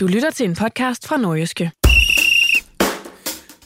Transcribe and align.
Du 0.00 0.06
lytter 0.06 0.30
til 0.30 0.48
en 0.48 0.54
podcast 0.54 1.06
fra 1.08 1.16
Nordjyske. 1.16 1.70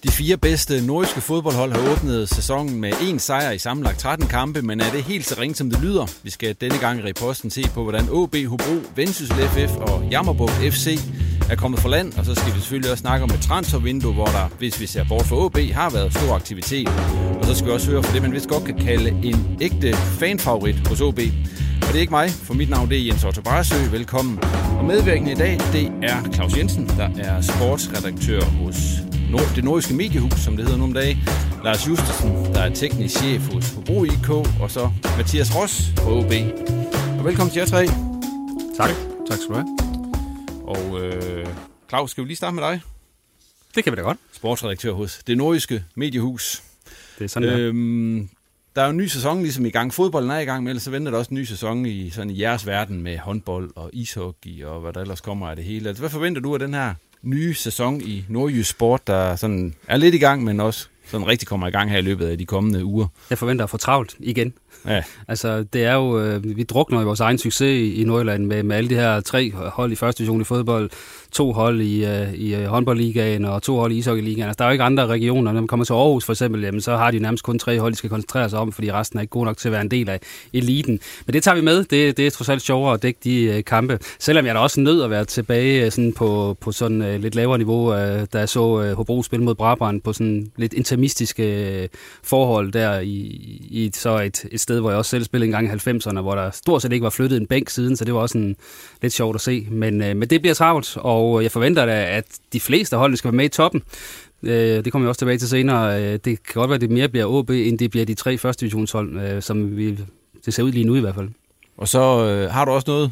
De 0.02 0.08
fire 0.08 0.36
bedste 0.36 0.86
nordiske 0.86 1.20
fodboldhold 1.20 1.72
har 1.72 1.92
åbnet 1.92 2.28
sæsonen 2.28 2.80
med 2.80 2.92
en 3.02 3.18
sejr 3.18 3.50
i 3.50 3.58
sammenlagt 3.58 3.98
13 3.98 4.28
kampe, 4.28 4.62
men 4.62 4.80
er 4.80 4.90
det 4.90 5.02
helt 5.02 5.26
så 5.26 5.40
ringe, 5.40 5.54
som 5.54 5.70
det 5.70 5.82
lyder? 5.82 6.06
Vi 6.22 6.30
skal 6.30 6.56
denne 6.60 6.78
gang 6.78 7.00
i 7.00 7.02
reposten 7.02 7.50
se 7.50 7.62
på, 7.74 7.82
hvordan 7.82 8.04
AB 8.04 8.48
Hobro, 8.48 8.76
Vendsyssel 8.96 9.36
FF 9.36 9.76
og 9.76 10.08
Jammerbugt 10.10 10.52
FC 10.52 10.98
er 11.50 11.56
kommet 11.56 11.80
for 11.80 11.88
land, 11.88 12.12
og 12.18 12.24
så 12.24 12.34
skal 12.34 12.54
vi 12.54 12.60
selvfølgelig 12.60 12.90
også 12.90 13.02
snakke 13.02 13.24
om 13.24 13.30
et 13.30 13.40
transfervindue, 13.40 14.14
hvor 14.14 14.26
der, 14.26 14.48
hvis 14.58 14.80
vi 14.80 14.86
ser 14.86 15.04
bort 15.08 15.26
for 15.26 15.46
AB, 15.46 15.56
har 15.72 15.90
været 15.90 16.14
stor 16.14 16.34
aktivitet. 16.34 16.88
Og 17.38 17.44
så 17.44 17.54
skal 17.54 17.66
vi 17.66 17.72
også 17.72 17.90
høre 17.90 18.02
for 18.02 18.12
det, 18.12 18.22
man 18.22 18.32
vist 18.32 18.48
godt 18.48 18.64
kan 18.64 18.78
kalde 18.78 19.08
en 19.08 19.58
ægte 19.60 19.92
fanfavorit 19.94 20.88
hos 20.88 21.00
AB. 21.00 21.20
Og 21.82 21.88
det 21.88 21.96
er 21.96 22.00
ikke 22.00 22.10
mig, 22.10 22.30
for 22.30 22.54
mit 22.54 22.70
navn 22.70 22.90
det 22.90 22.98
er 22.98 23.02
Jens 23.02 23.24
Otto 23.24 23.42
Barsø. 23.42 23.74
Velkommen. 23.90 24.38
Og 24.78 24.84
medvirkende 24.84 25.32
i 25.32 25.34
dag, 25.34 25.58
det 25.72 25.92
er 26.02 26.32
Claus 26.34 26.56
Jensen, 26.56 26.86
der 26.86 27.08
er 27.18 27.40
sportsredaktør 27.40 28.40
hos 28.40 28.76
Nord, 29.30 29.52
det 29.54 29.64
nordiske 29.64 29.94
mediehus, 29.94 30.32
som 30.32 30.56
det 30.56 30.64
hedder 30.64 30.78
nu 30.78 30.84
om 30.84 30.92
dagen. 30.92 31.18
Lars 31.64 31.88
Justesen, 31.88 32.30
der 32.54 32.60
er 32.60 32.74
teknisk 32.74 33.18
chef 33.18 33.52
hos 33.52 33.70
Hobro 33.74 34.04
IK, 34.04 34.30
og 34.60 34.70
så 34.70 34.90
Mathias 35.16 35.56
Ross 35.56 35.92
på 35.96 36.10
OB. 36.18 36.32
Og 37.18 37.24
velkommen 37.24 37.52
til 37.52 37.60
jer 37.60 37.66
tre. 37.66 37.86
Tak. 38.76 38.90
Tak 39.28 39.38
skal 39.38 39.48
du 39.48 39.54
have. 39.54 39.78
Og 40.64 41.00
øh, 41.04 41.46
Claus, 41.88 42.10
skal 42.10 42.24
vi 42.24 42.28
lige 42.28 42.36
starte 42.36 42.54
med 42.54 42.62
dig? 42.62 42.80
Det 43.74 43.84
kan 43.84 43.92
vi 43.92 43.96
da 43.96 44.02
godt. 44.02 44.18
Sportsredaktør 44.32 44.92
hos 44.92 45.20
det 45.26 45.36
nordiske 45.36 45.84
mediehus. 45.94 46.62
Det 47.18 47.24
er 47.24 47.28
sådan, 47.28 47.48
øhm, 47.48 48.28
der 48.76 48.82
er 48.82 48.86
jo 48.86 48.90
en 48.90 48.96
ny 48.96 49.06
sæson 49.06 49.42
ligesom 49.42 49.66
i 49.66 49.70
gang. 49.70 49.94
Fodbolden 49.94 50.30
er 50.30 50.38
i 50.38 50.44
gang, 50.44 50.62
men 50.62 50.68
ellers 50.68 50.82
så 50.82 50.90
venter 50.90 51.10
der 51.10 51.18
også 51.18 51.30
en 51.30 51.36
ny 51.36 51.44
sæson 51.44 51.86
i, 51.86 52.10
sådan 52.10 52.30
i 52.30 52.40
jeres 52.40 52.66
verden 52.66 53.02
med 53.02 53.18
håndbold 53.18 53.70
og 53.76 53.90
ishockey 53.92 54.64
og 54.64 54.80
hvad 54.80 54.92
der 54.92 55.00
ellers 55.00 55.20
kommer 55.20 55.48
af 55.48 55.56
det 55.56 55.64
hele. 55.64 55.88
Altså, 55.88 56.02
hvad 56.02 56.10
forventer 56.10 56.40
du 56.40 56.54
af 56.54 56.58
den 56.58 56.74
her 56.74 56.94
nye 57.22 57.54
sæson 57.54 58.00
i 58.00 58.24
nordjysk 58.28 58.70
sport, 58.70 59.06
der 59.06 59.36
sådan 59.36 59.74
er 59.88 59.96
lidt 59.96 60.14
i 60.14 60.18
gang, 60.18 60.44
men 60.44 60.60
også 60.60 60.88
sådan 61.04 61.26
rigtig 61.26 61.48
kommer 61.48 61.66
i 61.66 61.70
gang 61.70 61.90
her 61.90 61.98
i 61.98 62.02
løbet 62.02 62.26
af 62.26 62.38
de 62.38 62.46
kommende 62.46 62.84
uger? 62.84 63.06
Jeg 63.30 63.38
forventer 63.38 63.64
at 63.64 63.70
få 63.70 63.76
travlt 63.76 64.16
igen. 64.18 64.52
Ja. 64.86 65.02
Altså, 65.28 65.62
det 65.62 65.84
er 65.84 65.94
jo, 65.94 66.20
øh, 66.20 66.56
vi 66.56 66.62
drukner 66.62 67.00
i 67.00 67.04
vores 67.04 67.20
egen 67.20 67.38
succes 67.38 67.78
i, 67.78 67.94
i 68.00 68.04
Nordjylland 68.04 68.46
med, 68.46 68.62
med 68.62 68.76
alle 68.76 68.90
de 68.90 68.94
her 68.94 69.20
tre 69.20 69.52
hold 69.52 69.92
i 69.92 69.94
første 69.94 70.18
division 70.18 70.40
i 70.40 70.44
fodbold, 70.44 70.90
to 71.32 71.52
hold 71.52 71.80
i, 71.80 72.04
øh, 72.04 72.34
i 72.34 72.54
øh, 72.54 72.64
håndboldligaen 72.64 73.44
og 73.44 73.62
to 73.62 73.76
hold 73.76 73.92
i 73.92 73.96
ishockeyligaen. 73.98 74.48
Altså, 74.48 74.58
der 74.58 74.64
er 74.64 74.68
jo 74.68 74.72
ikke 74.72 74.84
andre 74.84 75.06
regioner. 75.06 75.52
Når 75.52 75.60
man 75.60 75.66
kommer 75.66 75.84
til 75.84 75.92
Aarhus 75.92 76.24
for 76.24 76.32
eksempel, 76.32 76.62
jamen, 76.62 76.80
så 76.80 76.96
har 76.96 77.10
de 77.10 77.18
nærmest 77.18 77.44
kun 77.44 77.58
tre 77.58 77.80
hold, 77.80 77.92
de 77.92 77.98
skal 77.98 78.10
koncentrere 78.10 78.50
sig 78.50 78.58
om, 78.58 78.72
fordi 78.72 78.92
resten 78.92 79.18
er 79.18 79.20
ikke 79.20 79.30
god 79.30 79.44
nok 79.44 79.56
til 79.56 79.68
at 79.68 79.72
være 79.72 79.80
en 79.80 79.90
del 79.90 80.08
af 80.08 80.20
eliten. 80.52 81.00
Men 81.26 81.32
det 81.32 81.42
tager 81.42 81.54
vi 81.54 81.60
med. 81.60 81.84
Det, 81.84 82.16
det 82.16 82.26
er 82.26 82.30
trods 82.30 82.48
alt 82.48 82.62
sjovere 82.62 82.94
at 82.94 83.02
dække 83.02 83.20
de 83.24 83.42
øh, 83.42 83.64
kampe. 83.64 83.98
Selvom 84.18 84.44
jeg 84.44 84.50
er 84.50 84.54
da 84.54 84.60
også 84.60 84.80
nødt 84.80 85.04
at 85.04 85.10
være 85.10 85.24
tilbage 85.24 85.84
øh, 85.84 85.90
sådan 85.90 86.12
på, 86.12 86.56
på 86.60 86.72
sådan 86.72 87.02
øh, 87.02 87.20
lidt 87.20 87.34
lavere 87.34 87.58
niveau, 87.58 87.94
øh, 87.94 88.26
da 88.32 88.38
jeg 88.38 88.48
så 88.48 88.82
øh, 88.82 88.96
Hobro 88.96 89.22
spille 89.22 89.44
mod 89.44 89.54
Brabrand 89.54 90.00
på 90.00 90.12
sådan 90.12 90.50
lidt 90.56 90.72
intermistiske 90.72 91.82
øh, 91.82 91.88
forhold 92.22 92.72
der 92.72 93.00
i, 93.00 93.08
i 93.70 93.90
så 93.94 94.18
et, 94.18 94.44
et 94.52 94.57
sted, 94.60 94.80
hvor 94.80 94.90
jeg 94.90 94.98
også 94.98 95.10
selv 95.10 95.24
spillede 95.24 95.46
en 95.46 95.52
gang 95.52 95.66
i 95.66 95.90
90'erne, 95.90 96.20
hvor 96.20 96.34
der 96.34 96.50
stort 96.50 96.82
set 96.82 96.92
ikke 96.92 97.04
var 97.04 97.10
flyttet 97.10 97.40
en 97.40 97.46
bænk 97.46 97.68
siden, 97.68 97.96
så 97.96 98.04
det 98.04 98.14
var 98.14 98.20
også 98.20 98.38
en, 98.38 98.56
lidt 99.02 99.12
sjovt 99.12 99.34
at 99.34 99.40
se. 99.40 99.66
Men, 99.70 100.02
øh, 100.02 100.16
men 100.16 100.30
det 100.30 100.40
bliver 100.40 100.54
travlt, 100.54 100.96
og 100.96 101.42
jeg 101.42 101.50
forventer 101.50 101.86
da, 101.86 102.04
at 102.04 102.24
de 102.52 102.60
fleste 102.60 102.96
hold 102.96 103.16
skal 103.16 103.28
være 103.28 103.36
med 103.36 103.44
i 103.44 103.48
toppen. 103.48 103.82
Øh, 104.42 104.84
det 104.84 104.92
kommer 104.92 105.06
jeg 105.06 105.08
også 105.08 105.18
tilbage 105.18 105.38
til 105.38 105.48
senere. 105.48 106.02
Øh, 106.02 106.12
det 106.12 106.24
kan 106.24 106.54
godt 106.54 106.70
være, 106.70 106.74
at 106.74 106.80
det 106.80 106.90
mere 106.90 107.08
bliver 107.08 107.26
OB, 107.26 107.50
end 107.50 107.78
det 107.78 107.90
bliver 107.90 108.06
de 108.06 108.14
tre 108.14 108.38
første 108.38 108.60
divisionshold, 108.60 109.20
øh, 109.20 109.42
som 109.42 109.76
vi, 109.76 109.98
det 110.44 110.54
ser 110.54 110.62
ud 110.62 110.72
lige 110.72 110.86
nu 110.86 110.94
i 110.94 111.00
hvert 111.00 111.14
fald. 111.14 111.28
Og 111.76 111.88
så 111.88 112.26
øh, 112.26 112.50
har 112.50 112.64
du 112.64 112.70
også 112.70 112.90
noget, 112.90 113.10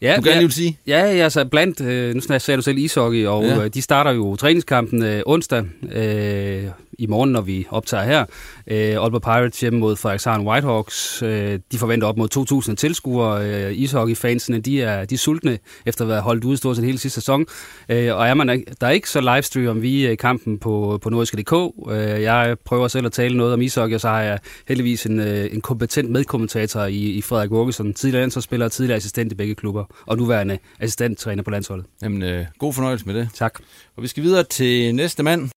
Ja, 0.00 0.16
du 0.16 0.22
gerne 0.22 0.36
ja, 0.36 0.40
vil 0.40 0.52
sige? 0.52 0.78
Ja, 0.86 1.00
altså 1.00 1.44
blandt, 1.44 1.80
øh, 1.80 2.14
nu 2.14 2.20
sagde 2.20 2.56
du 2.56 2.62
selv 2.62 2.78
ishockey, 2.78 3.26
og 3.26 3.44
ja. 3.44 3.64
øh, 3.64 3.70
de 3.74 3.82
starter 3.82 4.10
jo 4.10 4.36
træningskampen 4.36 5.02
øh, 5.02 5.22
onsdag 5.26 5.64
øh, 5.92 6.64
i 6.98 7.06
morgen, 7.06 7.32
når 7.32 7.40
vi 7.40 7.66
optager 7.70 8.04
her. 8.04 8.24
Øh, 8.66 9.02
Aalborg 9.02 9.22
Pirates 9.22 9.60
hjemme 9.60 9.78
mod 9.78 9.96
Frederikshavn 9.96 10.46
Whitehawks. 10.46 11.22
Øh, 11.22 11.58
de 11.72 11.78
forventer 11.78 12.06
op 12.06 12.16
mod 12.16 12.64
2.000 12.68 12.74
tilskuere. 12.74 13.46
Øh, 13.46 13.78
ishockeyfansene, 13.78 14.60
de 14.60 14.82
er, 14.82 15.04
de 15.04 15.14
er 15.14 15.18
sultne 15.18 15.58
efter 15.86 16.04
at 16.04 16.10
have 16.10 16.22
holdt 16.22 16.44
ude 16.44 16.56
stort 16.56 16.76
set 16.76 16.84
hele 16.84 16.98
sidste 16.98 17.20
sæson. 17.20 17.46
Øh, 17.88 18.16
og 18.16 18.28
er 18.28 18.34
man, 18.34 18.64
der 18.80 18.86
er 18.86 18.90
ikke 18.90 19.10
så 19.10 19.20
livestream 19.20 19.82
vi 19.82 20.06
øh, 20.06 20.16
kampen 20.16 20.58
på, 20.58 20.98
på 21.02 21.10
nordiske.dk. 21.10 21.52
Øh, 21.90 22.22
jeg 22.22 22.56
prøver 22.64 22.88
selv 22.88 23.06
at 23.06 23.12
tale 23.12 23.36
noget 23.36 23.52
om 23.52 23.62
ishockey, 23.62 23.94
og 23.94 24.00
så 24.00 24.08
har 24.08 24.20
jeg 24.20 24.38
heldigvis 24.68 25.06
en, 25.06 25.20
øh, 25.20 25.48
en 25.52 25.60
kompetent 25.60 26.10
medkommentator 26.10 26.84
i, 26.84 26.96
i 26.96 27.22
Frederik 27.22 27.50
Vågesen, 27.50 27.94
tidligere 27.94 28.22
landsholdsspiller 28.22 28.66
og 28.66 28.72
tidligere 28.72 28.96
assistent 28.96 29.32
i 29.32 29.34
begge 29.34 29.54
klubber, 29.54 29.83
og 30.06 30.16
nuværende 30.16 30.58
assistenttræner 30.80 31.42
på 31.42 31.50
landsholdet. 31.50 31.86
Jamen, 32.02 32.22
øh, 32.22 32.46
god 32.58 32.72
fornøjelse 32.72 33.06
med 33.06 33.14
det. 33.14 33.28
Tak. 33.34 33.54
Og 33.96 34.02
vi 34.02 34.08
skal 34.08 34.22
videre 34.22 34.44
til 34.44 34.94
næste 34.94 35.22
mand. 35.22 35.50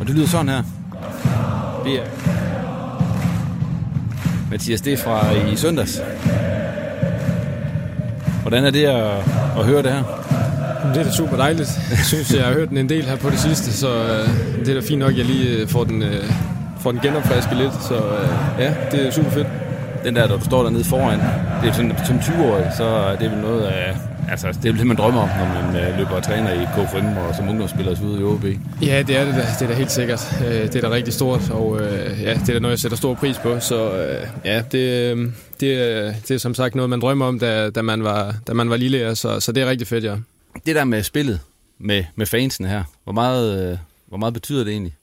Og 0.00 0.06
det 0.06 0.14
lyder 0.14 0.26
sådan 0.26 0.48
her. 0.48 0.62
Det 1.84 2.00
er 2.00 2.04
Mathias, 4.50 4.80
det 4.80 4.92
er 4.92 4.96
fra 4.96 5.32
i 5.52 5.56
søndags. 5.56 6.00
Hvordan 8.42 8.64
er 8.64 8.70
det 8.70 8.84
at, 8.84 9.18
at 9.58 9.64
høre 9.64 9.82
det 9.82 9.92
her? 9.92 10.27
Det 10.94 11.00
er 11.00 11.04
da 11.04 11.10
super 11.12 11.36
dejligt. 11.36 11.70
Jeg 11.90 11.98
synes, 12.04 12.34
jeg 12.34 12.44
har 12.44 12.52
hørt 12.52 12.68
den 12.68 12.76
en 12.78 12.88
del 12.88 13.02
her 13.04 13.16
på 13.16 13.30
det 13.30 13.38
sidste, 13.40 13.72
så 13.72 13.88
øh, 13.88 14.28
det 14.66 14.68
er 14.68 14.74
da 14.74 14.86
fint 14.88 14.98
nok, 14.98 15.10
at 15.12 15.18
jeg 15.18 15.24
lige 15.26 15.56
øh, 15.58 15.68
får 15.68 15.84
den, 15.84 16.02
øh, 16.02 16.24
får 16.80 16.90
den 16.92 17.00
genopfrisket 17.00 17.56
lidt. 17.56 17.72
Så 17.88 17.94
øh, 17.96 18.28
ja, 18.58 18.74
det 18.92 19.06
er 19.06 19.10
super 19.10 19.30
fedt. 19.30 19.46
Den 20.04 20.16
der, 20.16 20.28
når 20.28 20.36
du 20.36 20.44
står 20.44 20.62
dernede 20.62 20.84
foran, 20.84 21.18
det 21.62 21.68
er 21.68 21.72
sådan, 21.72 21.92
som 22.06 22.16
20-årig, 22.18 22.66
så 22.76 22.84
er 22.84 23.16
det 23.16 23.30
vel 23.30 23.38
noget 23.38 23.62
af... 23.62 23.96
Altså, 24.30 24.46
det 24.62 24.68
er 24.68 24.72
vel 24.72 24.78
det, 24.78 24.86
man 24.86 24.96
drømmer 24.96 25.20
om, 25.22 25.28
når 25.28 25.62
man 25.72 25.82
øh, 25.82 25.98
løber 25.98 26.10
og 26.10 26.22
træner 26.22 26.52
i 26.52 26.64
KFM 26.64 27.06
og 27.06 27.34
som 27.36 27.48
ungdomsspiller 27.48 27.94
så 27.94 28.02
ude 28.02 28.20
i 28.20 28.24
OB. 28.24 28.44
Ja, 28.82 29.02
det 29.06 29.16
er 29.16 29.24
det 29.24 29.34
da. 29.34 29.40
Det 29.58 29.62
er 29.62 29.66
da 29.66 29.74
helt 29.74 29.90
sikkert. 29.90 30.36
Øh, 30.48 30.52
Det 30.62 30.76
er 30.76 30.80
da 30.80 30.90
rigtig 30.90 31.14
stort, 31.14 31.50
og 31.50 31.80
øh, 31.80 32.22
ja, 32.22 32.34
det 32.34 32.48
er 32.48 32.52
da 32.52 32.58
noget, 32.58 32.72
jeg 32.72 32.78
sætter 32.78 32.96
stor 32.96 33.14
pris 33.14 33.38
på. 33.38 33.56
Så 33.60 33.90
øh, 33.90 34.26
ja, 34.44 34.62
det, 34.72 34.78
øh, 35.16 35.26
det, 35.60 35.72
er- 36.06 36.12
det 36.28 36.34
er 36.34 36.38
som 36.38 36.54
sagt 36.54 36.74
noget, 36.74 36.90
man 36.90 37.00
drømmer 37.00 37.26
om, 37.26 37.38
da, 37.38 37.70
da, 37.70 37.82
man, 37.82 38.04
var, 38.04 38.34
da 38.46 38.52
man 38.52 38.70
var 38.70 38.76
lille, 38.76 39.16
så, 39.16 39.40
så 39.40 39.52
det 39.52 39.62
er 39.62 39.70
rigtig 39.70 39.86
fedt, 39.88 40.04
ja. 40.04 40.14
Det 40.66 40.76
der 40.76 40.84
med 40.84 41.02
spillet, 41.02 41.40
med, 41.78 42.04
med 42.16 42.26
fansene 42.26 42.68
her. 42.68 42.84
Hvor 43.04 43.12
meget, 43.12 43.72
øh, 43.72 43.78
hvor 44.06 44.16
meget 44.16 44.34
betyder 44.34 44.64
det 44.64 44.70
egentlig? 44.70 44.94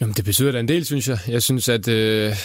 Jamen, 0.00 0.14
det 0.14 0.24
betyder 0.24 0.52
da 0.52 0.60
en 0.60 0.68
del, 0.68 0.84
synes 0.84 1.08
jeg. 1.08 1.18
Jeg 1.28 1.42
synes, 1.42 1.68
at... 1.68 1.88
Øh 1.88 2.36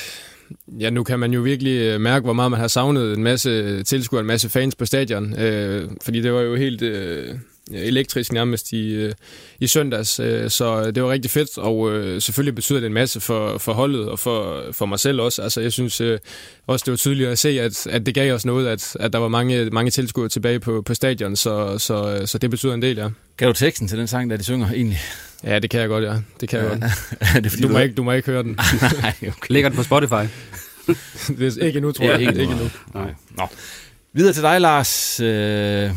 ja, 0.79 0.89
nu 0.89 1.03
kan 1.03 1.19
man 1.19 1.33
jo 1.33 1.41
virkelig 1.41 1.79
øh, 1.79 2.01
mærke, 2.01 2.23
hvor 2.23 2.33
meget 2.33 2.51
man 2.51 2.59
har 2.59 2.67
savnet 2.67 3.13
en 3.13 3.23
masse 3.23 3.83
tilskuere, 3.83 4.19
en 4.19 4.27
masse 4.27 4.49
fans 4.49 4.75
på 4.75 4.85
stadion. 4.85 5.39
Øh, 5.39 5.89
fordi 6.01 6.21
det 6.21 6.33
var 6.33 6.41
jo 6.41 6.55
helt 6.55 6.81
øh, 6.81 7.35
elektrisk 7.71 8.31
nærmest 8.31 8.71
i, 8.71 8.93
øh, 8.93 9.13
i 9.59 9.67
søndags, 9.67 10.19
øh, 10.19 10.49
så 10.49 10.91
det 10.91 11.03
var 11.03 11.09
rigtig 11.09 11.31
fedt, 11.31 11.57
og 11.57 11.91
øh, 11.91 12.21
selvfølgelig 12.21 12.55
betyder 12.55 12.79
det 12.79 12.87
en 12.87 12.93
masse 12.93 13.19
for, 13.19 13.57
for 13.57 13.73
holdet 13.73 14.09
og 14.09 14.19
for, 14.19 14.63
for 14.71 14.85
mig 14.85 14.99
selv 14.99 15.21
også. 15.21 15.41
Altså, 15.41 15.61
jeg 15.61 15.71
synes 15.71 16.01
øh, 16.01 16.19
også, 16.67 16.83
det 16.83 16.91
var 16.91 16.97
tydeligt 16.97 17.29
at 17.29 17.39
se, 17.39 17.61
at, 17.61 17.87
at 17.87 18.05
det 18.05 18.15
gav 18.15 18.33
os 18.33 18.45
noget, 18.45 18.67
at, 18.67 18.97
at 18.99 19.13
der 19.13 19.19
var 19.19 19.27
mange, 19.27 19.65
mange 19.65 19.91
tilskuere 19.91 20.29
tilbage 20.29 20.59
på, 20.59 20.81
på 20.81 20.93
stadion, 20.93 21.35
så, 21.35 21.77
så, 21.77 22.21
så 22.25 22.37
det 22.37 22.49
betyder 22.49 22.73
en 22.73 22.81
del, 22.81 22.97
ja. 22.97 23.09
Kan 23.37 23.47
du 23.47 23.53
teksten 23.53 23.87
til 23.87 23.97
den 23.97 24.07
sang, 24.07 24.29
der 24.29 24.37
de 24.37 24.43
synger 24.43 24.71
egentlig? 24.71 24.99
Ja, 25.43 25.59
det 25.59 25.69
kan 25.69 25.79
jeg 25.79 25.89
godt, 25.89 26.03
ja. 26.03 26.15
Det 26.41 26.49
kan 26.49 26.59
jeg 26.59 26.67
godt. 26.69 26.81
det 27.43 27.51
fordi, 27.51 27.63
du, 27.63 27.69
må 27.69 27.79
ikke, 27.79 27.95
du 27.95 28.03
må 28.03 28.11
ikke 28.11 28.31
høre 28.31 28.43
den. 28.43 28.51
Nej, 29.01 29.13
okay. 29.21 29.31
Ligger 29.49 29.69
den 29.69 29.77
på 29.77 29.83
Spotify? 29.83 30.13
det 31.37 31.57
er 31.57 31.65
ikke 31.65 31.79
nu, 31.79 31.91
tror 31.91 32.05
jeg. 32.05 32.21
Ja, 32.21 32.29
ikke, 32.29 32.41
ikke 32.41 32.55
nu. 32.55 32.69
Nej. 32.93 33.13
Nå. 33.37 33.47
Videre 34.13 34.33
til 34.33 34.43
dig, 34.43 34.61
Lars. 34.61 35.19
Øh, 35.19 35.91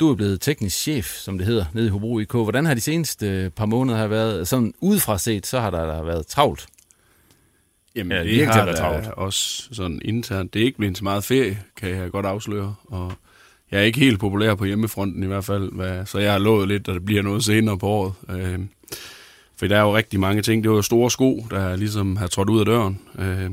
du 0.00 0.10
er 0.10 0.14
blevet 0.14 0.40
teknisk 0.40 0.76
chef, 0.76 1.06
som 1.06 1.38
det 1.38 1.46
hedder, 1.46 1.64
nede 1.72 1.86
i 1.86 1.90
Hobro 1.90 2.18
IK. 2.18 2.32
Hvordan 2.32 2.66
har 2.66 2.74
de 2.74 2.80
seneste 2.80 3.52
par 3.56 3.66
måneder 3.66 3.98
har 3.98 4.06
været? 4.06 4.48
Sådan 4.48 4.74
udefra 4.80 5.18
set, 5.18 5.46
så 5.46 5.60
har 5.60 5.70
der 5.70 6.02
været 6.02 6.26
travlt. 6.26 6.66
Jamen, 7.96 8.12
ja, 8.16 8.24
det 8.24 8.46
har 8.46 8.64
der 8.64 8.76
travlt. 8.76 9.06
også 9.06 9.68
sådan 9.72 10.00
internt. 10.04 10.54
Det 10.54 10.62
er 10.62 10.66
ikke 10.66 10.78
blevet 10.78 10.98
så 10.98 11.04
meget 11.04 11.24
ferie, 11.24 11.58
kan 11.76 11.90
jeg 11.90 12.10
godt 12.10 12.26
afsløre. 12.26 12.74
Og 12.84 13.12
jeg 13.70 13.80
er 13.80 13.84
ikke 13.84 13.98
helt 13.98 14.20
populær 14.20 14.54
på 14.54 14.64
hjemmefronten 14.64 15.22
i 15.22 15.26
hvert 15.26 15.44
fald, 15.44 15.72
hvad, 15.72 16.06
så 16.06 16.18
jeg 16.18 16.32
har 16.32 16.38
lovet 16.38 16.68
lidt, 16.68 16.88
at 16.88 16.94
det 16.94 17.04
bliver 17.04 17.22
noget 17.22 17.44
senere 17.44 17.78
på 17.78 17.86
året. 17.88 18.12
Øh, 18.30 18.58
for 19.56 19.66
der 19.66 19.76
er 19.76 19.82
jo 19.82 19.96
rigtig 19.96 20.20
mange 20.20 20.42
ting. 20.42 20.64
Det 20.64 20.70
er 20.70 20.74
jo 20.74 20.82
store 20.82 21.10
sko, 21.10 21.46
der 21.50 21.76
ligesom 21.76 22.16
har 22.16 22.26
trådt 22.26 22.50
ud 22.50 22.60
af 22.60 22.66
døren, 22.66 23.00
øh, 23.18 23.50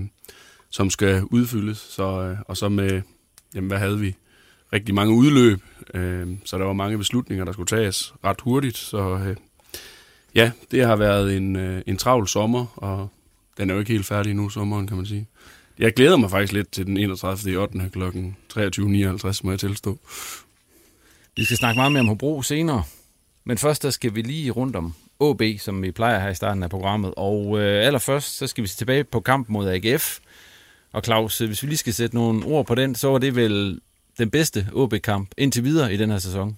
som 0.70 0.90
skal 0.90 1.24
udfyldes. 1.24 1.78
Så, 1.78 2.04
øh, 2.04 2.38
og 2.48 2.58
så 2.58 2.70
med, 2.70 3.02
jamen 3.56 3.68
hvad 3.68 3.80
havde 3.80 4.00
vi? 4.00 4.16
Rigtig 4.74 4.96
mange 4.96 5.14
udløb, 5.14 5.60
øh, 5.94 6.28
så 6.46 6.58
der 6.58 6.66
var 6.66 6.74
mange 6.74 6.98
beslutninger, 6.98 7.46
der 7.46 7.52
skulle 7.52 7.68
tages 7.68 8.14
ret 8.24 8.42
hurtigt. 8.42 8.78
Så 8.78 9.18
øh, 9.28 9.36
ja, 10.36 10.52
det 10.72 10.86
har 10.86 10.96
været 10.96 11.38
en, 11.38 11.56
øh, 11.56 11.82
en 11.88 11.98
travl 11.98 12.28
sommer, 12.28 12.66
og 12.76 13.10
den 13.58 13.70
er 13.70 13.74
jo 13.74 13.80
ikke 13.80 13.92
helt 13.92 14.06
færdig 14.06 14.34
nu, 14.34 14.50
sommeren 14.50 14.88
kan 14.88 14.98
man 14.98 15.06
sige. 15.06 15.28
Jeg 15.80 15.94
glæder 15.94 16.18
mig 16.18 16.30
faktisk 16.30 16.54
lidt 16.54 16.72
til 16.72 16.86
den 16.86 16.98
31. 16.98 17.58
8. 17.58 17.90
kl. 17.94 18.04
23.59, 18.04 19.40
må 19.44 19.52
jeg 19.52 19.60
tilstå. 19.60 20.00
Vi 21.36 21.44
skal 21.44 21.58
snakke 21.58 21.78
meget 21.78 21.92
mere 21.92 22.02
om 22.02 22.08
Hobro 22.08 22.42
senere, 22.42 22.84
men 23.44 23.58
først 23.58 23.84
der 23.84 23.90
skal 23.90 24.16
vi 24.16 24.22
lige 24.22 24.52
rundt 24.52 24.76
om 24.76 24.94
OB, 25.20 25.42
som 25.60 25.82
vi 25.82 25.92
plejer 25.92 26.20
her 26.20 26.30
i 26.30 26.36
starten 26.36 26.64
af 26.64 26.70
programmet. 26.70 27.14
Og 27.18 27.60
øh, 27.60 27.86
allerførst, 27.86 28.38
så 28.38 28.48
skal 28.48 28.64
vi 28.64 28.68
tilbage 28.68 29.04
på 29.04 29.20
kamp 29.20 29.50
mod 29.50 29.70
AGF. 29.70 30.20
Og 30.92 31.02
Claus, 31.04 31.42
øh, 31.42 31.48
hvis 31.48 31.64
vi 31.64 31.68
lige 31.68 31.78
skal 31.78 31.94
sætte 31.94 32.16
nogle 32.16 32.46
ord 32.46 32.66
på 32.66 32.76
den, 32.76 32.96
så 32.96 33.08
var 33.08 33.18
det 33.18 33.36
vel 33.36 33.80
den 34.20 34.30
bedste 34.30 34.68
OB-kamp 34.74 35.30
indtil 35.38 35.64
videre 35.64 35.94
i 35.94 35.98
den 35.98 36.12
her 36.12 36.18
sæson. 36.18 36.58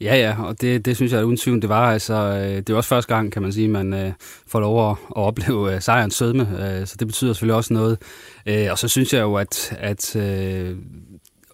Ja, 0.00 0.16
ja, 0.16 0.42
og 0.42 0.60
det, 0.60 0.84
det 0.84 0.96
synes 0.96 1.12
jeg 1.12 1.24
uden 1.24 1.36
tvivl, 1.36 1.62
det 1.62 1.68
var. 1.68 1.92
Altså, 1.92 2.14
øh, 2.14 2.56
det 2.56 2.70
er 2.70 2.74
også 2.74 2.88
første 2.88 3.14
gang, 3.14 3.32
kan 3.32 3.42
man 3.42 3.52
sige, 3.52 3.68
man 3.68 3.94
øh, 3.94 4.12
får 4.46 4.60
lov 4.60 4.90
at, 4.90 4.96
at 5.10 5.16
opleve 5.16 5.74
øh, 5.74 5.82
sejrens 5.82 6.14
sødme, 6.14 6.42
øh, 6.42 6.86
så 6.86 6.96
det 6.98 7.08
betyder 7.08 7.32
selvfølgelig 7.32 7.56
også 7.56 7.74
noget. 7.74 7.98
Øh, 8.46 8.66
og 8.70 8.78
så 8.78 8.88
synes 8.88 9.12
jeg 9.12 9.20
jo, 9.20 9.34
at, 9.34 9.76
at 9.78 10.16
øh, 10.16 10.76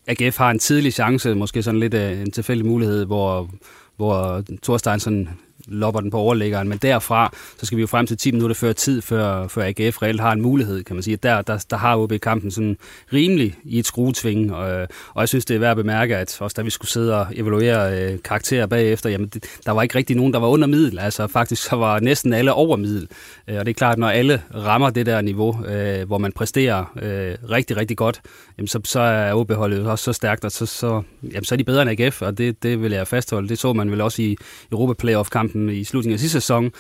AGF 0.07 0.37
har 0.37 0.51
en 0.51 0.59
tidlig 0.59 0.93
chance, 0.93 1.35
måske 1.35 1.63
sådan 1.63 1.81
lidt 1.81 1.95
øh, 1.95 2.21
en 2.21 2.31
tilfældig 2.31 2.67
mulighed, 2.67 3.05
hvor, 3.05 3.51
hvor 3.97 4.43
Thorstein 4.63 5.01
sådan 5.01 5.29
lopper 5.69 6.01
den 6.01 6.11
på 6.11 6.17
overlæggeren, 6.17 6.69
men 6.69 6.79
derfra, 6.79 7.33
så 7.59 7.67
skal 7.67 7.77
vi 7.77 7.81
jo 7.81 7.87
frem 7.87 8.07
til 8.07 8.17
10 8.17 8.33
minutter 8.33 8.55
før 8.55 8.73
tid, 8.73 9.03
før, 9.03 9.49
før 9.49 9.63
AGF 9.63 10.03
reelt 10.03 10.21
har 10.21 10.33
en 10.33 10.43
mulighed, 10.43 10.85
kan 10.85 10.97
man 10.97 11.03
sige. 11.03 11.17
Der, 11.17 11.43
der, 11.43 11.65
der 11.71 11.77
har 11.77 11.97
OB 11.97 12.13
kampen 12.23 12.51
sådan 12.51 12.77
rimelig 13.13 13.55
i 13.65 13.79
et 13.79 13.87
skruetving, 13.87 14.55
og, 14.55 14.89
og 15.15 15.21
jeg 15.21 15.29
synes, 15.29 15.45
det 15.45 15.55
er 15.55 15.59
værd 15.59 15.71
at 15.71 15.77
bemærke, 15.77 16.17
at 16.17 16.41
også 16.41 16.55
da 16.57 16.63
vi 16.63 16.71
skulle 16.71 16.91
sidde 16.91 17.21
og 17.21 17.27
evaluere 17.35 18.03
øh, 18.03 18.19
karakterer 18.25 18.67
bagefter, 18.67 19.11
jamen 19.11 19.29
det, 19.29 19.45
der 19.67 19.73
var 19.73 19.83
ikke 19.83 19.95
rigtig 19.95 20.17
nogen, 20.17 20.33
der 20.33 20.39
var 20.39 20.49
under 20.49 20.67
middel, 20.67 20.99
altså 20.99 21.27
faktisk 21.27 21.63
så 21.63 21.77
var 21.77 22.01
næsten 22.01 22.33
alle 22.33 22.53
over 22.53 22.77
middel, 22.77 23.09
øh, 23.49 23.59
og 23.59 23.67
det 23.67 23.71
er 23.71 23.75
klart, 23.75 23.99
når 23.99 24.09
alle 24.09 24.43
rammer 24.55 24.91
det 24.91 25.07
der 25.07 25.21
niveau, 25.21 25.65
øh, 25.67 26.07
hvor 26.07 26.19
man 26.19 26.33
præsterer 26.33 26.93
øh, 27.03 27.51
rigtig, 27.51 27.77
rigtig 27.77 27.97
godt, 27.97 28.21
jamen 28.59 28.69
så, 28.69 28.81
så 28.85 29.01
er 29.01 29.35
OB-holdet 29.35 29.87
også 29.87 30.05
så 30.05 30.13
stærkt, 30.13 30.45
og 30.45 30.53
så, 30.53 30.67
så, 30.67 31.03
jamen 31.23 31.45
så 31.45 31.55
er 31.55 31.57
de 31.57 31.65
bedre 31.65 31.83
end 31.83 32.01
AGF, 32.01 32.23
og 32.23 32.39
det, 32.39 32.63
det 32.63 32.83
vil 32.83 32.93
jeg 32.93 33.09
fastholde. 33.09 33.49
Det 33.49 33.59
så 33.59 33.73
man 33.73 33.91
vel 33.91 34.01
også 34.01 34.23
i 34.23 34.37
Europa 34.73 34.93
Playoff-kampen 34.93 35.58
kampen 35.59 35.77
i 35.77 35.85
slutningen 35.85 36.15
af 36.15 36.21
sidste 36.21 36.41
sæson, 36.41 36.73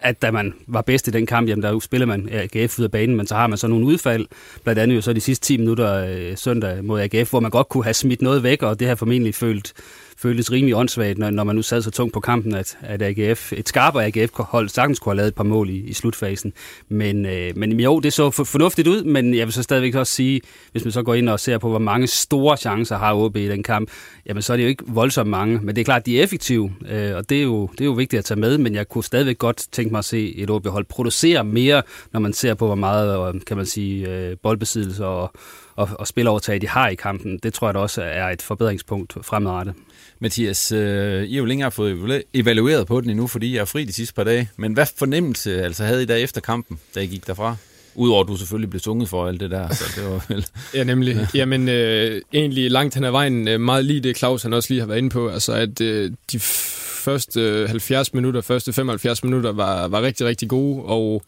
at 0.00 0.22
da 0.22 0.30
man 0.30 0.54
var 0.66 0.82
bedst 0.82 1.08
i 1.08 1.10
den 1.10 1.26
kamp, 1.26 1.48
jamen 1.48 1.62
der 1.62 1.80
spiller 1.80 2.06
man 2.06 2.28
AGF 2.32 2.78
ud 2.78 2.84
af 2.84 2.90
banen, 2.90 3.16
men 3.16 3.26
så 3.26 3.34
har 3.34 3.46
man 3.46 3.58
så 3.58 3.68
nogle 3.68 3.86
udfald, 3.86 4.26
blandt 4.64 4.78
andet 4.78 4.96
jo 4.96 5.00
så 5.00 5.12
de 5.12 5.20
sidste 5.20 5.46
10 5.46 5.56
minutter 5.56 6.06
øh, 6.08 6.36
søndag 6.36 6.84
mod 6.84 7.00
AGF, 7.00 7.30
hvor 7.30 7.40
man 7.40 7.50
godt 7.50 7.68
kunne 7.68 7.84
have 7.84 7.94
smidt 7.94 8.22
noget 8.22 8.42
væk, 8.42 8.62
og 8.62 8.80
det 8.80 8.88
har 8.88 8.94
formentlig 8.94 9.34
følt 9.34 9.72
føltes 10.18 10.52
rimelig 10.52 10.76
åndssvagt, 10.76 11.18
når, 11.18 11.30
når 11.30 11.44
man 11.44 11.56
nu 11.56 11.62
sad 11.62 11.82
så 11.82 11.90
tungt 11.90 12.14
på 12.14 12.20
kampen, 12.20 12.54
at, 12.54 12.78
at 12.80 13.02
AGF, 13.02 13.52
et 13.52 13.68
skarpere 13.68 14.04
AGF-hold 14.04 14.68
sagtens 14.68 14.98
kunne 14.98 15.10
have 15.10 15.16
lavet 15.16 15.28
et 15.28 15.34
par 15.34 15.44
mål 15.44 15.70
i, 15.70 15.76
i 15.76 15.92
slutfasen. 15.92 16.52
Men, 16.88 17.26
øh, 17.26 17.52
men 17.56 17.80
jo, 17.80 18.00
det 18.00 18.12
så 18.12 18.30
fornuftigt 18.30 18.88
ud, 18.88 19.04
men 19.04 19.34
jeg 19.34 19.46
vil 19.46 19.52
så 19.52 19.62
stadigvæk 19.62 19.94
også 19.94 20.12
sige, 20.12 20.40
hvis 20.72 20.84
man 20.84 20.92
så 20.92 21.02
går 21.02 21.14
ind 21.14 21.28
og 21.28 21.40
ser 21.40 21.58
på, 21.58 21.68
hvor 21.68 21.78
mange 21.78 22.06
store 22.06 22.56
chancer 22.56 22.98
har 22.98 23.14
OB 23.14 23.36
i 23.36 23.48
den 23.48 23.62
kamp, 23.62 23.90
jamen 24.26 24.42
så 24.42 24.52
er 24.52 24.56
det 24.56 24.64
jo 24.64 24.68
ikke 24.68 24.84
voldsomt 24.86 25.30
mange, 25.30 25.60
men 25.62 25.76
det 25.76 25.80
er 25.80 25.84
klart, 25.84 26.02
at 26.02 26.06
de 26.06 26.18
er 26.18 26.22
effektive, 26.22 26.72
øh, 26.88 27.16
og 27.16 27.30
det 27.30 27.38
er, 27.38 27.42
jo, 27.42 27.66
det 27.72 27.80
er 27.80 27.84
jo 27.84 27.92
vigtigt 27.92 28.18
at 28.18 28.24
tage 28.24 28.40
med, 28.40 28.58
men 28.58 28.74
jeg 28.74 28.88
kunne 28.88 29.04
stadigvæk 29.04 29.38
godt 29.38 29.66
tænke 29.72 29.90
mig 29.90 29.98
at 29.98 30.04
se 30.04 30.36
et 30.36 30.50
OB-hold 30.50 30.84
producere 30.84 31.44
mere, 31.44 31.82
når 32.12 32.20
man 32.20 32.32
ser 32.32 32.54
på, 32.54 32.66
hvor 32.66 32.74
meget, 32.74 33.34
øh, 33.34 33.40
kan 33.46 33.56
man 33.56 33.66
sige, 33.66 34.08
øh, 34.08 34.36
boldbesiddelse 34.42 35.06
og, 35.06 35.32
og, 35.76 35.88
og 35.98 36.06
spilovertag 36.06 36.60
de 36.60 36.68
har 36.68 36.88
i 36.88 36.94
kampen. 36.94 37.38
Det 37.38 37.54
tror 37.54 37.66
jeg 37.66 37.74
da 37.74 37.78
også 37.78 38.02
er 38.02 38.28
et 38.28 38.42
forbedringspunkt 38.42 39.16
fremadrettet. 39.22 39.74
Mathias, 40.18 40.72
øh, 40.72 41.24
I 41.24 41.32
har 41.32 41.38
jo 41.38 41.44
længere 41.44 41.70
fået 41.70 42.22
evalueret 42.34 42.86
på 42.86 43.00
den 43.00 43.10
endnu, 43.10 43.26
fordi 43.26 43.54
jeg 43.54 43.60
er 43.60 43.64
fri 43.64 43.84
de 43.84 43.92
sidste 43.92 44.14
par 44.14 44.24
dage. 44.24 44.50
Men 44.56 44.72
hvad 44.72 44.86
fornemmelse 44.96 45.62
altså, 45.62 45.84
havde 45.84 46.02
I 46.02 46.06
der 46.06 46.16
efter 46.16 46.40
kampen, 46.40 46.78
da 46.94 47.00
I 47.00 47.06
gik 47.06 47.26
derfra? 47.26 47.56
Udover 47.94 48.22
at 48.22 48.28
du 48.28 48.36
selvfølgelig 48.36 48.70
blev 48.70 48.80
sunget 48.80 49.08
for 49.08 49.26
alt 49.26 49.40
det 49.40 49.50
der. 49.50 49.74
Så 49.74 49.84
det 49.96 50.10
var 50.10 50.24
vel... 50.28 50.46
ja, 50.74 50.84
nemlig. 50.84 51.14
Ja. 51.14 51.26
Jamen, 51.34 51.68
øh, 51.68 52.22
egentlig 52.32 52.70
langt 52.70 52.94
hen 52.94 53.04
ad 53.04 53.10
vejen, 53.10 53.48
øh, 53.48 53.60
meget 53.60 53.84
lige 53.84 54.00
det 54.00 54.16
Claus 54.16 54.42
han 54.42 54.52
også 54.52 54.72
lige 54.72 54.80
har 54.80 54.86
været 54.86 54.98
inde 54.98 55.10
på. 55.10 55.28
Altså, 55.28 55.52
at 55.52 55.80
øh, 55.80 56.10
de 56.32 56.38
første 56.38 57.66
70 57.68 58.14
minutter, 58.14 58.40
første 58.40 58.72
75 58.72 59.24
minutter 59.24 59.52
var, 59.52 59.88
var 59.88 60.02
rigtig, 60.02 60.26
rigtig 60.26 60.48
gode, 60.48 60.82
og 60.82 61.22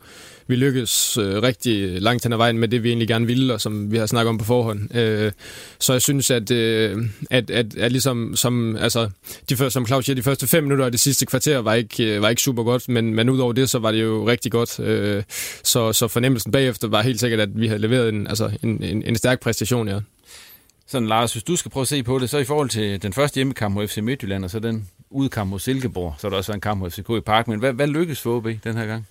vi 0.49 0.57
lykkedes 0.57 1.19
øh, 1.19 1.43
rigtig 1.43 2.02
langt 2.02 2.25
hen 2.25 2.33
ad 2.33 2.37
vejen 2.37 2.59
med 2.59 2.69
det, 2.69 2.83
vi 2.83 2.88
egentlig 2.88 3.09
gerne 3.09 3.26
ville, 3.26 3.55
og 3.55 3.61
som 3.61 3.93
vi 3.93 3.97
har 3.97 4.07
snakket 4.07 4.28
om 4.28 4.38
på 4.38 4.45
forhånd. 4.45 4.97
Øh, 4.97 5.33
så 5.78 5.93
jeg 5.93 6.02
synes, 6.02 6.31
at, 6.31 6.50
øh, 6.50 7.05
at, 7.31 7.50
at, 7.50 7.76
at 7.76 7.93
ligesom, 7.93 8.37
som, 8.37 8.76
altså, 8.76 9.11
de 9.49 9.57
første, 9.57 9.71
som 9.71 9.87
Claus 9.87 10.05
siger, 10.05 10.17
de 10.17 10.23
første 10.23 10.47
fem 10.47 10.62
minutter 10.62 10.85
af 10.85 10.90
det 10.90 11.00
sidste 11.00 11.26
kvarter 11.26 11.59
var 11.59 11.75
ikke, 11.75 12.14
øh, 12.14 12.23
var 12.23 12.28
ikke 12.28 12.43
super 12.43 12.62
godt, 12.62 12.88
men, 12.88 13.14
men 13.14 13.31
udover 13.31 13.52
det, 13.52 13.71
så 13.71 13.78
var 13.78 13.93
det 13.93 14.02
jo 14.02 14.28
rigtig 14.28 14.52
godt. 14.52 14.81
Øh, 14.81 15.23
så, 15.62 15.93
så 15.93 16.09
fornemmelsen 16.09 16.52
bagefter 16.52 16.88
var 16.88 17.02
helt 17.02 17.21
sikkert, 17.21 17.40
at 17.40 17.61
vi 17.61 17.67
havde 17.67 17.81
leveret 17.81 18.09
en, 18.09 18.26
altså, 18.26 18.50
en, 18.62 18.83
en, 18.83 19.02
en 19.02 19.17
stærk 19.17 19.40
præstation, 19.40 19.88
ja. 19.88 20.00
Sådan, 20.87 21.09
Lars, 21.09 21.33
hvis 21.33 21.43
du 21.43 21.57
skal 21.57 21.71
prøve 21.71 21.83
at 21.83 21.88
se 21.88 22.02
på 22.02 22.19
det, 22.19 22.31
så 22.31 22.38
i 22.38 22.45
forhold 22.45 22.69
til 22.69 23.02
den 23.02 23.12
første 23.12 23.35
hjemmekamp 23.35 23.75
mod 23.75 23.88
FC 23.88 23.99
Midtjylland, 23.99 24.45
og 24.45 24.50
så 24.50 24.59
den 24.59 24.88
udkamp 25.11 25.50
mod 25.50 25.59
Silkeborg, 25.59 26.14
så 26.19 26.26
er 26.26 26.31
der 26.31 26.37
også 26.37 26.52
en 26.52 26.61
kamp 26.61 26.81
mod 26.81 26.90
FCK 26.90 27.11
i 27.11 27.21
Park, 27.21 27.49
men 27.49 27.59
hvad, 27.59 27.73
hvad 27.73 27.87
lykkedes 27.87 28.21
for 28.21 28.37
OB 28.37 28.47
den 28.64 28.76
her 28.76 28.87
gang? 28.87 29.07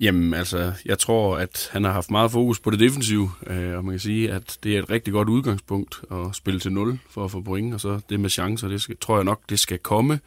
Jamen, 0.00 0.34
altså, 0.34 0.72
jeg 0.84 0.98
tror, 0.98 1.36
at 1.36 1.68
han 1.72 1.84
har 1.84 1.92
haft 1.92 2.10
meget 2.10 2.30
fokus 2.30 2.60
på 2.60 2.70
det 2.70 2.80
defensive, 2.80 3.30
øh, 3.46 3.76
og 3.76 3.84
man 3.84 3.92
kan 3.92 4.00
sige, 4.00 4.32
at 4.32 4.58
det 4.62 4.76
er 4.76 4.82
et 4.82 4.90
rigtig 4.90 5.12
godt 5.12 5.28
udgangspunkt 5.28 6.00
at 6.10 6.26
spille 6.32 6.60
til 6.60 6.72
0 6.72 6.98
for 7.10 7.24
at 7.24 7.30
få 7.30 7.40
point, 7.40 7.74
og 7.74 7.80
så 7.80 8.00
det 8.08 8.20
med 8.20 8.30
chancer, 8.30 8.68
det 8.68 8.82
skal, 8.82 8.96
tror 9.00 9.16
jeg 9.16 9.24
nok, 9.24 9.40
det 9.48 9.58
skal 9.58 9.78
komme. 9.78 10.20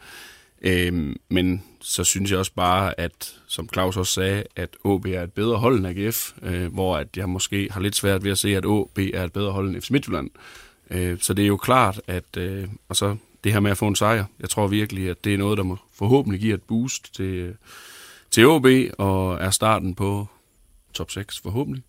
Øh, 0.62 1.16
men 1.28 1.62
så 1.80 2.04
synes 2.04 2.30
jeg 2.30 2.38
også 2.38 2.52
bare, 2.54 3.00
at 3.00 3.34
som 3.46 3.68
Claus 3.72 3.96
også 3.96 4.12
sagde, 4.12 4.44
at 4.56 4.76
OB 4.84 5.06
er 5.06 5.22
et 5.22 5.32
bedre 5.32 5.56
hold 5.56 5.78
end 5.78 5.86
AGF, 5.86 6.32
øh, 6.42 6.74
hvor 6.74 6.96
at 6.96 7.16
jeg 7.16 7.28
måske 7.28 7.68
har 7.70 7.80
lidt 7.80 7.96
svært 7.96 8.24
ved 8.24 8.30
at 8.30 8.38
se, 8.38 8.56
at 8.56 8.66
OB 8.66 8.98
er 8.98 9.24
et 9.24 9.32
bedre 9.32 9.52
hold 9.52 9.68
end 9.68 9.80
FC 9.80 9.90
Midtjylland. 9.90 10.30
Øh, 10.90 11.18
så 11.20 11.34
det 11.34 11.42
er 11.42 11.48
jo 11.48 11.56
klart, 11.56 12.00
at 12.06 12.36
øh, 12.36 12.68
og 12.88 12.96
så 12.96 13.16
det 13.44 13.52
her 13.52 13.60
med 13.60 13.70
at 13.70 13.78
få 13.78 13.88
en 13.88 13.96
sejr, 13.96 14.24
jeg 14.40 14.50
tror 14.50 14.66
virkelig, 14.66 15.10
at 15.10 15.24
det 15.24 15.34
er 15.34 15.38
noget, 15.38 15.58
der 15.58 15.64
må 15.64 15.78
forhåbentlig 15.94 16.40
give 16.40 16.54
et 16.54 16.62
boost 16.62 17.14
til, 17.14 17.54
til 18.32 18.46
OB, 18.46 18.66
og 18.98 19.34
er 19.40 19.50
starten 19.50 19.94
på 19.94 20.26
top 20.94 21.10
6 21.10 21.40
forhåbentlig. 21.40 21.82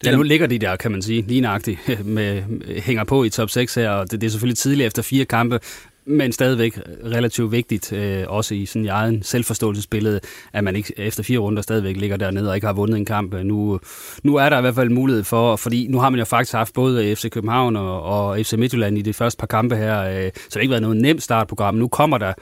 Det 0.00 0.06
ja, 0.06 0.16
nu 0.16 0.22
ligger 0.22 0.46
de 0.46 0.58
der, 0.58 0.76
kan 0.76 0.90
man 0.90 1.02
sige, 1.02 1.22
lige 1.22 1.40
nøjagtigt, 1.40 1.78
med, 2.04 2.42
hænger 2.80 3.04
på 3.04 3.24
i 3.24 3.30
top 3.30 3.50
6 3.50 3.74
her, 3.74 3.90
og 3.90 4.10
det, 4.10 4.20
det 4.20 4.26
er 4.26 4.30
selvfølgelig 4.30 4.58
tidligt 4.58 4.86
efter 4.86 5.02
fire 5.02 5.24
kampe, 5.24 5.60
men 6.04 6.32
stadigvæk 6.32 6.80
relativt 7.04 7.52
vigtigt, 7.52 7.92
øh, 7.92 8.24
også 8.28 8.54
i 8.54 8.66
sådan 8.66 8.84
i 8.84 8.88
egen 8.88 9.22
selvforståelsesbillede, 9.22 10.20
at 10.52 10.64
man 10.64 10.76
ikke 10.76 10.94
efter 10.96 11.22
fire 11.22 11.38
runder 11.38 11.62
stadigvæk 11.62 11.96
ligger 11.96 12.16
dernede 12.16 12.48
og 12.48 12.54
ikke 12.54 12.66
har 12.66 12.74
vundet 12.74 12.96
en 12.96 13.04
kamp. 13.04 13.34
Nu, 13.34 13.80
nu 14.22 14.36
er 14.36 14.48
der 14.48 14.58
i 14.58 14.60
hvert 14.60 14.74
fald 14.74 14.90
mulighed 14.90 15.24
for, 15.24 15.56
fordi 15.56 15.86
nu 15.86 15.98
har 15.98 16.10
man 16.10 16.18
jo 16.18 16.24
faktisk 16.24 16.52
haft 16.52 16.74
både 16.74 17.16
FC 17.16 17.30
København 17.30 17.76
og, 17.76 18.02
og 18.02 18.38
FC 18.38 18.52
Midtjylland 18.52 18.98
i 18.98 19.02
de 19.02 19.12
første 19.12 19.38
par 19.38 19.46
kampe 19.46 19.76
her, 19.76 20.00
øh, 20.00 20.30
så 20.34 20.44
det 20.44 20.54
har 20.54 20.60
ikke 20.60 20.70
været 20.70 20.82
noget 20.82 20.96
nemt 20.96 21.22
startprogram. 21.22 21.74
Nu 21.74 21.88
kommer 21.88 22.18
der 22.18 22.32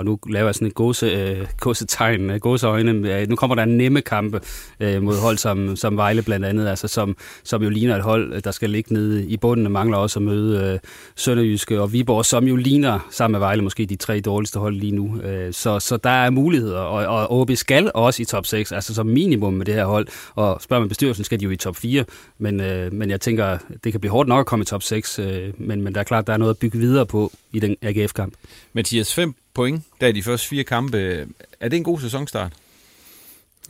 og 0.00 0.06
nu 0.06 0.18
laver 0.28 0.46
jeg 0.46 0.54
sådan 0.54 0.68
et 0.68 0.74
gåse, 0.74 1.06
øh, 1.06 1.46
gåsetegn, 1.60 2.30
øh, 2.30 2.40
gåseøjne. 2.40 3.26
Nu 3.26 3.36
kommer 3.36 3.54
der 3.54 3.62
en 3.62 3.76
nemme 3.76 4.00
kampe 4.00 4.40
øh, 4.80 5.02
mod 5.02 5.16
hold 5.16 5.38
som, 5.38 5.76
som 5.76 5.96
Vejle 5.96 6.22
blandt 6.22 6.46
andet, 6.46 6.68
altså 6.68 6.88
som, 6.88 7.16
som 7.44 7.62
jo 7.62 7.68
ligner 7.68 7.96
et 7.96 8.02
hold, 8.02 8.42
der 8.42 8.50
skal 8.50 8.70
ligge 8.70 8.92
nede 8.92 9.26
i 9.26 9.36
bunden, 9.36 9.66
og 9.66 9.72
mangler 9.72 9.98
også 9.98 10.18
at 10.18 10.22
møde 10.22 10.72
øh, 10.72 10.78
Sønderjyske 11.16 11.80
og 11.80 11.92
Viborg, 11.92 12.24
som 12.24 12.44
jo 12.44 12.56
ligner 12.56 13.08
sammen 13.10 13.32
med 13.32 13.40
Vejle 13.40 13.62
måske 13.62 13.86
de 13.86 13.96
tre 13.96 14.20
dårligste 14.20 14.58
hold 14.58 14.74
lige 14.74 14.92
nu. 14.92 15.20
Øh, 15.20 15.52
så, 15.52 15.80
så 15.80 15.96
der 15.96 16.10
er 16.10 16.30
muligheder, 16.30 16.80
og, 16.80 17.18
og 17.18 17.40
OB 17.40 17.50
skal 17.54 17.90
også 17.94 18.22
i 18.22 18.24
top 18.24 18.46
6, 18.46 18.72
altså 18.72 18.94
som 18.94 19.06
minimum 19.06 19.52
med 19.52 19.66
det 19.66 19.74
her 19.74 19.84
hold, 19.84 20.06
og 20.34 20.62
spørger 20.62 20.80
man 20.80 20.88
bestyrelsen, 20.88 21.24
skal 21.24 21.40
de 21.40 21.44
jo 21.44 21.50
i 21.50 21.56
top 21.56 21.76
4, 21.76 22.04
men, 22.38 22.60
øh, 22.60 22.92
men 22.92 23.10
jeg 23.10 23.20
tænker, 23.20 23.58
det 23.84 23.92
kan 23.92 24.00
blive 24.00 24.12
hårdt 24.12 24.28
nok 24.28 24.40
at 24.40 24.46
komme 24.46 24.62
i 24.62 24.66
top 24.66 24.82
6, 24.82 25.18
øh, 25.18 25.52
men, 25.58 25.82
men 25.82 25.94
der 25.94 26.00
er 26.00 26.04
klart, 26.04 26.26
der 26.26 26.32
er 26.32 26.36
noget 26.36 26.50
at 26.50 26.58
bygge 26.58 26.78
videre 26.78 27.06
på 27.06 27.32
i 27.52 27.60
den 27.60 27.76
AGF-kamp. 27.82 28.34
Mathias, 28.72 29.14
5 29.14 29.34
point, 29.54 29.84
der 30.00 30.06
i 30.06 30.12
de 30.12 30.22
første 30.22 30.48
fire 30.48 30.64
kampe. 30.64 31.28
Er 31.60 31.68
det 31.68 31.76
en 31.76 31.84
god 31.84 32.00
sæsonstart? 32.00 32.52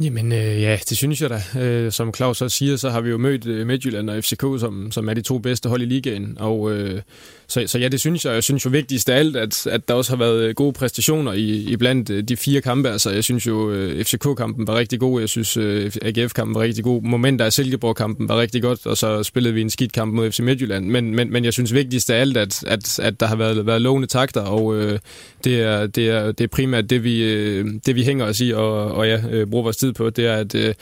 Jamen 0.00 0.32
øh, 0.32 0.62
ja, 0.62 0.78
det 0.88 0.96
synes 0.96 1.22
jeg 1.22 1.30
da. 1.30 1.60
Øh, 1.60 1.92
som 1.92 2.14
Claus 2.14 2.42
også 2.42 2.56
siger, 2.56 2.76
så 2.76 2.90
har 2.90 3.00
vi 3.00 3.10
jo 3.10 3.18
mødt 3.18 3.46
øh, 3.46 3.66
Midtjylland 3.66 4.10
og 4.10 4.24
FCK, 4.24 4.40
som, 4.40 4.88
som 4.90 5.08
er 5.08 5.14
de 5.14 5.22
to 5.22 5.38
bedste 5.38 5.68
hold 5.68 5.82
i 5.82 5.84
ligaen. 5.84 6.36
Og, 6.40 6.72
øh, 6.72 7.02
så, 7.46 7.64
så 7.66 7.78
ja, 7.78 7.88
det 7.88 8.00
synes 8.00 8.24
jeg. 8.24 8.34
Jeg 8.34 8.42
synes 8.42 8.64
jo 8.64 8.70
vigtigst 8.70 9.08
af 9.08 9.18
alt, 9.18 9.36
at, 9.36 9.66
at 9.66 9.88
der 9.88 9.94
også 9.94 10.12
har 10.12 10.16
været 10.16 10.42
øh, 10.42 10.54
gode 10.54 10.72
præstationer 10.72 11.32
i, 11.32 11.48
i 11.48 11.76
blandt 11.76 12.10
øh, 12.10 12.22
de 12.22 12.36
fire 12.36 12.60
kampe. 12.60 12.90
Altså, 12.90 13.10
jeg 13.10 13.24
synes 13.24 13.46
jo, 13.46 13.70
øh, 13.70 14.04
FCK-kampen 14.04 14.66
var 14.66 14.76
rigtig 14.76 15.00
god. 15.00 15.20
Jeg 15.20 15.28
synes, 15.28 15.56
øh, 15.56 15.92
AGF-kampen 16.02 16.54
var 16.54 16.60
rigtig 16.60 16.84
god. 16.84 17.02
Momenter 17.02 17.44
af 17.44 17.52
Silkeborg-kampen 17.52 18.28
var 18.28 18.40
rigtig 18.40 18.62
godt, 18.62 18.86
og 18.86 18.96
så 18.96 19.22
spillede 19.22 19.54
vi 19.54 19.60
en 19.60 19.70
skidt 19.70 19.92
kamp 19.92 20.14
mod 20.14 20.30
FC 20.30 20.40
Midtjylland. 20.40 20.86
Men, 20.86 21.14
men, 21.14 21.32
men 21.32 21.44
jeg 21.44 21.52
synes 21.52 21.74
vigtigst 21.74 22.10
af 22.10 22.20
alt, 22.20 22.36
at, 22.36 22.64
at, 22.66 22.98
at 22.98 23.20
der 23.20 23.26
har 23.26 23.36
været, 23.36 23.66
været 23.66 23.82
lovende 23.82 24.08
takter, 24.08 24.40
og 24.40 24.76
øh, 24.76 24.98
det, 25.44 25.60
er, 25.60 25.86
det, 25.86 26.08
er, 26.08 26.32
det 26.32 26.44
er 26.44 26.48
primært 26.48 26.90
det, 26.90 27.04
vi, 27.04 27.22
øh, 27.22 27.66
det, 27.86 27.96
vi 27.96 28.04
hænger 28.04 28.24
os 28.24 28.40
i, 28.40 28.50
og, 28.50 28.92
og 28.92 29.06
ja, 29.06 29.20
øh, 29.30 29.46
bruger 29.46 29.62
vores 29.62 29.76
tid 29.76 29.89
på, 29.92 30.10
det 30.10 30.26
er 30.26 30.34
at, 30.36 30.54
øh, 30.54 30.74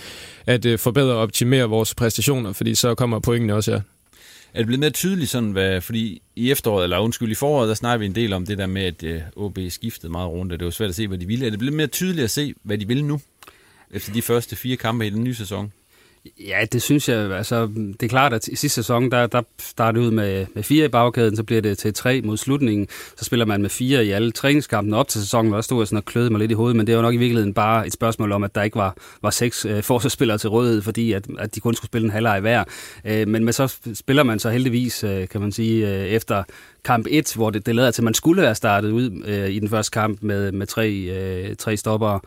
at 0.46 0.64
øh, 0.64 0.78
forbedre 0.78 1.12
og 1.12 1.18
optimere 1.18 1.64
vores 1.64 1.94
præstationer, 1.94 2.52
fordi 2.52 2.74
så 2.74 2.94
kommer 2.94 3.18
pointene 3.18 3.54
også, 3.54 3.72
ja. 3.72 3.80
Er 4.54 4.58
det 4.58 4.66
blevet 4.66 4.80
mere 4.80 4.90
tydeligt 4.90 5.30
sådan, 5.30 5.50
hvad, 5.50 5.80
fordi 5.80 6.22
i 6.36 6.50
efteråret, 6.50 6.84
eller 6.84 6.98
undskyld, 6.98 7.30
i 7.30 7.34
foråret, 7.34 7.68
der 7.68 7.74
snakker 7.74 7.98
vi 7.98 8.06
en 8.06 8.14
del 8.14 8.32
om 8.32 8.46
det 8.46 8.58
der 8.58 8.66
med, 8.66 8.82
at 8.82 9.02
øh, 9.02 9.20
OB 9.36 9.58
skiftede 9.68 10.12
meget 10.12 10.30
rundt, 10.30 10.52
og 10.52 10.58
det 10.58 10.64
var 10.64 10.70
svært 10.70 10.88
at 10.88 10.94
se, 10.94 11.08
hvad 11.08 11.18
de 11.18 11.26
ville. 11.26 11.46
Er 11.46 11.50
det 11.50 11.58
blevet 11.58 11.76
mere 11.76 11.86
tydeligt 11.86 12.24
at 12.24 12.30
se, 12.30 12.54
hvad 12.62 12.78
de 12.78 12.88
vil 12.88 13.04
nu, 13.04 13.20
efter 13.90 14.12
de 14.12 14.22
første 14.22 14.56
fire 14.56 14.76
kampe 14.76 15.06
i 15.06 15.10
den 15.10 15.24
nye 15.24 15.34
sæson? 15.34 15.72
Ja, 16.48 16.64
det 16.72 16.82
synes 16.82 17.08
jeg. 17.08 17.32
Altså, 17.32 17.66
det 17.66 18.02
er 18.02 18.08
klart, 18.08 18.32
at 18.32 18.48
i 18.48 18.56
sidste 18.56 18.74
sæson, 18.74 19.10
der, 19.10 19.26
der 19.26 19.42
startede 19.58 20.04
ud 20.04 20.10
med, 20.10 20.46
med 20.54 20.62
fire 20.62 20.84
i 20.84 20.88
bagkæden, 20.88 21.36
så 21.36 21.42
bliver 21.42 21.62
det 21.62 21.78
til 21.78 21.94
tre 21.94 22.20
mod 22.20 22.36
slutningen. 22.36 22.88
Så 23.16 23.24
spiller 23.24 23.46
man 23.46 23.62
med 23.62 23.70
fire 23.70 24.06
i 24.06 24.10
alle 24.10 24.32
træningskampene 24.32 24.96
op 24.96 25.08
til 25.08 25.20
sæsonen, 25.20 25.54
og 25.54 25.64
stod 25.64 25.80
jeg 25.80 25.86
sådan 25.88 25.96
og 25.96 26.04
kløede 26.04 26.30
mig 26.30 26.38
lidt 26.38 26.50
i 26.50 26.54
hovedet, 26.54 26.76
men 26.76 26.86
det 26.86 26.96
var 26.96 27.02
nok 27.02 27.14
i 27.14 27.16
virkeligheden 27.16 27.54
bare 27.54 27.86
et 27.86 27.92
spørgsmål 27.92 28.32
om, 28.32 28.44
at 28.44 28.54
der 28.54 28.62
ikke 28.62 28.76
var, 28.76 28.96
var 29.22 29.30
seks 29.30 29.64
øh, 29.64 29.82
forsvarsspillere 29.82 30.38
til 30.38 30.50
rådighed, 30.50 30.82
fordi 30.82 31.12
at, 31.12 31.26
at 31.38 31.54
de 31.54 31.60
kun 31.60 31.74
skulle 31.74 31.88
spille 31.88 32.04
en 32.04 32.12
halvleg 32.12 32.40
hver. 32.40 32.64
Øh, 33.04 33.28
men, 33.28 33.44
men 33.44 33.52
så 33.52 33.76
spiller 33.94 34.22
man 34.22 34.38
så 34.38 34.50
heldigvis, 34.50 35.04
øh, 35.04 35.28
kan 35.28 35.40
man 35.40 35.52
sige, 35.52 35.88
øh, 35.88 36.06
efter 36.06 36.42
kamp 36.84 37.06
1, 37.10 37.32
hvor 37.34 37.50
det, 37.50 37.66
det 37.66 37.74
lader 37.74 37.90
til, 37.90 38.02
at 38.02 38.04
man 38.04 38.14
skulle 38.14 38.42
være 38.42 38.54
startet 38.54 38.90
ud 38.90 39.22
øh, 39.26 39.50
i 39.50 39.58
den 39.58 39.68
første 39.68 39.90
kamp 39.90 40.22
med, 40.22 40.52
med 40.52 40.66
tre, 40.66 40.90
øh, 40.90 41.56
tre 41.56 41.76
stopper 41.76 42.20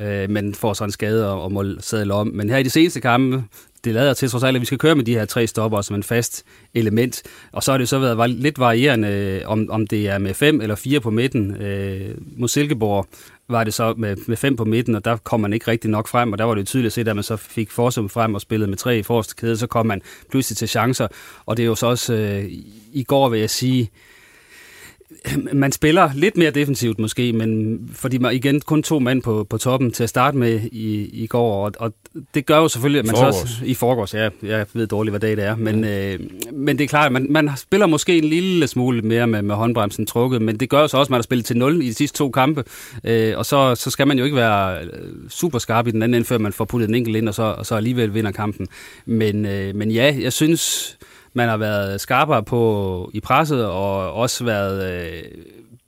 øh, 0.00 0.30
men 0.30 0.54
får 0.54 0.72
så 0.72 0.84
en 0.84 0.92
skade 0.92 1.32
og, 1.32 1.42
og 1.42 1.52
må 1.52 1.64
sadle 1.80 2.14
om. 2.14 2.26
Men 2.26 2.50
her 2.50 2.58
i 2.58 2.62
de 2.62 2.70
seneste 2.70 3.00
kampe, 3.00 3.44
det 3.84 3.94
lader 3.94 4.14
til 4.14 4.30
trods 4.30 4.44
alt, 4.44 4.56
at 4.56 4.60
vi 4.60 4.66
skal 4.66 4.78
køre 4.78 4.94
med 4.94 5.04
de 5.04 5.14
her 5.14 5.24
tre 5.24 5.46
stopper 5.46 5.80
som 5.80 5.96
en 5.96 6.02
fast 6.02 6.44
element. 6.74 7.22
Og 7.52 7.62
så 7.62 7.70
har 7.70 7.78
det 7.78 7.88
så 7.88 7.98
været 7.98 8.30
lidt 8.30 8.58
varierende, 8.58 9.08
øh, 9.08 9.42
om, 9.46 9.66
om 9.70 9.86
det 9.86 10.08
er 10.08 10.18
med 10.18 10.34
fem 10.34 10.60
eller 10.60 10.74
fire 10.74 11.00
på 11.00 11.10
midten. 11.10 11.56
Øh, 11.56 12.14
mod 12.36 12.48
Silkeborg 12.48 13.06
var 13.48 13.64
det 13.64 13.74
så 13.74 13.94
med, 13.96 14.16
med 14.26 14.36
fem 14.36 14.56
på 14.56 14.64
midten, 14.64 14.94
og 14.94 15.04
der 15.04 15.16
kom 15.16 15.40
man 15.40 15.52
ikke 15.52 15.70
rigtig 15.70 15.90
nok 15.90 16.08
frem, 16.08 16.32
og 16.32 16.38
der 16.38 16.44
var 16.44 16.54
det 16.54 16.66
tydeligt 16.66 16.86
at 16.86 16.92
se, 16.92 17.10
at 17.10 17.16
man 17.16 17.22
så 17.22 17.36
fik 17.36 17.70
forsum 17.70 18.08
frem 18.08 18.34
og 18.34 18.40
spillede 18.40 18.70
med 18.70 18.78
tre 18.78 18.98
i 18.98 19.02
forreste 19.02 19.34
kæde, 19.36 19.56
så 19.56 19.66
kom 19.66 19.86
man 19.86 20.02
pludselig 20.30 20.56
til 20.56 20.68
chancer. 20.68 21.08
Og 21.46 21.56
det 21.56 21.62
er 21.62 21.66
jo 21.66 21.74
så 21.74 21.86
også, 21.86 22.14
øh, 22.14 22.44
i 22.92 23.04
går 23.08 23.28
vil 23.28 23.40
jeg 23.40 23.50
sige, 23.50 23.90
man 25.52 25.72
spiller 25.72 26.10
lidt 26.14 26.36
mere 26.36 26.50
defensivt 26.50 26.98
måske, 26.98 27.32
men 27.32 27.80
fordi 27.94 28.18
man 28.18 28.34
igen 28.34 28.60
kun 28.60 28.82
to 28.82 28.98
mand 28.98 29.22
på, 29.22 29.44
på 29.44 29.58
toppen 29.58 29.90
til 29.90 30.02
at 30.02 30.08
starte 30.08 30.36
med 30.36 30.60
i, 30.72 31.22
i 31.22 31.26
går, 31.26 31.64
og, 31.64 31.72
og 31.78 31.92
det 32.34 32.46
gør 32.46 32.56
jo 32.56 32.68
selvfølgelig, 32.68 32.98
at 32.98 33.06
man 33.06 33.16
forgårs. 33.16 33.34
så 33.34 33.64
i 33.64 33.74
forgårs, 33.74 34.14
ja, 34.14 34.28
jeg 34.42 34.66
ved 34.72 34.86
dårligt, 34.86 35.12
hvad 35.12 35.20
dag 35.20 35.36
det 35.36 35.44
er, 35.44 35.56
men, 35.56 35.84
ja. 35.84 36.12
øh, 36.14 36.20
men 36.52 36.78
det 36.78 36.84
er 36.84 36.88
klart, 36.88 37.06
at 37.06 37.12
man, 37.12 37.26
man 37.30 37.50
spiller 37.56 37.86
måske 37.86 38.18
en 38.18 38.24
lille 38.24 38.66
smule 38.66 39.02
mere 39.02 39.26
med, 39.26 39.42
med 39.42 39.54
håndbremsen 39.54 40.06
trukket, 40.06 40.42
men 40.42 40.60
det 40.60 40.68
gør 40.70 40.80
jo 40.80 40.88
så 40.88 40.96
også, 40.96 41.08
at 41.08 41.10
man 41.10 41.18
har 41.18 41.22
spillet 41.22 41.46
til 41.46 41.56
0 41.56 41.82
i 41.82 41.86
de 41.86 41.94
sidste 41.94 42.18
to 42.18 42.30
kampe, 42.30 42.64
øh, 43.04 43.38
og 43.38 43.46
så, 43.46 43.74
så 43.74 43.90
skal 43.90 44.06
man 44.06 44.18
jo 44.18 44.24
ikke 44.24 44.36
være 44.36 44.82
øh, 44.82 44.90
super 45.28 45.58
skarp 45.58 45.86
i 45.86 45.90
den 45.90 46.02
anden 46.02 46.14
ende, 46.14 46.26
før 46.26 46.38
man 46.38 46.52
får 46.52 46.64
puttet 46.64 46.88
en 46.88 46.94
enkelt 46.94 47.16
ind, 47.16 47.28
og 47.28 47.34
så, 47.34 47.42
og 47.42 47.66
så 47.66 47.74
alligevel 47.74 48.14
vinder 48.14 48.32
kampen. 48.32 48.68
Men, 49.06 49.46
øh, 49.46 49.74
men 49.74 49.90
ja, 49.90 50.16
jeg 50.20 50.32
synes 50.32 50.96
man 51.32 51.48
har 51.48 51.56
været 51.56 52.00
skarpere 52.00 52.42
på 52.42 53.10
i 53.14 53.20
presset, 53.20 53.66
og 53.66 54.12
også 54.12 54.44
været, 54.44 54.92
øh, 54.92 55.22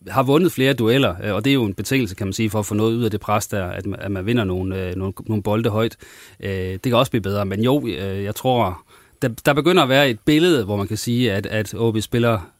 har 0.08 0.22
vundet 0.22 0.52
flere 0.52 0.72
dueller, 0.72 1.14
øh, 1.24 1.34
og 1.34 1.44
det 1.44 1.50
er 1.50 1.54
jo 1.54 1.64
en 1.64 1.74
betingelse, 1.74 2.14
kan 2.14 2.26
man 2.26 2.32
sige, 2.32 2.50
for 2.50 2.58
at 2.58 2.66
få 2.66 2.74
noget 2.74 2.96
ud 2.96 3.04
af 3.04 3.10
det 3.10 3.20
pres 3.20 3.46
der, 3.46 3.66
at, 3.66 3.86
at 3.98 4.10
man 4.10 4.26
vinder 4.26 4.44
nogle, 4.44 4.76
øh, 4.76 4.96
nogle, 4.96 5.14
nogle 5.26 5.42
bolde 5.42 5.70
højt. 5.70 5.96
Øh, 6.40 6.50
det 6.52 6.82
kan 6.82 6.94
også 6.94 7.10
blive 7.10 7.22
bedre, 7.22 7.46
men 7.46 7.62
jo, 7.62 7.86
øh, 7.86 8.24
jeg 8.24 8.34
tror, 8.34 8.84
der, 9.22 9.28
der 9.46 9.52
begynder 9.52 9.82
at 9.82 9.88
være 9.88 10.10
et 10.10 10.20
billede, 10.20 10.64
hvor 10.64 10.76
man 10.76 10.88
kan 10.88 10.96
sige, 10.96 11.32
at, 11.32 11.46
at 11.46 11.74
OB 11.74 12.00
spiller 12.00 12.52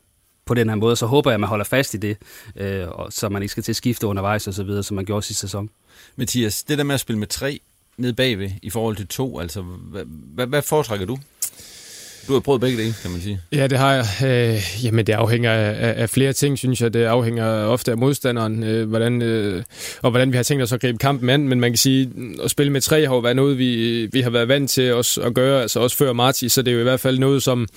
på 0.47 0.55
den 0.55 0.69
her 0.69 0.77
måde, 0.77 0.97
så 0.97 1.07
håber 1.07 1.31
jeg, 1.31 1.35
at 1.35 1.41
man 1.41 1.49
holder 1.49 1.65
fast 1.65 1.95
i 1.95 1.97
det, 1.97 2.17
øh, 2.57 2.89
og, 2.89 3.13
så 3.13 3.29
man 3.29 3.43
ikke 3.43 3.53
skal 3.53 3.63
til 3.63 3.73
at 3.73 3.77
skifte 3.77 4.07
undervejs 4.07 4.49
og 4.49 4.55
så 4.55 4.65
videre, 4.65 4.83
som 4.83 4.95
man 4.95 5.05
gjorde 5.05 5.27
sidste 5.27 5.41
sæson. 5.41 5.71
Mathias, 6.17 6.63
det 6.63 6.79
der 6.79 6.85
med 6.85 6.95
at 6.95 7.01
spille 7.01 7.19
med 7.19 7.27
tre 7.27 7.61
ned 7.97 8.13
bagved 8.13 8.51
i 8.63 8.71
forhold 8.71 8.97
til 8.97 9.09
to, 9.09 9.39
altså 9.39 9.63
hvad, 9.63 10.05
hvad, 10.07 10.47
hvad 10.47 10.63
foretrækker 10.63 11.07
du? 11.07 11.19
Du 12.29 12.33
har 12.33 12.41
prøvet 12.41 12.61
begge 12.61 12.79
dele, 12.79 12.95
kan 13.03 13.11
man 13.11 13.21
sige. 13.21 13.41
Ja, 13.53 13.67
det 13.67 13.79
har 13.79 13.95
jeg. 13.95 14.07
Øh, 14.25 14.85
jamen, 14.85 15.07
det 15.07 15.13
afhænger 15.13 15.53
af, 15.53 15.95
af 15.97 16.11
flere 16.11 16.33
ting, 16.33 16.59
synes 16.59 16.81
jeg. 16.81 16.95
Det 16.95 17.05
afhænger 17.05 17.47
ofte 17.47 17.91
af 17.91 17.99
modstanderen, 17.99 18.63
øh, 18.63 18.89
hvordan, 18.89 19.23
øh, 19.23 19.63
og 20.03 20.11
hvordan 20.11 20.33
vi 20.33 20.37
har 20.37 20.45
tænkt 20.45 20.63
os 20.63 20.73
at 20.73 20.81
gribe 20.81 20.99
kampen 20.99 21.31
an. 21.31 21.49
Men 21.49 21.61
man 21.61 21.71
kan 21.71 21.79
sige, 21.79 22.11
at 22.45 22.51
spille 22.51 22.73
med 22.73 22.81
tre 22.81 23.07
har 23.07 23.15
jo 23.15 23.19
været 23.19 23.37
noget, 23.37 23.59
vi, 23.59 24.07
vi 24.13 24.21
har 24.21 24.31
været 24.31 24.49
vant 24.49 24.71
til 24.71 24.93
os 24.93 25.19
at 25.19 25.35
gøre, 25.35 25.63
altså 25.63 25.81
også 25.81 25.97
før 25.97 26.13
Marti, 26.13 26.49
så 26.49 26.63
det 26.63 26.71
er 26.71 26.75
jo 26.75 26.81
i 26.81 26.83
hvert 26.83 27.01
fald 27.01 27.19
noget, 27.19 27.43
som, 27.43 27.69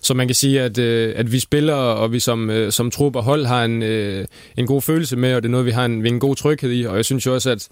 som 0.00 0.16
man 0.16 0.28
kan 0.28 0.34
sige, 0.34 0.62
at, 0.62 0.78
øh, 0.78 1.12
at 1.16 1.32
vi 1.32 1.38
spiller, 1.38 1.74
og 1.74 2.12
vi 2.12 2.20
som, 2.20 2.50
øh, 2.50 2.72
som 2.72 2.90
trup 2.90 3.16
og 3.16 3.22
hold 3.22 3.46
har 3.46 3.64
en, 3.64 3.82
øh, 3.82 4.26
en 4.56 4.66
god 4.66 4.82
følelse 4.82 5.16
med, 5.16 5.34
og 5.34 5.42
det 5.42 5.48
er 5.48 5.50
noget, 5.50 5.66
vi 5.66 5.70
har 5.70 5.84
en, 5.84 6.02
vi 6.02 6.08
har 6.08 6.14
en 6.14 6.20
god 6.20 6.36
tryghed 6.36 6.72
i. 6.72 6.84
Og 6.84 6.96
jeg 6.96 7.04
synes 7.04 7.26
jo 7.26 7.34
også, 7.34 7.50
at 7.50 7.68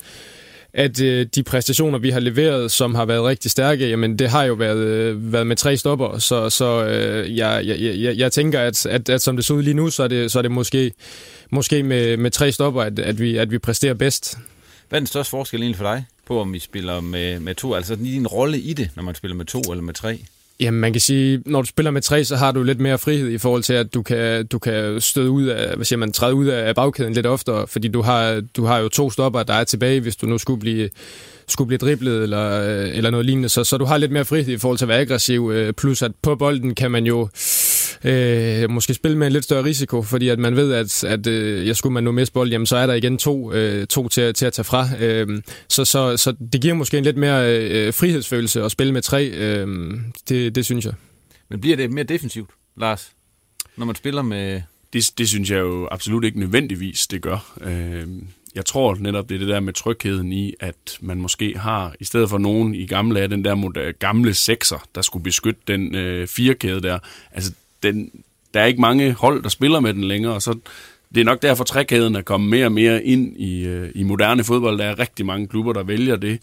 at 0.75 1.01
øh, 1.01 1.27
de 1.35 1.43
præstationer, 1.43 1.99
vi 1.99 2.11
har 2.11 2.21
leveret, 2.21 2.71
som 2.71 2.95
har 2.95 3.05
været 3.05 3.25
rigtig 3.25 3.51
stærke, 3.51 3.89
jamen 3.89 4.19
det 4.19 4.31
har 4.31 4.45
jo 4.45 4.55
været, 4.55 4.79
øh, 4.79 5.33
været 5.33 5.47
med 5.47 5.57
tre 5.57 5.77
stopper, 5.77 6.19
så, 6.19 6.51
så 6.51 6.85
øh, 6.85 7.37
jeg, 7.37 7.63
jeg, 7.67 7.81
jeg, 7.81 8.17
jeg 8.17 8.33
tænker, 8.33 8.61
at, 8.61 8.87
at, 8.87 9.09
at 9.09 9.23
som 9.23 9.37
det 9.37 9.45
ser 9.45 9.55
ud 9.55 9.63
lige 9.63 9.75
nu, 9.75 9.91
så 9.91 10.03
er 10.03 10.09
det, 10.09 10.33
så 10.33 10.39
er 10.39 10.43
det 10.43 10.51
måske, 10.51 10.93
måske 11.51 11.83
med, 11.83 12.17
med 12.17 12.31
tre 12.31 12.53
stopper, 12.53 12.83
at, 12.83 12.99
at, 12.99 13.21
vi, 13.21 13.37
at 13.37 13.51
vi 13.51 13.59
præsterer 13.59 13.95
bedst. 13.95 14.39
Hvad 14.89 14.97
er 14.97 15.01
den 15.01 15.07
største 15.07 15.31
forskel 15.31 15.61
egentlig 15.61 15.77
for 15.77 15.85
dig 15.85 16.05
på, 16.27 16.41
om 16.41 16.53
vi 16.53 16.59
spiller 16.59 17.01
med, 17.01 17.41
med 17.41 17.55
to? 17.55 17.75
Altså 17.75 17.97
din 17.97 18.27
rolle 18.27 18.59
i 18.59 18.73
det, 18.73 18.91
når 18.97 19.03
man 19.03 19.15
spiller 19.15 19.37
med 19.37 19.45
to 19.45 19.61
eller 19.61 19.83
med 19.83 19.95
tre? 19.95 20.19
Jamen, 20.61 20.81
man 20.81 20.93
kan 20.93 21.01
sige, 21.01 21.43
når 21.47 21.63
du 21.63 21.67
spiller 21.67 21.91
med 21.91 22.03
tre, 22.03 22.25
så 22.25 22.37
har 22.37 22.53
du 22.53 22.63
lidt 22.63 22.81
mere 22.81 22.99
frihed 22.99 23.29
i 23.31 23.39
forhold 23.39 23.63
til, 23.63 23.73
at 23.73 23.95
du 23.95 24.03
kan, 24.03 24.47
du 24.47 24.59
kan 24.59 25.01
støde 25.01 25.31
ud 25.31 25.47
af, 25.47 25.77
hvad 25.77 25.85
siger 25.85 25.99
man, 25.99 26.13
træde 26.13 26.35
ud 26.35 26.47
af 26.47 26.75
bagkæden 26.75 27.13
lidt 27.13 27.27
oftere, 27.27 27.67
fordi 27.67 27.89
du 27.89 28.03
har, 28.03 28.43
du 28.57 28.65
har 28.65 28.79
jo 28.79 28.89
to 28.89 29.11
stopper, 29.11 29.43
der 29.43 29.55
er 29.55 29.65
tilbage, 29.65 30.01
hvis 30.01 30.17
du 30.17 30.27
nu 30.27 30.39
skulle 30.39 30.61
blive 30.61 30.89
skulle 31.49 31.69
blive 31.69 31.79
driblet 31.79 32.23
eller, 32.23 32.61
eller 32.83 33.11
noget 33.11 33.27
lignende. 33.27 33.49
Så, 33.49 33.65
så 33.65 33.79
du 33.79 33.85
har 33.85 33.97
lidt 33.97 34.13
mere 34.13 34.25
frihed 34.25 34.53
i 34.53 34.59
forhold 34.59 34.79
til 34.79 34.85
at 34.85 34.89
være 34.89 35.01
aggressiv. 35.01 35.51
Øh, 35.55 35.73
plus 35.73 36.03
at 36.03 36.13
på 36.23 36.35
bolden 36.35 36.75
kan 36.75 36.91
man 36.91 37.07
jo 37.07 37.23
øh, 37.23 37.29
måske 38.71 38.95
spille 38.95 39.19
med 39.19 39.27
en 39.27 39.33
lidt 39.33 39.45
større 39.45 39.65
risiko, 39.65 40.03
fordi 40.03 40.29
at 40.29 40.39
man 40.39 40.57
ved, 40.57 40.73
at, 40.73 41.05
at 41.05 41.27
øh, 41.27 41.67
jeg 41.67 41.77
skulle 41.77 41.93
man 41.93 42.05
nu 42.05 42.13
miste 42.13 42.33
bold, 42.33 42.51
jamen 42.51 42.67
så 42.67 42.77
er 42.77 42.87
der 42.87 42.95
igen 42.95 43.19
to, 43.19 43.53
øh, 43.53 43.87
to 43.87 44.09
til, 44.09 44.35
til 44.35 44.47
at 44.47 44.53
tage 44.53 44.65
fra. 44.65 44.89
Øh, 45.01 45.43
så, 45.69 45.85
så, 45.85 46.17
så 46.17 46.35
det 46.53 46.61
giver 46.61 46.75
måske 46.75 46.99
en 46.99 47.05
lidt 47.05 47.17
mere 47.17 47.59
øh, 47.59 47.95
frihedsfølelse 47.95 48.63
at 48.63 48.71
spille 48.71 48.93
med 48.93 49.03
tre. 49.03 49.27
Øh, 49.27 49.95
det, 50.29 50.55
det 50.55 50.65
synes 50.65 50.85
jeg. 50.85 50.95
Men 51.49 51.61
bliver 51.61 51.77
det 51.77 51.91
mere 51.91 52.05
defensivt, 52.05 52.51
Lars, 52.77 53.13
når 53.77 53.87
man 53.87 53.95
spiller 53.95 54.23
med... 54.23 54.63
Det, 54.93 55.11
det 55.19 55.29
synes 55.29 55.51
jeg 55.51 55.61
jo 55.61 55.89
absolut 55.91 56.25
ikke 56.25 56.41
nødvendigvis, 56.41 57.07
det 57.07 57.23
gør. 57.23 57.59
Øh, 57.61 58.07
jeg 58.55 58.67
tror 58.67 58.97
netop, 59.01 59.29
det 59.29 59.35
er 59.35 59.39
det 59.39 59.49
der 59.49 59.61
med 59.61 59.73
trygheden 59.73 60.33
i, 60.33 60.55
at 60.61 60.99
man 61.01 61.21
måske 61.21 61.59
har, 61.59 61.95
i 62.01 62.05
stedet 62.05 62.31
for 62.31 62.39
nogen 62.39 62.75
i 62.75 62.87
gamle 62.87 63.21
af 63.21 63.29
den 63.29 63.45
der 63.45 63.93
gamle 63.93 64.35
sekser, 64.35 64.89
der 64.95 65.03
skulle 65.03 65.23
beskytte 65.23 65.61
den 65.69 65.95
øh, 65.95 66.29
firekæde 66.29 66.83
der, 66.83 66.99
altså 67.33 67.53
den, 67.83 68.11
der 68.55 68.61
er 68.61 68.65
ikke 68.65 68.81
mange 68.81 69.13
hold, 69.13 69.43
der 69.43 69.49
spiller 69.49 69.81
med 69.81 69.95
den 69.95 70.05
længere, 70.05 70.35
og 70.35 70.43
så 70.43 70.59
det 71.15 71.21
er 71.21 71.25
nok 71.25 71.43
derfor, 71.43 71.65
trækæden 71.65 72.17
er 72.17 72.23
kommet 72.23 72.51
mere 72.51 72.67
og 72.67 72.73
mere 72.73 73.05
ind 73.05 73.37
i, 73.37 73.67
øh, 73.67 73.91
i 73.95 74.03
moderne 74.03 74.45
fodbold. 74.45 74.79
Der 74.79 74.85
er 74.85 74.99
rigtig 74.99 75.27
mange 75.27 75.49
klubber, 75.49 75.73
der 75.73 75.83
vælger 75.83 76.17
det. 76.17 76.41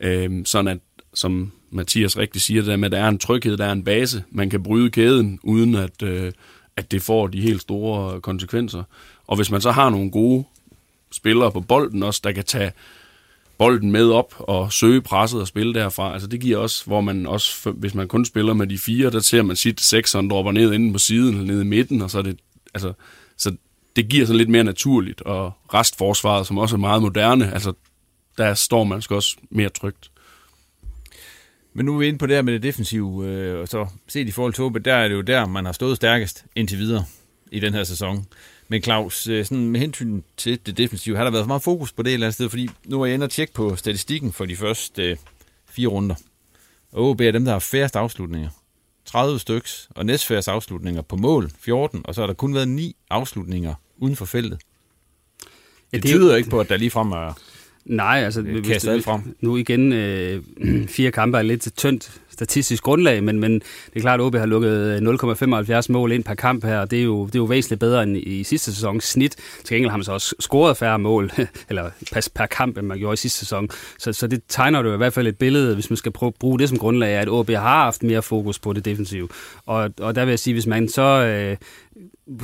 Øh, 0.00 0.30
sådan 0.44 0.68
at, 0.68 0.78
som 1.14 1.52
Mathias 1.70 2.18
rigtig 2.18 2.42
siger, 2.42 2.62
det 2.62 2.78
med, 2.78 2.86
at 2.86 2.92
der 2.92 2.98
er 2.98 3.08
en 3.08 3.18
tryghed, 3.18 3.56
der 3.56 3.66
er 3.66 3.72
en 3.72 3.84
base. 3.84 4.24
Man 4.30 4.50
kan 4.50 4.62
bryde 4.62 4.90
kæden, 4.90 5.38
uden 5.42 5.74
at, 5.74 6.02
øh, 6.02 6.32
at 6.76 6.90
det 6.90 7.02
får 7.02 7.26
de 7.26 7.40
helt 7.40 7.60
store 7.60 8.20
konsekvenser. 8.20 8.82
Og 9.26 9.36
hvis 9.36 9.50
man 9.50 9.60
så 9.60 9.70
har 9.70 9.90
nogle 9.90 10.10
gode 10.10 10.44
spillere 11.12 11.52
på 11.52 11.60
bolden 11.60 12.02
også, 12.02 12.20
der 12.24 12.32
kan 12.32 12.44
tage 12.44 12.72
bolden 13.60 13.90
med 13.90 14.10
op 14.10 14.34
og 14.38 14.72
søge 14.72 15.02
presset 15.02 15.40
og 15.40 15.46
spille 15.46 15.74
derfra. 15.74 16.12
Altså 16.12 16.28
det 16.28 16.40
giver 16.40 16.58
også, 16.58 16.86
hvor 16.86 17.00
man 17.00 17.26
også, 17.26 17.70
hvis 17.70 17.94
man 17.94 18.08
kun 18.08 18.24
spiller 18.24 18.54
med 18.54 18.66
de 18.66 18.78
fire, 18.78 19.10
der 19.10 19.20
ser 19.20 19.42
man 19.42 19.56
sit 19.56 19.80
sekseren 19.80 20.30
dropper 20.30 20.52
ned 20.52 20.72
inde 20.72 20.92
på 20.92 20.98
siden 20.98 21.34
eller 21.34 21.46
nede 21.46 21.62
i 21.62 21.66
midten, 21.66 22.02
og 22.02 22.10
så 22.10 22.18
er 22.18 22.22
det, 22.22 22.38
altså, 22.74 22.92
så 23.36 23.56
det 23.96 24.08
giver 24.08 24.26
sådan 24.26 24.38
lidt 24.38 24.48
mere 24.48 24.64
naturligt, 24.64 25.20
og 25.20 25.52
restforsvaret, 25.74 26.46
som 26.46 26.58
også 26.58 26.76
er 26.76 26.80
meget 26.80 27.02
moderne, 27.02 27.52
altså 27.54 27.72
der 28.38 28.54
står 28.54 28.84
man 28.84 29.02
også 29.10 29.36
mere 29.50 29.68
trygt. 29.68 30.10
Men 31.74 31.86
nu 31.86 31.94
er 31.94 31.98
vi 31.98 32.06
inde 32.06 32.18
på 32.18 32.26
det 32.26 32.36
her 32.36 32.42
med 32.42 32.52
det 32.52 32.62
defensive, 32.62 33.26
øh, 33.26 33.60
og 33.60 33.68
så 33.68 33.86
set 34.08 34.28
i 34.28 34.32
forhold 34.32 34.52
til 34.52 34.64
Åbe, 34.64 34.78
der 34.78 34.94
er 34.94 35.08
det 35.08 35.14
jo 35.14 35.20
der, 35.20 35.46
man 35.46 35.64
har 35.64 35.72
stået 35.72 35.96
stærkest 35.96 36.44
indtil 36.56 36.78
videre 36.78 37.04
i 37.52 37.60
den 37.60 37.74
her 37.74 37.84
sæson. 37.84 38.26
Men 38.70 38.82
Claus, 38.82 39.28
øh, 39.28 39.44
sådan 39.44 39.70
med 39.70 39.80
hensyn 39.80 40.22
til 40.36 40.58
det 40.66 40.78
defensive, 40.78 41.16
har 41.16 41.24
der 41.24 41.30
været 41.30 41.42
for 41.42 41.48
meget 41.48 41.62
fokus 41.62 41.92
på 41.92 42.02
det 42.02 42.10
et 42.10 42.14
eller 42.14 42.26
andet 42.26 42.34
sted? 42.34 42.48
Fordi 42.48 42.68
nu 42.86 43.02
er 43.02 43.06
jeg 43.06 43.14
inde 43.14 43.24
og 43.24 43.30
tjekke 43.30 43.52
på 43.52 43.76
statistikken 43.76 44.32
for 44.32 44.44
de 44.44 44.56
første 44.56 45.02
øh, 45.02 45.16
fire 45.70 45.88
runder. 45.88 46.14
Og 46.92 47.10
OB 47.10 47.20
er 47.20 47.30
dem, 47.30 47.44
der 47.44 47.52
har 47.52 47.58
færrest 47.58 47.96
afslutninger. 47.96 48.48
30 49.04 49.38
styks, 49.38 49.88
og 49.94 50.06
næstfærrest 50.06 50.48
afslutninger 50.48 51.02
på 51.02 51.16
mål, 51.16 51.50
14, 51.60 52.00
og 52.04 52.14
så 52.14 52.20
har 52.20 52.26
der 52.26 52.34
kun 52.34 52.54
været 52.54 52.68
ni 52.68 52.96
afslutninger 53.10 53.74
uden 53.98 54.16
for 54.16 54.24
feltet. 54.24 54.58
Ja, 55.92 55.96
det, 55.96 56.02
det 56.02 56.10
tyder 56.10 56.30
jo 56.30 56.36
ikke 56.36 56.50
på, 56.50 56.60
at 56.60 56.68
der 56.68 56.76
ligefrem 56.76 57.12
er 57.12 57.38
Nej, 57.84 58.22
altså... 58.24 58.60
Kastet 58.64 59.04
frem. 59.04 59.36
Nu 59.40 59.56
igen, 59.56 59.92
øh, 59.92 60.42
fire 60.96 61.10
kampe 61.10 61.38
er 61.38 61.42
lidt 61.42 61.68
tyndt 61.76 62.20
statistisk 62.40 62.82
grundlag, 62.82 63.24
men, 63.24 63.40
men 63.40 63.54
det 63.54 63.96
er 63.96 64.00
klart, 64.00 64.20
at 64.20 64.24
OB 64.24 64.34
har 64.34 64.46
lukket 64.46 64.70
øh, 64.70 65.78
0,75 65.78 65.86
mål 65.88 66.12
ind 66.12 66.24
per 66.24 66.34
kamp 66.34 66.64
her, 66.64 66.78
og 66.78 66.90
det 66.90 66.98
er 66.98 67.02
jo, 67.02 67.26
det 67.26 67.34
er 67.34 67.38
jo 67.38 67.44
væsentligt 67.44 67.80
bedre 67.80 68.02
end 68.02 68.16
i 68.16 68.44
sidste 68.44 68.74
sæsons 68.74 69.04
snit. 69.04 69.36
Til 69.64 69.74
gengæld 69.74 69.90
har 69.90 69.96
man 69.96 70.04
så 70.04 70.12
også 70.12 70.34
scoret 70.40 70.76
færre 70.76 70.98
mål, 70.98 71.32
eller 71.68 71.90
pas 72.12 72.28
per 72.28 72.46
kamp, 72.46 72.78
end 72.78 72.86
man 72.86 72.98
gjorde 72.98 73.14
i 73.14 73.16
sidste 73.16 73.38
sæson. 73.38 73.68
Så, 73.98 74.12
så 74.12 74.26
det 74.26 74.42
tegner 74.48 74.82
jo 74.82 74.94
i 74.94 74.96
hvert 74.96 75.12
fald 75.12 75.26
et 75.26 75.38
billede, 75.38 75.74
hvis 75.74 75.90
man 75.90 75.96
skal 75.96 76.12
prøve 76.12 76.32
bruge 76.32 76.58
det 76.58 76.68
som 76.68 76.78
grundlag, 76.78 77.10
at 77.10 77.28
OB 77.28 77.50
har 77.50 77.84
haft 77.84 78.02
mere 78.02 78.22
fokus 78.22 78.58
på 78.58 78.72
det 78.72 78.84
defensive. 78.84 79.28
Og, 79.66 79.90
og 80.00 80.14
der 80.14 80.24
vil 80.24 80.32
jeg 80.32 80.38
sige, 80.38 80.54
hvis 80.54 80.66
man 80.66 80.88
så 80.88 81.02
øh, 81.02 81.56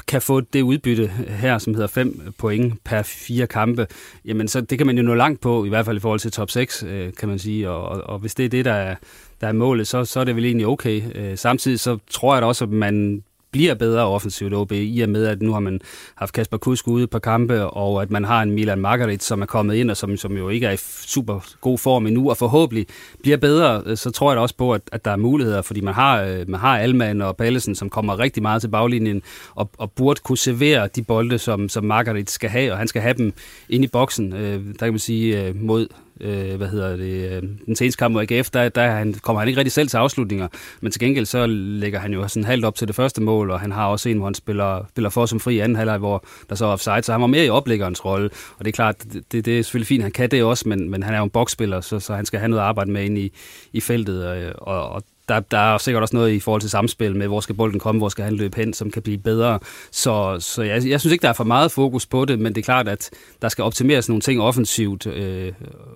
kan 0.06 0.22
få 0.22 0.40
det 0.40 0.62
udbytte 0.62 1.08
her, 1.28 1.58
som 1.58 1.74
hedder 1.74 1.88
5 1.88 2.34
point 2.38 2.84
per 2.84 3.02
fire 3.02 3.46
kampe, 3.46 3.86
jamen 4.24 4.48
så 4.48 4.60
det 4.60 4.78
kan 4.78 4.86
man 4.86 4.96
jo 4.96 5.02
nå 5.02 5.14
langt 5.14 5.40
på, 5.40 5.64
i 5.64 5.68
hvert 5.68 5.84
fald 5.84 5.96
i 5.96 6.00
forhold 6.00 6.20
til 6.20 6.32
top 6.32 6.50
6, 6.50 6.82
øh, 6.82 7.12
kan 7.12 7.28
man 7.28 7.38
sige. 7.38 7.70
Og, 7.70 7.88
og, 7.88 8.02
og 8.02 8.18
hvis 8.18 8.34
det 8.34 8.44
er 8.44 8.48
det, 8.48 8.64
der 8.64 8.72
er, 8.72 8.94
der 9.40 9.46
er 9.46 9.52
målet, 9.52 9.86
så, 9.86 10.04
så 10.04 10.20
er 10.20 10.24
det 10.24 10.36
vel 10.36 10.44
egentlig 10.44 10.66
okay. 10.66 11.02
Øh, 11.14 11.38
samtidig 11.38 11.80
så 11.80 11.98
tror 12.10 12.34
jeg 12.34 12.42
da 12.42 12.46
også, 12.46 12.64
at 12.64 12.70
man 12.70 13.22
bliver 13.56 13.74
bedre 13.74 14.06
offensivt 14.06 14.54
OB, 14.54 14.72
i 14.72 15.00
og 15.00 15.08
med, 15.08 15.26
at 15.26 15.42
nu 15.42 15.52
har 15.52 15.60
man 15.60 15.80
haft 16.14 16.32
Kasper 16.32 16.56
Kusk 16.56 16.88
ude 16.88 17.06
på 17.06 17.18
kampe, 17.18 17.66
og 17.66 18.02
at 18.02 18.10
man 18.10 18.24
har 18.24 18.42
en 18.42 18.50
Milan 18.50 18.78
Margarit, 18.78 19.22
som 19.22 19.42
er 19.42 19.46
kommet 19.46 19.74
ind, 19.74 19.90
og 19.90 19.96
som, 19.96 20.16
som 20.16 20.36
jo 20.36 20.48
ikke 20.48 20.66
er 20.66 20.70
i 20.70 20.76
super 21.06 21.40
god 21.60 21.78
form 21.78 22.06
endnu, 22.06 22.30
og 22.30 22.36
forhåbentlig 22.36 22.86
bliver 23.22 23.36
bedre, 23.36 23.82
øh, 23.86 23.96
så 23.96 24.10
tror 24.10 24.30
jeg 24.30 24.36
da 24.36 24.40
også 24.40 24.56
på, 24.56 24.74
at, 24.74 24.82
at 24.92 25.04
der 25.04 25.10
er 25.10 25.16
muligheder, 25.16 25.62
fordi 25.62 25.80
man 25.80 25.94
har, 25.94 26.22
øh, 26.22 26.48
man 26.48 26.60
har 26.60 26.78
Alman 26.78 27.22
og 27.22 27.36
Pallesen, 27.36 27.74
som 27.74 27.90
kommer 27.90 28.18
rigtig 28.18 28.42
meget 28.42 28.62
til 28.62 28.68
baglinjen, 28.68 29.22
og, 29.54 29.70
og 29.78 29.92
burde 29.92 30.20
kunne 30.24 30.38
servere 30.38 30.88
de 30.96 31.02
bolde, 31.02 31.38
som, 31.38 31.68
som 31.68 31.84
Margarit 31.84 32.30
skal 32.30 32.50
have, 32.50 32.72
og 32.72 32.78
han 32.78 32.88
skal 32.88 33.02
have 33.02 33.14
dem 33.14 33.32
ind 33.68 33.84
i 33.84 33.88
boksen, 33.88 34.32
øh, 34.32 34.64
der 34.66 34.86
kan 34.86 34.92
man 34.92 34.98
sige, 34.98 35.46
øh, 35.46 35.56
mod 35.56 35.86
øh, 36.20 36.56
hvad 36.56 36.68
hedder 36.68 36.96
det, 36.96 37.30
øh, 37.30 37.42
den 37.66 37.76
seneste 37.76 37.98
kamp 37.98 38.12
mod 38.12 38.32
AGF, 38.32 38.50
der, 38.50 38.68
der 38.68 38.90
han, 38.90 39.14
kommer 39.14 39.40
han 39.40 39.48
ikke 39.48 39.58
rigtig 39.58 39.72
selv 39.72 39.88
til 39.88 39.96
afslutninger, 39.96 40.48
men 40.80 40.92
til 40.92 41.00
gengæld 41.00 41.26
så 41.26 41.46
lægger 41.46 41.98
han 41.98 42.12
jo 42.12 42.28
sådan 42.28 42.44
halvt 42.44 42.64
op 42.64 42.74
til 42.74 42.88
det 42.88 42.96
første 42.96 43.22
mål, 43.22 43.50
og 43.50 43.60
han 43.60 43.72
har 43.72 43.86
også 43.86 44.08
en, 44.08 44.16
hvor 44.16 44.26
han 44.26 44.34
spiller, 44.34 44.84
spiller 44.88 45.10
for 45.10 45.26
som 45.26 45.40
fri 45.40 45.58
anden 45.58 45.76
halvleg, 45.76 45.98
hvor 45.98 46.24
der 46.48 46.54
så 46.54 46.66
er 46.66 46.70
offside, 46.70 47.02
så 47.02 47.12
han 47.12 47.20
var 47.20 47.26
mere 47.26 47.44
i 47.44 47.50
oplæggerens 47.50 48.04
rolle, 48.04 48.30
og 48.58 48.64
det 48.64 48.70
er 48.70 48.74
klart, 48.74 49.04
det, 49.12 49.46
det 49.46 49.58
er 49.58 49.62
selvfølgelig 49.62 49.88
fint, 49.88 50.02
han 50.02 50.12
kan 50.12 50.30
det 50.30 50.42
også, 50.42 50.68
men, 50.68 50.90
men 50.90 51.02
han 51.02 51.14
er 51.14 51.18
jo 51.18 51.24
en 51.24 51.30
boksspiller, 51.30 51.80
så, 51.80 52.00
så 52.00 52.14
han 52.14 52.26
skal 52.26 52.38
have 52.38 52.48
noget 52.48 52.62
at 52.62 52.68
arbejde 52.68 52.90
med 52.90 53.04
ind 53.04 53.18
i, 53.18 53.32
i 53.72 53.80
feltet, 53.80 54.36
øh, 54.36 54.52
og, 54.58 54.88
og 54.88 55.02
der, 55.28 55.40
der 55.40 55.58
er 55.58 55.78
sikkert 55.78 56.02
også 56.02 56.16
noget 56.16 56.32
i 56.32 56.40
forhold 56.40 56.60
til 56.60 56.70
samspil 56.70 57.16
med, 57.16 57.26
hvor 57.26 57.40
skal 57.40 57.54
bolden 57.54 57.80
komme, 57.80 57.98
hvor 57.98 58.08
skal 58.08 58.24
han 58.24 58.34
løbe 58.34 58.56
hen, 58.56 58.72
som 58.72 58.90
kan 58.90 59.02
blive 59.02 59.18
bedre. 59.18 59.58
Så, 59.90 60.36
så 60.40 60.62
jeg, 60.62 60.86
jeg 60.86 61.00
synes 61.00 61.12
ikke, 61.12 61.22
der 61.22 61.28
er 61.28 61.32
for 61.32 61.44
meget 61.44 61.72
fokus 61.72 62.06
på 62.06 62.24
det, 62.24 62.38
men 62.38 62.54
det 62.54 62.60
er 62.60 62.64
klart, 62.64 62.88
at 62.88 63.10
der 63.42 63.48
skal 63.48 63.64
optimeres 63.64 64.08
nogle 64.08 64.20
ting 64.20 64.40
offensivt, 64.40 65.06
øh, 65.06 65.52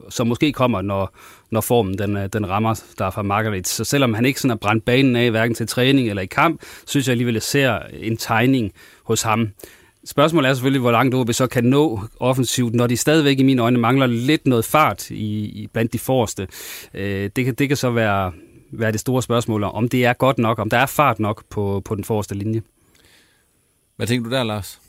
som 0.08 0.26
måske 0.26 0.52
kommer, 0.52 0.82
når, 0.82 1.14
når 1.50 1.60
formen 1.60 1.98
den, 1.98 2.16
øh, 2.16 2.28
den 2.32 2.48
rammer 2.48 2.82
der 2.98 3.10
fra 3.10 3.22
Margaret. 3.22 3.68
Så 3.68 3.84
selvom 3.84 4.14
han 4.14 4.24
ikke 4.24 4.40
sådan 4.40 4.50
har 4.50 4.56
brændt 4.56 4.84
banen 4.84 5.16
af, 5.16 5.30
hverken 5.30 5.54
til 5.54 5.66
træning 5.66 6.08
eller 6.08 6.22
i 6.22 6.26
kamp, 6.26 6.60
synes 6.86 7.06
jeg 7.06 7.12
alligevel, 7.12 7.32
at 7.32 7.34
jeg 7.34 7.42
ser 7.42 7.78
en 7.92 8.16
tegning 8.16 8.72
hos 9.04 9.22
ham. 9.22 9.48
Spørgsmålet 10.04 10.48
er 10.48 10.54
selvfølgelig, 10.54 10.80
hvor 10.80 10.90
langt 10.90 11.14
OB 11.14 11.32
så 11.32 11.46
kan 11.46 11.64
nå 11.64 12.00
offensivt, 12.20 12.74
når 12.74 12.86
de 12.86 12.96
stadigvæk 12.96 13.38
i 13.38 13.42
mine 13.42 13.62
øjne 13.62 13.78
mangler 13.78 14.06
lidt 14.06 14.46
noget 14.46 14.64
fart 14.64 15.10
i, 15.10 15.44
i 15.44 15.66
blandt 15.72 15.92
de 15.92 15.98
forreste. 15.98 16.48
Øh, 16.94 17.30
det, 17.36 17.44
kan, 17.44 17.54
det 17.54 17.68
kan 17.68 17.76
så 17.76 17.90
være 17.90 18.32
være 18.70 18.92
det 18.92 19.00
store 19.00 19.22
spørgsmål, 19.22 19.64
om 19.64 19.88
det 19.88 20.04
er 20.04 20.12
godt 20.12 20.38
nok, 20.38 20.58
om 20.58 20.70
der 20.70 20.76
er 20.78 20.86
fart 20.86 21.18
nok 21.20 21.44
på, 21.50 21.82
på 21.84 21.94
den 21.94 22.04
forreste 22.04 22.34
linje. 22.34 22.62
Hvad 23.96 24.06
tænker 24.06 24.30
du 24.30 24.36
der, 24.36 24.42
Lars? 24.42 24.80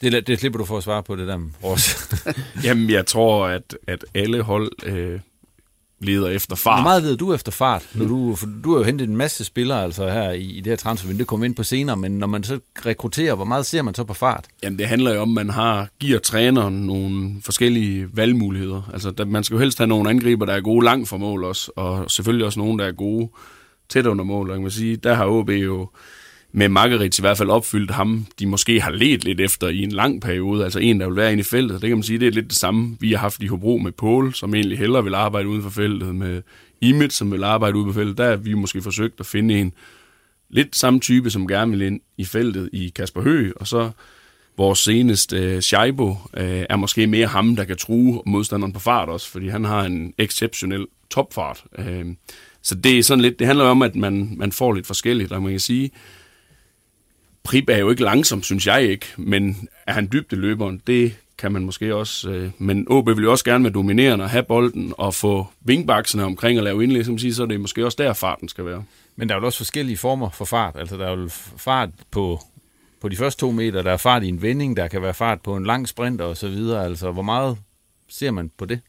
Det, 0.00 0.26
det 0.26 0.38
slipper 0.38 0.58
du 0.58 0.64
for 0.64 0.76
at 0.76 0.82
svare 0.82 1.02
på 1.02 1.16
det 1.16 1.28
der, 1.28 1.40
Ros. 1.64 2.10
Jamen, 2.64 2.90
jeg 2.90 3.06
tror, 3.06 3.46
at, 3.46 3.76
at 3.86 4.04
alle 4.14 4.42
hold 4.42 4.72
øh, 4.86 5.20
leder 6.00 6.28
efter 6.28 6.56
fart. 6.56 6.78
Hvor 6.78 6.82
meget 6.82 7.02
leder 7.02 7.16
du 7.16 7.34
efter 7.34 7.52
fart? 7.52 7.88
Når 7.94 8.06
du, 8.06 8.34
for 8.36 8.46
du 8.64 8.70
har 8.70 8.78
jo 8.78 8.84
hentet 8.84 9.08
en 9.08 9.16
masse 9.16 9.44
spillere 9.44 9.84
altså 9.84 10.08
her 10.08 10.30
i, 10.30 10.42
i 10.42 10.60
det 10.60 10.66
her 10.66 10.76
transfervindue, 10.76 11.18
det 11.18 11.26
kommer 11.26 11.46
ind 11.46 11.54
på 11.54 11.62
senere, 11.62 11.96
men 11.96 12.18
når 12.18 12.26
man 12.26 12.44
så 12.44 12.58
rekrutterer, 12.86 13.34
hvor 13.34 13.44
meget 13.44 13.66
ser 13.66 13.82
man 13.82 13.94
så 13.94 14.04
på 14.04 14.14
fart? 14.14 14.44
Jamen 14.62 14.78
det 14.78 14.86
handler 14.86 15.14
jo 15.14 15.20
om, 15.20 15.38
at 15.38 15.46
man 15.46 15.54
har, 15.54 15.88
giver 16.00 16.18
træneren 16.18 16.74
nogle 16.74 17.34
forskellige 17.42 18.08
valgmuligheder. 18.12 18.90
Altså 18.92 19.10
der, 19.10 19.24
man 19.24 19.44
skal 19.44 19.54
jo 19.54 19.60
helst 19.60 19.78
have 19.78 19.88
nogle 19.88 20.10
angriber, 20.10 20.46
der 20.46 20.52
er 20.52 20.60
gode 20.60 20.84
langt 20.84 21.08
fra 21.08 21.16
mål 21.16 21.44
også, 21.44 21.70
og 21.76 22.10
selvfølgelig 22.10 22.46
også 22.46 22.60
nogle, 22.60 22.78
der 22.78 22.88
er 22.88 22.92
gode 22.92 23.28
tæt 23.88 24.06
under 24.06 24.24
mål. 24.24 24.50
Og 24.50 24.60
man 24.60 24.70
sige, 24.70 24.96
der 24.96 25.14
har 25.14 25.26
OB 25.26 25.50
jo 25.50 25.88
med 26.52 26.68
Margaret 26.68 27.18
i 27.18 27.22
hvert 27.22 27.38
fald 27.38 27.50
opfyldt 27.50 27.90
ham, 27.90 28.26
de 28.38 28.46
måske 28.46 28.80
har 28.80 28.90
let 28.90 29.24
lidt 29.24 29.40
efter 29.40 29.68
i 29.68 29.82
en 29.82 29.92
lang 29.92 30.22
periode, 30.22 30.64
altså 30.64 30.78
en, 30.78 31.00
der 31.00 31.06
vil 31.06 31.16
være 31.16 31.32
inde 31.32 31.40
i 31.40 31.44
feltet. 31.44 31.82
Det 31.82 31.88
kan 31.88 31.96
man 31.96 32.02
sige, 32.02 32.18
det 32.18 32.28
er 32.28 32.32
lidt 32.32 32.48
det 32.48 32.58
samme, 32.58 32.96
vi 33.00 33.10
har 33.10 33.18
haft 33.18 33.42
i 33.42 33.46
Hobro 33.46 33.78
med 33.78 33.92
Paul, 33.92 34.34
som 34.34 34.54
egentlig 34.54 34.78
hellere 34.78 35.04
vil 35.04 35.14
arbejde 35.14 35.48
uden 35.48 35.62
for 35.62 35.70
feltet, 35.70 36.14
med 36.14 36.42
Imit, 36.80 37.12
som 37.12 37.32
vil 37.32 37.44
arbejde 37.44 37.76
ude 37.76 37.86
på 37.86 37.92
feltet. 37.92 38.18
Der 38.18 38.28
har 38.28 38.36
vi 38.36 38.54
måske 38.54 38.82
forsøgt 38.82 39.20
at 39.20 39.26
finde 39.26 39.60
en 39.60 39.72
lidt 40.50 40.76
samme 40.76 41.00
type, 41.00 41.30
som 41.30 41.48
gerne 41.48 41.70
vil 41.70 41.82
ind 41.82 42.00
i 42.18 42.24
feltet 42.24 42.70
i 42.72 42.92
Kasper 42.96 43.22
Høgh, 43.22 43.52
og 43.56 43.66
så 43.66 43.90
vores 44.56 44.78
seneste 44.78 45.54
uh, 45.54 45.60
Scheibo 45.60 46.08
uh, 46.10 46.16
er 46.42 46.76
måske 46.76 47.06
mere 47.06 47.26
ham, 47.26 47.56
der 47.56 47.64
kan 47.64 47.76
true 47.76 48.22
modstanderen 48.26 48.72
på 48.72 48.80
fart 48.80 49.08
også, 49.08 49.30
fordi 49.30 49.48
han 49.48 49.64
har 49.64 49.84
en 49.84 50.14
exceptionel 50.18 50.86
topfart. 51.10 51.64
Uh, 51.78 52.12
så 52.62 52.74
det 52.74 52.98
er 52.98 53.02
sådan 53.02 53.22
lidt, 53.22 53.38
det 53.38 53.46
handler 53.46 53.64
om, 53.64 53.82
at 53.82 53.96
man, 53.96 54.34
man 54.36 54.52
får 54.52 54.72
lidt 54.72 54.86
forskelligt, 54.86 55.32
og 55.32 55.42
man 55.42 55.50
kan 55.50 55.60
sige, 55.60 55.90
Prip 57.48 57.68
er 57.68 57.76
jo 57.76 57.90
ikke 57.90 58.02
langsom, 58.02 58.42
synes 58.42 58.66
jeg 58.66 58.82
ikke, 58.82 59.06
men 59.16 59.68
er 59.86 59.92
han 59.92 60.08
dybde 60.12 60.36
løberen, 60.36 60.82
det 60.86 61.16
kan 61.38 61.52
man 61.52 61.64
måske 61.64 61.94
også. 61.94 62.30
Øh, 62.30 62.50
men 62.58 62.86
OB 62.88 63.06
vil 63.06 63.22
jo 63.22 63.30
også 63.30 63.44
gerne 63.44 63.64
være 63.64 63.72
dominerende 63.72 64.24
og 64.24 64.30
have 64.30 64.42
bolden 64.42 64.94
og 64.98 65.14
få 65.14 65.46
vingbaksene 65.60 66.24
omkring 66.24 66.58
og 66.58 66.64
lave 66.64 66.84
indlæg, 66.84 67.04
som 67.04 67.18
siger, 67.18 67.34
så 67.34 67.42
er 67.42 67.46
det 67.46 67.60
måske 67.60 67.84
også 67.84 67.96
der, 67.98 68.12
farten 68.12 68.48
skal 68.48 68.64
være. 68.64 68.84
Men 69.16 69.28
der 69.28 69.34
er 69.34 69.38
jo 69.38 69.46
også 69.46 69.58
forskellige 69.58 69.96
former 69.96 70.30
for 70.30 70.44
fart. 70.44 70.76
Altså 70.76 70.96
der 70.96 71.06
er 71.06 71.16
jo 71.16 71.28
fart 71.56 71.90
på, 72.10 72.40
på 73.00 73.08
de 73.08 73.16
første 73.16 73.40
to 73.40 73.50
meter, 73.50 73.82
der 73.82 73.92
er 73.92 73.96
fart 73.96 74.22
i 74.22 74.28
en 74.28 74.42
vending, 74.42 74.76
der 74.76 74.88
kan 74.88 75.02
være 75.02 75.14
fart 75.14 75.40
på 75.40 75.56
en 75.56 75.66
lang 75.66 75.88
sprint 75.88 76.20
og 76.20 76.36
så 76.36 76.48
videre. 76.48 76.84
Altså 76.84 77.10
hvor 77.10 77.22
meget 77.22 77.58
ser 78.08 78.30
man 78.30 78.50
på 78.58 78.64
det? 78.64 78.80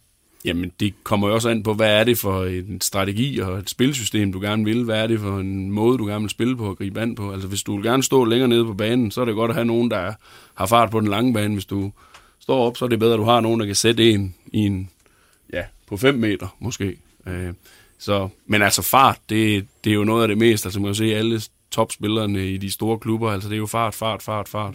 Jamen, 0.46 0.72
det 0.80 0.94
kommer 1.04 1.28
jo 1.28 1.34
også 1.34 1.50
an 1.50 1.64
på, 1.64 1.74
hvad 1.74 2.00
er 2.00 2.04
det 2.04 2.18
for 2.18 2.46
en 2.46 2.82
strategi 2.82 3.40
og 3.40 3.58
et 3.58 3.70
spilsystem, 3.70 4.32
du 4.32 4.40
gerne 4.40 4.66
vil? 4.66 4.84
Hvad 4.84 5.04
er 5.04 5.08
det 5.08 5.20
for 5.20 5.40
en 5.40 5.72
måde, 5.72 5.98
du 5.98 6.06
gerne 6.06 6.22
vil 6.22 6.30
spille 6.30 6.58
på 6.58 6.70
og 6.70 6.78
gribe 6.78 7.02
an 7.02 7.16
på? 7.16 7.32
Altså, 7.32 7.48
hvis 7.48 7.64
du 7.64 7.76
vil 7.76 7.84
gerne 7.86 8.04
stå 8.04 8.26
længere 8.26 8.50
nede 8.50 8.66
på 8.66 8.74
banen, 8.74 9.12
så 9.12 9.22
er 9.22 9.26
det 9.26 9.36
godt 9.36 9.52
at 9.52 9.56
have 9.56 9.66
nogen, 9.66 9.92
der 9.92 10.14
har 10.54 10.66
fart 10.66 10.92
på 10.92 11.00
den 11.00 11.08
lange 11.08 11.34
bane. 11.34 11.54
Hvis 11.54 11.66
du 11.66 11.92
står 12.40 12.68
op, 12.68 12.78
så 12.78 12.86
er 12.86 12.90
det 12.90 13.00
bedre, 13.00 13.14
at 13.14 13.20
du 13.20 13.24
har 13.24 13.40
nogen, 13.40 13.60
der 13.60 13.66
kan 13.66 13.76
sætte 13.76 14.12
en 14.12 14.36
i 14.54 14.60
en, 14.60 14.90
ja, 15.54 15.64
på 15.88 15.98
5 15.98 16.16
meter 16.16 16.56
måske. 16.60 16.98
Øh, 17.28 17.54
så, 17.98 18.30
men 18.46 18.62
altså 18.62 18.82
fart, 18.82 19.18
det, 19.30 19.68
det 19.84 19.90
er 19.90 19.96
jo 19.96 20.04
noget 20.04 20.22
af 20.22 20.28
det 20.28 20.38
mest. 20.38 20.66
Altså 20.66 20.80
man 20.80 20.88
kan 20.88 20.96
se 20.96 21.16
alle 21.16 21.42
topspillerne 21.72 22.48
i 22.48 22.58
de 22.58 22.72
store 22.72 23.00
klubber, 23.00 23.32
altså 23.32 23.50
det 23.50 23.56
er 23.56 23.60
jo 23.60 23.66
fart, 23.66 23.96
fart, 23.96 24.24
fart, 24.24 24.50
fart. 24.50 24.74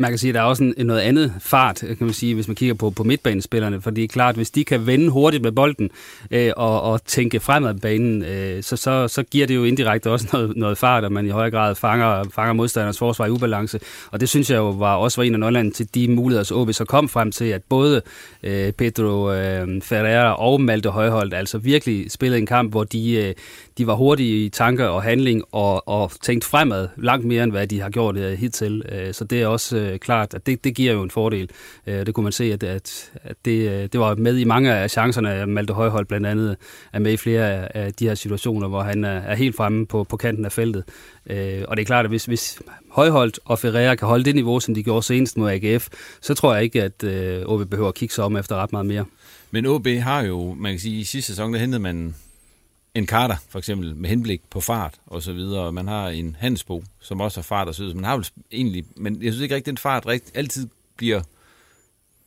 Man 0.00 0.10
kan 0.10 0.18
sige, 0.18 0.28
at 0.28 0.34
der 0.34 0.40
er 0.40 0.44
også 0.44 0.64
en, 0.64 0.86
noget 0.86 1.00
andet 1.00 1.34
fart, 1.40 1.76
kan 1.76 1.96
man 2.00 2.12
sige, 2.12 2.34
hvis 2.34 2.48
man 2.48 2.54
kigger 2.54 2.74
på, 2.74 2.90
på 2.90 3.04
midtbanespillerne, 3.04 3.80
for 3.80 3.90
det 3.90 4.04
er 4.04 4.08
klart, 4.08 4.34
hvis 4.34 4.50
de 4.50 4.64
kan 4.64 4.86
vende 4.86 5.08
hurtigt 5.08 5.42
med 5.42 5.52
bolden 5.52 5.90
øh, 6.30 6.52
og, 6.56 6.82
og 6.82 7.04
tænke 7.04 7.40
fremad 7.40 7.74
banen, 7.74 8.24
øh, 8.24 8.62
så, 8.62 8.76
så, 8.76 9.08
så 9.08 9.22
giver 9.22 9.46
det 9.46 9.54
jo 9.54 9.64
indirekte 9.64 10.10
også 10.10 10.28
noget, 10.32 10.56
noget 10.56 10.78
fart, 10.78 11.04
at 11.04 11.12
man 11.12 11.26
i 11.26 11.28
højere 11.28 11.50
grad 11.50 11.74
fanger, 11.74 12.24
fanger 12.34 12.52
modstanders 12.52 12.98
forsvar 12.98 13.26
i 13.26 13.30
ubalance. 13.30 13.80
Og 14.10 14.20
det 14.20 14.28
synes 14.28 14.50
jeg 14.50 14.56
jo 14.56 14.70
var 14.70 14.94
også 14.94 15.20
var 15.20 15.24
en 15.24 15.34
af 15.34 15.40
nøglerne 15.40 15.70
til 15.70 15.94
de 15.94 16.08
muligheder, 16.08 16.44
så 16.44 16.54
OB 16.54 16.72
så 16.72 16.84
kom 16.84 17.08
frem 17.08 17.32
til, 17.32 17.44
at 17.44 17.62
både 17.68 18.02
øh, 18.42 18.72
Pedro 18.72 19.32
øh, 19.32 19.82
Ferreira 19.82 20.34
og 20.34 20.60
Malte 20.60 20.90
Højholdt 20.90 21.34
altså 21.34 21.58
virkelig 21.58 22.10
spillede 22.10 22.40
en 22.40 22.46
kamp, 22.46 22.70
hvor 22.70 22.84
de, 22.84 23.12
øh, 23.12 23.34
de 23.78 23.86
var 23.86 23.94
hurtige 23.94 24.44
i 24.44 24.48
tanker 24.48 24.86
og 24.86 25.02
handling 25.02 25.42
og, 25.52 25.88
og 25.88 26.12
tænkt 26.22 26.44
fremad 26.44 26.88
langt 26.96 27.26
mere, 27.26 27.44
end 27.44 27.52
hvad 27.52 27.66
de 27.66 27.80
har 27.80 27.90
gjort 27.90 28.16
øh, 28.16 28.38
hidtil. 28.38 28.82
Øh, 28.92 29.14
så 29.14 29.24
det 29.24 29.42
er 29.42 29.46
også 29.46 29.87
øh, 29.92 29.98
klart, 29.98 30.34
at 30.34 30.46
det, 30.46 30.64
det 30.64 30.74
giver 30.74 30.92
jo 30.92 31.02
en 31.02 31.10
fordel. 31.10 31.50
Øh, 31.86 32.06
det 32.06 32.14
kunne 32.14 32.24
man 32.24 32.32
se, 32.32 32.52
at, 32.52 32.62
at, 32.62 33.12
at 33.14 33.36
det, 33.44 33.70
øh, 33.70 33.88
det 33.92 34.00
var 34.00 34.14
med 34.14 34.38
i 34.38 34.44
mange 34.44 34.74
af 34.74 34.90
chancerne. 34.90 35.46
Malte 35.46 35.72
Højhold 35.72 36.06
blandt 36.06 36.26
andet 36.26 36.56
er 36.92 36.98
med 36.98 37.12
i 37.12 37.16
flere 37.16 37.76
af 37.76 37.92
de 37.92 38.08
her 38.08 38.14
situationer, 38.14 38.68
hvor 38.68 38.82
han 38.82 39.04
er, 39.04 39.18
er 39.18 39.34
helt 39.34 39.56
fremme 39.56 39.86
på, 39.86 40.04
på 40.04 40.16
kanten 40.16 40.44
af 40.44 40.52
feltet. 40.52 40.84
Øh, 41.30 41.62
og 41.68 41.76
det 41.76 41.82
er 41.82 41.86
klart, 41.86 42.04
at 42.04 42.10
hvis, 42.10 42.24
hvis 42.24 42.62
Højholdt 42.90 43.40
og 43.44 43.58
Ferreira 43.58 43.94
kan 43.94 44.08
holde 44.08 44.24
det 44.24 44.34
niveau, 44.34 44.60
som 44.60 44.74
de 44.74 44.82
gjorde 44.82 45.02
senest 45.02 45.36
mod 45.36 45.50
AGF, 45.50 45.88
så 46.20 46.34
tror 46.34 46.54
jeg 46.54 46.64
ikke, 46.64 46.82
at 46.82 47.04
øh, 47.04 47.42
OB 47.46 47.70
behøver 47.70 47.88
at 47.88 47.94
kigge 47.94 48.14
sig 48.14 48.24
om 48.24 48.36
efter 48.36 48.56
ret 48.56 48.72
meget 48.72 48.86
mere. 48.86 49.04
Men 49.50 49.66
OB 49.66 49.86
har 49.86 50.22
jo, 50.22 50.54
man 50.54 50.72
kan 50.72 50.80
sige, 50.80 51.00
i 51.00 51.04
sidste 51.04 51.32
sæson, 51.32 51.52
der 51.52 51.60
hentede 51.60 51.82
man 51.82 52.14
en 52.98 53.06
Carter, 53.06 53.36
for 53.48 53.58
eksempel, 53.58 53.96
med 53.96 54.10
henblik 54.10 54.40
på 54.50 54.60
fart 54.60 54.94
og 55.06 55.22
så 55.22 55.32
videre. 55.32 55.72
Man 55.72 55.88
har 55.88 56.08
en 56.08 56.36
Hansbo, 56.38 56.84
som 57.00 57.20
også 57.20 57.38
har 57.40 57.42
fart 57.42 57.68
og 57.68 57.74
så 57.74 57.82
videre. 57.82 57.96
Man 57.96 58.04
har 58.04 58.16
vel 58.16 58.28
egentlig, 58.52 58.84
men 58.96 59.22
jeg 59.22 59.32
synes 59.32 59.42
ikke 59.42 59.54
rigtig, 59.54 59.70
den 59.70 59.78
fart 59.78 60.06
rigtig, 60.06 60.36
altid 60.36 60.68
bliver, 60.96 61.20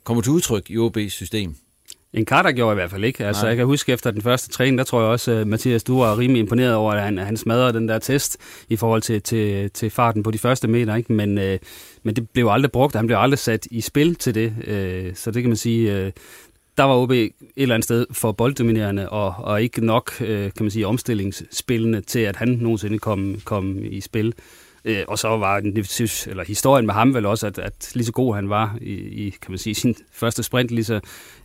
kommer 0.04 0.24
til 0.24 0.32
udtryk 0.32 0.70
i 0.70 0.78
OB's 0.78 1.10
system. 1.10 1.56
En 2.14 2.26
Carter 2.26 2.52
gjorde 2.52 2.74
i 2.74 2.76
hvert 2.76 2.92
fald 2.92 3.04
ikke. 3.04 3.26
Altså, 3.26 3.48
jeg 3.48 3.56
kan 3.56 3.66
huske 3.66 3.94
efter 3.94 4.12
den 4.12 4.22
første 4.22 4.50
træning, 4.50 4.78
der 4.78 4.84
tror 4.84 5.02
jeg 5.02 5.10
også, 5.10 5.32
at 5.32 5.48
Mathias, 5.48 5.84
du 5.84 6.00
var 6.00 6.18
rimelig 6.18 6.40
imponeret 6.40 6.76
over, 6.76 6.94
at 6.94 7.04
han, 7.04 7.18
han 7.18 7.38
smadrede 7.38 7.74
den 7.74 7.88
der 7.88 8.00
test 8.00 8.38
i 8.70 8.76
forhold 8.76 9.02
til, 9.02 9.22
til, 9.22 9.72
til 9.72 9.90
farten 9.90 10.24
på 10.24 10.32
de 10.32 10.38
første 10.38 10.68
meter. 10.68 10.96
Ikke? 10.96 11.14
Men, 11.14 11.38
øh, 11.38 11.60
men 12.04 12.16
det 12.16 12.30
blev 12.30 12.48
aldrig 12.48 12.72
brugt, 12.72 12.96
han 12.96 13.08
blev 13.08 13.18
aldrig 13.18 13.40
sat 13.40 13.68
i 13.72 13.82
spil 13.82 14.16
til 14.16 14.36
det. 14.36 14.56
Øh, 14.68 15.16
så 15.16 15.32
det 15.32 15.44
kan 15.44 15.50
man 15.50 15.58
sige, 15.58 15.98
øh, 15.98 16.12
der 16.78 16.84
var 16.84 16.96
OB 16.96 17.12
et 17.12 17.32
eller 17.56 17.76
andet 17.76 17.84
sted 17.84 18.06
for 18.12 18.32
bolddominerende, 18.32 19.10
og, 19.10 19.36
og 19.38 19.62
ikke 19.62 19.86
nok, 19.86 20.22
øh, 20.22 20.44
kan 20.44 20.64
man 20.64 20.72
sige, 20.72 20.88
omstillingsspillende 20.88 22.02
til, 22.02 22.20
at 22.20 22.36
han 22.36 22.48
nogensinde 22.48 23.00
kom, 23.00 23.36
kom 23.46 23.84
i 23.84 24.02
spil. 24.02 24.34
Øh, 24.86 25.04
og 25.08 25.20
så 25.20 25.28
var 25.28 25.58
eller 25.58 26.44
historien 26.44 26.86
med 26.86 26.94
ham 26.94 27.14
vel 27.14 27.26
også, 27.26 27.48
at, 27.48 27.60
at 27.60 27.92
lige 27.94 28.06
så 28.06 28.12
god 28.12 28.36
han 28.36 28.50
var 28.50 28.78
i, 28.82 28.94
i 28.94 29.30
kan 29.30 29.52
man 29.52 29.58
sige, 29.58 29.76
sin 29.82 29.96
første 30.12 30.44
sprint, 30.44 30.72
lige 30.72 30.86
så 30.86 31.00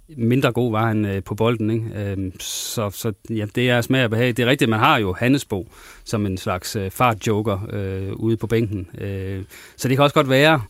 mindre 0.09 0.53
god 0.53 0.73
var 0.73 0.87
han 0.87 1.05
øh, 1.05 1.23
på 1.23 1.35
bolden. 1.35 1.71
Ikke? 1.71 2.11
Øh, 2.11 2.33
så 2.41 2.91
så 2.91 3.13
ja, 3.31 3.47
det 3.55 3.71
er 3.71 3.81
smag 3.81 4.05
og 4.05 4.11
behag. 4.11 4.29
Det 4.29 4.39
er 4.39 4.47
rigtigt, 4.47 4.71
man 4.71 4.79
har 4.79 4.99
jo 4.99 5.13
Hannesbo 5.13 5.69
som 6.05 6.27
en 6.27 6.37
slags 6.37 6.77
øh, 6.77 6.91
fartjoker 6.91 7.59
øh, 7.73 8.13
ude 8.13 8.37
på 8.37 8.47
bænken. 8.47 8.89
Øh, 8.99 9.43
så 9.77 9.89
det 9.89 9.97
kan 9.97 10.05
også 10.05 10.15
godt 10.15 10.31
være, 10.31 10.63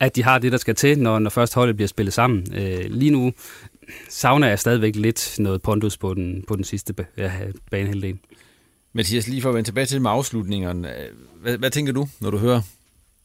at 0.00 0.16
de 0.16 0.22
har 0.22 0.38
det, 0.38 0.52
der 0.52 0.58
skal 0.58 0.74
til, 0.74 0.98
når, 0.98 1.18
når 1.18 1.30
først 1.30 1.54
holdet 1.54 1.76
bliver 1.76 1.88
spillet 1.88 2.12
sammen. 2.12 2.46
Øh, 2.54 2.84
lige 2.88 3.10
nu 3.10 3.32
savner 4.08 4.48
jeg 4.48 4.58
stadigvæk 4.58 4.96
lidt 4.96 5.36
noget 5.38 5.62
pondus 5.62 5.96
på 5.96 6.14
den, 6.14 6.44
på 6.48 6.56
den 6.56 6.64
sidste 6.64 6.94
ja, 7.16 7.32
banehalvdel. 7.70 8.18
Mathias, 8.92 9.28
lige 9.28 9.42
for 9.42 9.48
at 9.48 9.54
vende 9.54 9.68
tilbage 9.68 9.86
til 9.86 10.02
med 10.02 10.10
afslutningerne. 10.10 11.00
Øh, 11.00 11.08
hvad, 11.42 11.58
hvad 11.58 11.70
tænker 11.70 11.92
du, 11.92 12.08
når 12.20 12.30
du 12.30 12.38
hører 12.38 12.62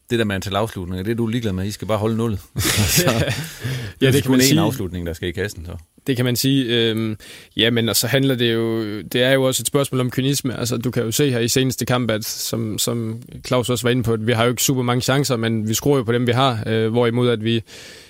det 0.09 0.19
der 0.19 0.25
med 0.25 0.35
antal 0.35 0.55
afslutninger, 0.55 1.03
det 1.03 1.11
er 1.11 1.15
du 1.15 1.27
ligeglad 1.27 1.53
med. 1.53 1.65
I 1.65 1.71
skal 1.71 1.87
bare 1.87 1.97
holde 1.97 2.17
nullet. 2.17 2.39
så, 2.97 3.25
ja, 4.01 4.11
det 4.11 4.23
kan 4.23 4.31
man 4.31 4.41
sige. 4.41 4.53
en 4.53 4.59
afslutning, 4.59 5.07
der 5.07 5.13
skal 5.13 5.29
i 5.29 5.31
kassen. 5.31 5.65
Så. 5.65 5.71
Det 6.07 6.15
kan 6.15 6.25
man 6.25 6.35
sige. 6.35 6.65
Øhm, 6.65 7.17
ja, 7.57 7.69
men 7.69 7.89
og 7.89 7.95
så 7.95 8.07
handler 8.07 8.35
det 8.35 8.53
jo, 8.53 8.83
det 9.01 9.23
er 9.23 9.31
jo 9.31 9.43
også 9.43 9.61
et 9.61 9.67
spørgsmål 9.67 10.01
om 10.01 10.11
kynisme. 10.11 10.59
Altså, 10.59 10.77
du 10.77 10.91
kan 10.91 11.03
jo 11.03 11.11
se 11.11 11.31
her 11.31 11.39
i 11.39 11.47
seneste 11.47 11.85
kamp, 11.85 12.11
at 12.11 12.25
som, 12.25 12.79
som 12.79 13.21
Claus 13.47 13.69
også 13.69 13.83
var 13.85 13.91
inde 13.91 14.03
på, 14.03 14.13
at 14.13 14.27
vi 14.27 14.31
har 14.31 14.43
jo 14.43 14.49
ikke 14.49 14.63
super 14.63 14.83
mange 14.83 15.01
chancer, 15.01 15.37
men 15.37 15.69
vi 15.69 15.73
skruer 15.73 15.97
jo 15.97 16.03
på 16.03 16.11
dem, 16.11 16.27
vi 16.27 16.31
har. 16.31 16.63
Øh, 16.67 16.91
hvorimod 16.91 17.29
at 17.29 17.43
vi 17.43 17.63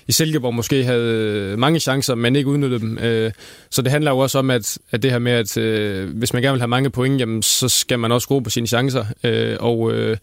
i 0.08 0.12
Silkeborg 0.12 0.54
måske 0.54 0.84
havde 0.84 1.54
mange 1.58 1.80
chancer, 1.80 2.14
men 2.14 2.36
ikke 2.36 2.48
udnyttede 2.48 2.80
dem. 2.80 2.98
Øh, 2.98 3.32
så 3.70 3.82
det 3.82 3.92
handler 3.92 4.10
jo 4.10 4.18
også 4.18 4.38
om, 4.38 4.50
at, 4.50 4.78
at 4.90 5.02
det 5.02 5.10
her 5.10 5.18
med, 5.18 5.32
at 5.32 5.56
øh, 5.56 6.16
hvis 6.16 6.32
man 6.32 6.42
gerne 6.42 6.52
vil 6.52 6.60
have 6.60 6.68
mange 6.68 6.90
point, 6.90 7.20
jamen, 7.20 7.42
så 7.42 7.68
skal 7.68 7.98
man 7.98 8.12
også 8.12 8.24
skrue 8.24 8.42
på 8.42 8.50
sine 8.50 8.66
chancer. 8.66 9.04
Øh, 9.24 9.56
og 9.60 9.92
øh, 9.92 10.16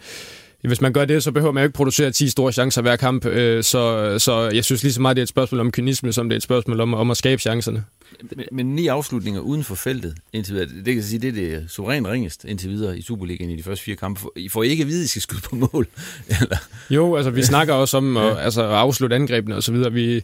hvis 0.67 0.81
man 0.81 0.93
gør 0.93 1.05
det, 1.05 1.23
så 1.23 1.31
behøver 1.31 1.51
man 1.51 1.61
jo 1.61 1.65
ikke 1.65 1.75
producere 1.75 2.11
10 2.11 2.29
store 2.29 2.51
chancer 2.51 2.81
hver 2.81 2.95
kamp. 2.95 3.25
Øh, 3.25 3.63
så, 3.63 4.15
så 4.19 4.49
jeg 4.49 4.65
synes 4.65 4.83
lige 4.83 4.93
så 4.93 5.01
meget, 5.01 5.15
det 5.15 5.21
er 5.21 5.23
et 5.23 5.29
spørgsmål 5.29 5.59
om 5.61 5.71
kynisme, 5.71 6.13
som 6.13 6.29
det 6.29 6.35
er 6.35 6.37
et 6.37 6.43
spørgsmål 6.43 6.79
om, 6.79 6.93
om 6.93 7.11
at 7.11 7.17
skabe 7.17 7.41
chancerne. 7.41 7.83
Men, 8.21 8.45
men 8.51 8.75
ni 8.75 8.87
afslutninger 8.87 9.41
uden 9.41 9.63
for 9.63 9.75
feltet 9.75 10.15
indtil 10.33 10.53
videre, 10.53 10.69
det 10.85 10.93
kan 10.93 11.03
sige, 11.03 11.19
det 11.19 11.27
er 11.27 11.59
det 11.59 11.65
suverænt 11.71 12.07
ringest 12.07 12.45
indtil 12.45 12.69
videre 12.69 12.97
i 12.97 13.01
Superligaen 13.01 13.49
i 13.49 13.55
de 13.55 13.63
første 13.63 13.85
fire 13.85 13.95
kampe. 13.95 14.21
I 14.35 14.49
får 14.49 14.63
ikke 14.63 14.81
at 14.81 14.87
vide, 14.87 14.99
at 14.99 15.05
I 15.05 15.07
skal 15.07 15.21
skyde 15.21 15.41
på 15.41 15.55
mål. 15.55 15.87
Eller? 16.41 16.57
Jo, 16.89 17.15
altså 17.15 17.31
vi 17.31 17.43
snakker 17.43 17.73
også 17.73 17.97
om 17.97 18.17
at, 18.17 18.37
altså, 18.39 18.63
at 18.63 18.69
afslutte 18.69 19.15
angrebene 19.15 19.55
og 19.55 19.63
så 19.63 19.71
videre. 19.71 19.93
Vi, 19.93 20.23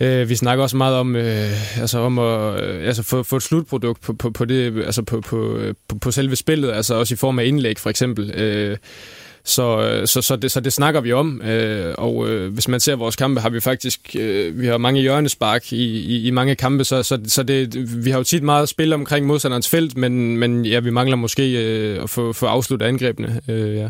Øh, 0.00 0.28
vi 0.28 0.34
snakker 0.34 0.62
også 0.62 0.76
meget 0.76 0.96
om, 0.96 1.16
øh, 1.16 1.80
altså 1.80 1.98
om 1.98 2.18
at 2.18 2.64
øh, 2.64 2.86
altså 2.86 3.02
få, 3.02 3.22
få 3.22 3.36
et 3.36 3.42
slutprodukt 3.42 4.00
på, 4.00 4.12
på, 4.12 4.30
på, 4.30 4.44
det, 4.44 4.84
altså 4.84 5.02
på, 5.02 5.20
på, 5.20 5.58
på, 5.88 5.98
på 5.98 6.10
selve 6.10 6.36
spillet, 6.36 6.72
altså 6.72 6.94
også 6.94 7.14
i 7.14 7.16
form 7.16 7.38
af 7.38 7.44
indlæg 7.44 7.78
for 7.78 7.90
eksempel. 7.90 8.30
Øh, 8.30 8.76
så, 9.44 10.02
så, 10.06 10.22
så, 10.22 10.36
det, 10.36 10.50
så 10.50 10.60
det 10.60 10.72
snakker 10.72 11.00
vi 11.00 11.12
om, 11.12 11.42
øh, 11.42 11.94
og 11.98 12.28
øh, 12.28 12.52
hvis 12.52 12.68
man 12.68 12.80
ser 12.80 12.96
vores 12.96 13.16
kampe, 13.16 13.40
har 13.40 13.50
vi 13.50 13.60
faktisk 13.60 14.16
øh, 14.18 14.60
vi 14.60 14.66
har 14.66 14.78
mange 14.78 15.00
hjørnespark 15.00 15.72
i, 15.72 15.84
i, 15.84 16.26
i 16.26 16.30
mange 16.30 16.54
kampe, 16.54 16.84
så, 16.84 17.02
så, 17.02 17.20
så 17.26 17.42
det, 17.42 18.04
vi 18.04 18.10
har 18.10 18.18
jo 18.18 18.24
tit 18.24 18.42
meget 18.42 18.68
spil 18.68 18.92
omkring 18.92 19.26
modstanderens 19.26 19.68
felt, 19.68 19.96
men, 19.96 20.36
men 20.36 20.64
ja, 20.64 20.80
vi 20.80 20.90
mangler 20.90 21.16
måske 21.16 21.64
øh, 21.64 22.02
at 22.02 22.10
få, 22.10 22.32
få 22.32 22.46
afsluttet 22.46 22.86
angrebene. 22.86 23.40
Øh, 23.48 23.76
ja. 23.76 23.88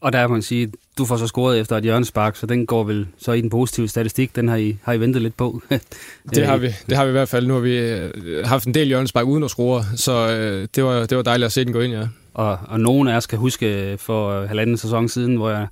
Og 0.00 0.12
der 0.12 0.20
kan 0.20 0.30
man 0.30 0.42
sige, 0.42 0.72
du 0.98 1.04
får 1.04 1.16
så 1.16 1.26
scoret 1.26 1.60
efter 1.60 1.76
et 1.76 1.82
hjørnespark, 1.82 2.36
så 2.36 2.46
den 2.46 2.66
går 2.66 2.84
vel 2.84 3.06
så 3.18 3.32
i 3.32 3.40
den 3.40 3.50
positive 3.50 3.88
statistik. 3.88 4.36
Den 4.36 4.48
har 4.48 4.56
I, 4.56 4.76
har 4.82 4.92
I 4.92 5.00
ventet 5.00 5.22
lidt 5.22 5.36
på. 5.36 5.62
det 6.34 6.46
har 6.46 6.56
vi. 6.56 6.74
Det 6.88 6.96
har 6.96 7.04
vi 7.04 7.08
i 7.08 7.12
hvert 7.12 7.28
fald. 7.28 7.46
Nu 7.46 7.54
har 7.54 7.60
vi 7.60 7.78
øh, 7.78 8.46
haft 8.46 8.66
en 8.66 8.74
del 8.74 8.88
hjørnespark 8.88 9.26
uden 9.26 9.44
at 9.44 9.50
score, 9.50 9.84
så 9.96 10.30
øh, 10.30 10.68
det, 10.76 10.84
var, 10.84 11.06
det 11.06 11.16
var 11.16 11.22
dejligt 11.22 11.46
at 11.46 11.52
se 11.52 11.64
den 11.64 11.72
gå 11.72 11.80
ind, 11.80 11.92
ja. 11.92 12.06
Og, 12.34 12.58
og 12.68 12.80
nogen 12.80 13.08
af 13.08 13.16
os 13.16 13.26
kan 13.26 13.38
huske 13.38 13.92
øh, 13.92 13.98
for 13.98 14.30
øh, 14.30 14.48
halvanden 14.48 14.76
sæson 14.76 15.08
siden, 15.08 15.36
hvor 15.36 15.50
jeg 15.50 15.66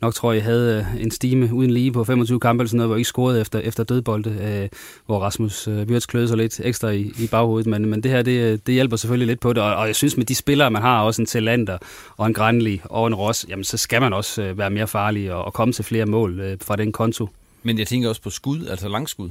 nok 0.00 0.14
tror, 0.14 0.32
jeg 0.32 0.42
havde 0.42 0.86
øh, 0.94 1.02
en 1.02 1.10
stime 1.10 1.54
uden 1.54 1.70
lige 1.70 1.92
på 1.92 2.04
25 2.04 2.40
kampe, 2.40 2.62
eller 2.62 2.68
sådan 2.68 2.76
noget, 2.76 2.88
hvor 2.88 2.94
jeg 2.96 3.00
ikke 3.00 3.08
scorede 3.08 3.40
efter, 3.40 3.58
efter 3.58 3.84
dødbolde, 3.84 4.30
øh, 4.30 4.68
hvor 5.06 5.18
Rasmus 5.18 5.68
øh, 5.68 5.86
Bjørts 5.86 6.06
kløede 6.06 6.28
sig 6.28 6.36
lidt 6.36 6.60
ekstra 6.64 6.88
i, 6.88 7.00
i 7.00 7.28
baghovedet. 7.30 7.66
Men, 7.66 7.86
men 7.86 8.02
det 8.02 8.10
her, 8.10 8.22
det, 8.22 8.66
det 8.66 8.74
hjælper 8.74 8.96
selvfølgelig 8.96 9.26
lidt 9.26 9.40
på 9.40 9.52
det, 9.52 9.62
og, 9.62 9.74
og 9.74 9.86
jeg 9.86 9.96
synes 9.96 10.16
med 10.16 10.24
de 10.24 10.34
spillere, 10.34 10.70
man 10.70 10.82
har, 10.82 11.02
også 11.02 11.22
en 11.22 11.26
Talander 11.26 11.78
og 12.16 12.26
en 12.26 12.34
Granli 12.34 12.80
og 12.84 13.06
en 13.06 13.14
Ross, 13.14 13.46
jamen 13.48 13.64
så 13.64 13.76
skal 13.76 14.00
man 14.00 14.12
også 14.12 14.42
øh, 14.42 14.58
være 14.58 14.70
mere 14.70 14.86
farlig 14.86 15.32
og, 15.32 15.44
og 15.44 15.52
komme 15.52 15.72
til 15.72 15.84
flere 15.84 16.06
mål 16.06 16.40
øh, 16.40 16.58
fra 16.62 16.76
den 16.76 16.92
konto. 16.92 17.28
Men 17.62 17.78
jeg 17.78 17.86
tænker 17.86 18.08
også 18.08 18.22
på 18.22 18.30
skud, 18.30 18.66
altså 18.66 18.88
langskud. 18.88 19.30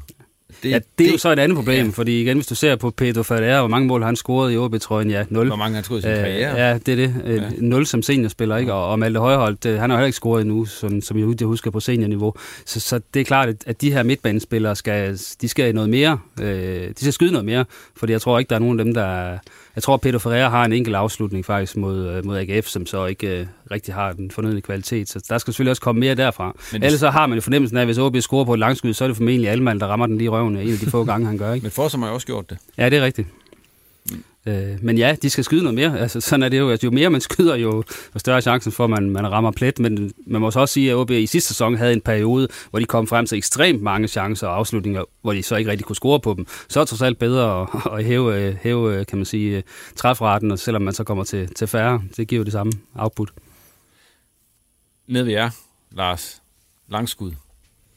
Det, 0.64 0.70
ja, 0.70 0.76
det, 0.76 0.84
det 0.98 1.08
er 1.08 1.12
jo 1.12 1.18
så 1.18 1.30
et 1.30 1.40
andet 1.40 1.56
problem, 1.56 1.86
ja. 1.86 1.92
fordi 1.92 2.22
igen, 2.22 2.38
hvis 2.38 2.48
du 2.48 2.56
ser 2.56 2.76
på 2.76 2.90
Pedro 2.90 3.24
Ferreira, 3.24 3.60
hvor 3.60 3.68
mange 3.68 3.88
mål 3.88 4.02
har 4.02 4.06
han 4.06 4.16
scoret 4.16 4.54
i 4.54 4.58
OB-trøjen, 4.58 5.12
ja, 5.12 5.26
0. 5.30 5.48
Hvor 5.48 5.56
mange 5.56 5.74
har 5.74 5.76
han 5.76 5.84
scoret 5.84 6.00
i 6.00 6.02
sin 6.02 6.12
øh, 6.12 6.18
karriere? 6.18 6.58
Ja, 6.58 6.78
det 6.86 6.88
er 6.88 6.96
det. 6.96 7.16
Ja. 7.26 7.50
0 7.58 7.86
som 7.86 8.02
seniorspiller, 8.02 8.58
ikke? 8.58 8.74
Og, 8.74 8.90
og 8.90 9.00
Malte 9.00 9.20
Højholdt, 9.20 9.66
han 9.66 9.90
har 9.90 9.98
heller 9.98 10.06
ikke 10.06 10.16
scoret 10.16 10.42
endnu, 10.42 10.66
som, 10.66 11.02
som 11.02 11.18
jeg 11.18 11.48
husker 11.48 11.72
på 11.72 11.80
seniorniveau. 11.80 12.34
Så, 12.66 12.80
så 12.80 13.00
det 13.14 13.20
er 13.20 13.24
klart, 13.26 13.50
at 13.66 13.82
de 13.82 13.92
her 13.92 14.04
midtbanespillere 14.04 14.76
skal, 14.76 15.20
de 15.42 15.48
skal 15.48 15.76
noget 15.76 15.90
mere. 15.90 16.20
Øh, 16.42 16.88
de 16.90 17.00
skal 17.00 17.14
skyde 17.14 17.32
noget 17.32 17.46
mere, 17.46 17.66
fordi 17.96 18.14
jeg 18.14 18.22
tror 18.22 18.40
ikke, 18.40 18.50
der 18.50 18.56
er 18.56 18.60
nogen 18.60 18.80
af 18.80 18.86
dem, 18.86 18.94
der 18.94 19.38
jeg 19.76 19.84
tror, 19.84 19.98
Peter 19.98 20.20
Ferreira 20.20 20.50
har 20.50 20.66
en 20.66 20.74
enkelt 20.74 20.96
afslutning 20.96 21.46
faktisk 21.46 21.78
mod, 21.78 22.08
øh, 22.08 22.26
mod 22.26 22.38
AGF, 22.38 22.68
som 22.68 22.86
så 22.86 23.06
ikke 23.06 23.42
uh, 23.42 23.72
rigtig 23.72 23.94
har 23.94 24.14
den 24.14 24.32
fornødne 24.32 24.62
kvalitet. 24.62 25.10
Så 25.10 25.26
der 25.30 25.38
skal 25.38 25.54
selvfølgelig 25.54 25.70
også 25.72 25.82
komme 25.82 26.00
mere 26.00 26.16
derfra. 26.16 26.56
Men 26.72 26.84
Ellers 26.84 27.00
så 27.00 27.10
har 27.10 27.28
man 27.28 27.36
jo 27.38 27.42
fornemmelsen 27.42 27.78
af, 27.78 27.82
at 27.82 27.88
hvis 27.88 27.98
OB 27.98 28.18
scorer 28.18 28.46
på 28.46 28.54
et 28.54 28.60
langskud, 28.60 28.94
så 28.94 29.04
er 29.04 29.08
det 29.08 29.18
formentlig 29.18 29.50
Alman, 29.50 29.80
der 29.80 29.88
rammer 29.88 30.06
den 30.08 30.18
lige 30.18 30.26
i 30.26 30.30
røven 30.30 30.58
en 30.58 30.74
af 30.74 30.78
de 30.78 30.86
få 30.90 31.04
gange, 31.12 31.28
han 31.28 31.38
gør. 31.38 31.54
Ikke? 31.54 31.64
Men 31.64 31.72
Forsum 31.72 32.02
har 32.02 32.10
jo 32.10 32.14
også 32.14 32.28
gjort 32.28 32.50
det. 32.50 32.58
Ja, 32.78 32.90
det 32.90 32.98
er 32.98 33.06
rigtigt. 33.06 33.28
Øh, 34.46 34.78
men 34.82 34.98
ja, 34.98 35.16
de 35.22 35.30
skal 35.30 35.44
skyde 35.44 35.64
noget 35.64 35.76
mere. 35.76 36.00
Altså, 36.00 36.22
sådan 36.22 36.44
er 36.44 36.50
det 36.50 36.60
jo. 36.60 36.70
Altså, 36.70 36.88
jo 36.88 36.92
mere 36.92 37.10
man 37.10 37.22
skyder, 37.22 37.56
jo, 37.56 37.84
jo 38.16 38.20
større 38.20 38.42
chancen 38.42 38.72
for, 38.72 38.84
at 38.84 38.90
man, 38.90 39.10
man 39.10 39.32
rammer 39.32 39.52
plet. 39.52 39.80
Men 39.80 40.14
man 40.28 40.42
må 40.42 40.48
også 40.48 40.74
sige, 40.74 40.92
at 40.92 40.96
OB 40.96 41.12
i 41.12 41.26
sidste 41.28 41.48
sæson 41.48 41.76
havde 41.76 41.94
en 41.94 42.02
periode, 42.02 42.48
hvor 42.70 42.80
de 42.80 42.86
kom 42.86 43.08
frem 43.08 43.26
til 43.26 43.38
ekstremt 43.38 43.82
mange 43.82 44.08
chancer 44.08 44.48
og 44.48 44.56
afslutninger, 44.56 45.04
hvor 45.22 45.34
de 45.34 45.44
så 45.44 45.56
ikke 45.56 45.72
rigtig 45.72 45.86
kunne 45.86 45.96
score 45.96 46.20
på 46.20 46.34
dem. 46.34 46.48
Så 46.70 46.80
er 46.80 46.84
det 46.84 46.90
trods 46.90 47.02
alt 47.02 47.20
bedre 47.20 47.62
at, 47.62 47.68
at 48.00 48.06
hæve, 48.06 48.42
øh, 48.42 48.56
hæve, 48.62 48.96
øh, 48.96 49.06
kan 49.06 49.18
man 49.18 49.26
sige, 49.26 49.58
øh, 49.58 49.64
træfraten, 49.96 50.50
træfraten, 50.50 50.58
selvom 50.58 50.82
man 50.82 50.94
så 50.94 51.04
kommer 51.04 51.24
til, 51.24 51.54
til 51.54 51.68
færre. 51.68 52.02
Det 52.18 52.28
giver 52.28 52.40
jo 52.40 52.44
det 52.44 52.54
samme 52.54 52.74
output. 52.96 53.32
Ned 55.08 55.24
ved 55.24 55.32
jer, 55.32 55.50
Lars. 55.92 56.42
Langskud. 56.90 57.32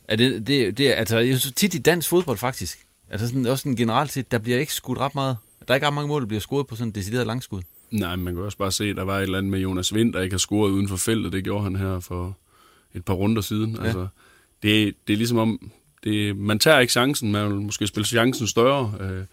Er 0.09 0.17
det, 0.17 0.47
det, 0.47 0.79
det, 0.79 0.93
altså, 0.93 1.19
jeg 1.19 1.41
synes 1.41 1.55
tit 1.55 1.75
i 1.75 1.79
dansk 1.79 2.09
fodbold 2.09 2.39
faktisk, 2.39 2.87
altså 3.11 3.27
sådan, 3.27 3.47
også 3.47 3.63
sådan 3.63 3.77
generelt 3.77 4.13
set, 4.13 4.31
der 4.31 4.39
bliver 4.39 4.59
ikke 4.59 4.75
skudt 4.75 4.99
ret 4.99 5.15
meget 5.15 5.37
der 5.69 5.75
er 5.75 5.75
ikke 5.75 5.87
ret 5.87 5.95
mange 5.95 6.09
mål, 6.09 6.21
der 6.21 6.27
bliver 6.27 6.41
scoret 6.41 6.67
på 6.67 6.77
sådan 6.77 6.89
en 6.89 6.95
decideret 6.95 7.27
langskud. 7.27 7.63
Nej, 7.91 8.17
man 8.17 8.35
kan 8.35 8.43
også 8.43 8.59
bare 8.59 8.73
se, 8.73 8.85
at 8.85 8.97
der 8.97 9.03
var 9.03 9.19
et 9.19 9.23
eller 9.23 9.39
andet 9.39 9.51
med 9.51 9.61
Jonas 9.61 9.95
Vind, 9.95 10.13
der 10.13 10.21
ikke 10.21 10.35
har 10.35 10.39
scoret 10.39 10.71
uden 10.71 10.89
for 10.89 10.97
feltet. 10.97 11.33
Det 11.33 11.45
gjorde 11.45 11.65
han 11.65 11.77
her 11.77 12.01
for 12.01 12.37
et 12.95 13.05
par 13.05 13.15
runder 13.15 13.43
siden. 13.43 13.77
Ja. 13.77 13.85
Altså, 13.85 14.07
det, 14.63 14.95
det 15.07 15.13
er 15.13 15.17
ligesom 15.17 15.39
om, 15.39 15.71
det, 16.05 16.37
man 16.37 16.59
tager 16.59 16.79
ikke 16.79 16.93
chancen, 16.93 17.33
man 17.33 17.49
vil 17.53 17.61
måske 17.61 17.87
spille 17.87 18.07
chancen 18.07 18.47
større. 18.47 18.95
Øh, 19.01 19.25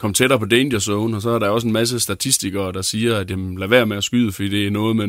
komme 0.00 0.14
tættere 0.14 0.38
på 0.38 0.44
danger 0.44 0.78
zone, 0.78 1.16
og 1.16 1.22
så 1.22 1.30
er 1.30 1.38
der 1.38 1.48
også 1.48 1.66
en 1.66 1.72
masse 1.72 2.00
statistikere, 2.00 2.72
der 2.72 2.82
siger, 2.82 3.16
at 3.16 3.30
jamen, 3.30 3.58
lad 3.58 3.68
være 3.68 3.86
med 3.86 3.96
at 3.96 4.04
skyde, 4.04 4.32
fordi 4.32 4.48
det 4.48 4.66
er 4.66 4.70
noget 4.70 4.96
med 4.96 5.04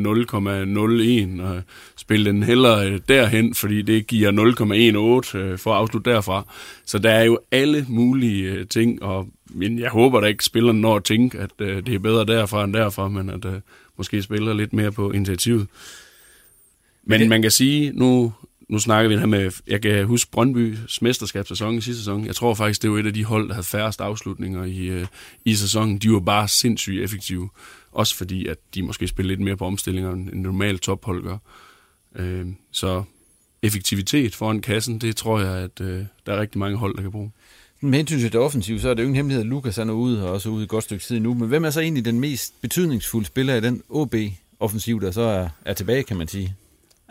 0,01, 1.39 1.43
og 1.43 1.61
spille 1.97 2.25
den 2.25 2.43
hellere 2.43 2.87
øh, 2.89 2.99
derhen, 3.07 3.55
fordi 3.55 3.81
det 3.81 4.07
giver 4.07 4.31
0,18 5.33 5.37
øh, 5.37 5.57
for 5.57 5.73
at 5.73 5.77
afslutte 5.77 6.11
derfra. 6.11 6.53
Så 6.85 6.99
der 6.99 7.11
er 7.11 7.23
jo 7.23 7.39
alle 7.51 7.85
mulige 7.89 8.51
øh, 8.51 8.67
ting, 8.67 9.03
og 9.03 9.27
men 9.53 9.79
jeg 9.79 9.89
håber 9.89 10.21
da 10.21 10.27
ikke, 10.27 10.43
spilleren 10.43 10.81
når 10.81 10.95
at 10.95 11.03
tænke, 11.03 11.39
at 11.39 11.49
det 11.59 11.89
er 11.89 11.99
bedre 11.99 12.25
derfra 12.25 12.63
end 12.63 12.73
derfra, 12.73 13.07
men 13.07 13.29
at 13.29 13.45
måske 13.97 14.21
spiller 14.21 14.53
lidt 14.53 14.73
mere 14.73 14.91
på 14.91 15.11
initiativet. 15.11 15.67
Men 17.03 17.29
man 17.29 17.41
kan 17.41 17.51
sige, 17.51 17.91
nu 17.93 18.33
nu 18.71 18.79
snakker 18.79 19.09
vi 19.09 19.17
her 19.17 19.25
med, 19.25 19.51
jeg 19.67 19.81
kan 19.81 20.05
huske 20.05 20.29
Brøndby's 20.37 20.97
mesterskabssæson 21.01 21.75
i 21.75 21.81
sidste 21.81 22.01
sæson. 22.01 22.25
Jeg 22.25 22.35
tror 22.35 22.53
faktisk, 22.53 22.81
det 22.81 22.91
var 22.91 22.97
et 22.97 23.05
af 23.05 23.13
de 23.13 23.25
hold, 23.25 23.47
der 23.47 23.53
havde 23.53 23.67
færrest 23.67 24.01
afslutninger 24.01 24.63
i, 24.63 24.77
øh, 24.77 25.07
i 25.45 25.55
sæsonen. 25.55 25.97
De 25.97 26.11
var 26.11 26.19
bare 26.19 26.47
sindssygt 26.47 27.03
effektive. 27.03 27.49
Også 27.91 28.15
fordi, 28.15 28.47
at 28.47 28.57
de 28.75 28.83
måske 28.83 29.07
spiller 29.07 29.27
lidt 29.27 29.39
mere 29.39 29.57
på 29.57 29.65
omstillinger, 29.65 30.11
end 30.11 30.29
en 30.29 30.41
normal 30.41 30.79
tophold 30.79 31.23
gør. 31.23 31.37
Øh, 32.15 32.47
så 32.71 33.03
effektivitet 33.61 34.35
foran 34.35 34.61
kassen, 34.61 35.01
det 35.01 35.15
tror 35.15 35.39
jeg, 35.39 35.57
at 35.57 35.81
øh, 35.81 36.05
der 36.25 36.33
er 36.33 36.41
rigtig 36.41 36.59
mange 36.59 36.77
hold, 36.77 36.95
der 36.95 37.01
kan 37.01 37.11
bruge. 37.11 37.31
Med 37.81 37.99
hensyn 37.99 38.19
til 38.19 38.31
det 38.31 38.39
offensive, 38.39 38.79
så 38.79 38.89
er 38.89 38.93
det 38.93 39.03
jo 39.03 39.07
ingen 39.07 39.15
hemmelighed, 39.15 39.43
at 39.43 39.49
Lukas 39.49 39.77
er 39.77 39.91
ude, 39.91 40.23
og 40.23 40.33
også 40.33 40.49
ude 40.49 40.63
et 40.63 40.69
godt 40.69 40.83
stykke 40.83 41.03
tid 41.03 41.19
nu. 41.19 41.33
Men 41.33 41.47
hvem 41.47 41.65
er 41.65 41.69
så 41.69 41.81
egentlig 41.81 42.05
den 42.05 42.19
mest 42.19 42.53
betydningsfulde 42.61 43.27
spiller 43.27 43.55
i 43.55 43.61
den 43.61 43.83
OB-offensiv, 43.89 45.01
der 45.01 45.11
så 45.11 45.21
er, 45.21 45.49
er 45.65 45.73
tilbage, 45.73 46.03
kan 46.03 46.17
man 46.17 46.27
sige? 46.27 46.55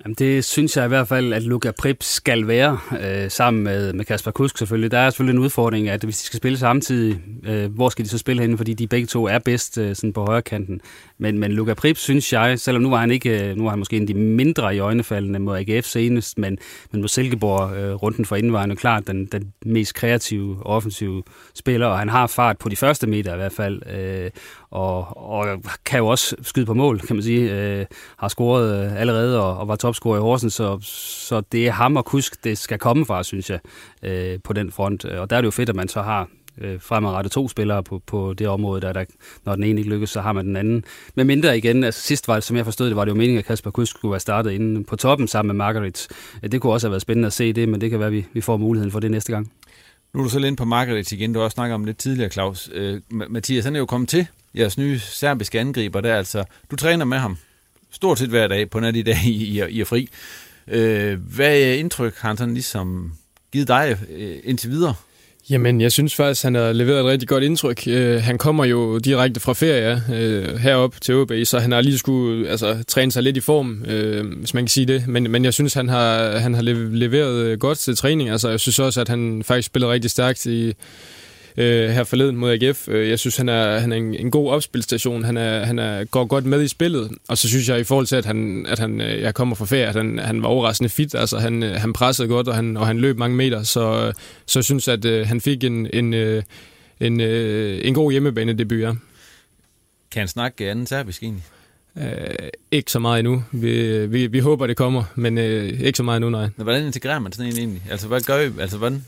Jamen, 0.05 0.15
det 0.15 0.45
synes 0.45 0.77
jeg 0.77 0.85
i 0.85 0.89
hvert 0.89 1.09
fald, 1.09 1.33
at 1.33 1.43
Luka 1.43 1.71
Prip 1.71 1.97
skal 2.01 2.47
være, 2.47 2.79
øh, 3.01 3.31
sammen 3.31 3.63
med, 3.63 3.93
med 3.93 4.05
Kasper 4.05 4.31
Kusk 4.31 4.59
selvfølgelig. 4.59 4.91
Der 4.91 4.99
er 4.99 5.11
selvfølgelig 5.11 5.39
en 5.39 5.45
udfordring, 5.45 5.89
at 5.89 6.05
hvis 6.05 6.19
de 6.19 6.25
skal 6.25 6.37
spille 6.37 6.59
samtidig, 6.59 7.21
øh, 7.45 7.75
hvor 7.75 7.89
skal 7.89 8.05
de 8.05 8.11
så 8.11 8.19
spille 8.19 8.43
henne, 8.43 8.57
fordi 8.57 8.75
de 8.75 8.87
begge 8.87 9.07
to 9.07 9.27
er 9.27 9.39
bedst 9.39 9.79
øh, 9.79 9.97
sådan 9.97 10.13
på 10.13 10.25
højre 10.25 10.43
kanten. 10.43 10.81
Men, 11.19 11.39
men 11.39 11.53
Luka 11.53 11.75
Prip 11.75 11.97
synes 11.97 12.33
jeg, 12.33 12.61
selvom 12.61 12.83
nu 12.83 12.91
var 12.91 12.97
han 12.97 13.11
ikke, 13.11 13.49
øh, 13.49 13.57
nu 13.57 13.63
var 13.63 13.71
han 13.71 13.79
måske 13.79 13.97
en 13.97 14.03
af 14.03 14.07
de 14.07 14.15
mindre 14.15 14.77
i 14.77 14.79
øjnefaldene 14.79 15.39
mod 15.39 15.57
AGF 15.59 15.87
senest, 15.87 16.39
men, 16.39 16.59
men 16.93 17.01
mod 17.01 17.09
Silkeborg 17.09 17.77
øh, 17.77 17.95
runden 17.95 18.25
for 18.25 18.37
inden 18.37 18.53
var 18.53 18.61
han 18.61 18.71
jo 18.71 18.77
klart 18.77 19.07
den, 19.07 19.27
den 19.27 19.53
mest 19.67 19.95
kreative 19.95 20.67
offensive 20.67 21.23
spiller, 21.55 21.87
og 21.87 21.99
han 21.99 22.09
har 22.09 22.27
fart 22.27 22.59
på 22.59 22.69
de 22.69 22.77
første 22.77 23.07
meter 23.07 23.33
i 23.35 23.37
hvert 23.37 23.53
fald. 23.53 23.83
Øh, 23.97 24.31
og, 24.71 25.17
og 25.31 25.63
kan 25.85 25.99
jo 25.99 26.07
også 26.07 26.37
skyde 26.43 26.67
på 26.67 26.75
mål, 26.75 27.01
kan 27.01 27.17
man 27.17 27.23
sige. 27.23 27.55
Øh, 27.55 27.87
har 28.17 28.29
scoret 28.29 28.85
øh, 28.85 29.01
allerede 29.01 29.43
og, 29.43 29.59
og 29.59 29.69
var 29.69 29.77
topscorer 29.77 30.17
i 30.17 30.21
Horsens, 30.21 30.55
så, 30.55 30.79
så 30.83 31.41
det 31.41 31.67
er 31.67 31.73
ham 31.73 31.97
og 31.97 32.05
Kusk, 32.05 32.45
det 32.45 32.59
skal 32.59 32.79
komme 32.79 33.07
fra, 33.07 33.23
synes 33.23 33.51
jeg, 33.51 33.61
øh, 34.03 34.39
på 34.45 34.53
den 34.53 34.73
front. 34.73 35.05
Og 35.05 35.31
der 35.31 35.37
er 35.37 35.41
det 35.41 35.47
jo 35.47 35.51
fedt, 35.51 35.69
at 35.69 35.77
man 35.77 35.89
så 35.89 36.03
har 36.03 36.29
øh, 36.61 36.81
fremadrettet 36.81 37.33
to 37.33 37.49
spillere 37.49 37.83
på, 37.83 38.03
på 38.07 38.35
det 38.35 38.49
område, 38.49 38.81
der, 38.81 38.93
der, 38.93 39.05
når 39.45 39.55
den 39.55 39.65
ene 39.65 39.81
ikke 39.81 39.91
lykkes, 39.91 40.11
så 40.11 40.21
har 40.21 40.33
man 40.33 40.47
den 40.47 40.57
anden. 40.57 40.85
Men 41.15 41.27
mindre 41.27 41.59
igen, 41.59 41.85
altså 41.85 42.01
sidst 42.01 42.29
var 42.29 42.35
det, 42.35 42.45
som 42.45 42.57
jeg 42.57 42.65
forstod 42.65 42.87
det, 42.87 42.97
var 42.97 43.05
det 43.05 43.13
jo 43.13 43.17
meningen, 43.17 43.39
at 43.39 43.45
Kasper 43.45 43.71
Kusk 43.71 43.97
skulle 43.97 44.13
være 44.13 44.21
startet 44.21 44.51
inde 44.51 44.85
på 44.85 44.97
toppen 44.97 45.29
sammen 45.29 45.57
med 45.57 45.65
Margaret. 45.65 46.09
Øh, 46.43 46.53
det 46.53 46.61
kunne 46.61 46.73
også 46.73 46.87
have 46.87 46.93
været 46.93 47.03
spændende 47.03 47.27
at 47.27 47.33
se 47.33 47.53
det, 47.53 47.69
men 47.69 47.81
det 47.81 47.91
kan 47.91 47.99
være, 47.99 48.07
at 48.07 48.13
vi, 48.13 48.27
vi 48.33 48.41
får 48.41 48.57
muligheden 48.57 48.93
for 48.93 49.01
det 49.01 49.11
næste 49.11 49.33
gang. 49.33 49.53
Nu 50.15 50.21
er 50.21 50.25
du 50.25 50.31
selv 50.31 50.45
inde 50.45 50.57
på 50.57 50.65
Margaret 50.65 51.13
igen, 51.13 51.33
du 51.33 51.39
har 51.39 51.45
også 51.45 51.55
snakket 51.55 51.75
om 51.75 51.87
det 51.87 51.97
tidligere, 51.97 52.31
Claus. 52.31 52.71
Øh, 52.75 53.01
Mathias, 53.11 53.65
han 53.65 53.75
er 53.75 53.81
jo 53.81 53.87
kommet 53.87 54.09
til 54.09 54.27
jeres 54.59 54.79
nye 54.79 54.99
serbiske 54.99 55.61
angriber 55.61 56.01
der, 56.01 56.17
altså, 56.17 56.45
du 56.71 56.77
træner 56.77 57.05
med 57.05 57.19
ham 57.19 57.37
stort 57.91 58.19
set 58.19 58.29
hver 58.29 58.49
dag 58.49 58.71
på 58.71 58.81
nat 58.81 58.97
i 58.97 59.03
dag 59.03 59.19
i, 59.27 59.61
i, 59.61 59.63
i 59.69 59.81
er 59.81 59.85
fri. 59.85 60.09
Øh, 60.69 61.19
hvad 61.35 61.75
indtryk 61.75 62.17
har 62.17 62.29
han 62.29 62.37
sådan 62.37 62.55
ligesom 62.55 63.13
givet 63.53 63.69
dig 63.69 63.97
øh, 64.11 64.37
indtil 64.45 64.71
videre? 64.71 64.95
Jamen, 65.51 65.81
jeg 65.81 65.93
synes 65.93 66.15
faktisk, 66.15 66.43
han 66.43 66.55
har 66.55 66.73
leveret 66.73 67.01
et 67.01 67.05
rigtig 67.05 67.29
godt 67.29 67.45
indtryk. 67.45 67.83
Øh, 67.87 68.23
han 68.23 68.39
kommer 68.39 68.65
jo 68.65 68.99
direkte 68.99 69.41
fra 69.41 69.53
ferie 69.53 70.03
øh, 70.13 70.57
herop 70.57 70.95
til 71.01 71.15
OB, 71.15 71.33
så 71.45 71.59
han 71.59 71.73
har 71.73 71.81
lige 71.81 71.99
skulle 71.99 72.49
altså, 72.49 72.85
træne 72.89 73.13
sig 73.13 73.23
lidt 73.23 73.37
i 73.37 73.41
form, 73.41 73.85
øh, 73.85 74.39
hvis 74.39 74.55
man 74.55 74.65
kan 74.65 74.69
sige 74.69 74.87
det. 74.87 75.09
Men, 75.09 75.31
men 75.31 75.45
jeg 75.45 75.55
synes, 75.55 75.75
han 75.75 75.89
har, 75.89 76.39
han 76.39 76.55
har 76.55 76.63
leveret 76.63 77.59
godt 77.59 77.79
til 77.79 77.97
træning. 77.97 78.31
Altså, 78.31 78.49
jeg 78.49 78.61
synes 78.61 78.79
også, 78.79 79.01
at 79.01 79.09
han 79.09 79.43
faktisk 79.45 79.67
spillede 79.67 79.93
rigtig 79.93 80.11
stærkt 80.11 80.47
i, 80.47 80.75
øh, 81.57 81.91
her 81.91 82.05
forleden 82.05 82.37
mod 82.37 82.51
AGF. 82.51 82.89
Øh, 82.89 83.09
jeg 83.09 83.19
synes, 83.19 83.37
han 83.37 83.49
er, 83.49 83.79
han 83.79 83.93
er 83.93 83.97
en, 83.97 84.15
en 84.15 84.31
god 84.31 84.51
opspilstation. 84.51 85.25
Han, 85.25 85.37
er, 85.37 85.65
han 85.65 85.79
er, 85.79 86.05
går 86.05 86.25
godt 86.25 86.45
med 86.45 86.63
i 86.63 86.69
spillet. 86.69 87.11
Og 87.29 87.39
så 87.39 87.49
synes 87.49 87.69
jeg 87.69 87.81
i 87.81 87.85
forhold 87.85 88.07
til, 88.07 88.17
at 88.17 88.25
han, 88.25 88.67
at 88.69 88.79
han 88.79 89.01
øh, 89.01 89.21
jeg 89.21 89.35
kommer 89.35 89.57
fra 89.57 89.65
ferie, 89.65 89.87
at 89.87 89.95
han, 89.95 90.19
han 90.19 90.43
var 90.43 90.49
overraskende 90.49 90.91
fit. 90.91 91.15
Altså, 91.15 91.39
han, 91.39 91.63
øh, 91.63 91.75
han 91.75 91.93
pressede 91.93 92.29
godt, 92.29 92.49
og 92.49 92.55
han, 92.55 92.77
og 92.77 92.87
han 92.87 92.99
løb 92.99 93.19
mange 93.19 93.37
meter. 93.37 93.63
Så, 93.63 94.13
så 94.47 94.59
jeg 94.59 94.65
synes, 94.65 94.89
at 94.89 95.05
øh, 95.05 95.27
han 95.27 95.41
fik 95.41 95.65
en, 95.65 95.87
en, 95.93 96.15
en, 97.01 97.21
en 97.21 97.95
god 97.95 98.11
hjemmebane 98.11 98.53
debut, 98.53 98.81
ja. 98.81 98.93
Kan 100.11 100.21
han 100.21 100.29
snakke 100.29 100.71
anden 100.71 100.87
serbisk 100.87 101.23
egentlig? 101.23 101.45
Øh, 101.97 102.49
ikke 102.71 102.93
så 102.93 102.99
meget 102.99 103.19
endnu. 103.19 103.45
Vi, 103.53 104.07
vi, 104.07 104.27
vi 104.27 104.39
håber, 104.39 104.67
det 104.67 104.77
kommer, 104.77 105.05
men 105.15 105.39
øh, 105.39 105.81
ikke 105.81 105.97
så 105.97 106.03
meget 106.03 106.17
endnu, 106.17 106.31
nej. 106.31 106.49
Hvordan 106.57 106.87
integrerer 106.87 107.19
man 107.19 107.33
sådan 107.33 107.53
en 107.53 107.59
egentlig? 107.59 107.83
Altså, 107.91 108.09
hvad 108.09 108.21
gør 108.21 108.41
I? 108.41 108.51
Altså, 108.61 108.79
hvordan, 108.79 109.05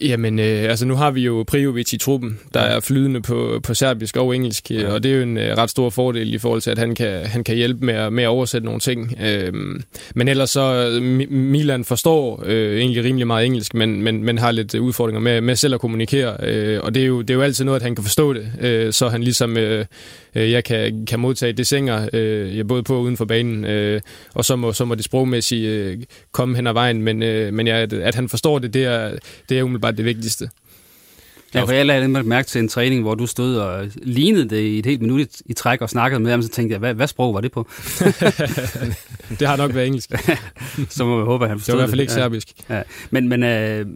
Jamen, 0.00 0.38
øh, 0.38 0.70
altså 0.70 0.86
nu 0.86 0.94
har 0.94 1.10
vi 1.10 1.20
jo 1.20 1.44
Prijovic 1.46 1.92
i 1.92 1.98
truppen, 1.98 2.38
der 2.54 2.60
er 2.60 2.80
flydende 2.80 3.22
på, 3.22 3.60
på 3.62 3.74
serbisk 3.74 4.16
og 4.16 4.36
engelsk, 4.36 4.70
ja. 4.70 4.92
og 4.92 5.02
det 5.02 5.10
er 5.10 5.16
jo 5.16 5.22
en 5.22 5.38
øh, 5.38 5.56
ret 5.56 5.70
stor 5.70 5.90
fordel 5.90 6.34
i 6.34 6.38
forhold 6.38 6.60
til, 6.60 6.70
at 6.70 6.78
han 6.78 6.94
kan, 6.94 7.26
han 7.26 7.44
kan 7.44 7.56
hjælpe 7.56 7.84
med 7.84 7.94
at, 7.94 8.12
med 8.12 8.24
at 8.24 8.28
oversætte 8.28 8.64
nogle 8.64 8.80
ting. 8.80 9.14
Øh, 9.22 9.52
men 10.14 10.28
ellers 10.28 10.50
så, 10.50 10.98
Milan 11.30 11.84
forstår 11.84 12.42
øh, 12.46 12.78
egentlig 12.78 13.04
rimelig 13.04 13.26
meget 13.26 13.46
engelsk, 13.46 13.74
men, 13.74 14.02
men, 14.02 14.24
men 14.24 14.38
har 14.38 14.50
lidt 14.50 14.74
udfordringer 14.74 15.20
med, 15.20 15.40
med 15.40 15.56
selv 15.56 15.74
at 15.74 15.80
kommunikere, 15.80 16.36
øh, 16.42 16.80
og 16.82 16.94
det 16.94 17.02
er, 17.02 17.06
jo, 17.06 17.20
det 17.20 17.30
er 17.30 17.34
jo 17.34 17.42
altid 17.42 17.64
noget, 17.64 17.80
at 17.80 17.82
han 17.82 17.94
kan 17.94 18.04
forstå 18.04 18.32
det, 18.32 18.52
øh, 18.60 18.92
så 18.92 19.08
han 19.08 19.22
ligesom... 19.22 19.56
Øh, 19.56 19.84
øh, 20.34 20.50
jeg 20.50 20.64
kan, 20.64 21.06
kan 21.06 21.20
modtage 21.20 21.52
det 21.52 21.66
sænger, 21.66 22.08
øh, 22.12 22.56
jeg 22.56 22.68
både 22.68 22.82
på 22.82 22.96
og 22.96 23.02
uden 23.02 23.16
for 23.16 23.24
banen, 23.24 23.64
øh, 23.64 24.00
og 24.34 24.44
så 24.44 24.56
må, 24.56 24.72
så 24.72 24.84
må 24.84 24.94
det 24.94 25.04
sprogmæssigt 25.04 25.66
øh, 25.66 25.98
komme 26.32 26.56
hen 26.56 26.66
ad 26.66 26.72
vejen, 26.72 27.02
men, 27.02 27.22
øh, 27.22 27.52
men 27.52 27.68
at, 27.68 27.92
at 27.92 28.14
han 28.14 28.28
forstår 28.28 28.58
det, 28.58 28.74
det 28.74 28.84
er, 28.84 29.10
det 29.48 29.58
er 29.58 29.62
umiddelbart 29.62 29.85
det 29.90 30.04
vigtigste. 30.04 30.50
Ja, 31.54 31.62
for 31.62 31.72
jeg 31.72 31.86
lagde 31.86 32.08
mærke 32.08 32.48
til 32.48 32.58
en 32.58 32.68
træning, 32.68 33.02
hvor 33.02 33.14
du 33.14 33.26
stod 33.26 33.56
og 33.56 33.88
lignede 34.02 34.48
det 34.48 34.60
i 34.60 34.78
et 34.78 34.86
helt 34.86 35.00
minut 35.00 35.28
i 35.46 35.52
træk 35.52 35.80
og 35.80 35.90
snakkede 35.90 36.20
med 36.20 36.30
ham, 36.30 36.42
så 36.42 36.48
tænkte 36.48 36.72
jeg, 36.72 36.78
hvad, 36.78 36.94
hvad 36.94 37.06
sprog 37.06 37.34
var 37.34 37.40
det 37.40 37.52
på? 37.52 37.68
det 39.38 39.48
har 39.48 39.56
nok 39.56 39.74
været 39.74 39.86
engelsk. 39.86 40.10
så 40.88 41.04
må 41.04 41.18
vi 41.18 41.24
håbe, 41.24 41.44
at 41.44 41.48
han 41.48 41.58
forstod 41.58 41.72
det. 41.72 41.78
var 41.78 41.82
i 41.82 41.86
hvert 41.86 41.90
fald 41.90 42.00
ikke 42.00 42.12
serbisk. 42.12 42.48
Ja. 42.70 42.82
Men, 43.10 43.28
men 43.28 43.42
øh, 43.42 43.86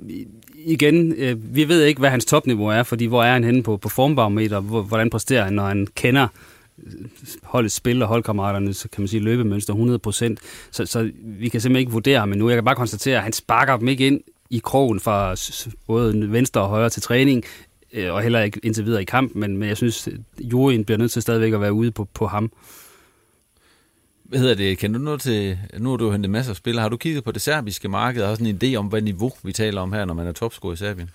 igen, 0.54 1.12
øh, 1.12 1.54
vi 1.56 1.68
ved 1.68 1.84
ikke, 1.84 1.98
hvad 1.98 2.10
hans 2.10 2.24
topniveau 2.24 2.66
er, 2.66 2.82
fordi 2.82 3.04
hvor 3.06 3.24
er 3.24 3.32
han 3.32 3.44
henne 3.44 3.62
på, 3.62 3.76
på 3.76 3.88
formbarometer, 3.88 4.60
hvordan 4.60 5.10
præsterer 5.10 5.44
han, 5.44 5.52
når 5.52 5.66
han 5.66 5.86
kender 5.94 6.26
øh, 6.86 6.92
holdets 7.42 7.74
spil 7.74 8.02
og 8.02 8.08
holdkammeraterne, 8.08 8.74
så 8.74 8.88
kan 8.88 9.02
man 9.02 9.08
sige 9.08 9.22
løbemønster 9.22 9.74
100%. 10.34 10.70
Så, 10.70 10.86
så 10.86 11.10
vi 11.22 11.48
kan 11.48 11.60
simpelthen 11.60 11.76
ikke 11.76 11.92
vurdere 11.92 12.18
ham 12.18 12.32
endnu. 12.32 12.48
Jeg 12.48 12.56
kan 12.56 12.64
bare 12.64 12.76
konstatere, 12.76 13.16
at 13.16 13.22
han 13.22 13.32
sparker 13.32 13.76
dem 13.76 13.88
ikke 13.88 14.06
ind 14.06 14.20
i 14.50 14.60
krogen 14.64 15.00
fra 15.00 15.36
både 15.86 16.32
venstre 16.32 16.60
og 16.60 16.68
højre 16.68 16.90
til 16.90 17.02
træning, 17.02 17.44
øh, 17.92 18.12
og 18.12 18.22
heller 18.22 18.40
ikke 18.40 18.60
indtil 18.62 18.84
videre 18.84 19.02
i 19.02 19.04
kamp, 19.04 19.34
men, 19.34 19.56
men 19.56 19.68
jeg 19.68 19.76
synes, 19.76 20.08
juryen 20.40 20.84
bliver 20.84 20.98
nødt 20.98 21.12
til 21.12 21.22
stadigvæk 21.22 21.52
at 21.52 21.60
være 21.60 21.72
ude 21.72 21.90
på, 21.90 22.04
på 22.04 22.26
ham. 22.26 22.52
Hvad 24.24 24.40
hedder 24.40 24.54
det? 24.54 24.78
Kan 24.78 24.92
du 24.92 24.98
nå 24.98 25.16
til... 25.16 25.58
Nu 25.78 25.90
har 25.90 25.96
du 25.96 26.10
hentet 26.10 26.30
masser 26.30 26.52
af 26.52 26.56
spillere. 26.56 26.82
Har 26.82 26.88
du 26.88 26.96
kigget 26.96 27.24
på 27.24 27.32
det 27.32 27.42
serbiske 27.42 27.88
marked 27.88 28.22
og 28.22 28.28
har 28.28 28.34
sådan 28.34 28.46
en 28.46 28.60
idé 28.62 28.76
om, 28.76 28.86
hvad 28.86 29.02
niveau 29.02 29.32
vi 29.42 29.52
taler 29.52 29.80
om 29.80 29.92
her, 29.92 30.04
når 30.04 30.14
man 30.14 30.26
er 30.26 30.32
topscorer 30.32 30.72
i 30.72 30.76
Serbien? 30.76 31.10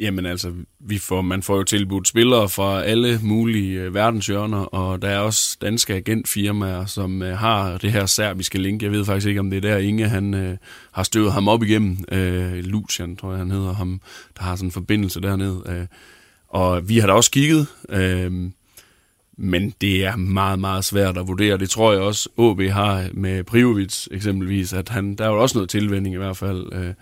Jamen 0.00 0.26
altså, 0.26 0.52
vi 0.80 0.98
får, 0.98 1.22
man 1.22 1.42
får 1.42 1.56
jo 1.56 1.62
tilbudt 1.62 2.08
spillere 2.08 2.48
fra 2.48 2.82
alle 2.82 3.20
mulige 3.22 3.80
øh, 3.80 3.94
verdenshjørner, 3.94 4.58
og 4.58 5.02
der 5.02 5.08
er 5.08 5.18
også 5.18 5.58
danske 5.62 5.94
agentfirmaer, 5.94 6.86
som 6.86 7.22
øh, 7.22 7.38
har 7.38 7.78
det 7.78 7.92
her 7.92 8.06
serbiske 8.06 8.58
link. 8.58 8.82
Jeg 8.82 8.92
ved 8.92 9.04
faktisk 9.04 9.26
ikke, 9.26 9.40
om 9.40 9.50
det 9.50 9.56
er 9.56 9.60
der, 9.60 9.76
Inge 9.76 10.08
han, 10.08 10.34
øh, 10.34 10.56
har 10.92 11.02
støvet 11.02 11.32
ham 11.32 11.48
op 11.48 11.62
igennem. 11.62 12.04
Øh, 12.12 12.54
Lucian, 12.54 13.16
tror 13.16 13.30
jeg, 13.30 13.38
han 13.38 13.50
hedder 13.50 13.72
ham, 13.72 14.00
der 14.38 14.42
har 14.42 14.56
sådan 14.56 14.68
en 14.68 14.72
forbindelse 14.72 15.20
dernede. 15.20 15.62
Øh, 15.68 15.86
og 16.48 16.88
vi 16.88 16.98
har 16.98 17.06
da 17.06 17.12
også 17.12 17.30
kigget, 17.30 17.66
øh, 17.88 18.50
men 19.36 19.74
det 19.80 20.04
er 20.04 20.16
meget, 20.16 20.58
meget 20.58 20.84
svært 20.84 21.18
at 21.18 21.28
vurdere. 21.28 21.58
Det 21.58 21.70
tror 21.70 21.92
jeg 21.92 22.00
også, 22.00 22.28
AB 22.38 22.60
har 22.60 23.08
med 23.12 23.44
Privovic 23.44 24.06
eksempelvis, 24.10 24.72
at 24.72 24.88
han, 24.88 25.14
der 25.14 25.24
er 25.24 25.28
jo 25.28 25.42
også 25.42 25.58
noget 25.58 25.70
tilvænding 25.70 26.14
i 26.14 26.18
hvert 26.18 26.36
fald, 26.36 26.72
øh, 26.72 26.94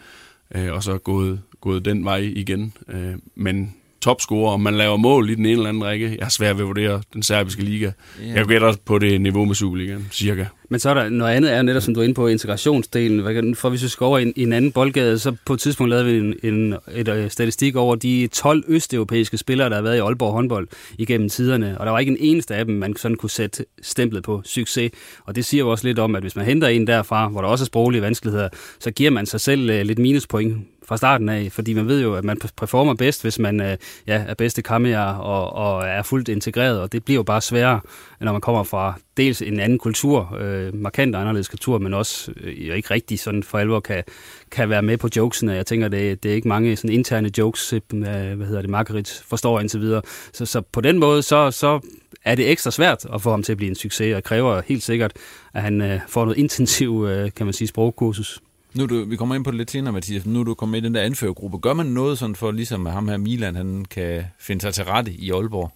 øh, 0.55 0.73
og 0.73 0.83
så 0.83 0.99
gået, 0.99 1.41
gået 1.61 1.85
den 1.85 2.05
vej 2.05 2.17
igen. 2.17 2.73
Øh, 2.89 3.15
men 3.35 3.75
topscorer, 4.01 4.53
om 4.53 4.61
man 4.61 4.75
laver 4.75 4.97
mål 4.97 5.31
i 5.31 5.35
den 5.35 5.47
ene 5.47 5.53
eller 5.53 5.69
anden 5.69 5.85
række. 5.85 6.17
Jeg 6.19 6.25
har 6.25 6.31
svært 6.31 6.57
ved 6.57 6.65
at 6.65 6.69
vurdere 6.69 7.03
den 7.15 7.23
serbiske 7.23 7.63
liga. 7.63 7.93
Yeah. 8.23 8.37
Jeg 8.37 8.47
gætter 8.47 8.75
på 8.85 8.99
det 8.99 9.21
niveau 9.21 9.45
med 9.45 9.55
Superligaen, 9.55 10.09
cirka. 10.13 10.45
Men 10.73 10.81
så 10.81 10.91
er 10.91 10.95
der 10.95 11.09
noget 11.09 11.35
andet, 11.35 11.53
er 11.53 11.63
netop 11.63 11.83
som 11.83 11.95
du 11.95 12.01
er 12.01 12.05
inde 12.05 12.15
på, 12.15 12.27
integrationsdelen. 12.27 13.55
For 13.55 13.69
hvis 13.69 13.83
vi 13.83 13.89
skal 13.89 14.05
over 14.05 14.19
i 14.19 14.23
en, 14.23 14.33
i 14.37 14.43
en 14.43 14.53
anden 14.53 14.73
boldgade, 14.73 15.19
så 15.19 15.37
på 15.47 15.53
et 15.53 15.61
tidspunkt 15.61 15.91
lavede 15.91 16.07
vi 16.07 16.19
en, 16.19 16.35
en 16.43 16.75
et, 16.95 17.09
et 17.09 17.33
statistik 17.33 17.77
over 17.77 17.95
de 17.95 18.29
12 18.33 18.65
østeuropæiske 18.69 19.39
spillere, 19.39 19.69
der 19.69 19.75
har 19.75 19.83
været 19.83 19.97
i 19.97 19.99
Aalborg 19.99 20.33
håndbold 20.33 20.69
igennem 20.99 21.29
tiderne. 21.29 21.79
Og 21.79 21.87
der 21.87 21.93
var 21.93 21.99
ikke 21.99 22.13
en 22.13 22.19
eneste 22.21 22.55
af 22.55 22.65
dem, 22.65 22.75
man 22.75 22.97
sådan 22.97 23.17
kunne 23.17 23.31
sætte 23.31 23.65
stemplet 23.83 24.23
på 24.23 24.43
succes. 24.45 24.93
Og 25.25 25.37
det 25.37 25.45
siger 25.45 25.59
jo 25.59 25.71
også 25.71 25.87
lidt 25.87 25.99
om, 25.99 26.15
at 26.15 26.23
hvis 26.23 26.37
man 26.37 26.45
henter 26.45 26.69
en 26.69 26.87
derfra, 26.87 27.29
hvor 27.29 27.41
der 27.41 27.49
også 27.49 27.65
er 27.65 27.67
sproglige 27.67 28.03
vanskeligheder, 28.03 28.49
så 28.79 28.91
giver 28.91 29.11
man 29.11 29.27
sig 29.27 29.41
selv 29.41 29.71
uh, 29.71 29.81
lidt 29.81 29.99
minuspoint 29.99 30.57
fra 30.91 30.97
starten 30.97 31.29
af, 31.29 31.53
fordi 31.53 31.75
man 31.75 31.89
ved 31.89 32.03
jo, 32.03 32.15
at 32.15 32.25
man 32.25 32.39
performer 32.57 32.95
bedst, 32.95 33.23
hvis 33.23 33.39
man 33.39 33.61
øh, 33.61 33.77
ja, 34.07 34.25
er 34.29 34.35
bedste 34.35 34.63
kammer 34.63 35.05
og, 35.05 35.53
og 35.53 35.87
er 35.87 36.03
fuldt 36.03 36.29
integreret, 36.29 36.81
og 36.81 36.93
det 36.93 37.05
bliver 37.05 37.17
jo 37.17 37.23
bare 37.23 37.41
sværere, 37.41 37.81
når 38.21 38.33
man 38.33 38.41
kommer 38.41 38.63
fra 38.63 38.95
dels 39.21 39.43
en 39.43 39.61
anden 39.61 39.79
kultur, 39.79 40.37
øh, 40.41 40.75
markant 40.75 41.17
anderledes 41.17 41.49
kultur, 41.49 41.79
men 41.79 41.95
også 41.95 42.33
øh, 42.37 42.77
ikke 42.77 42.91
rigtig 42.91 43.19
sådan 43.19 43.43
for 43.43 43.59
alvor 43.59 43.81
kan, 43.81 44.05
kan 44.51 44.69
være 44.69 44.83
med 44.83 44.97
på 44.97 45.09
jokesene. 45.17 45.53
Jeg 45.53 45.67
tænker, 45.67 45.89
det, 45.89 46.23
det 46.23 46.31
er 46.31 46.35
ikke 46.35 46.49
mange 46.49 46.77
sådan 46.77 46.91
interne 46.91 47.31
jokes, 47.39 47.73
øh, 47.73 47.81
hvad 47.91 48.47
hedder 48.47 48.61
det, 48.61 48.71
Margaret 48.71 49.23
forstår 49.27 49.61
indtil 49.61 49.81
videre. 49.81 50.03
Så, 50.33 50.47
så 50.47 50.61
på 50.61 50.81
den 50.81 50.99
måde, 50.99 51.23
så, 51.23 51.51
så 51.51 51.81
er 52.25 52.35
det 52.35 52.51
ekstra 52.51 52.71
svært 52.71 53.07
at 53.15 53.23
få 53.23 53.31
ham 53.31 53.43
til 53.43 53.53
at 53.53 53.57
blive 53.57 53.69
en 53.69 53.75
succes, 53.75 54.15
og 54.15 54.25
kræver 54.25 54.63
helt 54.67 54.83
sikkert, 54.83 55.13
at 55.55 55.63
han 55.63 55.81
øh, 55.81 56.01
får 56.09 56.25
noget 56.25 56.39
intensiv, 56.39 57.07
øh, 57.09 57.31
kan 57.37 57.47
man 57.47 57.53
sige, 57.53 57.69
sprogkursus. 57.69 58.41
Nu 58.75 58.87
du, 58.87 59.05
vi 59.05 59.17
kommer 59.17 59.35
ind 59.35 59.45
på 59.45 59.51
det 59.51 59.59
lidt 59.59 59.71
senere, 59.71 59.93
Mathias. 59.93 60.27
Nu 60.27 60.41
er 60.41 60.45
du 60.45 60.55
kommet 60.55 60.73
med 60.73 60.83
i 60.83 60.85
den 60.85 60.95
der 60.95 61.01
anførergruppe. 61.01 61.59
Gør 61.59 61.75
man 61.75 61.87
noget 61.87 62.19
sådan 62.19 62.35
for, 62.35 62.51
ligesom 62.51 62.87
ham 62.87 63.09
her 63.09 63.17
Milan, 63.17 63.57
han 63.57 63.85
kan 63.85 64.25
finde 64.39 64.63
sig 64.63 64.75
til 64.75 64.85
rette 64.85 65.13
i 65.13 65.31
Aalborg? 65.31 65.73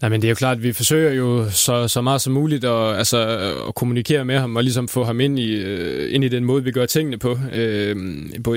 Nej, 0.00 0.08
men 0.08 0.22
det 0.22 0.28
er 0.28 0.30
jo 0.30 0.34
klart, 0.34 0.56
at 0.56 0.62
vi 0.62 0.72
forsøger 0.72 1.12
jo 1.12 1.50
så, 1.50 1.88
så 1.88 2.00
meget 2.00 2.20
som 2.20 2.32
muligt 2.32 2.64
at, 2.64 2.96
altså, 2.96 3.18
at 3.68 3.74
kommunikere 3.74 4.24
med 4.24 4.38
ham 4.38 4.56
og 4.56 4.62
ligesom 4.62 4.88
få 4.88 5.04
ham 5.04 5.20
ind 5.20 5.38
i, 5.38 5.54
øh, 5.54 6.14
ind 6.14 6.24
i 6.24 6.28
den 6.28 6.44
måde, 6.44 6.64
vi 6.64 6.70
gør 6.70 6.86
tingene 6.86 7.18
på. 7.18 7.38
Øh, 7.54 7.96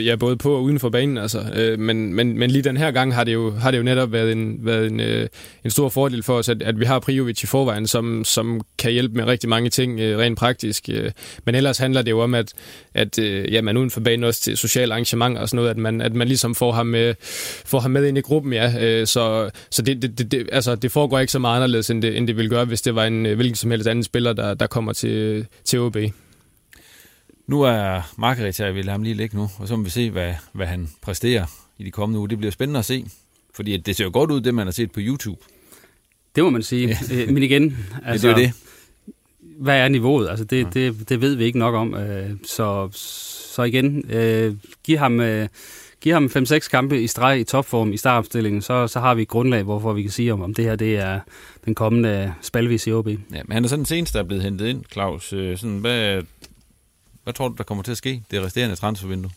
ja, 0.06 0.16
både 0.16 0.38
på 0.38 0.56
og 0.56 0.64
uden 0.64 0.80
for 0.80 0.90
banen. 0.90 1.18
Altså. 1.18 1.46
Øh, 1.56 1.80
men, 1.80 2.14
men, 2.14 2.38
men 2.38 2.52
lige 2.52 2.62
den 2.62 2.78
her 2.78 2.92
gang 2.92 3.16
har 3.16 3.24
det 3.24 3.34
jo, 3.34 3.52
har 3.52 3.72
det 3.72 3.78
jo 3.78 3.84
netop 3.84 4.12
været 4.12 4.32
en, 4.32 4.58
været 4.60 4.88
en, 4.88 5.00
øh, 5.00 5.28
en 5.64 5.72
stor 5.72 5.90
fordel 5.90 6.24
for 6.24 6.38
os, 6.38 6.50
at, 6.50 6.62
at 6.62 6.80
vi 6.80 6.86
har 6.86 7.00
Priovic 7.00 7.44
i 7.44 7.48
forvejen, 7.48 7.88
som, 7.88 8.24
som 8.26 8.62
kan 8.78 8.92
hjælpe 8.92 9.16
med 9.16 9.24
rigtig 9.24 9.50
mange 9.50 9.70
ting 9.70 10.00
øh, 10.00 10.18
rent 10.18 10.38
praktisk. 10.38 10.90
Øh. 10.90 11.12
Men 11.46 11.56
ellers 11.56 11.78
handler 11.78 12.02
det 12.02 12.12
jo 12.12 12.20
om, 12.20 12.34
at, 12.34 12.54
at 12.94 13.20
øh, 13.20 13.54
ja, 13.54 13.62
man 13.62 13.78
uden 13.78 13.92
for 13.92 14.00
banen 14.00 14.24
også 14.24 14.42
til 14.42 14.58
sociale 14.58 14.94
arrangementer 14.94 15.42
og 15.42 15.50
sådan 15.50 15.56
noget, 15.56 15.70
at 15.70 15.78
man, 15.78 16.02
at 16.02 16.14
man 16.14 16.28
ligesom 16.28 16.56
får 16.56 16.72
ham, 16.72 16.86
med, 16.86 17.14
får 17.66 17.80
ham 17.80 17.92
med 17.92 18.08
ind 18.08 18.18
i 18.18 18.22
gruppen. 18.22 18.54
Ja. 18.54 18.86
Øh, 18.86 19.08
så 19.08 19.50
så 19.70 19.82
det, 19.82 20.02
det, 20.02 20.32
det, 20.32 20.50
altså, 20.52 20.76
det 20.76 20.92
foregår 20.92 21.20
ikke 21.20 21.31
så 21.32 21.40
meget 21.40 21.56
anderledes, 21.56 21.90
end 21.90 22.02
det, 22.02 22.18
end 22.18 22.28
det 22.28 22.38
ville 22.38 22.50
gøre, 22.50 22.66
hvis 22.66 22.82
det 22.82 22.96
var 22.96 23.06
en 23.06 23.26
øh, 23.26 23.36
hvilken 23.36 23.56
som 23.56 23.72
helst 23.72 23.88
anden 23.88 24.04
spiller, 24.04 24.34
der, 24.34 24.54
der 24.54 24.68
kommer 24.68 24.94
til, 24.94 25.48
til 25.64 25.80
OB. 25.80 25.98
Nu 27.48 27.62
er 27.62 28.12
Margaret 28.18 28.58
her, 28.58 28.66
jeg 28.66 28.76
vil 28.76 28.90
ham 28.90 29.04
lige 29.04 29.14
ligge 29.14 29.38
nu, 29.38 29.50
og 29.60 29.68
så 29.68 29.76
må 29.76 29.84
vi 29.84 29.90
se, 29.90 30.10
hvad, 30.10 30.34
hvad 30.54 30.68
han 30.68 30.90
præsterer 31.02 31.46
i 31.78 31.84
de 31.84 31.92
kommende 31.92 32.20
uger. 32.20 32.28
Det 32.28 32.38
bliver 32.38 32.52
spændende 32.52 32.80
at 32.80 32.86
se, 32.86 33.06
fordi 33.54 33.78
det 33.78 33.96
ser 33.96 34.04
jo 34.04 34.10
godt 34.14 34.32
ud, 34.32 34.42
det 34.42 34.54
man 34.54 34.68
har 34.68 34.72
set 34.72 34.92
på 34.92 35.00
YouTube. 35.04 35.42
Det 36.36 36.44
må 36.44 36.50
man 36.50 36.64
sige. 36.64 36.98
Ja. 37.10 37.16
Øh, 37.16 37.30
men 37.30 37.44
igen, 37.44 37.78
altså, 38.06 38.28
det 38.28 38.34
er 38.34 38.42
jo 38.42 38.48
det. 38.48 38.54
Hvad 39.40 39.78
er 39.78 39.88
niveauet? 39.88 40.30
Altså, 40.30 40.46
det, 40.46 40.64
ja. 40.64 40.70
det, 40.74 41.10
det 41.10 41.22
ved 41.22 41.36
vi 41.36 41.44
ikke 41.44 41.60
nok 41.60 41.76
om. 41.76 41.94
Øh, 41.94 42.30
så, 42.44 42.90
så 43.54 43.64
igen, 43.64 44.06
giv 44.84 44.98
ham 44.98 45.20
giver 46.02 46.16
ham 46.16 46.26
5-6 46.26 46.70
kampe 46.70 47.02
i 47.02 47.08
streg 47.08 47.40
i 47.40 47.44
topform 47.44 47.94
i 47.94 47.98
startopstillingen, 47.98 48.62
så, 48.62 48.88
så 48.88 49.00
har 49.00 49.16
vi 49.16 49.22
et 49.22 49.28
grundlag, 49.28 49.64
hvorfor 49.64 49.94
vi 49.94 50.02
kan 50.02 50.12
sige, 50.12 50.34
om, 50.34 50.42
om 50.42 50.54
det 50.54 50.66
her 50.66 50.76
det 50.76 50.98
er 50.98 51.20
den 51.66 51.76
kommende 51.76 52.34
spalvis 52.42 52.88
i 52.88 52.92
OB. 52.92 53.08
Ja, 53.08 53.14
men 53.30 53.52
han 53.52 53.64
er 53.64 53.68
sådan 53.68 53.80
den 53.80 53.86
seneste, 53.86 54.18
der 54.18 54.24
er 54.24 54.28
blevet 54.28 54.44
hentet 54.44 54.68
ind, 54.68 54.84
Claus. 54.92 55.34
Øh, 55.34 55.58
sådan, 55.58 55.78
hvad, 55.78 56.22
hvad 57.24 57.34
tror 57.34 57.48
du, 57.48 57.56
der 57.58 57.64
kommer 57.64 57.84
til 57.84 57.92
at 57.92 57.98
ske, 57.98 58.24
det 58.32 58.44
resterende 58.44 58.76
transfervindue? 58.76 59.32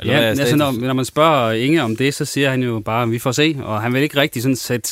Eller 0.00 0.14
ja, 0.14 0.20
altså, 0.20 0.56
når, 0.56 0.72
når 0.72 0.92
man 0.92 1.04
spørger 1.04 1.52
Inge 1.52 1.82
om 1.82 1.96
det, 1.96 2.14
så 2.14 2.24
siger 2.24 2.50
han 2.50 2.62
jo 2.62 2.80
bare, 2.80 3.02
at 3.02 3.10
vi 3.10 3.18
får 3.18 3.32
se, 3.32 3.56
og 3.62 3.82
han 3.82 3.94
vil 3.94 4.02
ikke 4.02 4.16
rigtig 4.16 4.42
sådan 4.42 4.56
sætte 4.56 4.90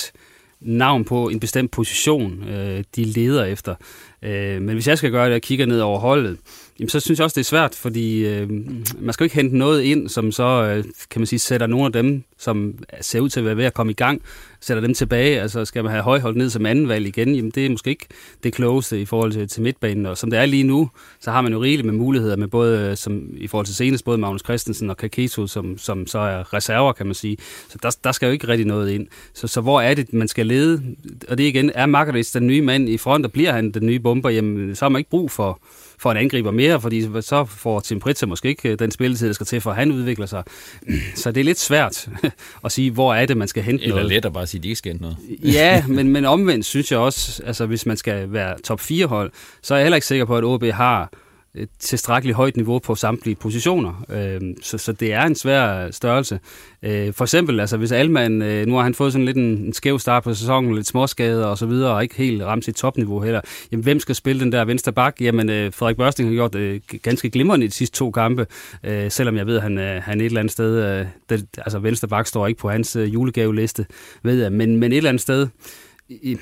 navn 0.61 1.05
på 1.05 1.29
en 1.29 1.41
bestemt 1.41 1.71
position, 1.71 2.49
øh, 2.49 2.85
de 2.97 3.05
leder 3.05 3.45
efter. 3.45 3.75
Øh, 4.23 4.63
men 4.63 4.75
hvis 4.75 4.89
jeg 4.89 4.99
skal 4.99 5.11
gøre 5.11 5.27
det 5.27 5.35
og 5.35 5.41
kigger 5.41 5.67
ned 5.67 5.81
over 5.81 5.99
holdet, 5.99 6.39
jamen, 6.79 6.89
så 6.89 7.01
synes 7.01 7.19
jeg 7.19 7.25
også, 7.25 7.35
det 7.35 7.41
er 7.41 7.49
svært, 7.49 7.75
fordi 7.75 8.27
øh, 8.27 8.51
man 8.99 9.13
skal 9.13 9.25
jo 9.25 9.27
ikke 9.27 9.37
hente 9.37 9.57
noget 9.57 9.83
ind, 9.83 10.09
som 10.09 10.33
så, 10.33 10.45
øh, 10.45 10.85
kan 11.11 11.21
man 11.21 11.27
sige, 11.27 11.39
sætter 11.39 11.67
nogle 11.67 11.87
af 11.87 11.93
dem, 11.93 12.23
som 12.39 12.75
ser 13.01 13.21
ud 13.21 13.29
til 13.29 13.41
at 13.41 13.47
være 13.47 13.57
ved 13.57 13.65
at 13.65 13.75
komme 13.75 13.93
i 13.93 13.95
gang, 13.95 14.23
sætter 14.61 14.81
dem 14.81 14.95
tilbage. 14.95 15.41
Altså 15.41 15.65
skal 15.65 15.85
man 15.85 15.93
have 15.93 16.03
højholdt 16.03 16.37
ned 16.37 16.51
som 16.51 16.67
anden 16.67 16.89
valg 16.89 17.07
igen, 17.07 17.35
jamen 17.35 17.51
det 17.51 17.67
er 17.67 17.71
måske 17.71 17.91
ikke 17.91 18.07
det 18.43 18.53
klogeste 18.53 19.01
i 19.01 19.05
forhold 19.05 19.33
til, 19.33 19.49
til 19.49 19.63
midtbanen. 19.63 20.07
Og 20.07 20.19
som 20.19 20.31
det 20.31 20.39
er 20.39 20.47
lige 20.47 20.63
nu, 20.63 20.91
så 21.21 21.31
har 21.31 21.41
man 21.41 21.53
jo 21.53 21.63
rigeligt 21.63 21.87
med 21.87 21.95
muligheder 21.95 22.37
med 22.37 22.49
både, 22.49 22.91
øh, 22.91 22.97
som, 22.97 23.23
i 23.37 23.47
forhold 23.47 23.67
til 23.67 23.75
senest, 23.75 24.05
både 24.05 24.19
Magnus 24.19 24.43
Christensen 24.45 24.91
og 24.91 24.97
Kaketo, 24.97 25.47
som, 25.47 25.79
som 25.79 26.07
så 26.07 26.19
er 26.19 26.55
reserver, 26.55 26.93
kan 26.93 27.07
man 27.07 27.15
sige. 27.15 27.37
Så 27.69 27.79
der, 27.83 27.97
der 28.05 28.13
skal 28.13 28.27
jo 28.27 28.33
ikke 28.33 28.49
rigtig 28.49 28.67
noget 28.67 28.91
ind. 28.91 29.07
Så, 29.35 29.47
så 29.47 29.61
hvor 29.61 29.81
er 29.81 29.95
det, 29.95 30.13
man 30.13 30.29
skal 30.29 30.47
lede? 30.47 30.83
Og 31.29 31.39
det 31.39 31.45
igen, 31.45 31.71
er 31.75 31.87
Margaret 31.87 32.31
den 32.35 32.47
nye 32.47 32.63
mand 32.63 32.89
i 32.89 32.97
front, 32.97 33.25
og 33.25 33.33
bliver 33.33 33.53
han 33.53 33.71
den 33.71 33.87
nye 33.87 34.01
bomber, 34.01 34.31
jamen 34.31 34.75
så 34.75 34.85
har 34.85 34.89
man 34.89 35.01
ikke 35.01 35.11
brug 35.11 35.31
for 35.31 35.61
for 35.99 36.11
en 36.11 36.17
angriber 36.17 36.51
mere, 36.51 36.81
fordi 36.81 37.09
så 37.21 37.45
får 37.45 37.81
Tim 37.81 38.01
Pritza 38.01 38.27
måske 38.27 38.49
ikke 38.49 38.69
øh, 38.69 38.79
den 38.79 38.91
spilletid, 38.91 39.27
der 39.27 39.33
skal 39.33 39.47
til, 39.47 39.61
for 39.61 39.73
han 39.73 39.93
udvikler 39.93 40.27
sig. 40.27 40.43
Så 41.15 41.33
det 41.33 41.41
er 41.41 41.45
lidt 41.45 41.59
svært 41.59 42.09
at 42.65 42.73
sige, 42.73 42.91
hvor 42.91 43.15
er 43.15 43.27
det, 43.27 43.37
man 43.37 43.49
skal 43.49 43.63
hente 43.63 43.83
Eller 43.83 43.95
noget. 43.95 44.05
Eller 44.05 44.17
let 44.17 44.25
at 44.25 44.33
bare 44.33 44.47
sige, 44.47 44.59
at 44.59 44.63
de 44.63 44.69
ikke 44.69 44.79
skal 44.79 44.93
hente 44.93 45.03
noget. 45.03 45.17
ja, 45.55 45.85
men, 45.97 46.09
men 46.09 46.25
omvendt 46.25 46.67
synes 46.67 46.93
jeg 46.93 46.99
også, 46.99 47.43
altså 47.47 47.67
hvis 47.67 47.87
man 47.87 47.97
skal 47.97 48.33
være 48.33 48.61
top 48.61 48.81
4 48.81 49.07
hold, 49.07 49.33
så 49.63 49.75
er 49.75 49.79
jeg 49.79 49.85
heller 49.85 49.97
ikke 49.97 50.07
sikker 50.07 50.25
på, 50.25 50.37
at 50.37 50.45
OB 50.45 50.65
har 50.65 51.11
et 51.59 51.69
tilstrækkeligt 51.79 52.37
højt 52.37 52.57
niveau 52.57 52.79
på 52.79 52.95
samtlige 52.95 53.35
positioner. 53.35 54.05
Øh, 54.09 54.41
så, 54.63 54.79
så 54.79 54.93
det 54.93 55.13
er 55.13 55.23
en 55.23 55.35
svær 55.35 55.91
størrelse. 55.91 56.41
Øh, 56.83 57.13
for 57.13 57.25
eksempel, 57.25 57.61
altså 57.61 57.77
hvis 57.77 57.93
Alman, 57.93 58.43
øh, 58.43 58.67
nu 58.67 58.75
har 58.75 58.83
han 58.83 58.95
fået 58.95 59.13
sådan 59.13 59.25
lidt 59.25 59.37
en, 59.37 59.43
en 59.43 59.73
skæv 59.73 59.99
start 59.99 60.23
på 60.23 60.35
sæsonen, 60.35 60.75
lidt 60.75 60.87
småskader 60.87 61.47
og 61.47 61.59
så 61.59 61.67
videre, 61.67 61.95
og 61.95 62.03
ikke 62.03 62.15
helt 62.15 62.43
ramt 62.43 62.65
sit 62.65 62.75
topniveau 62.75 63.21
heller. 63.21 63.41
Jamen, 63.73 63.85
hvem 63.85 64.01
skal 64.01 64.15
spille 64.15 64.41
den 64.41 64.53
der 64.53 64.65
venstre 64.65 64.93
bak? 64.93 65.17
Jamen, 65.21 65.51
øh, 65.51 65.73
Frederik 65.73 65.97
Børsting 65.97 66.29
har 66.29 66.35
gjort 66.35 66.53
det 66.53 66.83
ganske 67.03 67.31
glimrende 67.31 67.65
i 67.65 67.69
de 67.69 67.75
sidste 67.75 67.97
to 67.97 68.11
kampe, 68.11 68.47
øh, 68.85 69.11
selvom 69.11 69.37
jeg 69.37 69.47
ved, 69.47 69.57
at 69.57 69.63
han, 69.63 69.79
øh, 69.79 70.03
han 70.03 70.21
et 70.21 70.25
eller 70.27 70.41
andet 70.41 70.53
sted, 70.53 71.07
det, 71.31 71.47
altså 71.59 71.79
venstre 71.79 72.09
bak 72.09 72.27
står 72.27 72.47
ikke 72.47 72.61
på 72.61 72.71
hans 72.71 72.97
julegaveliste, 72.97 73.87
ved 74.23 74.43
jeg, 74.43 74.53
men, 74.53 74.77
men 74.77 74.93
et 74.93 74.97
eller 74.97 75.11
andet 75.11 75.23
sted, 75.23 75.49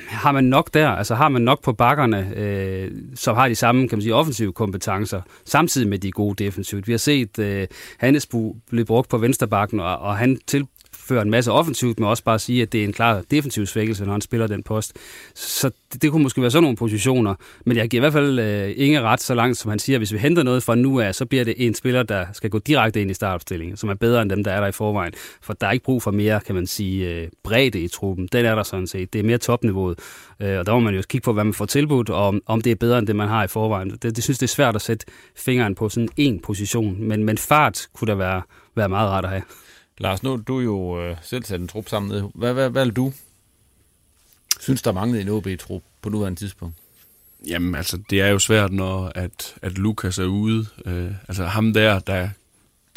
har 0.09 0.33
man 0.33 0.45
nok 0.45 0.75
der, 0.75 0.89
altså 0.89 1.15
har 1.15 1.29
man 1.29 1.43
nok 1.43 1.63
på 1.63 1.73
bakkerne, 1.73 2.33
øh, 2.37 2.91
som 3.15 3.37
har 3.37 3.49
de 3.49 3.55
samme, 3.55 3.89
kan 3.89 3.99
man 3.99 4.03
sige, 4.03 4.15
offensive 4.15 4.53
kompetencer, 4.53 5.23
samtidig 5.45 5.89
med 5.89 5.99
de 5.99 6.11
gode 6.11 6.45
defensivt. 6.45 6.87
Vi 6.87 6.93
har 6.93 6.99
set 6.99 7.39
øh, 7.39 7.67
Hannesbu 7.99 8.57
blev 8.71 8.85
brugt 8.85 9.09
på 9.09 9.19
vensterbakken, 9.19 9.81
og, 9.81 9.99
og 9.99 10.17
han 10.17 10.39
til, 10.47 10.67
føre 11.09 11.23
en 11.23 11.31
masse 11.31 11.53
offensivt, 11.53 12.01
men 12.01 12.09
også 12.09 12.25
bare 12.25 12.39
sige, 12.39 12.63
at 12.63 12.73
det 12.73 12.81
er 12.81 12.85
en 12.85 12.93
klar 12.93 13.23
defensiv 13.31 13.67
svækkelse, 13.67 14.05
når 14.05 14.13
han 14.13 14.21
spiller 14.21 14.47
den 14.47 14.63
post. 14.63 14.93
Så 15.35 15.71
det, 15.93 16.03
det 16.03 16.11
kunne 16.11 16.23
måske 16.23 16.41
være 16.41 16.51
sådan 16.51 16.63
nogle 16.63 16.77
positioner, 16.77 17.35
men 17.67 17.77
jeg 17.77 17.89
giver 17.89 18.01
i 18.01 18.03
hvert 18.03 18.13
fald 18.13 18.39
øh, 18.39 18.73
ingen 18.77 19.03
ret 19.03 19.21
så 19.21 19.35
langt, 19.35 19.59
som 19.59 19.69
han 19.69 19.79
siger, 19.79 19.99
hvis 19.99 20.13
vi 20.13 20.19
henter 20.19 20.43
noget 20.43 20.63
fra 20.63 20.75
nu 20.75 21.01
af, 21.01 21.15
så 21.15 21.27
bliver 21.27 21.45
det 21.45 21.55
en 21.57 21.75
spiller, 21.75 22.03
der 22.03 22.27
skal 22.33 22.51
gå 22.51 22.59
direkte 22.59 23.01
ind 23.01 23.11
i 23.11 23.15
startopstillingen, 23.15 23.77
som 23.77 23.89
er 23.89 23.95
bedre 23.95 24.23
end 24.23 24.31
dem, 24.31 24.45
der 24.45 24.53
er 24.53 24.61
der 24.61 24.67
i 24.67 24.73
forvejen. 24.73 25.13
For 25.43 25.53
der 25.53 25.67
er 25.67 25.73
ikke 25.73 25.85
brug 25.85 26.03
for 26.03 26.11
mere, 26.11 26.41
kan 26.41 26.55
man 26.55 26.67
sige, 26.67 27.09
øh, 27.15 27.29
bredde 27.43 27.81
i 27.81 27.89
truppen. 27.89 28.29
Den 28.33 28.45
er 28.45 28.55
der 28.55 28.63
sådan 28.63 28.87
set. 28.87 29.13
Det 29.13 29.19
er 29.19 29.25
mere 29.25 29.39
topniveauet. 29.39 29.99
Øh, 30.41 30.59
og 30.59 30.67
der 30.67 30.73
må 30.73 30.81
man 30.81 30.95
jo 30.95 31.03
kigge 31.09 31.25
på, 31.25 31.33
hvad 31.33 31.45
man 31.45 31.55
får 31.55 31.67
tilbudt, 31.67 32.11
og 32.11 32.27
om, 32.27 32.43
om 32.47 32.61
det 32.61 32.73
er 32.73 32.77
bedre 32.77 32.99
end 32.99 33.07
det, 33.07 33.17
man 33.17 33.29
har 33.29 33.45
i 33.45 33.49
forvejen. 33.49 33.91
Det, 33.91 34.17
det 34.17 34.25
synes 34.25 34.39
det 34.39 34.47
er 34.47 34.49
svært 34.49 34.75
at 34.75 34.83
sætte 34.83 35.07
fingeren 35.37 35.75
på 35.75 35.89
sådan 35.89 36.09
en 36.17 36.41
position, 36.41 36.97
men, 37.01 37.25
men 37.25 37.39
fart 37.39 37.89
kunne 37.95 38.09
der 38.09 38.15
være, 38.15 38.43
være 38.75 38.89
meget 38.89 39.11
rart 39.11 39.25
at 39.25 39.31
have. 39.31 39.43
Lars, 39.99 40.23
nu 40.23 40.37
du 40.37 40.61
jo 40.61 41.03
øh, 41.03 41.17
selv 41.23 41.45
sat 41.45 41.61
en 41.61 41.69
trup 41.69 41.89
sammen. 41.89 42.11
Hvad, 42.11 42.31
hvad, 42.35 42.55
hvad, 42.55 42.71
hvad 42.71 42.87
du 42.87 43.13
synes, 44.61 44.83
der 44.83 44.93
manglede 44.93 45.23
en 45.23 45.29
OB-trup 45.29 45.83
på 46.03 46.09
nuværende 46.09 46.39
tidspunkt? 46.39 46.77
Jamen, 47.47 47.75
altså, 47.75 47.99
det 48.11 48.21
er 48.21 48.29
jo 48.29 48.39
svært, 48.39 48.73
når 48.73 49.13
at, 49.15 49.55
at 49.63 49.79
Lukas 49.79 50.19
er 50.19 50.25
ude. 50.25 50.67
Øh, 50.87 51.11
altså, 51.29 51.45
ham 51.45 51.73
der, 51.73 51.99
der, 51.99 52.29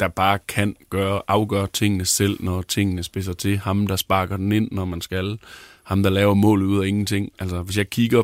der 0.00 0.08
bare 0.08 0.38
kan 0.48 0.76
gøre, 0.90 1.22
afgøre 1.28 1.66
tingene 1.72 2.04
selv, 2.04 2.36
når 2.40 2.62
tingene 2.62 3.02
spidser 3.02 3.32
til. 3.32 3.58
Ham, 3.58 3.86
der 3.86 3.96
sparker 3.96 4.36
den 4.36 4.52
ind, 4.52 4.68
når 4.72 4.84
man 4.84 5.00
skal. 5.00 5.38
Ham, 5.82 6.02
der 6.02 6.10
laver 6.10 6.34
mål 6.34 6.62
ud 6.62 6.82
af 6.82 6.88
ingenting. 6.88 7.32
Altså, 7.38 7.62
hvis 7.62 7.78
jeg 7.78 7.90
kigger 7.90 8.22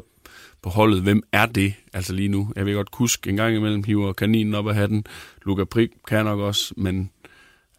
på 0.63 0.71
holdet, 0.71 1.03
hvem 1.03 1.23
er 1.33 1.47
det 1.47 1.75
altså 1.93 2.13
lige 2.13 2.29
nu? 2.29 2.53
Jeg 2.57 2.67
vil 2.67 2.75
godt 2.75 2.91
kuske 2.91 3.31
en 3.31 3.37
gang 3.37 3.57
imellem 3.57 3.85
hiver 3.85 4.13
kaninen 4.13 4.55
op 4.55 4.69
af 4.69 4.75
hatten. 4.75 5.05
Luka 5.43 5.65
Prik 5.65 5.91
kan 6.09 6.25
nok 6.25 6.41
også, 6.41 6.75
men 6.77 7.11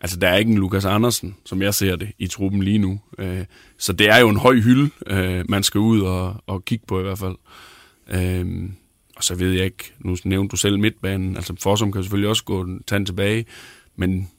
Altså, 0.01 0.19
der 0.19 0.27
er 0.27 0.37
ikke 0.37 0.51
en 0.51 0.57
Lukas 0.57 0.85
Andersen, 0.85 1.35
som 1.45 1.61
jeg 1.61 1.73
ser 1.73 1.95
det, 1.95 2.11
i 2.17 2.27
truppen 2.27 2.63
lige 2.63 2.77
nu. 2.77 2.99
Øh, 3.17 3.45
så 3.77 3.93
det 3.93 4.09
er 4.09 4.17
jo 4.17 4.29
en 4.29 4.37
høj 4.37 4.55
hylde, 4.55 4.89
øh, 5.07 5.45
man 5.49 5.63
skal 5.63 5.79
ud 5.79 6.01
og, 6.01 6.35
og 6.47 6.65
kigge 6.65 6.85
på 6.87 6.99
i 6.99 7.03
hvert 7.03 7.19
fald. 7.19 7.35
Øh, 8.07 8.69
og 9.15 9.23
så 9.23 9.35
ved 9.35 9.51
jeg 9.51 9.65
ikke, 9.65 9.93
nu 9.99 10.17
nævnte 10.23 10.51
du 10.51 10.57
selv 10.57 10.79
midtbanen, 10.79 11.35
altså 11.35 11.55
Forsum 11.59 11.91
kan 11.91 12.03
selvfølgelig 12.03 12.29
også 12.29 12.43
gå 12.43 12.67
tage 12.87 13.05
tilbage, 13.05 13.45
men 13.95 14.29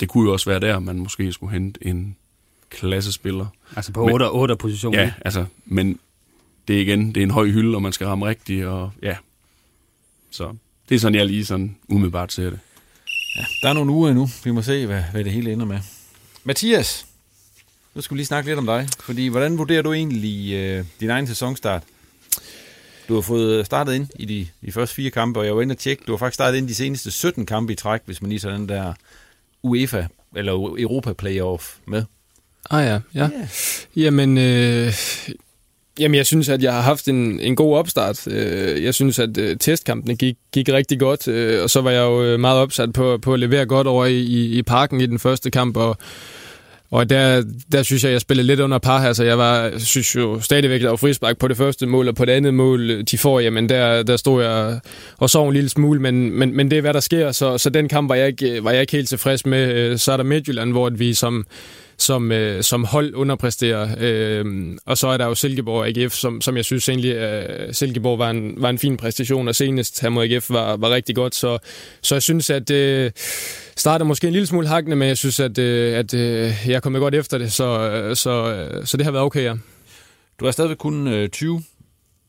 det 0.00 0.08
kunne 0.08 0.26
jo 0.26 0.32
også 0.32 0.50
være 0.50 0.60
der, 0.60 0.78
man 0.78 0.98
måske 0.98 1.32
skulle 1.32 1.52
hente 1.52 1.86
en 1.86 2.16
klassespiller. 2.70 3.46
Altså 3.76 3.92
på 3.92 4.08
8 4.32 4.56
positioner? 4.56 5.00
Ja, 5.00 5.12
altså, 5.20 5.44
men 5.66 5.98
det 6.68 6.76
er 6.76 6.80
igen, 6.80 7.08
det 7.08 7.16
er 7.16 7.22
en 7.22 7.30
høj 7.30 7.48
hylde, 7.48 7.76
og 7.76 7.82
man 7.82 7.92
skal 7.92 8.06
ramme 8.06 8.26
rigtigt, 8.26 8.66
og 8.66 8.90
ja, 9.02 9.16
Så 10.30 10.54
det 10.88 10.94
er 10.94 10.98
sådan, 10.98 11.14
jeg 11.14 11.26
lige 11.26 11.44
sådan 11.44 11.76
umiddelbart 11.88 12.32
ser 12.32 12.50
det. 12.50 12.58
Ja, 13.36 13.44
der 13.62 13.68
er 13.68 13.72
nogle 13.72 13.92
uger 13.92 14.10
endnu. 14.10 14.28
Vi 14.44 14.50
må 14.50 14.62
se, 14.62 14.86
hvad, 14.86 15.02
hvad 15.12 15.24
det 15.24 15.32
hele 15.32 15.52
ender 15.52 15.66
med. 15.66 15.78
Mathias, 16.44 17.06
nu 17.94 18.00
skal 18.00 18.14
vi 18.14 18.18
lige 18.18 18.26
snakke 18.26 18.50
lidt 18.50 18.58
om 18.58 18.66
dig. 18.66 18.88
Fordi, 19.00 19.26
hvordan 19.26 19.58
vurderer 19.58 19.82
du 19.82 19.92
egentlig 19.92 20.52
øh, 20.54 20.84
din 21.00 21.10
egen 21.10 21.26
sæsonstart? 21.26 21.82
Du 23.08 23.14
har 23.14 23.20
fået 23.20 23.66
startet 23.66 23.94
ind 23.94 24.08
i 24.14 24.24
de, 24.24 24.48
de 24.66 24.72
første 24.72 24.94
fire 24.94 25.10
kampe, 25.10 25.40
og 25.40 25.46
jeg 25.46 25.56
var 25.56 25.62
inde 25.62 25.72
og 25.72 25.78
tjekke, 25.78 26.04
du 26.06 26.12
har 26.12 26.16
faktisk 26.16 26.34
startet 26.34 26.58
ind 26.58 26.66
i 26.66 26.70
de 26.70 26.74
seneste 26.74 27.10
17 27.10 27.46
kampe 27.46 27.72
i 27.72 27.76
træk, 27.76 28.00
hvis 28.04 28.22
man 28.22 28.28
lige 28.28 28.38
tager 28.38 28.56
den 28.56 28.68
der 28.68 28.92
UEFA, 29.62 30.06
eller 30.36 30.52
Europa 30.52 31.12
Playoff 31.12 31.76
med. 31.86 32.04
Ah 32.70 32.84
ja, 32.86 33.00
ja. 33.14 33.28
Yeah. 33.30 33.48
Jamen, 33.96 34.38
øh, 34.38 34.94
jamen, 35.98 36.14
jeg 36.14 36.26
synes, 36.26 36.48
at 36.48 36.62
jeg 36.62 36.72
har 36.72 36.80
haft 36.80 37.08
en, 37.08 37.40
en 37.40 37.56
god 37.56 37.76
opstart. 37.76 38.26
Øh, 38.26 38.84
jeg 38.84 38.94
synes, 38.94 39.18
at 39.18 39.38
øh, 39.38 39.56
testkampene 39.56 40.16
gik, 40.16 40.36
gik 40.52 40.68
rigtig 40.68 41.00
godt, 41.00 41.28
øh, 41.28 41.62
og 41.62 41.70
så 41.70 41.80
var 41.80 41.90
jeg 41.90 42.00
jo 42.00 42.36
meget 42.36 42.58
opsat 42.58 42.92
på, 42.92 43.18
på 43.22 43.32
at 43.34 43.40
levere 43.40 43.66
godt 43.66 43.86
over 43.86 44.04
i, 44.04 44.44
i 44.58 44.62
parken 44.62 45.00
i 45.00 45.06
den 45.06 45.18
første 45.18 45.50
kamp, 45.50 45.76
og 45.76 45.96
og 46.92 47.10
der, 47.10 47.42
der 47.72 47.82
synes 47.82 48.04
jeg, 48.04 48.12
jeg 48.12 48.20
spillede 48.20 48.46
lidt 48.46 48.60
under 48.60 48.78
par 48.78 49.00
her, 49.00 49.12
så 49.12 49.24
jeg 49.24 49.38
var, 49.38 49.78
synes 49.78 50.16
jo 50.16 50.40
stadigvæk, 50.40 50.80
der 50.80 50.88
var 50.88 50.96
frispark 50.96 51.38
på 51.38 51.48
det 51.48 51.56
første 51.56 51.86
mål, 51.86 52.08
og 52.08 52.14
på 52.14 52.24
det 52.24 52.32
andet 52.32 52.54
mål, 52.54 53.02
de 53.02 53.18
får, 53.18 53.40
jamen 53.40 53.68
der, 53.68 54.02
der 54.02 54.16
stod 54.16 54.44
jeg 54.44 54.80
og 55.18 55.30
sov 55.30 55.48
en 55.48 55.54
lille 55.54 55.68
smule, 55.68 56.00
men, 56.00 56.32
men, 56.32 56.56
men 56.56 56.70
det 56.70 56.76
er, 56.76 56.80
hvad 56.80 56.94
der 56.94 57.00
sker, 57.00 57.32
så, 57.32 57.58
så 57.58 57.70
den 57.70 57.88
kamp 57.88 58.08
var 58.08 58.14
jeg, 58.14 58.26
ikke, 58.28 58.64
var 58.64 58.70
jeg 58.70 58.80
ikke 58.80 58.92
helt 58.92 59.08
tilfreds 59.08 59.46
med. 59.46 59.98
Så 59.98 60.12
er 60.12 60.16
der 60.16 60.24
Midtjylland, 60.24 60.72
hvor 60.72 60.90
vi 60.90 61.14
som 61.14 61.46
som, 62.02 62.32
øh, 62.32 62.62
som 62.62 62.84
hold 62.84 63.14
underpresterer. 63.14 63.88
Øh, 64.00 64.76
og 64.86 64.98
så 64.98 65.08
er 65.08 65.16
der 65.16 65.26
jo 65.26 65.34
Silkeborg 65.34 65.86
AGF, 65.86 66.14
som, 66.14 66.40
som 66.40 66.56
jeg 66.56 66.64
synes 66.64 66.88
egentlig, 66.88 67.14
øh, 67.14 67.74
Silkeborg 67.74 68.18
var 68.18 68.30
en, 68.30 68.54
var 68.56 68.70
en 68.70 68.78
fin 68.78 68.96
præstation, 68.96 69.48
og 69.48 69.54
senest 69.54 70.00
her 70.00 70.08
mod 70.08 70.24
AGF 70.24 70.50
var, 70.50 70.76
var 70.76 70.90
rigtig 70.90 71.14
godt. 71.16 71.34
Så, 71.34 71.58
så 72.02 72.14
jeg 72.14 72.22
synes, 72.22 72.50
at 72.50 72.70
øh, 72.70 73.10
starter 73.76 74.04
måske 74.04 74.26
en 74.26 74.32
lille 74.32 74.46
smule 74.46 74.68
hakkende, 74.68 74.96
men 74.96 75.08
jeg 75.08 75.18
synes, 75.18 75.40
at, 75.40 75.58
øh, 75.58 75.98
at 75.98 76.14
øh, 76.14 76.52
jeg 76.66 76.74
er 76.74 76.80
kommet 76.80 77.00
godt 77.00 77.14
efter 77.14 77.38
det, 77.38 77.52
så, 77.52 77.90
øh, 77.90 78.16
så, 78.16 78.54
øh, 78.54 78.86
så 78.86 78.96
det 78.96 79.04
har 79.04 79.12
været 79.12 79.24
okay, 79.24 79.44
ja. 79.44 79.54
Du 80.40 80.46
er 80.46 80.50
stadigvæk 80.50 80.76
kun 80.78 81.08
øh, 81.08 81.28
20, 81.28 81.62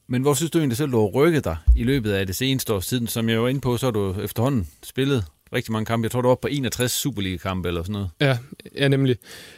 men 0.09 0.21
hvor 0.21 0.33
synes 0.33 0.51
du 0.51 0.57
egentlig 0.57 0.77
selv, 0.77 0.91
du 0.91 0.99
har 0.99 1.07
rykket 1.07 1.43
dig 1.43 1.57
i 1.75 1.83
løbet 1.83 2.11
af 2.11 2.27
det 2.27 2.35
seneste 2.35 2.73
års 2.73 2.87
tid? 2.87 3.07
Som 3.07 3.29
jeg 3.29 3.41
var 3.41 3.47
inde 3.47 3.61
på, 3.61 3.77
så 3.77 3.85
har 3.85 3.91
du 3.91 4.15
efterhånden 4.21 4.67
spillet 4.83 5.25
rigtig 5.53 5.71
mange 5.71 5.85
kampe. 5.85 6.05
Jeg 6.05 6.11
tror, 6.11 6.21
du 6.21 6.27
var 6.27 6.35
på 6.35 6.47
61 6.51 6.91
Superliga-kampe 6.91 7.67
eller 7.67 7.83
sådan 7.83 7.93
noget. 7.93 8.09
Ja, 8.21 8.37
ja 8.77 8.87
nemlig. 8.87 9.15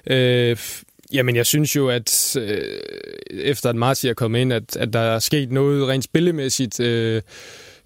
Øh, 0.08 0.58
jamen, 1.14 1.36
jeg 1.36 1.46
synes 1.46 1.76
jo, 1.76 1.90
at 1.90 2.38
øh, 2.40 2.62
efter 3.32 3.70
at 3.70 3.76
Marti 3.76 4.08
er 4.08 4.14
kommet 4.14 4.40
ind, 4.40 4.54
at, 4.54 4.78
at 4.78 4.94
der 4.94 5.00
er 5.00 5.20
sket 5.20 5.52
noget 5.52 5.88
rent 5.88 6.04
spillemæssigt, 6.04 6.80
øh, 6.80 7.22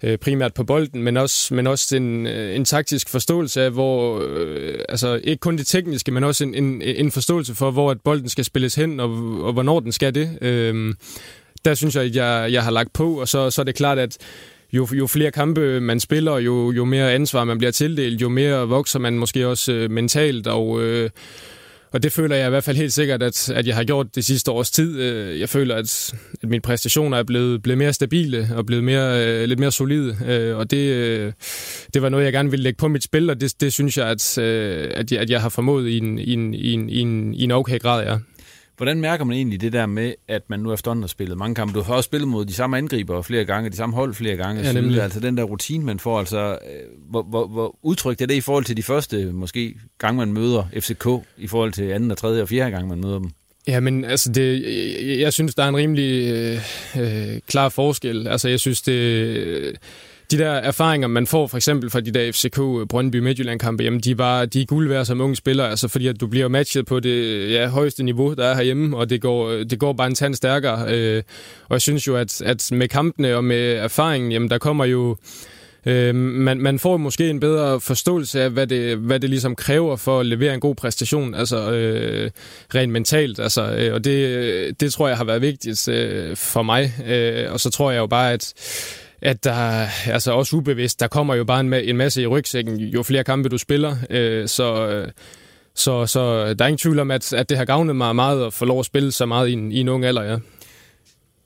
øh, 0.02 0.18
primært 0.18 0.54
på 0.54 0.64
bolden, 0.64 1.02
men 1.02 1.16
også, 1.16 1.54
men 1.54 1.66
også 1.66 1.96
en, 1.96 2.26
øh, 2.26 2.56
en 2.56 2.64
taktisk 2.64 3.08
forståelse 3.08 3.62
af, 3.62 3.70
hvor, 3.70 4.22
øh, 4.28 4.78
altså 4.88 5.20
ikke 5.24 5.40
kun 5.40 5.58
det 5.58 5.66
tekniske, 5.66 6.12
men 6.12 6.24
også 6.24 6.44
en, 6.44 6.54
en, 6.54 6.82
en 6.82 7.12
forståelse 7.12 7.54
for, 7.54 7.70
hvor 7.70 7.90
at 7.90 8.00
bolden 8.00 8.28
skal 8.28 8.44
spilles 8.44 8.74
hen, 8.74 9.00
og, 9.00 9.10
og 9.42 9.52
hvornår 9.52 9.80
den 9.80 9.92
skal 9.92 10.14
det. 10.14 10.38
Øh, 10.42 10.94
der 11.64 11.74
synes 11.74 11.96
jeg, 11.96 12.04
at 12.04 12.14
jeg, 12.14 12.52
jeg 12.52 12.64
har 12.64 12.70
lagt 12.70 12.92
på, 12.92 13.20
og 13.20 13.28
så, 13.28 13.50
så 13.50 13.62
er 13.62 13.64
det 13.64 13.74
klart, 13.74 13.98
at 13.98 14.18
jo, 14.72 14.88
jo 14.92 15.06
flere 15.06 15.30
kampe 15.30 15.80
man 15.80 16.00
spiller, 16.00 16.38
jo, 16.38 16.72
jo 16.72 16.84
mere 16.84 17.12
ansvar 17.12 17.44
man 17.44 17.58
bliver 17.58 17.70
tildelt, 17.70 18.22
jo 18.22 18.28
mere 18.28 18.68
vokser 18.68 18.98
man 18.98 19.18
måske 19.18 19.46
også 19.46 19.72
øh, 19.72 19.90
mentalt, 19.90 20.46
og, 20.46 20.82
øh, 20.82 21.10
og 21.92 22.02
det 22.02 22.12
føler 22.12 22.36
jeg 22.36 22.46
i 22.46 22.50
hvert 22.50 22.64
fald 22.64 22.76
helt 22.76 22.92
sikkert, 22.92 23.22
at, 23.22 23.50
at 23.50 23.66
jeg 23.66 23.76
har 23.76 23.84
gjort 23.84 24.14
det 24.14 24.24
sidste 24.24 24.50
års 24.50 24.70
tid. 24.70 25.00
Øh, 25.00 25.40
jeg 25.40 25.48
føler, 25.48 25.74
at, 25.74 26.14
at 26.42 26.48
mine 26.48 26.60
præstationer 26.60 27.18
er 27.18 27.22
blevet, 27.22 27.62
blevet 27.62 27.78
mere 27.78 27.92
stabile 27.92 28.48
og 28.56 28.66
blevet 28.66 28.84
mere, 28.84 29.26
øh, 29.26 29.48
lidt 29.48 29.60
mere 29.60 29.72
solide, 29.72 30.16
øh, 30.26 30.56
og 30.56 30.70
det, 30.70 30.92
øh, 30.94 31.32
det 31.94 32.02
var 32.02 32.08
noget, 32.08 32.24
jeg 32.24 32.32
gerne 32.32 32.50
ville 32.50 32.62
lægge 32.62 32.76
på 32.76 32.88
mit 32.88 33.04
spil, 33.04 33.30
og 33.30 33.40
det, 33.40 33.60
det 33.60 33.72
synes 33.72 33.98
jeg, 33.98 34.08
at, 34.08 34.38
øh, 34.38 34.90
at, 34.94 35.12
jeg, 35.12 35.20
at 35.20 35.30
jeg 35.30 35.42
har 35.42 35.48
formået 35.48 35.88
i 35.88 35.98
en, 35.98 36.18
i 36.18 36.32
en, 36.32 36.54
i 36.54 36.72
en, 36.72 36.88
i 36.90 36.98
en, 36.98 37.34
en 37.34 37.50
okay 37.50 37.78
grad, 37.78 38.04
ja. 38.06 38.18
Hvordan 38.78 39.00
mærker 39.00 39.24
man 39.24 39.36
egentlig 39.36 39.60
det 39.60 39.72
der 39.72 39.86
med, 39.86 40.14
at 40.28 40.42
man 40.50 40.60
nu 40.60 40.72
efterhånden 40.72 41.02
har 41.02 41.08
spillet 41.08 41.38
mange 41.38 41.54
kampe? 41.54 41.74
Du 41.74 41.82
har 41.82 41.94
også 41.94 42.08
spillet 42.08 42.28
mod 42.28 42.44
de 42.44 42.54
samme 42.54 42.78
angriber 42.78 43.22
flere 43.22 43.44
gange, 43.44 43.70
de 43.70 43.76
samme 43.76 43.94
hold 43.94 44.14
flere 44.14 44.36
gange. 44.36 44.62
Ja, 44.62 44.72
nemlig. 44.72 45.02
Altså 45.02 45.20
den 45.20 45.36
der 45.36 45.42
rutine, 45.42 45.84
man 45.84 45.98
får, 45.98 46.18
altså, 46.18 46.38
øh, 46.52 46.58
hvor, 47.10 47.22
hvor, 47.22 47.46
hvor 47.46 47.78
udtrykt 47.82 48.22
er 48.22 48.26
det 48.26 48.34
i 48.34 48.40
forhold 48.40 48.64
til 48.64 48.76
de 48.76 48.82
første 48.82 49.32
måske 49.32 49.74
gang, 49.98 50.16
man 50.16 50.32
møder 50.32 50.64
FCK, 50.80 51.06
i 51.38 51.46
forhold 51.46 51.72
til 51.72 51.82
anden 51.82 52.10
og 52.10 52.18
tredje 52.18 52.42
og 52.42 52.48
fjerde 52.48 52.70
gang, 52.70 52.88
man 52.88 53.00
møder 53.00 53.18
dem? 53.18 53.30
Ja, 53.66 53.80
men 53.80 54.04
altså, 54.04 54.32
det, 54.32 54.62
jeg, 55.08 55.18
jeg 55.18 55.32
synes, 55.32 55.54
der 55.54 55.62
er 55.62 55.68
en 55.68 55.76
rimelig 55.76 56.32
øh, 56.32 56.58
øh, 56.98 57.40
klar 57.48 57.68
forskel. 57.68 58.28
Altså, 58.28 58.48
jeg 58.48 58.60
synes, 58.60 58.82
det... 58.82 58.92
Øh, 58.92 59.74
de 60.30 60.38
der 60.38 60.50
erfaringer, 60.50 61.08
man 61.08 61.26
får 61.26 61.46
for 61.46 61.56
eksempel 61.56 61.90
fra 61.90 62.00
de 62.00 62.10
der 62.10 62.32
FCK 62.32 62.58
øh, 62.58 62.86
Brøndby 62.86 63.16
Midtjylland 63.16 63.60
kampe, 63.60 63.84
jamen 63.84 64.00
de, 64.00 64.18
var, 64.18 64.44
de 64.44 64.62
er 64.62 64.66
guld 64.66 64.88
værd 64.88 65.04
som 65.04 65.20
unge 65.20 65.36
spillere, 65.36 65.70
altså 65.70 65.88
fordi 65.88 66.06
at 66.06 66.20
du 66.20 66.26
bliver 66.26 66.48
matchet 66.48 66.86
på 66.86 67.00
det 67.00 67.50
ja, 67.52 67.68
højeste 67.68 68.02
niveau, 68.02 68.34
der 68.34 68.46
er 68.46 68.54
herhjemme, 68.54 68.96
og 68.96 69.10
det 69.10 69.20
går, 69.20 69.48
øh, 69.48 69.66
det 69.70 69.78
går 69.78 69.92
bare 69.92 70.06
en 70.06 70.14
tand 70.14 70.34
stærkere. 70.34 70.94
Øh, 70.94 71.22
og 71.68 71.74
jeg 71.74 71.82
synes 71.82 72.06
jo, 72.06 72.16
at, 72.16 72.42
at 72.42 72.68
med 72.72 72.88
kampene 72.88 73.36
og 73.36 73.44
med 73.44 73.72
erfaringen, 73.72 74.32
jamen 74.32 74.50
der 74.50 74.58
kommer 74.58 74.84
jo 74.84 75.16
Øh, 75.86 76.14
man, 76.14 76.60
man 76.60 76.78
får 76.78 76.96
måske 76.96 77.30
en 77.30 77.40
bedre 77.40 77.80
forståelse 77.80 78.42
af, 78.42 78.50
hvad 78.50 78.66
det, 78.66 78.96
hvad 78.96 79.20
det 79.20 79.30
ligesom 79.30 79.56
kræver 79.56 79.96
for 79.96 80.20
at 80.20 80.26
levere 80.26 80.54
en 80.54 80.60
god 80.60 80.74
præstation, 80.74 81.34
altså 81.34 81.72
øh, 81.72 82.30
rent 82.74 82.92
mentalt. 82.92 83.40
Altså, 83.40 83.76
øh, 83.76 83.94
og 83.94 84.04
det, 84.04 84.80
det 84.80 84.92
tror 84.92 85.08
jeg 85.08 85.16
har 85.16 85.24
været 85.24 85.42
vigtigt 85.42 85.88
øh, 85.88 86.36
for 86.36 86.62
mig. 86.62 86.94
Øh, 87.08 87.52
og 87.52 87.60
så 87.60 87.70
tror 87.70 87.90
jeg 87.90 87.98
jo 87.98 88.06
bare, 88.06 88.32
at 88.32 88.54
at 89.22 89.44
der, 89.44 89.88
altså 90.06 90.32
også 90.32 90.56
ubevidst, 90.56 91.00
der 91.00 91.08
kommer 91.08 91.34
jo 91.34 91.44
bare 91.44 91.60
en, 91.60 91.74
en 91.74 91.96
masse 91.96 92.22
i 92.22 92.26
rygsækken, 92.26 92.76
jo 92.80 93.02
flere 93.02 93.24
kampe 93.24 93.48
du 93.48 93.58
spiller, 93.58 93.96
øh, 94.10 94.48
så, 94.48 95.06
så, 95.74 96.06
så 96.06 96.54
der 96.54 96.64
er 96.64 96.68
ingen 96.68 96.78
tvivl 96.78 96.98
om, 96.98 97.10
at, 97.10 97.32
at 97.32 97.48
det 97.48 97.58
har 97.58 97.64
gavnet 97.64 97.96
mig 97.96 98.16
meget 98.16 98.46
at 98.46 98.52
få 98.52 98.64
lov 98.64 98.78
at 98.80 98.86
spille 98.86 99.12
så 99.12 99.26
meget 99.26 99.48
i 99.48 99.52
en, 99.52 99.72
i 99.72 99.80
en 99.80 99.88
ung 99.88 100.04
alder, 100.04 100.22
ja. 100.22 100.38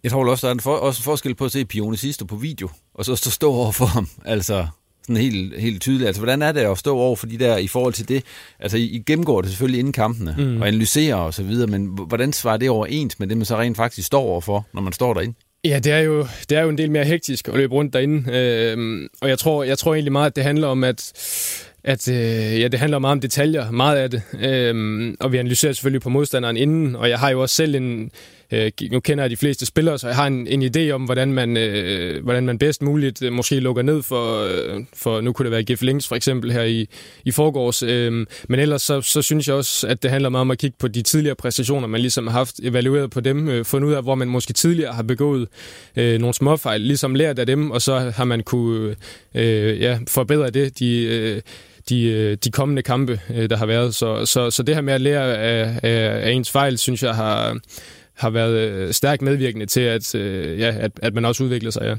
Jeg 0.03 0.11
tror 0.11 0.31
også, 0.31 0.47
der 0.47 0.51
er 0.51 0.55
en 0.55 0.61
for, 0.61 0.77
også 0.77 1.01
en 1.01 1.05
forskel 1.05 1.35
på 1.35 1.45
at 1.45 1.53
se 1.53 1.64
Pione 1.64 1.97
sidste 1.97 2.27
på 2.27 2.37
video, 2.37 2.68
og 2.95 3.05
så 3.05 3.16
stå 3.16 3.53
over 3.53 3.73
for 3.73 3.85
ham, 3.85 4.09
altså 4.25 4.66
sådan 5.03 5.16
helt, 5.16 5.61
helt 5.61 5.83
tydeligt. 5.83 6.07
Altså, 6.07 6.20
hvordan 6.20 6.43
er 6.43 6.53
det 6.53 6.61
at 6.61 6.79
stå 6.79 6.97
over 6.99 7.16
for 7.16 7.27
de 7.27 7.39
der, 7.39 7.57
i 7.57 7.68
forhold 7.68 7.93
til 7.93 8.09
det? 8.09 8.25
Altså, 8.59 8.77
I 8.77 9.03
gennemgår 9.07 9.41
det 9.41 9.51
selvfølgelig 9.51 9.79
inden 9.79 9.93
kampene, 9.93 10.35
mm. 10.39 10.61
og 10.61 10.68
analyserer 10.68 11.14
og 11.14 11.35
så 11.35 11.43
videre, 11.43 11.66
men 11.66 11.87
hvordan 11.87 12.33
svarer 12.33 12.57
det 12.57 12.70
overens 12.70 13.18
med 13.18 13.29
det, 13.29 13.37
man 13.37 13.47
så 13.47 13.57
rent 13.57 13.77
faktisk 13.77 14.07
står 14.07 14.23
overfor, 14.23 14.66
når 14.75 14.83
man 14.83 14.93
står 14.93 15.14
derinde? 15.14 15.35
Ja, 15.65 15.79
det 15.79 15.93
er 15.93 15.99
jo, 15.99 16.27
det 16.49 16.59
er 16.59 16.63
jo 16.63 16.69
en 16.69 16.79
del 16.79 16.91
mere 16.91 17.05
hektisk 17.05 17.49
at 17.49 17.55
løbe 17.55 17.75
rundt 17.75 17.93
derinde. 17.93 18.33
Øh, 18.33 19.09
og 19.21 19.29
jeg 19.29 19.39
tror, 19.39 19.65
jeg 19.65 19.79
tror 19.79 19.95
egentlig 19.95 20.13
meget, 20.13 20.27
at 20.27 20.37
det 20.37 20.45
handler 20.45 20.69
om, 20.69 20.85
at, 20.85 21.13
at 21.85 22.09
øh, 22.09 22.61
ja, 22.61 22.69
det 22.69 22.81
handler 22.81 22.99
meget 22.99 23.13
om 23.13 23.21
detaljer, 23.21 23.71
meget 23.71 23.97
af 23.97 24.11
det. 24.11 24.23
Øh, 24.41 25.15
og 25.21 25.33
vi 25.33 25.39
analyserer 25.39 25.73
selvfølgelig 25.73 26.03
på 26.03 26.09
modstanderen 26.09 26.57
inden, 26.57 26.97
og 26.97 27.09
jeg 27.09 27.19
har 27.19 27.31
jo 27.31 27.43
også 27.43 27.55
selv 27.55 27.75
en, 27.75 28.11
Øh, 28.53 28.71
nu 28.91 29.01
kender 29.01 29.25
jeg 29.25 29.31
de 29.31 29.37
fleste 29.37 29.67
spillere, 29.67 29.99
så 29.99 30.07
jeg 30.07 30.17
har 30.17 30.27
en, 30.27 30.47
en 30.47 30.63
idé 30.63 30.91
om, 30.91 31.05
hvordan 31.05 31.33
man, 31.33 31.57
øh, 31.57 32.25
hvordan 32.25 32.47
man 32.47 32.59
bedst 32.59 32.83
muligt 32.83 33.23
øh, 33.23 33.33
måske 33.33 33.61
lukker 33.61 33.83
ned 33.83 34.03
for, 34.03 34.45
øh, 34.45 34.85
for 34.95 35.21
nu 35.21 35.33
kunne 35.33 35.45
det 35.45 35.53
være 35.53 35.63
Gif 35.63 35.83
Links 35.83 36.09
for 36.09 36.17
eksempel 36.17 36.53
her 36.53 36.63
i, 36.63 36.89
i 37.25 37.31
forgårs. 37.31 37.83
Øh, 37.83 38.27
men 38.49 38.61
ellers 38.61 38.83
så, 38.83 39.01
så 39.01 39.23
synes 39.23 39.49
jeg 39.49 39.57
også, 39.57 39.87
at 39.87 40.03
det 40.03 40.11
handler 40.11 40.29
meget 40.29 40.41
om 40.41 40.51
at 40.51 40.59
kigge 40.59 40.77
på 40.79 40.89
de 40.89 41.03
tidligere 41.03 41.37
præstationer, 41.37 41.89
man 41.89 42.01
ligesom 42.01 42.27
har 42.27 42.39
haft, 42.39 42.61
evalueret 42.63 43.11
på 43.11 43.21
dem, 43.21 43.49
øh, 43.49 43.65
fundet 43.65 43.89
ud 43.89 43.93
af, 43.93 44.03
hvor 44.03 44.15
man 44.15 44.29
måske 44.29 44.53
tidligere 44.53 44.93
har 44.93 45.03
begået 45.03 45.49
øh, 45.97 46.21
nogle 46.21 46.35
småfejl, 46.35 46.81
ligesom 46.81 47.15
lært 47.15 47.39
af 47.39 47.47
dem, 47.47 47.71
og 47.71 47.83
så 47.83 47.99
har 47.99 48.25
man 48.25 48.43
kunne 48.43 48.97
øh, 49.35 49.81
ja, 49.81 49.99
forbedre 50.09 50.51
det, 50.51 50.79
de... 50.79 51.05
Øh, 51.05 51.41
de, 51.89 52.05
øh, 52.05 52.37
de 52.45 52.51
kommende 52.51 52.83
kampe, 52.83 53.21
øh, 53.35 53.51
der 53.51 53.57
har 53.57 53.67
været. 53.67 53.95
Så, 53.95 54.27
så, 54.27 54.51
så 54.51 54.63
det 54.63 54.75
her 54.75 54.83
med 54.83 54.95
at 54.95 55.01
lære 55.01 55.37
af, 55.39 55.81
af, 55.83 56.27
af 56.27 56.31
ens 56.31 56.51
fejl, 56.51 56.79
synes 56.79 57.03
jeg 57.03 57.15
har, 57.15 57.59
har 58.23 58.31
været 58.31 58.70
øh, 58.70 58.93
stærkt 58.93 59.23
medvirkende 59.23 59.66
til, 59.66 59.81
at, 59.81 60.14
øh, 60.14 60.59
ja, 60.59 60.75
at, 60.79 60.93
at 61.03 61.14
man 61.14 61.25
også 61.25 61.45
udvikler 61.45 61.70
sig, 61.70 61.83
ja. 61.83 61.95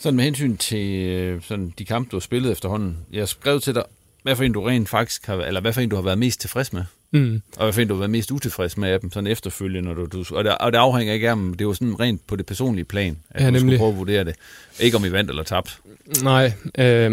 Sådan 0.00 0.16
med 0.16 0.24
hensyn 0.24 0.56
til 0.56 1.06
øh, 1.06 1.42
sådan 1.42 1.72
de 1.78 1.84
kampe, 1.84 2.10
du 2.10 2.16
har 2.16 2.20
spillet 2.20 2.52
efterhånden. 2.52 2.96
Jeg 3.12 3.28
skrev 3.28 3.60
til 3.60 3.74
dig, 3.74 3.82
hvad 4.22 4.36
for 4.36 4.44
en 4.44 4.52
du 4.52 4.62
rent 4.62 4.88
faktisk 4.88 5.26
har, 5.26 5.36
eller 5.36 5.60
hvad 5.60 5.72
for 5.72 5.80
en 5.80 5.88
du 5.88 5.96
har 5.96 6.02
været 6.02 6.18
mest 6.18 6.40
tilfreds 6.40 6.72
med? 6.72 6.84
Mm. 7.10 7.42
Og 7.56 7.64
hvad 7.64 7.72
for 7.72 7.80
en 7.80 7.88
du 7.88 7.94
har 7.94 7.98
været 7.98 8.10
mest 8.10 8.30
utilfreds 8.30 8.76
med 8.76 8.88
af 8.88 9.00
dem, 9.00 9.12
sådan 9.12 9.26
efterfølgende, 9.26 9.88
når 9.88 9.94
du, 9.94 10.06
du 10.06 10.36
og, 10.36 10.44
det, 10.44 10.58
og 10.58 10.72
det 10.72 10.78
afhænger 10.78 11.14
ikke 11.14 11.30
af 11.30 11.36
dem, 11.36 11.54
det 11.54 11.60
er 11.60 11.64
jo 11.68 11.74
sådan 11.74 12.00
rent 12.00 12.26
på 12.26 12.36
det 12.36 12.46
personlige 12.46 12.84
plan, 12.84 13.18
at 13.30 13.40
ja, 13.40 13.46
du 13.46 13.52
nemlig. 13.52 13.60
skulle 13.60 13.78
prøve 13.78 13.92
at 13.92 13.98
vurdere 13.98 14.24
det. 14.24 14.34
Ikke 14.80 14.96
om 14.96 15.04
I 15.04 15.12
vandt 15.12 15.30
eller 15.30 15.42
tabt. 15.42 15.78
Nej, 16.22 16.52
øh, 16.78 17.10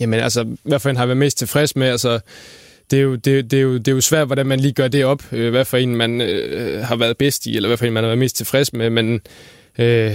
jamen 0.00 0.20
altså, 0.20 0.56
hvad 0.62 0.80
for 0.80 0.90
en 0.90 0.96
har 0.96 1.02
jeg 1.02 1.08
været 1.08 1.18
mest 1.18 1.38
tilfreds 1.38 1.76
med, 1.76 1.86
altså, 1.88 2.20
det 2.90 2.98
er, 2.98 3.02
jo, 3.02 3.14
det, 3.14 3.50
det, 3.50 3.58
er 3.58 3.62
jo, 3.62 3.74
det 3.78 3.88
er 3.88 3.92
jo 3.92 4.00
svært, 4.00 4.26
hvordan 4.26 4.46
man 4.46 4.60
lige 4.60 4.72
gør 4.72 4.88
det 4.88 5.04
op, 5.04 5.22
øh, 5.32 5.50
hvad 5.50 5.64
for 5.64 5.76
en 5.76 5.96
man 5.96 6.20
øh, 6.20 6.84
har 6.84 6.96
været 6.96 7.16
bedst 7.16 7.46
i, 7.46 7.56
eller 7.56 7.68
hvad 7.68 7.76
for 7.76 7.86
en 7.86 7.92
man 7.92 8.04
har 8.04 8.08
været 8.08 8.18
mest 8.18 8.36
tilfreds 8.36 8.72
med, 8.72 8.90
men 8.90 9.20
øh, 9.78 10.12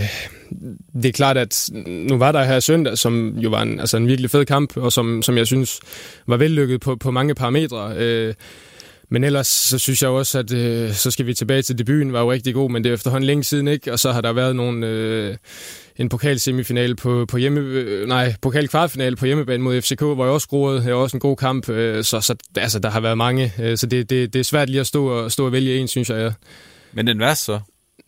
det 0.93 1.05
er 1.05 1.11
klart, 1.11 1.37
at 1.37 1.69
nu 1.85 2.17
var 2.17 2.31
der 2.31 2.43
her 2.43 2.59
søndag, 2.59 2.97
som 2.97 3.37
jo 3.37 3.49
var 3.49 3.61
en, 3.61 3.79
altså 3.79 3.97
en 3.97 4.07
virkelig 4.07 4.31
fed 4.31 4.45
kamp, 4.45 4.77
og 4.77 4.91
som, 4.91 5.21
som 5.21 5.37
jeg 5.37 5.47
synes 5.47 5.79
var 6.27 6.37
vellykket 6.37 6.81
på, 6.81 6.95
på 6.95 7.11
mange 7.11 7.35
parametre. 7.35 7.93
Øh, 7.97 8.33
men 9.09 9.23
ellers 9.23 9.47
så 9.47 9.79
synes 9.79 10.01
jeg 10.01 10.09
også, 10.09 10.39
at 10.39 10.53
øh, 10.53 10.93
så 10.93 11.11
skal 11.11 11.25
vi 11.25 11.33
tilbage 11.33 11.61
til 11.61 11.77
debuten, 11.77 12.13
var 12.13 12.19
jo 12.19 12.31
rigtig 12.31 12.53
god, 12.53 12.71
men 12.71 12.83
det 12.83 12.89
er 12.89 12.93
efterhånden 12.93 13.25
længe 13.27 13.43
siden, 13.43 13.67
ikke? 13.67 13.93
Og 13.93 13.99
så 13.99 14.11
har 14.11 14.21
der 14.21 14.33
været 14.33 14.55
nogle, 14.55 14.87
øh, 14.87 15.35
en 15.99 16.09
pokalsemifinale 16.09 16.95
på, 16.95 17.25
på 17.25 17.37
hjemme, 17.37 17.59
øh, 17.59 18.07
nej, 18.07 18.35
pokalkvartfinale 18.41 19.15
på 19.15 19.25
hjemmebane 19.25 19.63
mod 19.63 19.81
FCK, 19.81 19.99
hvor 20.01 20.25
jeg 20.25 20.33
også 20.33 20.47
groede. 20.47 20.83
Det 20.83 20.93
var 20.93 20.99
også 20.99 21.17
en 21.17 21.21
god 21.21 21.37
kamp, 21.37 21.69
øh, 21.69 22.03
så, 22.03 22.21
så 22.21 22.35
altså, 22.57 22.79
der 22.79 22.89
har 22.89 22.99
været 22.99 23.17
mange. 23.17 23.53
Øh, 23.59 23.77
så 23.77 23.85
det, 23.85 24.09
det, 24.09 24.33
det 24.33 24.39
er 24.39 24.43
svært 24.43 24.69
lige 24.69 24.79
at 24.79 24.87
stå 24.87 25.07
og, 25.07 25.31
stå 25.31 25.45
og 25.45 25.51
vælge 25.51 25.77
en, 25.77 25.87
synes 25.87 26.09
jeg. 26.09 26.17
Ja. 26.17 26.31
Men 26.93 27.07
den 27.07 27.19
værste 27.19 27.45
så? 27.45 27.59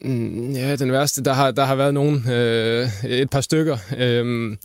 Mm, 0.01 0.51
ja, 0.51 0.75
den 0.75 0.91
værste, 0.91 1.23
der 1.23 1.33
har, 1.33 1.51
der 1.51 1.65
har 1.65 1.75
været 1.75 1.93
nogen, 1.93 2.31
øh, 2.31 2.89
et 3.05 3.29
par 3.29 3.41
stykker. 3.41 3.77
Øh, 3.97 4.57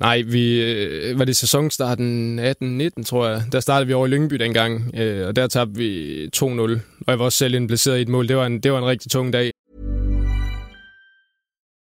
Nej, 0.00 0.22
vi, 0.26 0.62
øh, 0.62 1.18
var 1.18 1.24
det 1.24 1.36
sæsonstarten 1.36 2.38
18-19, 2.38 3.04
tror 3.04 3.28
jeg. 3.28 3.42
Der 3.52 3.60
startede 3.60 3.86
vi 3.86 3.92
over 3.92 4.06
i 4.06 4.10
Lyngby 4.10 4.34
dengang, 4.34 4.90
øh, 4.96 5.28
og 5.28 5.36
der 5.36 5.46
tabte 5.46 5.76
vi 5.76 6.26
2-0. 6.36 6.42
Og 6.42 6.80
jeg 7.06 7.18
var 7.18 7.24
også 7.24 7.38
selv 7.38 7.54
indplaceret 7.54 7.98
i 7.98 8.02
et 8.02 8.08
mål. 8.08 8.28
Det 8.28 8.36
var 8.36 8.46
en, 8.46 8.60
det 8.60 8.72
var 8.72 8.78
en 8.78 8.86
rigtig 8.86 9.10
tung 9.10 9.32
dag. 9.32 9.50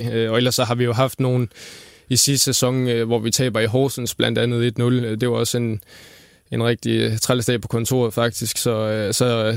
Øh, 0.00 0.30
og 0.30 0.36
ellers 0.36 0.54
så 0.54 0.64
har 0.64 0.74
vi 0.74 0.84
jo 0.84 0.92
haft 0.92 1.20
nogle 1.20 1.48
i 2.08 2.16
sidste 2.16 2.44
sæson, 2.44 2.88
øh, 2.88 3.06
hvor 3.06 3.18
vi 3.18 3.30
taber 3.30 3.60
i 3.60 3.66
Horsens, 3.66 4.14
blandt 4.14 4.38
andet 4.38 4.78
1-0. 4.80 4.84
Det 5.16 5.30
var 5.30 5.36
også 5.36 5.58
en, 5.58 5.80
en 6.50 6.64
rigtig 6.64 7.20
træls 7.20 7.46
dag 7.46 7.60
på 7.60 7.68
kontoret, 7.68 8.14
faktisk. 8.14 8.56
Så, 8.56 8.70
øh, 8.70 9.14
så 9.14 9.56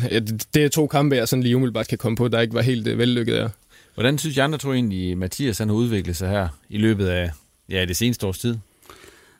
det 0.53 0.65
er 0.65 0.69
to 0.69 0.87
kampe, 0.87 1.15
jeg 1.15 1.27
sådan 1.27 1.43
lige 1.43 1.55
umiddelbart 1.55 1.87
kan 1.87 1.97
komme 1.97 2.15
på, 2.15 2.27
der 2.27 2.39
ikke 2.39 2.53
var 2.53 2.61
helt 2.61 2.87
øh, 2.87 2.97
vellykket 2.97 3.35
af. 3.35 3.49
Hvordan 3.93 4.17
synes 4.17 4.37
jeg 4.37 4.43
andre 4.43 4.57
tror 4.57 4.73
egentlig, 4.73 5.17
Mathias 5.17 5.57
han 5.57 5.69
har 5.69 5.75
udviklet 5.75 6.15
sig 6.15 6.29
her 6.29 6.47
i 6.69 6.77
løbet 6.77 7.07
af 7.07 7.31
ja, 7.69 7.85
det 7.85 7.97
seneste 7.97 8.27
års 8.27 8.39
tid? 8.39 8.57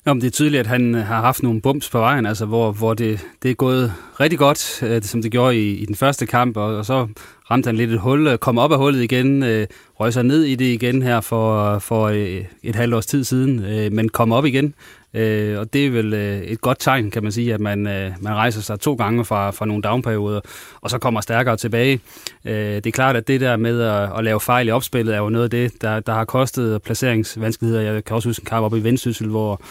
Jamen, 0.06 0.22
det 0.22 0.28
er 0.28 0.32
tydeligt, 0.32 0.60
at 0.60 0.68
han 0.68 0.96
øh, 0.96 1.06
har 1.06 1.22
haft 1.22 1.44
nogle 1.44 1.62
bumps 1.62 1.90
på 1.90 2.00
vejen, 2.00 2.26
altså, 2.26 2.46
hvor, 2.46 2.72
hvor 2.72 2.94
det, 2.94 3.28
det 3.44 3.52
er 3.52 3.56
gået 3.56 3.94
rigtig 4.20 4.40
godt, 4.40 4.84
øh, 4.84 5.02
som 5.02 5.22
det 5.22 5.32
gjorde 5.32 5.58
i, 5.58 5.78
i 5.78 5.86
den 5.86 5.96
første 5.96 6.26
kamp, 6.26 6.58
og, 6.58 6.76
og 6.76 6.86
så 6.86 7.08
ramte 7.52 7.68
han 7.68 7.76
lidt 7.76 7.92
et 7.92 8.00
hul, 8.00 8.28
øh, 8.28 8.38
kom 8.38 8.58
op 8.58 8.72
af 8.72 8.78
hullet 8.78 9.04
igen, 9.04 9.44
øh, 9.44 9.68
røg 10.00 10.14
sig 10.14 10.24
ned 10.24 10.44
i 10.44 10.56
det 10.56 10.66
igen 10.66 11.02
her 11.02 11.22
for, 11.22 11.80
for 11.80 12.06
øh, 12.08 12.46
et 12.64 12.76
halvt 12.76 12.94
års 12.94 13.06
tid 13.06 13.24
siden, 13.24 13.66
øh, 13.66 13.92
men 13.92 14.10
kom 14.10 14.32
op 14.32 14.46
igen. 14.46 14.74
Øh, 15.14 15.60
og 15.60 15.74
det 15.74 15.86
er 15.86 15.90
vel 15.90 16.14
øh, 16.14 16.38
et 16.38 16.62
godt 16.62 16.80
tegn, 16.80 17.12
kan 17.12 17.24
man 17.24 17.32
sige, 17.32 17.54
at 17.54 17.60
man, 17.60 17.88
øh, 17.88 18.12
man 18.20 18.34
rejser 18.34 18.62
sig 18.62 18.80
to 18.80 18.94
gange 18.94 19.26
fra, 19.26 19.52
fra 19.52 19.66
nogle 19.66 19.84
downperioder, 19.84 20.42
og 20.82 20.90
så 20.90 20.98
kommer 20.98 21.22
stærkere 21.22 21.58
tilbage. 21.58 22.00
Øh, 22.46 22.54
det 22.54 22.88
er 22.88 22.92
klart, 22.92 23.16
at 23.16 23.28
det 23.28 23.42
der 23.42 23.58
med 23.58 23.82
at, 23.82 24.18
at 24.18 24.24
lave 24.24 24.40
fejl 24.40 24.68
i 24.68 24.72
opspillet 24.72 25.16
er 25.16 25.20
jo 25.20 25.30
noget 25.30 25.44
af 25.44 25.50
det, 25.50 25.82
der, 25.82 26.00
der 26.00 26.14
har 26.14 26.26
kostet 26.26 26.82
placeringsvanskeligheder. 26.82 27.82
Jeg 27.82 28.06
kan 28.06 28.16
også 28.16 28.30
huske 28.30 28.42
en 28.42 28.46
kamp 28.46 28.66
op 28.66 28.76
i 28.76 28.84
Vendsyssel, 28.84 29.28
hvor 29.28 29.62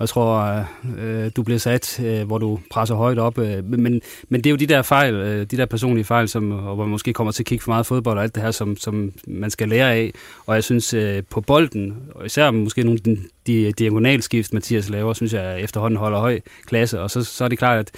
jeg 0.00 0.08
tror, 0.08 0.64
øh, 0.98 1.30
du 1.36 1.42
bliver 1.42 1.58
sat, 1.58 2.00
øh, 2.04 2.26
hvor 2.26 2.38
du 2.38 2.58
presser 2.70 2.94
højt 2.94 3.18
op. 3.18 3.38
Øh, 3.38 3.64
men, 3.64 4.00
men 4.28 4.40
det 4.40 4.46
er 4.46 4.50
jo 4.50 4.56
de 4.56 4.66
der 4.66 4.82
fejl, 4.82 5.14
øh, 5.14 5.46
de 5.46 5.56
der 5.56 5.66
personlige 5.66 6.04
fejl, 6.04 6.28
som, 6.28 6.50
hvor 6.50 6.74
man 6.74 6.88
måske 6.88 7.12
kommer 7.12 7.32
til 7.32 7.42
at 7.42 7.46
kigge 7.46 7.62
for 7.62 7.70
meget 7.70 7.86
fodbold 7.86 8.18
og 8.18 8.24
alt 8.24 8.34
det 8.34 8.42
her, 8.42 8.50
som, 8.50 8.76
som 8.76 9.12
man 9.26 9.50
skal 9.50 9.68
lære 9.68 9.92
af. 9.92 10.12
Og 10.46 10.54
jeg 10.54 10.64
synes, 10.64 10.94
øh, 10.94 11.22
på 11.30 11.40
bolden, 11.40 11.96
og 12.14 12.26
især 12.26 12.50
måske 12.50 12.82
nogle 12.82 13.00
af 13.06 13.16
de 13.46 13.72
diagonalskift, 13.72 14.52
Mathias 14.52 14.88
laver, 14.88 15.12
synes 15.12 15.32
jeg 15.32 15.60
efterhånden 15.60 15.98
holder 15.98 16.18
høj 16.18 16.40
klasse. 16.66 17.00
Og 17.00 17.10
så, 17.10 17.24
så 17.24 17.44
er 17.44 17.48
det 17.48 17.58
klart, 17.58 17.78
at 17.78 17.90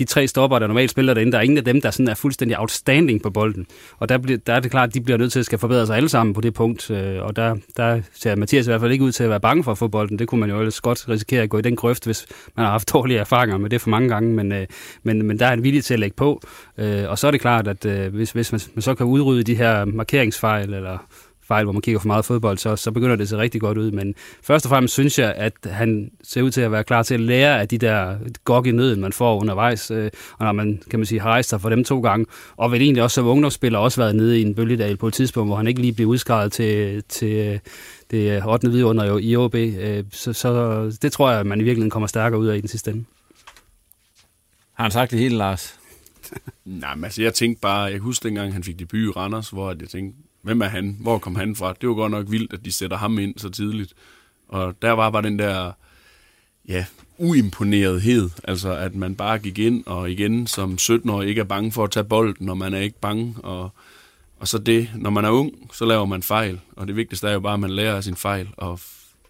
de 0.00 0.04
tre 0.04 0.26
stopper, 0.26 0.58
der 0.58 0.66
normalt 0.66 0.90
spiller 0.90 1.14
derinde, 1.14 1.32
der 1.32 1.38
er 1.38 1.42
ingen 1.42 1.58
af 1.58 1.64
dem, 1.64 1.80
der 1.80 1.90
sådan 1.90 2.08
er 2.08 2.14
fuldstændig 2.14 2.58
outstanding 2.58 3.22
på 3.22 3.30
bolden. 3.30 3.66
Og 3.98 4.08
der, 4.08 4.18
bliver, 4.18 4.38
der 4.38 4.52
er 4.52 4.60
det 4.60 4.70
klart, 4.70 4.88
at 4.88 4.94
de 4.94 5.00
bliver 5.00 5.18
nødt 5.18 5.32
til 5.32 5.38
at 5.38 5.44
skal 5.44 5.58
forbedre 5.58 5.86
sig 5.86 5.96
alle 5.96 6.08
sammen 6.08 6.34
på 6.34 6.40
det 6.40 6.54
punkt. 6.54 6.90
Øh, 6.90 7.22
og 7.22 7.36
der, 7.36 7.56
der 7.76 8.00
ser 8.14 8.36
Mathias 8.36 8.66
i 8.66 8.70
hvert 8.70 8.80
fald 8.80 8.92
ikke 8.92 9.04
ud 9.04 9.12
til 9.12 9.24
at 9.24 9.30
være 9.30 9.40
bange 9.40 9.64
for 9.64 9.72
at 9.72 9.78
få 9.78 9.88
bolden. 9.88 10.18
Det 10.18 10.28
kunne 10.28 10.40
man 10.40 10.50
jo 10.50 10.58
ellers 10.58 10.80
godt 10.80 11.08
risikere 11.08 11.42
at 11.42 11.50
gå 11.50 11.58
i 11.58 11.62
den 11.62 11.76
grøft, 11.76 12.04
hvis 12.04 12.26
man 12.56 12.64
har 12.64 12.72
haft 12.72 12.92
dårlige 12.94 13.18
erfaringer 13.18 13.58
med 13.58 13.70
det 13.70 13.80
for 13.80 13.90
mange 13.90 14.08
gange. 14.08 14.34
Men, 14.34 14.52
øh, 14.52 14.66
men, 15.02 15.26
men 15.26 15.38
der 15.38 15.46
er 15.46 15.52
en 15.52 15.62
vilje 15.62 15.80
til 15.80 15.94
at 15.94 16.00
lægge 16.00 16.16
på. 16.16 16.42
Øh, 16.78 17.08
og 17.08 17.18
så 17.18 17.26
er 17.26 17.30
det 17.30 17.40
klart, 17.40 17.68
at 17.68 17.86
øh, 17.86 18.14
hvis, 18.14 18.30
hvis 18.30 18.52
man, 18.52 18.60
man 18.74 18.82
så 18.82 18.94
kan 18.94 19.06
udrydde 19.06 19.42
de 19.42 19.54
her 19.54 19.84
markeringsfejl, 19.84 20.74
eller 20.74 20.98
fejl, 21.50 21.64
hvor 21.64 21.72
man 21.72 21.82
kigger 21.82 22.00
for 22.00 22.06
meget 22.06 22.24
fodbold, 22.24 22.58
så, 22.58 22.76
så 22.76 22.90
begynder 22.90 23.16
det 23.16 23.22
at 23.22 23.28
se 23.28 23.36
rigtig 23.36 23.60
godt 23.60 23.78
ud. 23.78 23.90
Men 23.90 24.14
først 24.42 24.66
og 24.66 24.70
fremmest 24.70 24.94
synes 24.94 25.18
jeg, 25.18 25.34
at 25.36 25.52
han 25.64 26.10
ser 26.22 26.42
ud 26.42 26.50
til 26.50 26.60
at 26.60 26.72
være 26.72 26.84
klar 26.84 27.02
til 27.02 27.14
at 27.14 27.20
lære 27.20 27.60
af 27.60 27.68
de 27.68 27.78
der 27.78 28.16
gok 28.44 28.66
i 28.66 28.70
nøden, 28.70 29.00
man 29.00 29.12
får 29.12 29.40
undervejs. 29.40 29.90
Øh, 29.90 30.10
og 30.38 30.44
når 30.44 30.52
man, 30.52 30.82
kan 30.90 30.98
man 30.98 31.06
sige, 31.06 31.20
har 31.20 31.30
rejst 31.30 31.48
sig 31.48 31.60
for 31.60 31.68
dem 31.68 31.84
to 31.84 32.00
gange, 32.00 32.26
og 32.56 32.72
vel 32.72 32.82
egentlig 32.82 33.02
også 33.02 33.14
som 33.14 33.26
ungdomsspiller 33.26 33.78
også 33.78 34.00
været 34.00 34.16
nede 34.16 34.38
i 34.40 34.42
en 34.42 34.54
bølgedal 34.54 34.96
på 34.96 35.06
et 35.06 35.14
tidspunkt, 35.14 35.48
hvor 35.48 35.56
han 35.56 35.66
ikke 35.66 35.80
lige 35.80 35.92
blev 35.92 36.06
udskrevet 36.06 36.52
til, 36.52 37.02
til 37.08 37.60
det 38.10 38.42
8. 38.46 38.70
vidunder 38.70 39.18
i 39.18 39.36
OB. 39.36 39.54
Øh, 39.54 40.04
så, 40.12 40.32
så 40.32 40.98
det 41.02 41.12
tror 41.12 41.30
jeg, 41.30 41.40
at 41.40 41.46
man 41.46 41.60
i 41.60 41.64
virkeligheden 41.64 41.90
kommer 41.90 42.06
stærkere 42.06 42.40
ud 42.40 42.46
af 42.46 42.56
i 42.56 42.60
den 42.60 42.68
sidste 42.68 42.90
ende. 42.90 43.04
Har 44.72 44.84
han 44.84 44.90
sagt 44.90 45.10
det 45.10 45.18
hele, 45.18 45.36
Lars? 45.36 45.78
Nej, 46.64 46.94
men 46.94 47.04
altså, 47.04 47.22
jeg 47.22 47.34
tænkte 47.34 47.60
bare, 47.60 47.82
jeg 47.82 47.98
husker 47.98 48.28
dengang, 48.28 48.52
han 48.52 48.64
fik 48.64 48.78
debut 48.78 49.00
i 49.00 49.10
Randers, 49.10 49.50
hvor 49.50 49.76
jeg 49.80 49.88
tænkte, 49.88 50.18
hvem 50.42 50.60
er 50.60 50.68
han? 50.68 50.96
Hvor 51.00 51.18
kom 51.18 51.36
han 51.36 51.56
fra? 51.56 51.74
Det 51.80 51.88
var 51.88 51.94
godt 51.94 52.10
nok 52.10 52.30
vildt, 52.30 52.52
at 52.52 52.64
de 52.64 52.72
sætter 52.72 52.96
ham 52.96 53.18
ind 53.18 53.38
så 53.38 53.50
tidligt. 53.50 53.94
Og 54.48 54.82
der 54.82 54.90
var 54.90 55.10
bare 55.10 55.22
den 55.22 55.38
der, 55.38 55.72
ja, 56.68 56.84
uimponerethed. 57.18 58.30
Altså, 58.44 58.76
at 58.76 58.94
man 58.94 59.14
bare 59.14 59.38
gik 59.38 59.58
ind 59.58 59.86
og 59.86 60.10
igen 60.10 60.46
som 60.46 60.78
17-årig 60.80 61.28
ikke 61.28 61.40
er 61.40 61.44
bange 61.44 61.72
for 61.72 61.84
at 61.84 61.90
tage 61.90 62.04
bolden, 62.04 62.46
når 62.46 62.54
man 62.54 62.74
er 62.74 62.78
ikke 62.78 63.00
bange. 63.00 63.34
Og, 63.42 63.70
og 64.40 64.48
så 64.48 64.58
det, 64.58 64.90
når 64.94 65.10
man 65.10 65.24
er 65.24 65.30
ung, 65.30 65.52
så 65.72 65.84
laver 65.84 66.04
man 66.04 66.22
fejl. 66.22 66.60
Og 66.76 66.86
det 66.86 66.96
vigtigste 66.96 67.28
er 67.28 67.32
jo 67.32 67.40
bare, 67.40 67.54
at 67.54 67.60
man 67.60 67.70
lærer 67.70 67.96
af 67.96 68.04
sin 68.04 68.16
fejl. 68.16 68.48
Og, 68.56 68.80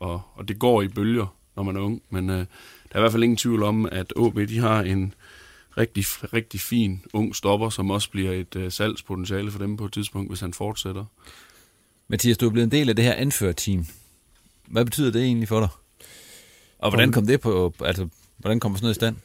og, 0.01 0.23
og 0.35 0.49
det 0.49 0.59
går 0.59 0.83
i 0.83 0.89
bølger, 0.89 1.37
når 1.57 1.63
man 1.63 1.77
er 1.77 1.81
ung. 1.81 2.03
Men 2.11 2.31
øh, 2.31 2.37
der 2.37 2.45
er 2.93 2.99
i 2.99 3.01
hvert 3.01 3.13
fald 3.13 3.23
ingen 3.23 3.37
tvivl 3.37 3.63
om, 3.63 3.87
at 3.93 4.13
OB 4.17 4.37
de 4.37 4.59
har 4.59 4.83
en, 4.83 5.15
rigtig, 5.77 6.05
rigtig 6.05 6.61
fin 6.61 7.05
ung 7.13 7.37
stopper, 7.37 7.71
som 7.71 7.91
også 7.91 8.11
bliver 8.11 8.33
et 8.33 8.57
øh, 8.57 8.73
salgspotentiale 8.73 9.51
for 9.51 9.59
dem 9.59 9.77
på 9.77 9.85
et 9.85 9.93
tidspunkt, 9.93 10.31
hvis 10.31 10.41
han 10.41 10.55
fortsætter. 10.55 11.05
Mathias, 12.09 12.39
du 12.39 12.47
er 12.47 12.51
blevet 12.51 12.67
en 12.67 12.73
del 12.73 12.89
af 12.89 12.97
det 12.97 13.05
her 13.05 13.15
anførteam. 13.15 13.87
Hvad 14.67 14.85
betyder 14.85 15.11
det 15.11 15.23
egentlig 15.23 15.49
for 15.49 15.61
dig? 15.61 15.69
Og 16.79 16.91
hvordan 16.91 17.13
kom 17.13 17.27
det 17.27 17.41
på, 17.41 17.75
altså, 17.85 18.09
hvordan 18.39 18.61
kom 18.61 18.77
sådan 18.77 18.85
noget 18.85 18.95
i 18.95 19.01
stand? 19.01 19.17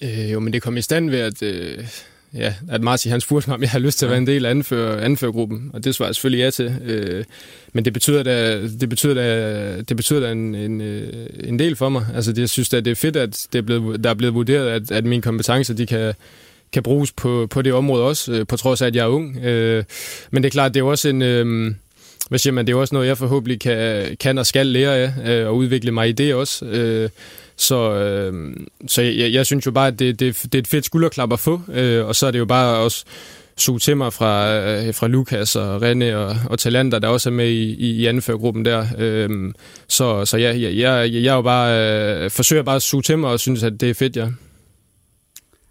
Øh, 0.00 0.32
jo, 0.32 0.40
men 0.40 0.52
det 0.52 0.62
kom 0.62 0.76
i 0.76 0.82
stand 0.82 1.10
ved, 1.10 1.18
at, 1.18 1.42
øh, 1.42 1.88
ja, 2.34 2.54
at 2.70 2.82
Martin 2.82 3.10
han 3.10 3.20
spurgte 3.20 3.50
mig, 3.50 3.54
om 3.54 3.62
jeg 3.62 3.70
har 3.70 3.78
lyst 3.78 3.98
til 3.98 4.06
at 4.06 4.10
være 4.10 4.18
en 4.18 4.26
del 4.26 4.46
af 4.46 4.50
anfører, 4.50 5.00
anførergruppen, 5.00 5.70
og 5.72 5.84
det 5.84 5.94
svarede 5.94 6.08
jeg 6.08 6.14
selvfølgelig 6.14 6.44
ja 6.44 6.50
til. 6.50 6.76
Øh, 6.84 7.24
men 7.72 7.84
det 7.84 7.92
betyder 7.92 8.22
da, 8.22 8.62
det 8.62 8.88
betyder 8.88 9.14
da, 9.14 9.80
det 9.80 9.96
betyder 9.96 10.20
da 10.20 10.32
en, 10.32 10.54
en, 10.54 10.80
øh, 10.80 11.26
en 11.44 11.58
del 11.58 11.76
for 11.76 11.88
mig. 11.88 12.06
Altså, 12.14 12.32
det, 12.32 12.40
jeg 12.40 12.48
synes 12.48 12.74
at 12.74 12.84
det 12.84 12.90
er 12.90 12.94
fedt, 12.94 13.16
at 13.16 13.46
det 13.52 13.58
er 13.58 13.62
blevet, 13.62 14.04
der 14.04 14.10
er 14.10 14.14
blevet 14.14 14.34
vurderet, 14.34 14.68
at, 14.68 14.90
at 14.90 15.04
mine 15.04 15.22
kompetencer, 15.22 15.74
de 15.74 15.86
kan, 15.86 16.14
kan 16.72 16.82
bruges 16.82 17.12
på, 17.12 17.46
på 17.50 17.62
det 17.62 17.72
område 17.72 18.04
også, 18.04 18.32
øh, 18.32 18.46
på 18.46 18.56
trods 18.56 18.82
af, 18.82 18.86
at 18.86 18.96
jeg 18.96 19.02
er 19.02 19.08
ung. 19.08 19.36
Øh, 19.44 19.84
men 20.30 20.42
det 20.42 20.48
er 20.48 20.52
klart, 20.52 20.74
det 20.74 20.80
er 20.80 20.84
også 20.84 21.08
en... 21.08 21.22
Øh, 21.22 21.74
hvad 22.28 22.38
siger 22.38 22.52
man, 22.52 22.66
det 22.66 22.72
er 22.72 22.76
også 22.76 22.94
noget, 22.94 23.08
jeg 23.08 23.18
forhåbentlig 23.18 23.60
kan, 23.60 24.16
kan 24.20 24.38
og 24.38 24.46
skal 24.46 24.66
lære 24.66 24.96
af, 24.96 25.12
øh, 25.26 25.46
og 25.46 25.56
udvikle 25.56 25.90
mig 25.90 26.08
i 26.08 26.12
det 26.12 26.34
også. 26.34 26.64
Øh, 26.64 27.08
så, 27.58 27.92
øh, 27.94 28.56
så 28.86 29.02
jeg, 29.02 29.32
jeg 29.32 29.46
synes 29.46 29.66
jo 29.66 29.70
bare, 29.70 29.86
at 29.86 29.98
det, 29.98 30.20
det, 30.20 30.42
det 30.42 30.54
er 30.54 30.58
et 30.58 30.66
fedt 30.66 30.84
skulderklap 30.84 31.32
at 31.32 31.40
få, 31.40 31.60
øh, 31.72 32.06
og 32.06 32.16
så 32.16 32.26
er 32.26 32.30
det 32.30 32.38
jo 32.38 32.44
bare 32.44 32.76
også 32.76 33.04
suge 33.56 33.78
til 33.78 33.96
mig 33.96 34.12
fra, 34.12 34.54
øh, 34.54 34.94
fra 34.94 35.08
Lukas 35.08 35.56
og 35.56 35.90
René 35.90 36.14
og, 36.14 36.36
og 36.50 36.58
Talander, 36.58 36.98
der 36.98 37.08
også 37.08 37.28
er 37.28 37.32
med 37.32 37.48
i, 37.48 37.74
i, 37.74 37.90
i 37.90 38.06
anførgruppen 38.06 38.64
der. 38.64 38.86
Øh, 38.98 39.52
så 39.88 40.24
så 40.24 40.36
jeg, 40.36 40.62
jeg, 40.62 40.76
jeg, 40.76 41.12
jeg 41.12 41.34
jo 41.34 41.42
bare, 41.42 42.24
øh, 42.24 42.30
forsøger 42.30 42.62
bare 42.62 42.76
at 42.76 42.82
suge 42.82 43.02
til 43.02 43.18
mig 43.18 43.30
og 43.30 43.40
synes, 43.40 43.62
at 43.62 43.80
det 43.80 43.90
er 43.90 43.94
fedt, 43.94 44.16
ja. 44.16 44.28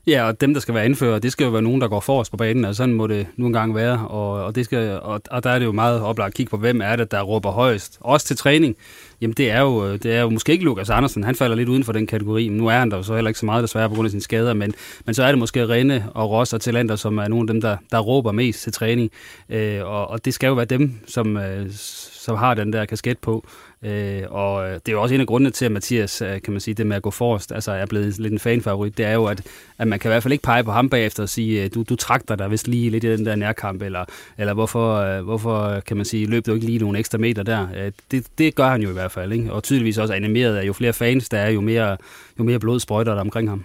Ja, 0.08 0.28
og 0.28 0.42
dem, 0.42 0.54
der 0.54 0.62
skal 0.62 0.74
være 0.74 0.84
anfører, 0.84 1.20
det 1.20 1.32
skal 1.32 1.44
jo 1.46 1.50
være 1.50 1.62
nogen, 1.62 1.82
der 1.82 1.88
går 1.88 2.00
forrest 2.00 2.32
på 2.32 2.38
banen, 2.38 2.64
og 2.64 2.68
altså, 2.68 2.78
sådan 2.78 2.94
må 2.94 3.08
det 3.08 3.28
nu 3.36 3.46
engang 3.46 3.76
være. 3.76 4.08
Og, 4.08 4.46
og, 4.46 4.56
det 4.56 4.66
skal, 4.66 5.00
og, 5.02 5.22
og 5.32 5.44
der 5.44 5.50
er 5.50 5.60
det 5.60 5.66
jo 5.66 5.72
meget 5.72 6.02
oplagt 6.02 6.28
at 6.28 6.34
kigge 6.34 6.50
på, 6.50 6.58
hvem 6.58 6.82
er 6.82 6.96
det, 6.96 7.12
der 7.12 7.22
råber 7.22 7.52
højst. 7.52 7.98
Også 8.02 8.26
til 8.26 8.38
træning. 8.38 8.76
Jamen, 9.22 9.34
det 9.34 9.52
er 9.52 9.62
jo, 9.62 9.94
det 9.94 10.06
er 10.06 10.22
jo 10.22 10.30
måske 10.30 10.52
ikke 10.52 10.66
Lukas 10.66 10.90
Andersen. 10.90 11.24
Han 11.24 11.36
falder 11.36 11.56
lidt 11.56 11.70
uden 11.70 11.84
for 11.84 11.94
den 11.94 12.08
kategori. 12.08 12.48
Nu 12.48 12.68
er 12.68 12.74
han 12.74 12.92
der 12.92 12.98
jo 12.98 13.04
så 13.04 13.14
heller 13.16 13.30
ikke 13.30 13.40
så 13.40 13.46
meget 13.46 13.64
desværre 13.64 13.90
på 13.90 13.96
grund 13.96 14.06
af 14.06 14.12
sine 14.12 14.22
skader, 14.22 14.54
men, 14.54 14.74
men 15.06 15.16
så 15.16 15.24
er 15.24 15.28
det 15.28 15.40
måske 15.40 15.70
Rene 15.70 16.06
og 16.14 16.32
Ross 16.32 16.54
og 16.54 16.62
Talander, 16.62 16.96
som 16.96 17.18
er 17.18 17.28
nogle 17.28 17.50
af 17.50 17.54
dem, 17.54 17.62
der, 17.62 17.78
der 17.92 18.00
råber 18.00 18.32
mest 18.32 18.64
til 18.64 18.74
træning. 18.74 19.12
Øh, 19.50 19.86
og, 19.86 20.08
og 20.08 20.26
det 20.26 20.34
skal 20.34 20.48
jo 20.48 20.54
være 20.54 20.66
dem, 20.66 20.94
som, 21.08 21.38
øh, 21.38 21.68
som 21.72 22.36
har 22.36 22.54
den 22.54 22.74
der 22.74 22.86
kasket 22.86 23.18
på. 23.18 23.48
Øh, 23.84 24.24
og 24.30 24.70
øh, 24.70 24.74
det 24.74 24.88
er 24.88 24.92
jo 24.92 25.02
også 25.02 25.16
en 25.16 25.22
af 25.22 25.28
grundene 25.28 25.52
til, 25.52 25.66
at 25.66 25.72
Mathias, 25.72 26.22
øh, 26.22 26.42
kan 26.42 26.54
man 26.54 26.60
sige, 26.60 26.74
det 26.74 26.88
med 26.88 26.96
at 26.96 27.02
gå 27.02 27.12
forrest, 27.12 27.52
altså 27.52 27.72
er 27.72 27.86
blevet 27.86 28.20
lidt 28.20 28.34
en 28.34 28.40
fanfavorit, 28.40 28.98
det 28.98 29.06
er 29.06 29.14
jo, 29.14 29.26
at, 29.26 29.42
at 29.78 29.88
man 29.88 30.00
kan 30.00 30.10
i 30.10 30.12
hvert 30.12 30.24
fald 30.24 30.32
ikke 30.32 30.44
pege 30.44 30.64
på 30.64 30.72
ham 30.72 30.90
bagefter 30.90 31.24
og 31.24 31.30
sige, 31.30 31.64
øh, 31.64 31.70
du, 31.74 31.84
du 31.84 31.96
trakter 31.96 32.36
dig 32.36 32.52
vist 32.52 32.68
lige 32.68 32.90
lidt 32.90 33.04
i 33.04 33.12
den 33.12 33.26
der 33.26 33.36
nærkamp, 33.36 33.82
eller, 33.82 34.06
eller 34.38 34.54
hvorfor, 34.54 35.22
hvorfor, 35.22 35.80
kan 35.80 35.98
man 35.98 36.06
sige, 36.06 36.26
løb 36.26 36.46
du 36.46 36.54
ikke 36.54 36.66
lige 36.66 36.80
nogle 36.80 37.00
ekstra 37.00 37.18
meter 37.18 37.44
der? 37.44 37.92
Det, 38.12 38.28
det 38.38 38.56
gør 38.56 38.70
han 38.70 38.82
jo 38.82 38.90
i 38.90 38.94
hvert 38.94 39.12
fald, 39.12 39.32
ikke? 39.34 39.54
og 39.54 39.64
tydeligvis 39.64 39.98
også 39.98 40.14
animeret, 40.14 40.56
af, 40.56 40.68
jo 40.68 40.74
flere 40.74 40.94
fans 40.94 41.30
der 41.30 41.38
er, 41.38 41.50
jo 41.50 41.62
mere, 41.62 41.98
jo 42.40 42.44
mere 42.44 42.60
blod 42.60 42.80
sprøjter 42.80 43.14
der 43.14 43.22
omkring 43.22 43.50
ham. 43.50 43.64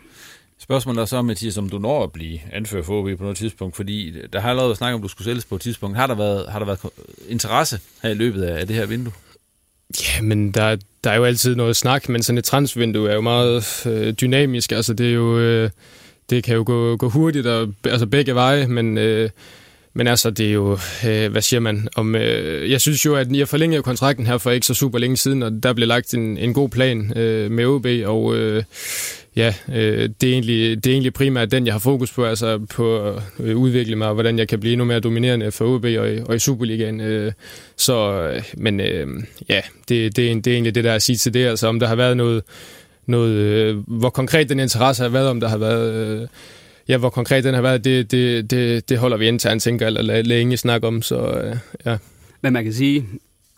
Spørgsmålet 0.58 1.00
er 1.00 1.04
så, 1.04 1.22
Mathias, 1.22 1.58
om 1.58 1.68
du 1.68 1.78
når 1.78 2.04
at 2.04 2.12
blive 2.12 2.40
anført 2.52 2.84
for 2.84 3.00
OB 3.00 3.18
på 3.18 3.22
noget 3.22 3.36
tidspunkt, 3.36 3.76
fordi 3.76 4.14
der 4.32 4.40
har 4.40 4.50
allerede 4.50 4.76
snakket 4.76 4.94
om, 4.94 5.02
du 5.02 5.08
skulle 5.08 5.24
sælges 5.24 5.44
på 5.44 5.54
et 5.54 5.60
tidspunkt. 5.60 5.96
Har 5.96 6.06
der 6.06 6.14
været, 6.14 6.48
har 6.48 6.58
der 6.58 6.66
været 6.66 6.80
interesse 7.28 7.80
her 8.02 8.10
i 8.10 8.14
løbet 8.14 8.42
af 8.42 8.66
det 8.66 8.76
her 8.76 8.86
vindue? 8.86 9.12
Ja, 10.01 10.22
men 10.22 10.51
der, 10.51 10.76
der 11.05 11.11
er 11.11 11.16
jo 11.16 11.24
altid 11.24 11.55
noget 11.55 11.76
snak, 11.76 12.09
men 12.09 12.22
sådan 12.22 12.38
et 12.38 12.45
transvindue 12.45 13.11
er 13.11 13.14
jo 13.14 13.20
meget 13.20 13.86
øh, 13.86 14.12
dynamisk. 14.12 14.72
Altså, 14.72 14.95
det 14.95 15.07
er 15.09 15.12
jo... 15.12 15.38
Øh, 15.38 15.70
det 16.30 16.45
kan 16.45 16.57
jo 16.57 16.62
gå, 16.66 16.97
gå 16.97 17.09
hurtigt, 17.09 17.47
og, 17.47 17.74
altså 17.84 18.07
begge 18.07 18.34
veje, 18.34 18.66
men... 18.66 18.99
Øh, 18.99 19.30
men 19.95 20.07
altså, 20.07 20.30
det 20.30 20.47
er 20.47 20.53
jo, 20.53 20.78
øh, 21.07 21.30
hvad 21.32 21.43
siger 21.43 21.61
man, 21.61 21.88
om, 21.97 22.14
øh, 22.14 22.70
jeg 22.70 22.80
synes 22.80 23.05
jo, 23.05 23.14
at 23.14 23.32
jeg 23.32 23.49
forlængede 23.49 23.82
kontrakten 23.82 24.26
her 24.26 24.38
for 24.38 24.51
ikke 24.51 24.66
så 24.66 24.74
super 24.74 24.99
længe 24.99 25.16
siden, 25.16 25.43
og 25.43 25.62
der 25.62 25.72
blev 25.72 25.88
lagt 25.88 26.14
en, 26.14 26.38
en 26.38 26.55
god 26.55 26.68
plan 26.68 27.18
øh, 27.18 27.51
med 27.51 27.66
OB, 27.66 27.86
og 28.05 28.36
øh, 28.36 28.62
ja, 29.36 29.55
øh, 29.74 30.09
det, 30.20 30.28
er 30.28 30.32
egentlig, 30.32 30.84
det 30.84 30.90
er 30.90 30.95
egentlig 30.95 31.12
primært 31.12 31.51
den, 31.51 31.66
jeg 31.66 31.74
har 31.74 31.78
fokus 31.78 32.12
på, 32.12 32.24
altså 32.24 32.59
på 32.59 33.09
at 33.09 33.22
udvikle 33.55 33.97
mig, 33.97 34.09
og 34.09 34.14
hvordan 34.14 34.38
jeg 34.38 34.49
kan 34.49 34.61
blive 34.61 34.72
endnu 34.72 34.84
mere 34.84 35.01
dominerende 35.01 35.53
for 35.53 35.64
OB 35.74 35.84
og, 35.84 36.28
og 36.28 36.34
i 36.34 36.38
Superligaen. 36.38 37.01
Øh, 37.01 37.32
så, 37.76 38.12
øh, 38.12 38.43
men 38.57 38.80
øh, 38.80 39.07
ja, 39.49 39.61
det, 39.88 40.16
det, 40.16 40.30
er, 40.30 40.34
det 40.34 40.47
er 40.47 40.53
egentlig 40.53 40.74
det, 40.74 40.84
der 40.84 40.90
er 40.90 40.95
at 40.95 41.03
sige 41.03 41.16
til 41.16 41.34
det, 41.34 41.47
altså 41.47 41.66
om 41.66 41.80
der 41.80 41.86
har 41.86 41.97
været 41.97 42.16
noget, 42.16 42.43
noget 43.07 43.32
øh, 43.32 43.76
hvor 43.86 44.11
konkret 44.11 44.49
den 44.49 44.61
interesse 44.61 45.03
har 45.03 45.11
været, 45.11 45.28
om 45.28 45.40
der 45.40 45.49
har 45.49 45.59
været... 45.59 45.95
Øh, 45.95 46.28
ja, 46.93 46.99
hvor 46.99 47.11
konkret 47.11 47.45
den 47.45 47.55
har 47.55 47.62
været, 47.62 47.84
det, 47.84 48.11
det, 48.11 48.51
det, 48.51 48.88
det 48.88 48.99
holder 48.99 49.16
vi 49.16 49.28
internt, 49.28 49.62
tænker 49.62 49.86
eller 49.86 50.22
længe 50.22 50.51
lade 50.51 50.57
snakke 50.57 50.86
om, 50.86 51.03
så 51.03 51.16
øh, 51.16 51.57
ja. 51.86 51.97
Men 52.40 52.53
man 52.53 52.64
kan 52.64 52.72
sige, 52.72 53.07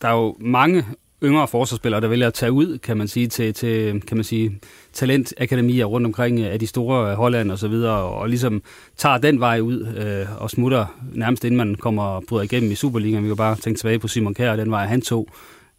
der 0.02 0.08
er 0.08 0.12
jo 0.12 0.36
mange 0.40 0.84
yngre 1.22 1.48
forsvarsspillere, 1.48 2.00
der 2.00 2.08
vælger 2.08 2.26
at 2.26 2.34
tage 2.34 2.52
ud, 2.52 2.78
kan 2.78 2.96
man 2.96 3.08
sige, 3.08 3.26
til, 3.26 3.54
til 3.54 4.00
kan 4.00 4.16
man 4.16 4.24
sige, 4.24 4.60
talentakademier 4.92 5.84
rundt 5.84 6.06
omkring 6.06 6.40
øh, 6.40 6.52
af 6.52 6.58
de 6.58 6.66
store 6.66 7.10
øh, 7.10 7.16
Holland 7.16 7.50
og 7.50 7.58
så 7.58 7.68
videre, 7.68 8.02
og 8.02 8.28
ligesom 8.28 8.62
tager 8.96 9.18
den 9.18 9.40
vej 9.40 9.60
ud 9.60 9.86
øh, 9.96 10.42
og 10.42 10.50
smutter 10.50 11.00
nærmest 11.12 11.44
inden 11.44 11.58
man 11.58 11.74
kommer 11.74 12.02
og 12.02 12.24
bryder 12.28 12.44
igennem 12.44 12.70
i 12.72 12.74
Superligaen. 12.74 13.24
Vi 13.24 13.28
kan 13.28 13.36
bare 13.36 13.56
tænke 13.56 13.78
tilbage 13.78 13.98
på 13.98 14.08
Simon 14.08 14.34
Kjær 14.34 14.50
og 14.50 14.58
den 14.58 14.70
vej, 14.70 14.86
han 14.86 15.00
tog. 15.00 15.28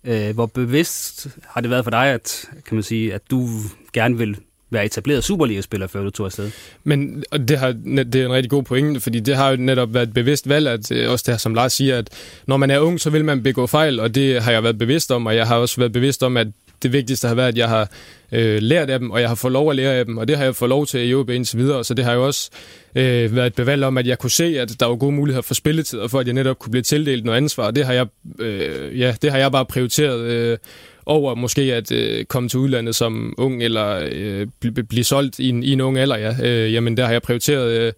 Øh, 0.03 0.33
hvor 0.33 0.45
bevidst 0.45 1.27
har 1.43 1.61
det 1.61 1.69
været 1.69 1.83
for 1.83 1.91
dig, 1.91 2.05
at, 2.05 2.49
kan 2.65 2.75
man 2.75 2.83
sige, 2.83 3.13
at 3.13 3.21
du 3.31 3.47
gerne 3.93 4.17
vil 4.17 4.37
være 4.75 4.85
etableret 4.85 5.23
Superliga-spiller, 5.23 5.87
før 5.87 6.03
du 6.03 6.09
tog 6.09 6.25
afsted. 6.25 6.51
Men 6.83 7.23
og 7.31 7.47
det, 7.47 7.57
har, 7.57 7.71
det 7.85 8.15
er 8.15 8.25
en 8.25 8.33
rigtig 8.33 8.49
god 8.49 8.63
pointe, 8.63 8.99
fordi 8.99 9.19
det 9.19 9.35
har 9.35 9.49
jo 9.49 9.55
netop 9.55 9.93
været 9.93 10.07
et 10.07 10.13
bevidst 10.13 10.49
valg, 10.49 10.67
at 10.67 10.91
øh, 10.91 11.11
også 11.11 11.23
det 11.25 11.33
her, 11.33 11.37
som 11.37 11.53
Lars 11.53 11.73
siger, 11.73 11.97
at 11.97 12.09
når 12.47 12.57
man 12.57 12.71
er 12.71 12.79
ung, 12.79 12.99
så 12.99 13.09
vil 13.09 13.25
man 13.25 13.43
begå 13.43 13.67
fejl, 13.67 13.99
og 13.99 14.15
det 14.15 14.41
har 14.41 14.51
jeg 14.51 14.63
været 14.63 14.77
bevidst 14.77 15.11
om, 15.11 15.25
og 15.25 15.35
jeg 15.35 15.47
har 15.47 15.55
også 15.55 15.77
været 15.77 15.91
bevidst 15.91 16.23
om, 16.23 16.37
at 16.37 16.47
det 16.83 16.93
vigtigste 16.93 17.27
har 17.27 17.35
været, 17.35 17.47
at 17.47 17.57
jeg 17.57 17.69
har 17.69 17.89
øh, 18.31 18.61
lært 18.61 18.89
af 18.89 18.99
dem, 18.99 19.11
og 19.11 19.21
jeg 19.21 19.29
har 19.29 19.35
fået 19.35 19.51
lov 19.51 19.69
at 19.69 19.75
lære 19.75 19.93
af 19.93 20.05
dem, 20.05 20.17
og 20.17 20.27
det 20.27 20.37
har 20.37 20.43
jeg 20.43 20.55
fået 20.55 20.69
lov 20.69 20.85
til 20.85 21.09
i 21.09 21.13
OB 21.13 21.29
indtil 21.29 21.59
videre, 21.59 21.83
så 21.83 21.93
det 21.93 22.05
har 22.05 22.13
jo 22.13 22.25
også 22.25 22.49
øh, 22.95 23.35
været 23.35 23.47
et 23.47 23.55
bevalg 23.55 23.83
om, 23.83 23.97
at 23.97 24.07
jeg 24.07 24.19
kunne 24.19 24.31
se, 24.31 24.59
at 24.59 24.79
der 24.79 24.85
var 24.85 24.95
gode 24.95 25.11
muligheder 25.11 25.41
for 25.41 25.53
spilletid, 25.53 25.99
og 25.99 26.11
for 26.11 26.19
at 26.19 26.25
jeg 26.25 26.33
netop 26.33 26.59
kunne 26.59 26.71
blive 26.71 26.83
tildelt 26.83 27.25
noget 27.25 27.37
ansvar, 27.37 27.63
og 27.63 27.75
det 27.75 27.85
har 27.85 27.93
jeg, 27.93 28.07
øh, 28.39 28.99
ja, 28.99 29.15
det 29.21 29.31
har 29.31 29.37
jeg 29.37 29.51
bare 29.51 29.65
prioriteret 29.65 30.19
øh, 30.19 30.57
over 31.05 31.35
måske 31.35 31.61
at 31.61 31.91
øh, 31.91 32.25
komme 32.25 32.49
til 32.49 32.59
udlandet 32.59 32.95
som 32.95 33.33
ung, 33.37 33.63
eller 33.63 34.09
øh, 34.11 34.47
blive 34.59 34.87
bl- 34.93 35.03
solgt 35.03 35.39
i 35.39 35.49
en, 35.49 35.63
i 35.63 35.71
en 35.71 35.81
ung 35.81 35.97
alder, 35.97 36.17
ja. 36.17 36.35
Øh, 36.43 36.73
jamen, 36.73 36.97
der 36.97 37.05
har 37.05 37.11
jeg 37.11 37.21
prioriteret, 37.21 37.71
øh, 37.71 37.93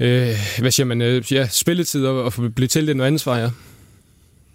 øh, 0.00 0.36
hvad 0.58 0.70
siger 0.70 0.86
man, 0.86 1.02
øh, 1.02 1.32
ja, 1.32 1.48
spilletid 1.48 2.06
og, 2.06 2.24
og 2.24 2.32
blive 2.54 2.68
tildelt 2.68 2.96
noget 2.96 3.06
ansvar, 3.06 3.38
ja. 3.38 3.50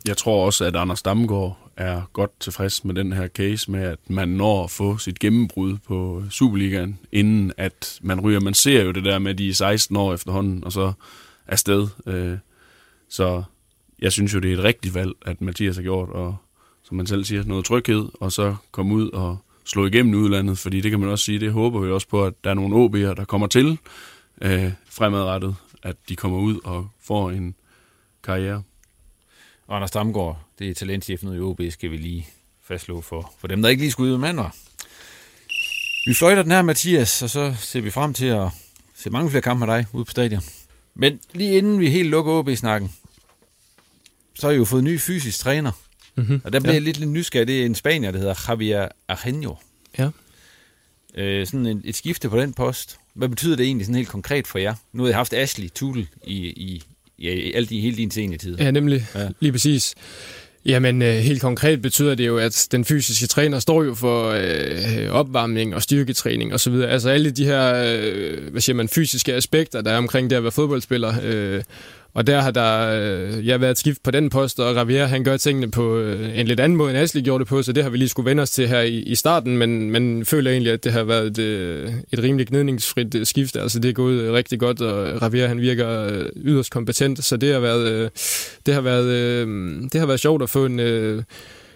Jeg 0.08 0.18
tror 0.18 0.46
også, 0.46 0.66
at 0.66 0.76
Anders 0.76 1.02
Damgaard 1.02 1.58
er 1.78 2.02
godt 2.14 2.40
tilfreds 2.40 2.86
med 2.86 2.96
den 2.96 3.14
her 3.14 3.28
case 3.28 3.72
med, 3.72 3.84
at 3.84 4.00
man 4.08 4.30
når 4.30 4.64
at 4.64 4.72
få 4.72 4.98
sit 4.98 5.20
gennembrud 5.20 5.78
på 5.88 6.24
Superligaen, 6.30 7.00
inden 7.12 7.52
at 7.58 8.00
man 8.02 8.20
ryger. 8.20 8.40
Man 8.40 8.54
ser 8.54 8.84
jo 8.84 8.92
det 8.92 9.06
der 9.06 9.20
med, 9.20 9.32
at 9.32 9.38
de 9.38 9.50
er 9.50 9.54
16 9.54 9.96
år 9.96 10.14
efterhånden, 10.14 10.64
og 10.64 10.72
så 10.72 10.94
afsted. 11.48 11.88
Øh, 12.08 12.38
så 13.10 13.44
jeg 14.00 14.12
synes 14.12 14.34
jo, 14.34 14.40
det 14.40 14.54
er 14.54 14.58
et 14.58 14.64
rigtigt 14.64 14.96
valg, 14.96 15.12
at 15.26 15.42
Mathias 15.42 15.76
har 15.76 15.84
gjort, 15.84 16.10
og 16.10 16.36
som 16.88 16.98
man 16.98 17.08
selv 17.08 17.24
siger, 17.24 17.44
noget 17.44 17.66
tryghed, 17.66 18.10
og 18.14 18.32
så 18.32 18.56
komme 18.72 18.96
ud 18.96 19.10
og 19.10 19.38
slå 19.66 19.86
igennem 19.86 20.14
udlandet, 20.24 20.58
fordi 20.58 20.82
det 20.82 20.92
kan 20.92 21.00
man 21.00 21.10
også 21.10 21.26
sige, 21.26 21.40
det 21.40 21.52
håber 21.52 21.80
vi 21.80 21.92
også 21.92 22.08
på, 22.08 22.26
at 22.26 22.34
der 22.44 22.50
er 22.50 22.54
nogle 22.54 22.76
OB'er, 22.76 23.14
der 23.14 23.26
kommer 23.26 23.48
til 23.48 23.78
øh, 24.42 24.72
fremadrettet, 24.90 25.56
at 25.84 25.96
de 26.10 26.16
kommer 26.16 26.40
ud 26.40 26.60
og 26.64 26.90
får 27.02 27.32
en 27.32 27.56
karriere. 28.24 28.64
Anders 29.70 29.92
Damgaard, 29.92 30.40
det 30.60 30.70
er 30.70 30.74
talentchefen 30.74 31.36
i 31.36 31.40
OB, 31.40 31.62
skal 31.70 31.92
vi 31.92 31.98
lige 31.98 32.28
fastslå 32.64 33.02
for, 33.02 33.34
for 33.40 33.48
dem, 33.48 33.62
der 33.62 33.70
ikke 33.70 33.82
lige 33.82 33.92
skulle 33.92 34.14
ud 34.14 34.18
med 34.18 34.30
andre. 34.30 34.52
Vi 36.06 36.14
fløjter 36.14 36.42
den 36.42 36.52
her, 36.52 36.62
Mathias, 36.62 37.22
og 37.22 37.30
så 37.30 37.56
ser 37.60 37.82
vi 37.82 37.90
frem 37.90 38.14
til 38.14 38.26
at 38.26 38.50
se 38.96 39.10
mange 39.10 39.30
flere 39.30 39.42
kampe 39.42 39.66
med 39.66 39.76
dig 39.76 39.86
ude 39.94 40.06
på 40.06 40.12
stadion. 40.12 40.42
Men 40.96 41.20
lige 41.34 41.58
inden 41.58 41.80
vi 41.80 41.90
helt 41.90 42.10
lukker 42.10 42.34
OB-snakken, 42.34 42.92
så 44.36 44.48
har 44.48 44.54
I 44.54 44.58
jo 44.58 44.66
fået 44.66 44.84
ny 44.84 45.00
fysisk 45.00 45.40
træner. 45.40 45.72
Mm-hmm. 46.18 46.42
Og 46.44 46.54
der 46.54 46.60
bliver 46.60 46.74
ja. 46.74 46.80
lidt, 46.80 46.98
lidt 46.98 47.10
nysgerrig. 47.10 47.48
Det 47.48 47.62
er 47.62 47.66
en 47.66 47.76
spanier, 47.76 48.12
der 48.12 48.20
hedder 48.20 48.46
Javier 48.50 48.88
Argenio. 49.08 49.56
Ja. 50.00 50.10
Øh, 51.16 51.48
sådan 51.48 51.66
et, 51.66 51.82
et 51.86 51.96
skifte 51.96 52.30
på 52.30 52.40
den 52.40 52.54
post. 52.54 52.98
Hvad 53.14 53.30
betyder 53.30 53.56
det 53.56 53.66
egentlig 53.66 53.86
sådan 53.86 53.96
helt 53.96 54.10
konkret 54.10 54.48
for 54.48 54.60
jer? 54.60 54.76
Nu 54.94 55.04
har 55.04 55.10
jeg 55.10 55.18
haft 55.18 55.34
Ashley 55.34 55.70
Tudel 55.76 56.08
i, 56.24 56.36
i, 56.48 56.84
i, 57.18 57.54
alt 57.54 57.72
i 57.72 57.80
hele 57.80 57.98
din 57.98 58.10
tid. 58.10 58.58
Ja, 58.58 58.72
nemlig. 58.72 59.06
Ja. 59.16 59.30
Lige 59.40 59.52
præcis. 59.52 59.96
Jamen, 60.66 61.02
øh, 61.02 61.14
helt 61.14 61.42
konkret 61.42 61.82
betyder 61.82 62.16
det 62.16 62.28
jo, 62.28 62.38
at 62.38 62.68
den 62.72 62.86
fysiske 62.86 63.28
træner 63.28 63.60
står 63.60 63.84
jo 63.84 63.96
for 63.96 64.30
øh, 64.30 65.10
opvarmning 65.10 65.76
og 65.76 65.82
styrketræning 65.82 66.54
osv. 66.54 66.74
Altså 66.74 67.10
alle 67.10 67.32
de 67.32 67.46
her, 67.46 67.74
øh, 67.76 68.52
hvad 68.52 68.62
siger 68.62 68.76
man, 68.76 68.88
fysiske 68.88 69.34
aspekter, 69.34 69.82
der 69.82 69.92
er 69.92 69.98
omkring 69.98 70.30
det 70.30 70.36
at 70.36 70.44
være 70.44 70.52
fodboldspiller. 70.52 71.14
Øh, 71.24 71.64
og 72.14 72.28
der 72.28 72.42
har 72.42 72.52
der 72.52 72.90
øh, 73.02 73.48
jeg 73.48 73.62
været 73.62 73.78
skift 73.78 74.04
på 74.04 74.12
den 74.12 74.30
post, 74.30 74.60
og 74.60 74.76
Ravier 74.76 75.06
han 75.06 75.24
gør 75.24 75.38
tingene 75.38 75.72
på 75.72 75.98
øh, 75.98 76.40
en 76.40 76.48
lidt 76.48 76.60
anden 76.60 76.76
måde, 76.76 76.90
end 76.90 77.00
Asli 77.00 77.22
gjorde 77.22 77.40
det 77.40 77.48
på, 77.48 77.64
så 77.64 77.72
det 77.72 77.84
har 77.84 77.90
vi 77.90 77.98
lige 77.98 78.10
skulle 78.10 78.30
vende 78.30 78.44
os 78.44 78.52
til 78.52 78.68
her 78.68 78.82
i, 78.82 78.98
i 78.98 79.16
starten, 79.16 79.58
men, 79.58 79.92
men 79.92 80.26
føler 80.26 80.52
egentlig, 80.52 80.74
at 80.74 80.84
det 80.84 80.92
har 80.92 81.04
været 81.04 81.28
et, 81.28 81.40
øh, 81.40 81.94
et 82.14 82.24
rimelig 82.24 82.48
gnidningsfrit 82.48 83.16
øh, 83.16 83.26
skift. 83.26 83.56
Altså 83.56 83.80
det 83.80 83.90
er 83.90 83.94
gået 83.94 84.22
øh, 84.22 84.34
rigtig 84.34 84.60
godt, 84.60 84.82
og 84.82 85.22
Ravier 85.22 85.48
han 85.48 85.62
virker 85.62 85.90
øh, 85.90 86.26
yderst 86.36 86.72
kompetent, 86.72 87.26
så 87.26 87.38
det 87.38 87.54
har 87.54 87.60
været, 87.60 87.88
øh, 87.92 88.10
det 88.66 88.74
har 88.74 88.82
været, 88.82 89.06
øh, 89.06 89.48
det 89.92 90.00
har 90.00 90.06
været 90.06 90.20
sjovt 90.20 90.44
at 90.44 90.50
få 90.50 90.66
en... 90.66 90.80
Øh, 90.80 91.24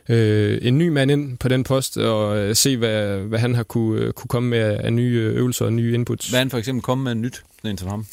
øh, 0.09 0.59
en 0.61 0.77
ny 0.77 0.87
mand 0.87 1.11
ind 1.11 1.37
på 1.37 1.47
den 1.47 1.63
post, 1.63 1.97
og 1.97 2.37
øh, 2.37 2.55
se, 2.55 2.77
hvad, 2.77 3.17
hvad 3.17 3.39
han 3.39 3.55
har 3.55 3.63
kunne, 3.63 4.01
øh, 4.01 4.13
kunne 4.13 4.27
komme 4.27 4.49
med 4.49 4.59
af 4.59 4.93
nye 4.93 5.15
øh, 5.15 5.35
øvelser 5.35 5.65
og 5.65 5.73
nye 5.73 5.93
inputs. 5.93 6.29
Hvad 6.29 6.39
han 6.39 6.49
for 6.49 6.57
eksempel 6.57 6.81
kommet 6.81 7.03
med 7.03 7.15
nyt 7.15 7.43
til 7.77 7.87
ham? 7.87 8.05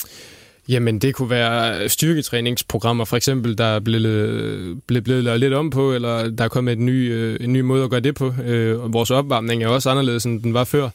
Jamen, 0.69 0.99
det 0.99 1.15
kunne 1.15 1.31
være 1.31 1.89
styrketræningsprogrammer, 1.89 3.05
for 3.05 3.17
eksempel, 3.17 3.59
der 3.59 3.65
er 3.65 3.81
blevet, 3.81 4.83
blevet, 4.87 5.05
blevet 5.05 5.25
lavet 5.25 5.41
lidt 5.41 5.55
om 5.55 5.71
på, 5.71 5.93
eller 5.93 6.31
der 6.31 6.45
er 6.45 6.49
kommet 6.49 6.79
en 6.79 6.87
ny, 6.87 7.13
øh, 7.13 7.37
en 7.41 7.53
ny 7.53 7.61
måde 7.61 7.85
at 7.85 7.91
gøre 7.91 8.01
det 8.01 8.15
på. 8.15 8.35
Øh, 8.45 8.81
og 8.81 8.93
vores 8.93 9.11
opvarmning 9.11 9.63
er 9.63 9.69
også 9.69 9.91
anderledes, 9.91 10.25
end 10.25 10.43
den 10.43 10.55
var 10.55 10.65
før. 10.65 10.89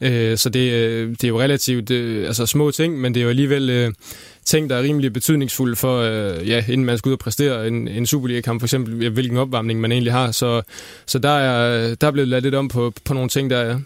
Øh, 0.00 0.36
så 0.36 0.48
det, 0.48 0.72
øh, 0.72 1.10
det 1.10 1.24
er 1.24 1.28
jo 1.28 1.40
relativt 1.40 1.90
øh, 1.90 2.26
altså 2.26 2.46
små 2.46 2.70
ting, 2.70 3.00
men 3.00 3.14
det 3.14 3.20
er 3.20 3.24
jo 3.24 3.30
alligevel 3.30 3.70
øh, 3.70 3.92
ting, 4.44 4.70
der 4.70 4.76
er 4.76 4.82
rimelig 4.82 5.12
betydningsfulde 5.12 5.76
for, 5.76 5.98
øh, 5.98 6.48
ja, 6.48 6.64
inden 6.68 6.84
man 6.84 6.98
skal 6.98 7.08
ud 7.08 7.12
og 7.14 7.18
præstere 7.18 7.68
en, 7.68 7.88
en 7.88 8.06
Superliga-kamp, 8.06 8.60
for 8.60 8.66
eksempel, 8.66 9.10
hvilken 9.10 9.36
opvarmning 9.36 9.80
man 9.80 9.92
egentlig 9.92 10.12
har. 10.12 10.30
Så, 10.30 10.62
så 11.06 11.18
der, 11.18 11.38
er, 11.38 11.94
der 11.94 12.06
er 12.06 12.10
blevet 12.10 12.28
lavet 12.28 12.42
lidt 12.42 12.54
om 12.54 12.68
på, 12.68 12.92
på 13.04 13.14
nogle 13.14 13.28
ting, 13.28 13.50
der 13.50 13.56
er. 13.56 13.78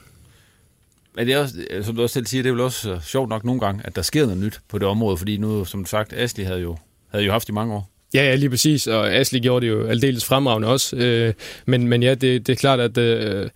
Men 1.17 1.27
det 1.27 1.35
er 1.35 1.39
også, 1.39 1.55
som 1.83 1.97
du 1.97 2.03
også 2.03 2.13
selv 2.13 2.27
siger, 2.27 2.43
det 2.43 2.51
er 2.51 2.55
vel 2.55 2.63
også 2.63 3.01
sjovt 3.05 3.29
nok 3.29 3.45
nogle 3.45 3.61
gange, 3.61 3.83
at 3.85 3.97
der 3.97 4.03
sker 4.03 4.27
noget 4.27 4.41
nyt 4.41 4.61
på 4.69 4.79
det 4.79 4.89
område, 4.89 5.17
fordi 5.17 5.37
nu, 5.37 5.65
som 5.65 5.87
sagt, 5.87 6.13
Asli 6.13 6.45
havde 6.45 6.61
jo, 6.61 6.77
havde 7.11 7.25
jo 7.25 7.33
haft 7.33 7.49
i 7.49 7.53
mange 7.53 7.75
år. 7.75 7.89
Ja, 8.15 8.25
ja, 8.25 8.35
lige 8.35 8.51
præcis, 8.51 8.87
og 8.87 9.13
Asli 9.13 9.41
gjorde 9.41 9.67
det 9.67 9.73
jo 9.73 9.87
aldeles 9.87 10.25
fremragende 10.25 10.69
også. 10.69 10.97
Øh, 10.97 11.35
men, 11.67 11.89
men 11.89 12.03
ja, 12.03 12.15
det, 12.15 12.47
det 12.47 12.53
er 12.53 12.57
klart, 12.57 12.81
at, 12.81 12.99
øh, 12.99 13.49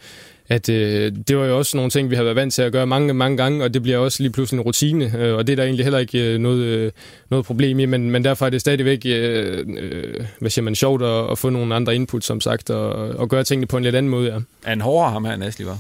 at 0.49 0.69
øh, 0.69 1.13
det 1.29 1.37
var 1.37 1.47
jo 1.47 1.59
også 1.59 1.77
nogle 1.77 1.91
ting, 1.91 2.11
vi 2.11 2.17
har 2.17 2.23
været 2.23 2.37
vant 2.37 2.55
til 2.55 2.63
at 2.63 2.73
gøre 2.73 2.87
mange, 2.87 3.15
mange 3.15 3.37
gange, 3.37 3.65
og 3.65 3.75
det 3.75 3.83
bliver 3.83 3.99
også 3.99 4.23
lige 4.23 4.33
pludselig 4.33 4.59
en 4.59 4.65
rutine, 4.65 5.19
øh, 5.19 5.35
og 5.35 5.47
det 5.47 5.53
er 5.53 5.57
der 5.57 5.65
egentlig 5.65 5.85
heller 5.85 5.99
ikke 5.99 6.35
øh, 6.35 6.39
noget, 6.39 6.61
øh, 6.65 6.93
noget 7.31 7.47
problem 7.47 7.79
i, 7.79 7.87
men, 7.87 8.11
men 8.11 8.25
derfor 8.25 8.47
er 8.47 8.51
det 8.51 8.61
stadigvæk, 8.61 9.03
øh, 9.07 9.67
øh, 9.79 10.15
hvad 10.39 10.51
siger 10.51 10.63
man, 10.65 10.75
sjovt 10.75 11.03
at, 11.03 11.31
at 11.31 11.39
få 11.39 11.51
nogle 11.51 11.75
andre 11.75 11.95
input, 11.95 12.25
som 12.25 12.41
sagt, 12.41 12.71
og, 12.71 12.93
og 13.09 13.29
gøre 13.29 13.45
tingene 13.45 13.67
på 13.67 13.77
en 13.77 13.83
lidt 13.83 13.95
anden 13.97 14.11
måde, 14.11 14.33
ja. 14.33 14.37
Er 14.37 14.69
han 14.69 14.81
hårdere 14.81 15.11
ham 15.11 15.25
her, 15.25 15.35
end 15.35 15.45
Asli 15.45 15.67
var? 15.67 15.79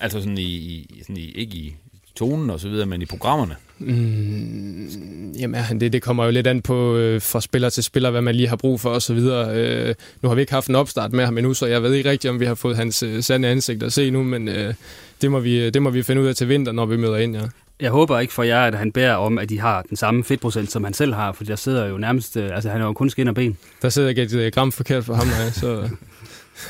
Altså 0.00 0.20
sådan 0.20 0.38
i, 0.38 0.42
i, 0.42 0.98
sådan 1.02 1.16
i 1.16 1.30
ikke 1.30 1.56
i 1.56 1.76
tonen 2.16 2.50
og 2.50 2.60
så 2.60 2.68
videre, 2.68 2.86
men 2.86 3.02
i 3.02 3.06
programmerne? 3.06 3.56
Mm, 3.78 5.32
jamen, 5.32 5.80
det, 5.80 5.92
det 5.92 6.02
kommer 6.02 6.24
jo 6.24 6.30
lidt 6.30 6.46
an 6.46 6.62
på 6.62 6.96
øh, 6.96 7.22
fra 7.22 7.40
spiller 7.40 7.70
til 7.70 7.82
spiller, 7.84 8.10
hvad 8.10 8.20
man 8.20 8.34
lige 8.34 8.48
har 8.48 8.56
brug 8.56 8.80
for 8.80 8.90
og 8.90 9.02
så 9.02 9.14
videre. 9.14 9.56
Øh, 9.56 9.94
nu 10.22 10.28
har 10.28 10.34
vi 10.34 10.40
ikke 10.40 10.52
haft 10.52 10.68
en 10.68 10.74
opstart 10.74 11.12
med 11.12 11.24
ham 11.24 11.38
endnu, 11.38 11.54
så 11.54 11.66
jeg 11.66 11.82
ved 11.82 11.94
ikke 11.94 12.10
rigtigt, 12.10 12.30
om 12.30 12.40
vi 12.40 12.44
har 12.44 12.54
fået 12.54 12.76
hans 12.76 13.02
øh, 13.02 13.22
sande 13.22 13.48
ansigt 13.48 13.82
at 13.82 13.92
se 13.92 14.10
nu, 14.10 14.22
men 14.22 14.48
øh, 14.48 14.74
det, 15.22 15.30
må 15.30 15.40
vi, 15.40 15.70
det 15.70 15.82
må 15.82 15.90
vi 15.90 16.02
finde 16.02 16.22
ud 16.22 16.26
af 16.26 16.34
til 16.34 16.48
vinter, 16.48 16.72
når 16.72 16.86
vi 16.86 16.96
møder 16.96 17.16
ind, 17.16 17.36
ja. 17.36 17.42
Jeg 17.80 17.90
håber 17.90 18.18
ikke 18.18 18.32
for 18.32 18.42
jer, 18.42 18.60
at 18.60 18.74
han 18.74 18.92
bærer 18.92 19.14
om, 19.14 19.38
at 19.38 19.48
de 19.48 19.60
har 19.60 19.82
den 19.82 19.96
samme 19.96 20.24
fedtprocent, 20.24 20.72
som 20.72 20.84
han 20.84 20.94
selv 20.94 21.14
har, 21.14 21.32
for 21.32 21.44
der 21.44 21.56
sidder 21.56 21.86
jo 21.86 21.98
nærmest, 21.98 22.36
øh, 22.36 22.54
altså 22.54 22.70
han 22.70 22.80
er 22.80 22.84
jo 22.84 22.92
kun 22.92 23.10
skin 23.10 23.28
og 23.28 23.34
ben. 23.34 23.58
Der 23.82 23.88
sidder 23.88 24.08
ikke 24.08 24.22
et 24.22 24.34
øh, 24.34 24.52
gram 24.52 24.72
forkert 24.72 25.04
for 25.04 25.14
ham, 25.14 25.26
nej, 25.26 25.50
så... 25.50 25.88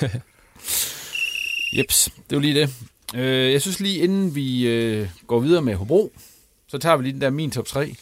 Jeps, 1.79 2.09
det 2.31 2.37
var 2.37 2.43
lige 2.43 2.61
det. 2.61 2.70
Øh, 3.15 3.53
jeg 3.53 3.63
synes 3.63 3.81
lige, 3.81 3.99
inden 3.99 4.35
vi 4.35 4.67
øh, 4.69 5.09
går 5.27 5.41
videre 5.41 5.63
med 5.63 5.75
Hobro, 5.75 6.13
så 6.69 6.79
tager 6.79 6.97
vi 6.97 7.03
lige 7.03 7.13
den 7.13 7.21
der 7.21 7.31
min 7.31 7.51
top 7.51 7.67
3, 7.67 7.95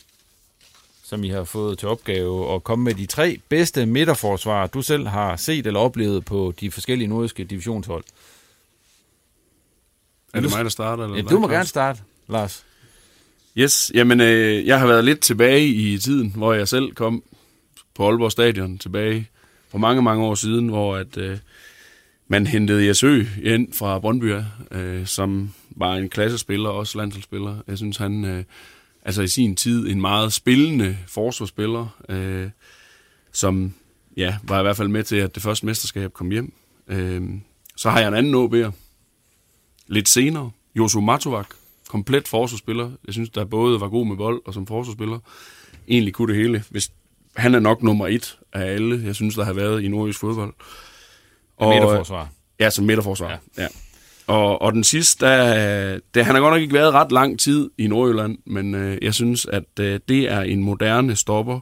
som 1.03 1.25
I 1.25 1.29
har 1.29 1.45
fået 1.45 1.79
til 1.79 1.89
opgave 1.89 2.55
at 2.55 2.65
komme 2.65 2.85
med 2.85 2.95
de 2.95 3.07
tre 3.07 3.41
bedste 3.49 3.87
midterforsvar, 3.87 4.67
du 4.67 4.83
selv 4.83 5.07
har 5.07 5.37
set 5.37 5.67
eller 5.67 5.81
oplevet 5.81 6.25
på 6.25 6.55
de 6.61 6.71
forskellige 6.71 7.09
nordiske 7.09 7.45
divisionshold. 7.45 8.05
Er 10.35 10.41
det 10.41 10.51
mig, 10.51 10.65
der 10.65 10.71
starter? 10.71 11.05
Eller 11.05 11.17
ja, 11.17 11.23
du 11.23 11.39
må 11.39 11.49
gerne 11.49 11.67
starte, 11.67 12.01
Lars. 12.29 12.65
Yes, 13.57 13.93
jamen 13.95 14.21
øh, 14.21 14.67
jeg 14.67 14.81
har 14.81 14.87
været 14.87 15.05
lidt 15.05 15.21
tilbage 15.21 15.67
i 15.67 15.99
tiden, 15.99 16.33
hvor 16.37 16.53
jeg 16.53 16.69
selv 16.69 16.95
kom 16.95 17.23
på 17.95 18.09
Aalborg 18.09 18.33
Stadion 18.33 18.79
tilbage 18.79 19.29
for 19.69 19.79
mange, 19.79 20.03
mange 20.03 20.25
år 20.25 20.35
siden, 20.35 20.69
hvor 20.69 20.97
at, 20.97 21.17
øh, 21.17 21.39
man 22.29 22.47
hentede 22.47 22.87
Jesø 22.87 23.25
ind 23.43 23.72
fra 23.72 23.99
Brøndby, 23.99 24.35
øh, 24.70 25.07
som 25.07 25.55
var 25.70 25.95
en 25.95 26.09
klassespiller, 26.09 26.68
også 26.68 26.99
landsholdsspiller. 26.99 27.57
Jeg 27.68 27.79
synes, 27.79 27.97
han 27.97 28.25
øh, 28.25 28.45
altså 29.03 29.22
i 29.22 29.29
sin 29.29 29.57
tid 29.57 29.89
en 29.89 30.01
meget 30.01 30.33
spillende 30.33 30.99
forsvarsspiller, 31.07 32.01
øh, 32.09 32.51
som 33.33 33.75
ja, 34.16 34.37
var 34.43 34.59
i 34.59 34.62
hvert 34.62 34.77
fald 34.77 34.89
med 34.89 35.05
til, 35.05 35.16
at 35.16 35.35
det 35.35 35.43
første 35.43 35.66
mesterskab 35.66 36.12
kom 36.12 36.31
hjem. 36.31 36.53
Øh, 36.89 37.22
så 37.77 37.91
har 37.91 38.01
jeg 38.01 38.09
en 38.09 38.14
anden 38.14 38.35
OB'er. 38.35 38.70
Lidt 39.87 40.09
senere, 40.09 40.51
Josu 40.75 41.01
Matovac, 41.01 41.47
komplet 41.89 42.29
forsvarsspiller. 42.29 42.91
Jeg 43.07 43.14
synes, 43.14 43.31
der 43.31 43.45
både 43.45 43.81
var 43.81 43.89
god 43.89 44.07
med 44.07 44.16
bold 44.16 44.43
og 44.45 44.55
som 44.55 44.66
forsvarsspiller. 44.66 45.18
Egentlig 45.89 46.14
kunne 46.14 46.35
det 46.35 46.43
hele. 46.43 46.64
Hvis, 46.70 46.93
han 47.37 47.55
er 47.55 47.61
nok 47.61 47.83
nummer 47.83 48.07
et 48.07 48.39
af 48.53 48.62
alle, 48.62 49.03
jeg 49.05 49.14
synes, 49.14 49.35
der 49.35 49.45
har 49.45 49.53
været 49.53 49.83
i 49.83 49.89
nordisk 49.89 50.20
fodbold. 50.20 50.55
Og, 51.57 51.69
midterforsvar. 51.69 52.29
Ja, 52.61 52.71
som 52.71 52.85
midterforsvar. 52.85 53.29
Ja. 53.31 53.63
ja. 53.63 53.69
Og, 54.27 54.63
og 54.63 54.73
den 54.73 54.85
sidste, 54.85 55.27
der, 55.27 55.99
det, 56.15 56.25
han 56.25 56.35
har 56.35 56.43
godt 56.43 56.55
nok 56.55 56.63
ikke 56.63 56.75
været 56.75 56.95
ret 56.95 57.13
lang 57.13 57.41
tid 57.41 57.71
i 57.79 57.87
Nordjylland, 57.87 58.39
men 58.47 58.75
øh, 58.75 58.99
jeg 59.03 59.15
synes, 59.15 59.47
at 59.47 59.81
øh, 59.81 60.01
det 60.09 60.31
er 60.31 60.41
en 60.41 60.63
moderne 60.63 61.17
stopper, 61.17 61.61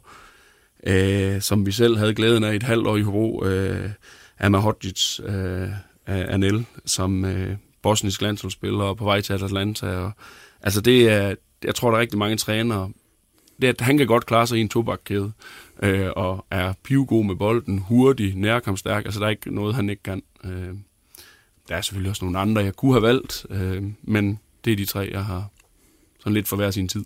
øh, 0.86 1.40
som 1.40 1.66
vi 1.66 1.72
selv 1.72 1.98
havde 1.98 2.14
glæden 2.14 2.44
af 2.44 2.54
et 2.54 2.62
halvt 2.62 2.86
år 2.86 2.96
i 2.96 3.02
Hobro, 3.02 3.44
øh, 3.44 3.90
Anna 4.38 4.58
Hodgic 4.58 5.20
øh, 5.20 5.68
Anel, 6.06 6.66
som 6.86 7.24
øh, 7.24 7.56
bosnisk 7.82 8.22
landsholdsspiller 8.22 8.84
og 8.84 8.96
på 8.96 9.04
vej 9.04 9.20
til 9.20 9.32
Atlanta. 9.32 9.86
Og, 9.86 10.12
altså 10.62 10.80
det 10.80 11.08
er, 11.08 11.34
jeg 11.64 11.74
tror, 11.74 11.90
der 11.90 11.96
er 11.96 12.00
rigtig 12.00 12.18
mange 12.18 12.36
trænere, 12.36 12.90
det 13.62 13.68
at 13.68 13.80
han 13.80 13.98
kan 13.98 14.06
godt 14.06 14.26
klare 14.26 14.46
sig 14.46 14.58
i 14.58 14.60
en 14.60 14.68
tobakkæde, 14.68 15.32
øh, 15.82 16.10
og 16.16 16.46
er 16.50 16.72
pivgod 16.82 17.24
med 17.24 17.36
bolden, 17.36 17.78
hurtig, 17.78 18.36
nærkampstærk, 18.36 19.04
altså 19.04 19.20
der 19.20 19.26
er 19.26 19.30
ikke 19.30 19.54
noget, 19.54 19.74
han 19.74 19.90
ikke 19.90 20.02
kan. 20.02 20.22
Øh, 20.44 20.74
der 21.68 21.76
er 21.76 21.80
selvfølgelig 21.80 22.10
også 22.10 22.24
nogle 22.24 22.38
andre, 22.38 22.62
jeg 22.62 22.74
kunne 22.74 22.92
have 22.92 23.02
valgt, 23.02 23.46
øh, 23.50 23.84
men 24.02 24.38
det 24.64 24.72
er 24.72 24.76
de 24.76 24.84
tre, 24.84 25.08
jeg 25.12 25.24
har 25.24 25.48
sådan 26.18 26.34
lidt 26.34 26.48
for 26.48 26.56
hver 26.56 26.70
sin 26.70 26.88
tid. 26.88 27.04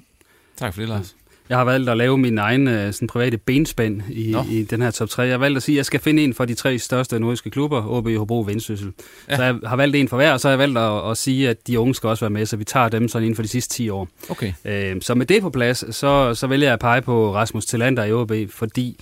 Tak 0.56 0.74
for 0.74 0.80
det, 0.80 0.88
Lars. 0.88 1.16
Jeg 1.48 1.58
har 1.58 1.64
valgt 1.64 1.88
at 1.90 1.96
lave 1.96 2.18
min 2.18 2.38
egen 2.38 2.68
øh, 2.68 2.92
sådan, 2.92 3.08
private 3.08 3.38
benspænd 3.38 4.02
i, 4.10 4.36
i 4.50 4.62
den 4.62 4.82
her 4.82 4.90
top 4.90 5.08
3. 5.08 5.22
Jeg 5.22 5.32
har 5.32 5.38
valgt 5.38 5.56
at 5.56 5.62
sige, 5.62 5.74
at 5.74 5.76
jeg 5.76 5.86
skal 5.86 6.00
finde 6.00 6.24
en 6.24 6.34
for 6.34 6.44
de 6.44 6.54
tre 6.54 6.78
største 6.78 7.20
nordiske 7.20 7.50
klubber, 7.50 7.86
OB, 7.86 8.08
Hobro 8.08 8.38
og 8.38 8.46
Vendsyssel. 8.46 8.92
Ja. 9.28 9.36
Så 9.36 9.42
jeg 9.42 9.56
har 9.66 9.76
valgt 9.76 9.96
en 9.96 10.08
for 10.08 10.16
hver, 10.16 10.32
og 10.32 10.40
så 10.40 10.48
har 10.48 10.52
jeg 10.52 10.58
valgt 10.58 10.78
at, 10.78 11.10
at 11.10 11.16
sige, 11.16 11.48
at 11.48 11.66
de 11.66 11.80
unge 11.80 11.94
skal 11.94 12.08
også 12.08 12.24
være 12.24 12.30
med, 12.30 12.46
så 12.46 12.56
vi 12.56 12.64
tager 12.64 12.88
dem 12.88 13.08
sådan 13.08 13.24
inden 13.24 13.36
for 13.36 13.42
de 13.42 13.48
sidste 13.48 13.74
10 13.74 13.88
år. 13.88 14.08
Okay. 14.28 14.52
Øh, 14.64 14.96
så 15.00 15.14
med 15.14 15.26
det 15.26 15.42
på 15.42 15.50
plads, 15.50 15.96
så, 15.96 16.34
så 16.34 16.46
vælger 16.46 16.66
jeg 16.66 16.72
at 16.72 16.80
pege 16.80 17.02
på 17.02 17.34
Rasmus 17.34 17.66
Tillander 17.66 18.04
i 18.04 18.12
OB, 18.12 18.32
fordi 18.50 19.00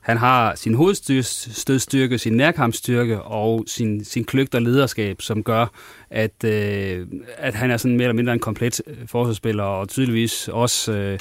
han 0.00 0.16
har 0.16 0.54
sin 0.54 0.74
hovedstødstyrke, 0.74 2.18
sin 2.18 2.32
nærkampsstyrke 2.32 3.22
og 3.22 3.64
sin, 3.66 4.04
sin 4.04 4.24
kløgt 4.24 4.54
og 4.54 4.62
lederskab, 4.62 5.22
som 5.22 5.42
gør, 5.42 5.66
at, 6.10 6.44
øh, 6.44 7.06
at 7.36 7.54
han 7.54 7.70
er 7.70 7.76
sådan 7.76 7.96
mere 7.96 8.04
eller 8.04 8.16
mindre 8.16 8.32
en 8.32 8.38
komplet 8.38 8.80
øh, 8.86 8.96
forsvarsspiller, 9.06 9.64
og 9.64 9.88
tydeligvis 9.88 10.48
også... 10.48 10.92
Øh, 10.92 11.18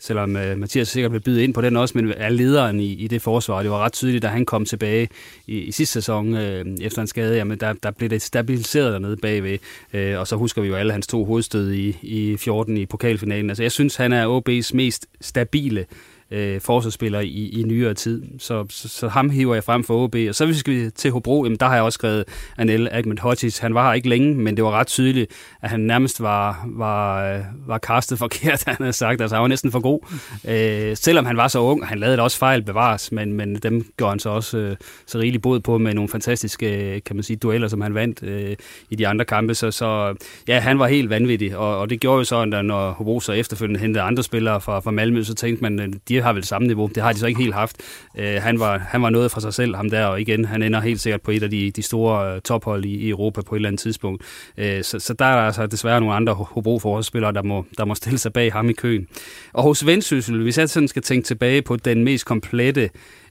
selvom 0.00 0.36
uh, 0.36 0.58
Mathias 0.58 0.88
sikkert 0.88 1.12
vil 1.12 1.20
byde 1.20 1.44
ind 1.44 1.54
på 1.54 1.60
den 1.60 1.76
også, 1.76 1.98
men 1.98 2.12
er 2.16 2.28
lederen 2.28 2.80
i, 2.80 2.92
i 2.92 3.08
det 3.08 3.22
forsvar. 3.22 3.62
Det 3.62 3.70
var 3.70 3.78
ret 3.78 3.92
tydeligt, 3.92 4.22
da 4.22 4.28
han 4.28 4.46
kom 4.46 4.64
tilbage 4.64 5.08
i, 5.46 5.58
i 5.58 5.72
sidste 5.72 5.92
sæson 5.92 6.34
uh, 6.34 6.40
efter 6.80 7.00
en 7.00 7.06
skade, 7.06 7.36
jamen 7.36 7.58
der, 7.58 7.72
der 7.72 7.90
blev 7.90 8.10
det 8.10 8.22
stabiliseret 8.22 8.92
dernede 8.92 9.16
bagved, 9.16 9.58
uh, 9.94 10.20
og 10.20 10.26
så 10.26 10.36
husker 10.36 10.62
vi 10.62 10.68
jo 10.68 10.74
alle 10.74 10.92
hans 10.92 11.06
to 11.06 11.24
hovedstød 11.24 11.72
i, 11.72 11.96
i 12.02 12.36
14 12.36 12.76
i 12.76 12.86
pokalfinalen. 12.86 13.50
Altså 13.50 13.62
jeg 13.62 13.72
synes, 13.72 13.96
han 13.96 14.12
er 14.12 14.40
OB's 14.40 14.70
mest 14.74 15.06
stabile 15.20 15.86
øh, 16.30 16.60
forsvarsspiller 16.60 17.20
i, 17.20 17.48
i 17.48 17.62
nyere 17.62 17.94
tid. 17.94 18.22
Så, 18.38 18.66
så, 18.70 18.88
så 18.88 19.08
ham 19.08 19.30
hiver 19.30 19.54
jeg 19.54 19.64
frem 19.64 19.84
for 19.84 20.04
OB. 20.04 20.16
Og 20.28 20.34
så 20.34 20.46
hvis 20.46 20.62
vi 20.66 20.90
til 20.90 21.10
Hobro, 21.10 21.44
jamen, 21.44 21.58
der 21.58 21.66
har 21.66 21.74
jeg 21.74 21.82
også 21.82 21.96
skrevet 21.96 22.24
Anel 22.58 22.88
Ahmed 22.92 23.18
Hodges. 23.18 23.58
Han 23.58 23.74
var 23.74 23.86
her 23.86 23.94
ikke 23.94 24.08
længe, 24.08 24.34
men 24.34 24.56
det 24.56 24.64
var 24.64 24.70
ret 24.70 24.86
tydeligt, 24.86 25.30
at 25.62 25.70
han 25.70 25.80
nærmest 25.80 26.22
var, 26.22 26.66
var, 26.66 27.34
øh, 27.34 27.40
var 27.66 27.78
kastet 27.78 28.18
forkert, 28.24 28.64
han 28.66 28.76
havde 28.78 28.92
sagt. 28.92 29.20
Altså, 29.20 29.36
han 29.36 29.42
var 29.42 29.48
næsten 29.48 29.72
for 29.72 29.80
god. 29.80 30.00
Øh, 30.48 30.96
selvom 30.96 31.24
han 31.26 31.36
var 31.36 31.48
så 31.48 31.58
ung, 31.58 31.86
han 31.86 31.98
lavede 31.98 32.16
det 32.16 32.24
også 32.24 32.38
fejl 32.38 32.62
bevares, 32.62 33.12
men, 33.12 33.32
men 33.32 33.54
dem 33.54 33.86
gjorde 33.96 34.10
han 34.10 34.18
så 34.18 34.30
også 34.30 34.58
øh, 34.58 34.76
så 35.06 35.18
rigeligt 35.18 35.42
bod 35.42 35.60
på 35.60 35.78
med 35.78 35.94
nogle 35.94 36.08
fantastiske 36.08 36.94
øh, 36.94 37.02
kan 37.06 37.16
man 37.16 37.22
sige, 37.22 37.36
dueller, 37.36 37.68
som 37.68 37.80
han 37.80 37.94
vandt 37.94 38.22
øh, 38.22 38.56
i 38.90 38.94
de 38.96 39.08
andre 39.08 39.24
kampe. 39.24 39.54
Så, 39.54 39.70
så 39.70 40.14
ja, 40.48 40.60
han 40.60 40.78
var 40.78 40.86
helt 40.86 41.10
vanvittig, 41.10 41.56
og, 41.56 41.78
og 41.78 41.90
det 41.90 42.00
gjorde 42.00 42.18
jo 42.18 42.24
så, 42.24 42.40
at 42.40 42.64
når 42.64 42.90
Hobro 42.90 43.20
så 43.20 43.32
efterfølgende 43.32 43.80
hentede 43.80 44.02
andre 44.04 44.22
spillere 44.22 44.60
fra, 44.60 44.80
fra 44.80 44.90
Malmø, 44.90 45.22
så 45.22 45.34
tænkte 45.34 45.62
man, 45.62 45.78
at 45.78 45.90
de 46.08 46.19
har 46.22 46.32
vel 46.32 46.44
samme 46.44 46.66
niveau. 46.66 46.90
Det 46.94 47.02
har 47.02 47.12
de 47.12 47.18
så 47.18 47.26
ikke 47.26 47.40
helt 47.40 47.54
haft. 47.54 47.76
Øh, 48.18 48.42
han, 48.42 48.60
var, 48.60 48.78
han 48.78 49.02
var 49.02 49.10
noget 49.10 49.30
for 49.30 49.40
sig 49.40 49.54
selv, 49.54 49.76
ham 49.76 49.90
der, 49.90 50.04
og 50.04 50.20
igen, 50.20 50.44
han 50.44 50.62
ender 50.62 50.80
helt 50.80 51.00
sikkert 51.00 51.22
på 51.22 51.30
et 51.30 51.42
af 51.42 51.50
de, 51.50 51.70
de 51.70 51.82
store 51.82 52.34
øh, 52.34 52.40
tophold 52.40 52.84
i, 52.84 52.94
i 52.94 53.08
Europa 53.08 53.40
på 53.40 53.54
et 53.54 53.58
eller 53.58 53.68
andet 53.68 53.80
tidspunkt. 53.80 54.22
Øh, 54.56 54.84
så, 54.84 54.98
så 54.98 55.14
der 55.14 55.24
er 55.24 55.36
der 55.36 55.42
altså 55.42 55.66
desværre 55.66 56.00
nogle 56.00 56.14
andre 56.14 56.34
hobro 56.34 56.78
forspillere 56.78 57.32
der 57.32 57.42
må, 57.42 57.64
der 57.78 57.84
må 57.84 57.94
stille 57.94 58.18
sig 58.18 58.32
bag 58.32 58.52
ham 58.52 58.70
i 58.70 58.72
køen. 58.72 59.06
Og 59.52 59.62
hos 59.62 59.86
Vendsyssel, 59.86 60.42
hvis 60.42 60.58
jeg 60.58 60.68
sådan 60.68 60.88
skal 60.88 61.02
tænke 61.02 61.26
tilbage 61.26 61.62
på 61.62 61.76
den 61.76 62.04
mest 62.04 62.26
komplette 62.26 62.90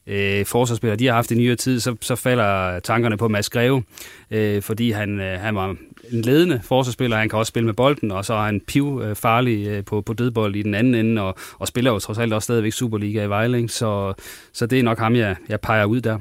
øh, 0.09 0.45
forsvarsspillere, 0.45 0.97
de 0.97 1.07
har 1.07 1.13
haft 1.13 1.31
i 1.31 1.35
nyere 1.35 1.55
tid, 1.55 1.79
så, 1.79 1.95
så 2.01 2.15
falder 2.15 2.79
tankerne 2.79 3.17
på 3.17 3.27
Mads 3.27 3.49
Greve, 3.49 3.83
øh, 4.31 4.61
fordi 4.61 4.91
han, 4.91 5.19
øh, 5.19 5.39
han 5.39 5.55
var 5.55 5.75
en 6.11 6.21
ledende 6.21 6.61
forsvarsspiller, 6.63 7.17
han 7.17 7.29
kan 7.29 7.39
også 7.39 7.49
spille 7.49 7.65
med 7.65 7.73
bolden, 7.73 8.11
og 8.11 8.25
så 8.25 8.33
er 8.33 8.45
han 8.45 8.61
piv 8.61 9.01
øh, 9.03 9.15
farlig 9.15 9.67
øh, 9.67 9.85
på, 9.85 10.01
på 10.01 10.13
dødbold 10.13 10.55
i 10.55 10.63
den 10.63 10.73
anden 10.73 10.95
ende, 10.95 11.21
og, 11.21 11.35
og 11.59 11.67
spiller 11.67 11.91
jo 11.91 11.99
trods 11.99 12.17
alt 12.17 12.33
også 12.33 12.45
stadigvæk 12.45 12.73
Superliga 12.73 13.23
i 13.23 13.29
Vejling, 13.29 13.71
så, 13.71 14.13
så 14.53 14.65
det 14.65 14.79
er 14.79 14.83
nok 14.83 14.99
ham, 14.99 15.15
jeg, 15.15 15.35
jeg 15.49 15.61
peger 15.61 15.85
ud 15.85 16.01
der. 16.01 16.17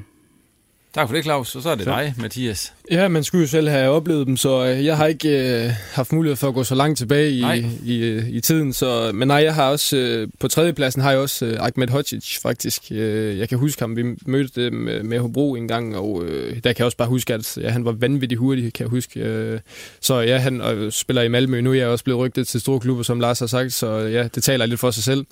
Tak 0.93 1.07
for 1.07 1.15
det, 1.15 1.23
Claus. 1.23 1.55
Og 1.55 1.61
så 1.61 1.69
er 1.69 1.75
det 1.75 1.83
så. 1.83 1.91
dig, 1.91 2.13
Mathias. 2.17 2.73
Ja, 2.91 3.07
man 3.07 3.23
skulle 3.23 3.41
jo 3.41 3.47
selv 3.47 3.69
have 3.69 3.89
oplevet 3.89 4.27
dem, 4.27 4.37
så 4.37 4.65
øh, 4.65 4.85
jeg 4.85 4.97
har 4.97 5.05
ikke 5.05 5.63
øh, 5.65 5.71
haft 5.93 6.11
mulighed 6.11 6.35
for 6.35 6.47
at 6.47 6.53
gå 6.53 6.63
så 6.63 6.75
langt 6.75 6.97
tilbage 6.97 7.31
i, 7.31 7.43
i, 7.85 8.03
øh, 8.03 8.29
i 8.29 8.41
tiden. 8.41 8.73
Så, 8.73 9.11
men 9.13 9.27
nej, 9.27 9.37
jeg 9.37 9.55
har 9.55 9.69
også 9.69 9.97
øh, 9.97 10.27
på 10.39 10.47
tredjepladsen 10.47 11.01
har 11.01 11.11
jeg 11.11 11.19
også 11.19 11.45
øh, 11.45 11.57
Ahmed 11.59 11.87
Hodzic, 11.87 12.39
faktisk. 12.41 12.83
Øh, 12.91 13.39
jeg 13.39 13.49
kan 13.49 13.57
huske 13.57 13.81
ham, 13.81 13.95
vi 13.95 14.03
mødte 14.25 14.65
dem 14.65 14.73
med, 14.73 15.03
med 15.03 15.19
Hobro 15.19 15.55
en 15.55 15.67
gang, 15.67 15.97
og 15.97 16.23
øh, 16.25 16.53
der 16.55 16.73
kan 16.73 16.75
jeg 16.77 16.85
også 16.85 16.97
bare 16.97 17.07
huske, 17.07 17.33
at 17.33 17.57
ja, 17.57 17.69
han 17.69 17.85
var 17.85 17.91
vanvittig 17.91 18.37
hurtig, 18.37 18.73
kan 18.73 18.83
jeg 18.83 18.89
huske. 18.89 19.19
Øh, 19.19 19.59
så 20.01 20.19
ja, 20.19 20.37
han 20.37 20.61
øh, 20.61 20.91
spiller 20.91 21.21
i 21.21 21.27
Malmø. 21.27 21.61
Nu 21.61 21.71
er 21.71 21.75
jeg 21.75 21.87
også 21.87 22.03
blevet 22.03 22.19
rygtet 22.19 22.47
til 22.47 22.61
store 22.61 22.79
klubber, 22.79 23.03
som 23.03 23.19
Lars 23.19 23.39
har 23.39 23.47
sagt, 23.47 23.73
så 23.73 23.97
ja, 23.97 24.27
det 24.35 24.43
taler 24.43 24.65
lidt 24.65 24.79
for 24.79 24.91
sig 24.91 25.03
selv. 25.03 25.25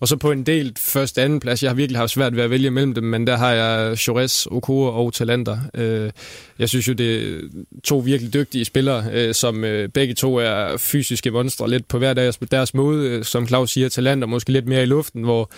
Og 0.00 0.08
så 0.08 0.16
på 0.16 0.30
en 0.30 0.42
del 0.42 0.72
første 0.78 1.22
anden 1.22 1.40
plads, 1.40 1.62
jeg 1.62 1.70
har 1.70 1.76
virkelig 1.76 1.98
haft 1.98 2.10
svært 2.10 2.36
ved 2.36 2.42
at 2.42 2.50
vælge 2.50 2.70
mellem 2.70 2.94
dem, 2.94 3.04
men 3.04 3.26
der 3.26 3.36
har 3.36 3.52
jeg 3.52 3.98
Chores, 3.98 4.46
Okura 4.50 4.90
og 4.90 5.14
Talenter. 5.14 5.58
Øh, 5.74 6.10
jeg 6.58 6.68
synes 6.68 6.88
jo, 6.88 6.92
det 7.02 7.34
er 7.34 7.40
to 7.84 7.98
virkelig 7.98 8.34
dygtige 8.34 8.64
spillere, 8.64 9.04
øh, 9.12 9.34
som 9.34 9.64
øh, 9.64 9.88
begge 9.88 10.14
to 10.14 10.36
er 10.36 10.76
fysiske 10.76 11.30
monstre, 11.30 11.70
lidt 11.70 11.88
på 11.88 11.98
hver 11.98 12.14
deres, 12.14 12.36
deres 12.36 12.74
måde. 12.74 13.08
Øh, 13.08 13.24
som 13.24 13.48
Claus 13.48 13.70
siger, 13.70 13.88
Talenter 13.88 14.26
måske 14.26 14.52
lidt 14.52 14.66
mere 14.66 14.82
i 14.82 14.86
luften, 14.86 15.22
hvor 15.22 15.50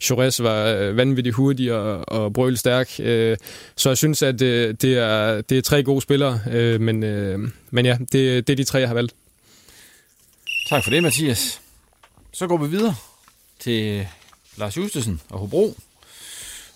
Chores 0.00 0.42
var 0.42 0.66
øh, 0.66 0.96
vanvittigt 0.96 1.36
hurtig 1.36 1.72
og, 1.72 2.08
og 2.08 2.32
brølstærk. 2.32 2.90
Øh, 3.00 3.36
så 3.76 3.90
jeg 3.90 3.96
synes, 3.96 4.22
at 4.22 4.42
øh, 4.42 4.74
det, 4.82 4.98
er, 4.98 5.40
det 5.40 5.58
er 5.58 5.62
tre 5.62 5.82
gode 5.82 6.00
spillere, 6.00 6.40
øh, 6.50 6.80
men, 6.80 7.02
øh, 7.02 7.38
men 7.70 7.86
ja, 7.86 7.96
det, 8.12 8.46
det 8.46 8.50
er 8.50 8.56
de 8.56 8.64
tre, 8.64 8.78
jeg 8.78 8.88
har 8.88 8.94
valgt. 8.94 9.14
Tak 10.68 10.84
for 10.84 10.90
det, 10.90 11.02
Mathias. 11.02 11.60
Så 12.32 12.46
går 12.46 12.56
vi 12.56 12.68
videre 12.68 12.94
til 13.60 14.06
Lars 14.56 14.76
Justesen 14.76 15.20
og 15.30 15.38
Hobro. 15.38 15.74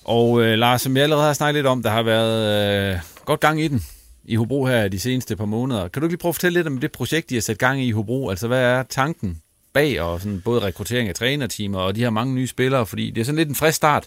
Og 0.05 0.43
øh, 0.43 0.59
Lars, 0.59 0.83
som 0.83 0.97
jeg 0.97 1.03
allerede 1.03 1.27
har 1.27 1.33
snakket 1.33 1.55
lidt 1.55 1.67
om, 1.67 1.83
der 1.83 1.91
har 1.91 2.03
været 2.03 2.95
øh, 2.95 3.01
godt 3.25 3.41
gang 3.41 3.61
i 3.61 3.69
den 3.69 3.85
i 4.29 4.37
Hobro 4.37 4.67
her 4.67 4.89
de 4.89 4.99
seneste 4.99 5.37
par 5.37 5.45
måneder. 5.45 5.89
Kan 5.89 6.03
du 6.03 6.07
ikke 6.07 6.13
lige 6.13 6.21
prøve 6.21 6.31
at 6.31 6.35
fortælle 6.35 6.59
lidt 6.59 6.67
om 6.67 6.79
det 6.79 6.93
projekt, 6.93 7.31
de 7.31 7.35
har 7.35 7.41
sat 7.41 7.59
gang 7.59 7.83
i 7.83 7.87
i 7.87 7.91
Hobro? 7.91 8.31
Altså, 8.31 8.49
hvad 8.49 8.63
er 8.63 8.83
tanken 8.83 9.43
bag, 9.73 10.01
og 10.01 10.21
sådan 10.21 10.41
både 10.41 10.63
rekruttering 10.63 11.09
af 11.09 11.15
trænerteamer 11.15 11.79
og 11.79 11.97
de 11.97 12.01
her 12.01 12.11
mange 12.11 12.35
nye 12.35 12.47
spillere? 12.47 12.87
Fordi 12.87 13.11
det 13.11 13.21
er 13.21 13.25
sådan 13.25 13.37
lidt 13.37 13.49
en 13.49 13.55
frisk 13.55 13.77
start, 13.77 14.07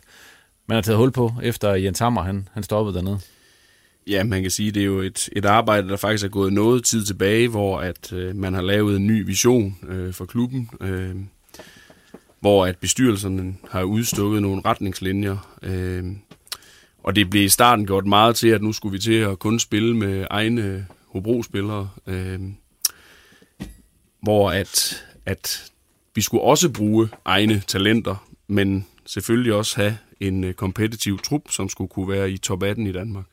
man 0.67 0.76
har 0.76 0.82
taget 0.82 0.97
hul 0.97 1.11
på, 1.11 1.34
efter 1.43 1.74
Jens 1.74 1.99
Hammer, 1.99 2.24
han, 2.24 2.47
han 2.53 2.63
stoppede 2.63 2.95
dernede. 2.95 3.20
Ja, 4.07 4.24
man 4.24 4.41
kan 4.41 4.51
sige, 4.51 4.72
det 4.72 4.82
er 4.82 4.86
jo 4.86 4.99
et, 4.99 5.30
et 5.32 5.45
arbejde, 5.45 5.89
der 5.89 5.97
faktisk 5.97 6.26
er 6.26 6.30
gået 6.30 6.53
noget 6.53 6.84
tid 6.84 7.05
tilbage, 7.05 7.47
hvor 7.47 7.80
at 7.80 8.13
øh, 8.13 8.36
man 8.36 8.53
har 8.53 8.61
lavet 8.61 8.95
en 8.95 9.07
ny 9.07 9.26
vision 9.26 9.78
øh, 9.89 10.13
for 10.13 10.26
klubben, 10.26 10.70
øh, 10.82 11.15
hvor 12.39 12.65
at 12.65 12.78
bestyrelsen 12.78 13.57
har 13.70 13.84
udstukket 13.84 14.41
nogle 14.41 14.61
retningslinjer. 14.65 15.57
Øh, 15.61 16.03
og 17.04 17.16
det 17.16 17.30
blev 17.30 17.43
i 17.43 17.50
starten 17.50 17.86
gjort 17.86 18.06
meget 18.06 18.36
til, 18.36 18.47
at 18.47 18.62
nu 18.62 18.74
skulle 18.74 18.93
vi 18.93 19.00
til 19.00 19.14
at 19.14 19.39
kun 19.39 19.60
spille 19.60 19.95
med 19.95 20.28
egne 20.30 20.88
Hobro-spillere, 21.08 21.89
øh, 22.08 22.39
hvor 24.22 24.52
at, 24.52 25.04
at 25.26 25.72
vi 26.16 26.22
skulle 26.22 26.43
også 26.43 26.70
bruge 26.70 27.10
egne 27.26 27.64
talenter, 27.68 28.28
men 28.47 28.86
selvfølgelig 29.06 29.54
også 29.54 29.76
have 29.76 29.97
en 30.20 30.43
øh, 30.43 30.54
kompetitiv 30.54 31.20
trup, 31.20 31.52
som 31.52 31.70
skulle 31.70 31.89
kunne 31.89 32.10
være 32.10 32.32
i 32.32 32.38
top 32.38 32.64
18 32.64 32.88
i 32.88 32.91
Danmark. 32.91 33.26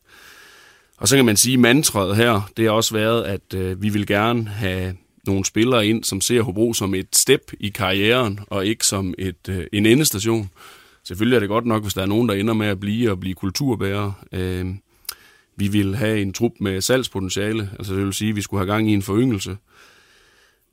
Og 0.97 1.09
så 1.09 1.17
kan 1.17 1.25
man 1.25 1.37
sige, 1.37 1.55
at 1.55 1.61
mantraet 1.61 2.17
her, 2.17 2.51
det 2.57 2.64
har 2.64 2.73
også 2.73 2.95
været, 2.95 3.25
at 3.25 3.55
øh, 3.55 3.83
vi 3.83 3.89
vil 3.89 4.07
gerne 4.07 4.49
have 4.49 4.97
nogle 5.27 5.45
spillere 5.45 5.87
ind, 5.87 6.05
som 6.05 6.21
ser 6.21 6.43
Hobro 6.43 6.73
som 6.73 6.95
et 6.95 7.17
step 7.17 7.53
i 7.61 7.69
karrieren, 7.69 8.41
og 8.47 8.67
ikke 8.67 8.87
som 8.87 9.14
et, 9.19 9.49
øh, 9.49 9.67
en 9.73 9.87
endestation. 9.87 10.51
Selvfølgelig 11.07 11.36
er 11.36 11.40
det 11.40 11.48
godt 11.48 11.66
nok, 11.66 11.82
hvis 11.82 11.94
der 11.94 12.02
er 12.02 12.07
nogen, 12.07 12.28
der 12.28 12.34
ender 12.34 12.54
med 12.54 12.66
at 12.66 12.80
blive 12.80 13.11
og 13.11 13.20
blive 13.20 13.34
kulturbærere. 13.34 14.14
Øh, 14.32 14.66
vi 15.57 15.68
vil 15.68 15.96
have 15.96 16.22
en 16.22 16.32
trup 16.32 16.52
med 16.61 16.80
salgspotentiale, 16.80 17.70
altså 17.78 17.94
det 17.94 18.04
vil 18.04 18.12
sige, 18.12 18.30
at 18.30 18.36
vi 18.36 18.42
skulle 18.42 18.61
have 18.61 18.72
gang 18.72 18.90
i 18.90 18.94
en 18.94 19.02
foryngelse. 19.02 19.57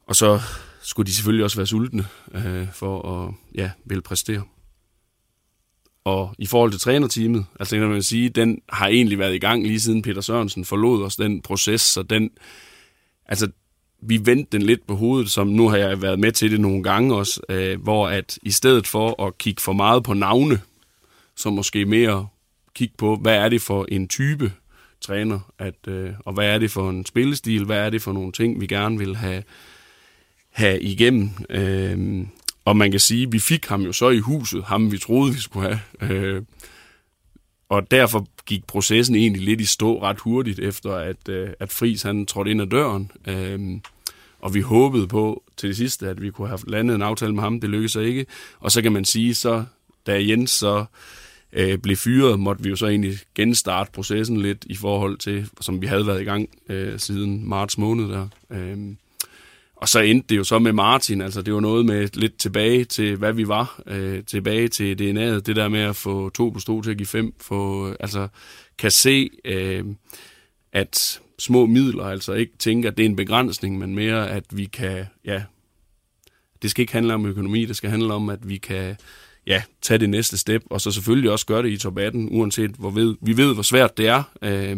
Og 0.08 0.16
så 0.16 0.42
skulle 0.82 1.08
de 1.08 1.14
selvfølgelig 1.14 1.44
også 1.44 1.58
være 1.58 1.68
sultne 1.68 2.06
øh, 2.34 2.68
for 2.74 3.26
at 3.26 3.34
ja, 3.56 3.72
vil 3.86 4.02
præstere. 4.02 4.44
Og 6.04 6.36
i 6.38 6.46
forhold 6.46 6.72
til 6.72 6.80
trænerteamet, 6.80 7.46
altså 7.60 7.78
kan 7.78 7.90
man 7.90 8.04
sige, 8.04 8.30
den 8.30 8.62
har 8.70 8.88
egentlig 8.88 9.20
været 9.20 9.36
i 9.36 9.40
gang 9.40 9.68
lige 9.68 9.80
siden 9.80 10.02
Peter 10.02 10.22
Sørensen 10.22 10.66
forlod 10.66 11.04
os, 11.04 11.16
den 11.16 11.42
proces, 11.42 11.82
så 11.82 12.04
den, 12.04 12.30
altså 13.26 13.52
vi 14.08 14.26
vendte 14.26 14.58
den 14.58 14.62
lidt 14.62 14.88
på 14.88 14.96
hovedet, 14.96 15.32
som 15.32 15.48
nu 15.48 15.70
har 15.70 15.78
jeg 15.78 16.02
været 16.02 16.20
med 16.20 16.32
til 16.32 16.52
det 16.52 16.60
nogle 16.60 16.84
gange 16.84 17.16
også, 17.16 17.42
øh, 17.50 17.82
hvor 17.82 18.08
at 18.08 18.40
i 18.44 18.52
stedet 18.52 18.88
for 18.88 19.26
at 19.28 19.38
kigge 19.38 19.62
for 19.62 19.74
meget 19.74 20.04
på 20.04 20.14
navne, 20.14 20.62
så 21.36 21.50
måske 21.50 21.86
mere 21.86 22.28
kigge 22.76 22.94
på, 22.98 23.16
hvad 23.16 23.36
er 23.36 23.50
det 23.50 23.62
for 23.62 23.86
en 23.90 24.08
type 24.08 24.52
træner, 25.02 25.40
at, 25.60 25.88
øh, 25.88 26.10
og 26.20 26.34
hvad 26.34 26.48
er 26.48 26.58
det 26.58 26.72
for 26.72 26.90
en 26.90 27.06
spillestil, 27.06 27.66
hvad 27.66 27.78
er 27.78 27.90
det 27.90 28.02
for 28.02 28.12
nogle 28.12 28.32
ting, 28.32 28.62
vi 28.62 28.68
gerne 28.68 28.98
vil 28.98 29.16
have, 29.16 29.44
have 30.50 30.82
igennem. 30.82 31.30
Øh, 31.50 32.26
og 32.66 32.78
man 32.78 32.92
kan 32.92 33.00
sige, 33.00 33.32
vi 33.32 33.40
fik 33.40 33.66
ham 33.66 33.82
jo 33.82 33.92
så 33.92 34.10
i 34.10 34.20
huset, 34.20 34.64
ham 34.64 34.92
vi 34.92 34.98
troede, 34.98 35.34
vi 35.34 35.40
skulle 35.40 35.68
have. 35.68 36.12
Øh, 36.12 36.42
og 37.70 37.92
derfor 37.92 38.28
gik 38.46 38.68
processen 38.68 39.16
egentlig 39.16 39.42
lidt 39.42 39.62
i 39.62 39.66
stå 39.66 40.02
ret 40.02 40.20
hurtigt, 40.20 40.60
efter 40.60 40.96
at, 40.96 41.30
øh, 41.30 41.50
at 41.60 41.72
Fris 41.72 42.02
han 42.02 42.26
trådte 42.26 42.52
ind 42.52 42.62
ad 42.62 42.68
døren. 42.68 43.12
Øh, 43.28 43.80
og 44.44 44.54
vi 44.54 44.62
håbede 44.62 45.08
på 45.08 45.44
til 45.58 45.70
det 45.70 45.78
sidste, 45.78 46.10
at 46.10 46.22
vi 46.22 46.32
kunne 46.32 46.48
have 46.48 46.60
landet 46.68 46.96
en 46.96 47.02
aftale 47.02 47.34
med 47.34 47.44
ham. 47.44 47.62
Det 47.62 47.70
lykkedes 47.70 47.92
så 47.92 48.00
ikke. 48.00 48.26
Og 48.60 48.72
så 48.72 48.82
kan 48.82 48.92
man 48.92 49.06
sige, 49.06 49.36
så 49.36 49.64
da 50.08 50.28
Jens 50.28 50.52
så 50.52 50.86
øh, 51.54 51.78
blev 51.78 51.98
fyret, 51.98 52.40
måtte 52.40 52.64
vi 52.64 52.70
jo 52.70 52.76
så 52.76 52.88
egentlig 52.88 53.18
genstarte 53.36 53.92
processen 53.92 54.42
lidt 54.42 54.66
i 54.66 54.76
forhold 54.76 55.18
til, 55.18 55.50
som 55.62 55.82
vi 55.82 55.88
havde 55.88 56.08
været 56.08 56.22
i 56.22 56.24
gang 56.24 56.50
øh, 56.70 57.00
siden 57.00 57.50
marts 57.50 57.78
måned 57.78 58.10
der. 58.10 58.28
Øh, 58.52 58.78
og 59.76 59.90
så 59.90 60.00
endte 60.00 60.28
det 60.30 60.38
jo 60.38 60.44
så 60.44 60.60
med 60.60 60.74
Martin, 60.74 61.22
altså 61.22 61.42
det 61.42 61.54
var 61.54 61.60
noget 61.60 61.86
med 61.86 62.10
lidt 62.14 62.38
tilbage 62.38 62.86
til, 62.86 63.16
hvad 63.16 63.34
vi 63.34 63.48
var, 63.48 63.82
øh, 63.88 64.24
tilbage 64.24 64.68
til 64.68 64.94
DNA'et, 64.94 65.40
det 65.40 65.56
der 65.56 65.68
med 65.68 65.82
at 65.82 65.96
få 65.96 66.30
to 66.30 66.50
på 66.50 66.60
to 66.60 66.82
til 66.82 66.92
at 66.92 66.98
give 66.98 67.08
fem, 67.08 67.34
få, 67.42 67.90
øh, 67.90 67.96
altså 68.00 68.28
kan 68.78 68.92
se, 68.92 69.30
øh, 69.46 69.86
at 70.74 71.22
små 71.40 71.66
midler, 71.66 72.04
altså 72.04 72.34
ikke 72.34 72.58
tænke, 72.58 72.88
at 72.88 72.98
det 72.98 73.06
er 73.06 73.10
en 73.10 73.16
begrænsning, 73.16 73.78
men 73.78 73.96
mere, 73.96 74.30
at 74.30 74.44
vi 74.52 74.66
kan, 74.66 75.06
ja, 75.26 75.44
det 76.62 76.72
skal 76.72 76.82
ikke 76.82 76.94
handle 76.94 77.14
om 77.14 77.26
økonomi, 77.26 77.66
det 77.66 77.76
skal 77.76 77.90
handle 77.90 78.14
om, 78.14 78.30
at 78.30 78.50
vi 78.50 78.58
kan, 78.58 78.96
ja, 79.48 79.64
tage 79.82 79.98
det 79.98 80.10
næste 80.10 80.38
step, 80.38 80.64
og 80.70 80.82
så 80.82 80.92
selvfølgelig 80.92 81.32
også 81.32 81.46
gøre 81.46 81.64
det 81.64 81.70
i 81.70 81.78
top 81.78 81.98
18, 81.98 82.28
uanset 82.32 82.72
hvor 82.72 82.90
ved, 82.90 83.16
vi 83.22 83.38
ved, 83.38 83.54
hvor 83.54 83.64
svært 83.64 83.98
det 83.98 84.08
er, 84.08 84.24
øh, 84.42 84.78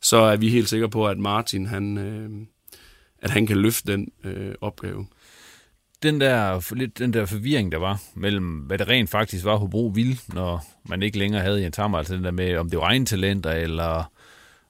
så 0.00 0.16
er 0.16 0.36
vi 0.36 0.48
helt 0.48 0.68
sikre 0.68 0.90
på, 0.90 1.08
at 1.08 1.18
Martin, 1.18 1.66
han, 1.66 1.98
øh, 1.98 2.30
at 3.18 3.30
han 3.30 3.46
kan 3.46 3.56
løfte 3.56 3.92
den 3.92 4.08
øh, 4.24 4.54
opgave. 4.60 5.06
Den 6.02 6.20
der, 6.20 6.74
lidt 6.74 6.98
den 6.98 7.12
der 7.12 7.26
forvirring, 7.26 7.72
der 7.72 7.78
var 7.78 8.02
mellem, 8.14 8.58
hvad 8.58 8.78
det 8.78 8.88
rent 8.88 9.10
faktisk 9.10 9.44
var, 9.44 9.56
Hobro 9.56 9.92
ville, 9.94 10.18
når 10.28 10.64
man 10.88 11.02
ikke 11.02 11.18
længere 11.18 11.42
havde 11.42 11.62
Jens 11.62 11.76
Hammer, 11.76 11.98
altså 11.98 12.14
den 12.14 12.24
der 12.24 12.30
med, 12.30 12.56
om 12.56 12.70
det 12.70 12.78
var 12.78 12.84
egen 12.84 13.06
talenter, 13.06 13.50
eller 13.50 14.12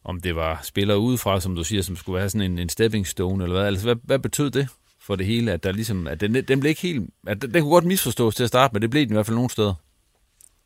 om 0.05 0.21
det 0.21 0.37
var 0.37 0.61
spillere 0.63 0.99
udefra, 0.99 1.41
som 1.41 1.55
du 1.55 1.65
siger, 1.65 1.83
som 1.83 1.97
skulle 1.97 2.19
være 2.19 2.31
sådan 2.31 2.53
en, 2.53 2.59
en 2.59 2.69
stepping 2.69 3.07
stone, 3.07 3.45
eller 3.45 3.57
hvad? 3.57 3.67
Altså, 3.67 3.85
hvad, 3.85 3.97
hvad 4.03 4.19
betød 4.19 4.51
det 4.51 4.69
for 5.01 5.17
det 5.17 5.27
hele, 5.27 5.53
at 5.53 5.63
der 5.63 5.73
ligesom, 5.73 6.07
at 6.07 6.21
den, 6.21 6.35
den 6.35 6.61
blev 6.61 6.69
ikke 6.69 6.83
helt, 6.83 7.11
at 7.27 7.43
den, 7.43 7.55
den 7.55 7.63
kunne 7.63 7.73
godt 7.73 7.85
misforstås 7.85 8.35
til 8.35 8.43
at 8.43 8.49
starte 8.49 8.73
men 8.73 8.83
det 8.83 8.91
blev 8.91 9.03
den 9.03 9.13
i 9.13 9.15
hvert 9.15 9.27
fald 9.27 9.35
nogle 9.35 9.51
steder. 9.51 9.75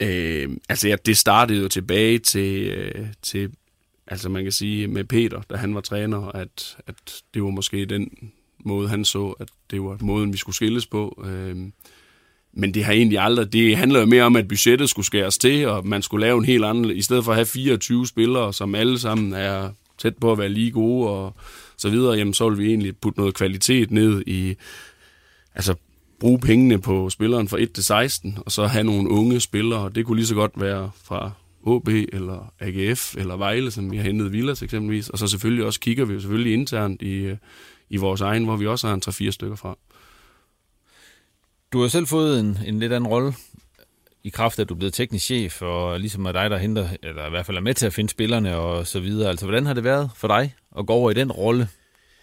Øh, 0.00 0.50
altså, 0.68 0.88
ja, 0.88 0.96
det 1.06 1.16
startede 1.16 1.62
jo 1.62 1.68
tilbage 1.68 2.18
til, 2.18 2.66
øh, 2.66 3.06
til 3.22 3.50
altså 4.06 4.28
man 4.28 4.42
kan 4.42 4.52
sige 4.52 4.86
med 4.86 5.04
Peter, 5.04 5.42
da 5.50 5.56
han 5.56 5.74
var 5.74 5.80
træner, 5.80 6.28
at, 6.28 6.76
at 6.86 7.22
det 7.34 7.42
var 7.42 7.50
måske 7.50 7.84
den 7.84 8.10
måde, 8.64 8.88
han 8.88 9.04
så, 9.04 9.28
at 9.28 9.48
det 9.70 9.82
var 9.82 9.98
måden, 10.00 10.32
vi 10.32 10.38
skulle 10.38 10.56
skilles 10.56 10.86
på. 10.86 11.24
Øh, 11.26 11.56
men 12.56 12.74
det 12.74 12.84
har 12.84 12.92
egentlig 12.92 13.18
aldrig, 13.18 13.52
det 13.52 13.76
handler 13.76 14.00
jo 14.00 14.06
mere 14.06 14.22
om, 14.22 14.36
at 14.36 14.48
budgettet 14.48 14.90
skulle 14.90 15.06
skæres 15.06 15.38
til, 15.38 15.68
og 15.68 15.86
man 15.86 16.02
skulle 16.02 16.26
lave 16.26 16.38
en 16.38 16.44
helt 16.44 16.64
anden, 16.64 16.90
i 16.90 17.02
stedet 17.02 17.24
for 17.24 17.32
at 17.32 17.36
have 17.36 17.46
24 17.46 18.06
spillere, 18.06 18.52
som 18.52 18.74
alle 18.74 18.98
sammen 18.98 19.32
er 19.32 19.70
tæt 19.98 20.16
på 20.16 20.32
at 20.32 20.38
være 20.38 20.48
lige 20.48 20.70
gode 20.70 21.08
og 21.08 21.34
så 21.76 21.88
videre, 21.90 22.14
jamen 22.14 22.34
så 22.34 22.48
vil 22.48 22.58
vi 22.58 22.66
egentlig 22.68 22.96
putte 22.96 23.20
noget 23.20 23.34
kvalitet 23.34 23.90
ned 23.90 24.22
i, 24.26 24.54
altså 25.54 25.74
bruge 26.20 26.38
pengene 26.38 26.80
på 26.80 27.10
spilleren 27.10 27.48
fra 27.48 27.60
1 27.60 27.72
til 27.72 27.84
16, 27.84 28.38
og 28.46 28.52
så 28.52 28.66
have 28.66 28.84
nogle 28.84 29.10
unge 29.10 29.40
spillere. 29.40 29.90
Det 29.94 30.06
kunne 30.06 30.16
lige 30.16 30.26
så 30.26 30.34
godt 30.34 30.52
være 30.56 30.90
fra 31.04 31.30
HB 31.66 31.88
eller 31.88 32.52
AGF 32.60 33.16
eller 33.16 33.36
Vejle, 33.36 33.70
som 33.70 33.90
vi 33.90 33.96
har 33.96 34.04
hentet 34.04 34.32
Villas 34.32 34.62
eksempelvis. 34.62 35.08
Og 35.08 35.18
så 35.18 35.26
selvfølgelig 35.26 35.64
også 35.64 35.80
kigger 35.80 36.04
vi 36.04 36.14
jo 36.14 36.20
selvfølgelig 36.20 36.52
internt 36.52 37.02
i, 37.02 37.14
øh, 37.14 37.36
i 37.90 37.96
vores 37.96 38.20
egen, 38.20 38.44
hvor 38.44 38.56
vi 38.56 38.66
også 38.66 38.86
har 38.86 38.94
en 38.94 39.02
3-4 39.28 39.30
stykker 39.30 39.56
fra. 39.56 39.78
Du 41.76 41.80
har 41.80 41.88
selv 41.88 42.06
fået 42.06 42.40
en, 42.40 42.58
en 42.66 42.78
lidt 42.78 42.92
anden 42.92 43.06
rolle 43.06 43.34
i 44.24 44.28
kraft 44.28 44.58
af, 44.58 44.62
at 44.62 44.68
du 44.68 44.74
er 44.74 44.78
blevet 44.78 44.94
teknisk 44.94 45.24
chef, 45.24 45.62
og 45.62 46.00
ligesom 46.00 46.26
er 46.26 46.32
dig, 46.32 46.50
der 46.50 46.58
henter, 46.58 46.88
eller 47.02 47.26
i 47.26 47.30
hvert 47.30 47.46
fald 47.46 47.56
er 47.56 47.60
med 47.60 47.74
til 47.74 47.86
at 47.86 47.92
finde 47.92 48.10
spillerne 48.10 48.56
og 48.56 48.86
så 48.86 49.00
videre. 49.00 49.30
Altså, 49.30 49.46
hvordan 49.46 49.66
har 49.66 49.74
det 49.74 49.84
været 49.84 50.10
for 50.16 50.28
dig 50.28 50.54
at 50.78 50.86
gå 50.86 50.92
over 50.92 51.10
i 51.10 51.14
den 51.14 51.32
rolle? 51.32 51.68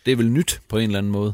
Det 0.05 0.11
er 0.11 0.15
vel 0.15 0.31
nyt 0.31 0.61
på 0.69 0.77
en 0.77 0.83
eller 0.83 0.97
anden 0.97 1.11
måde? 1.11 1.33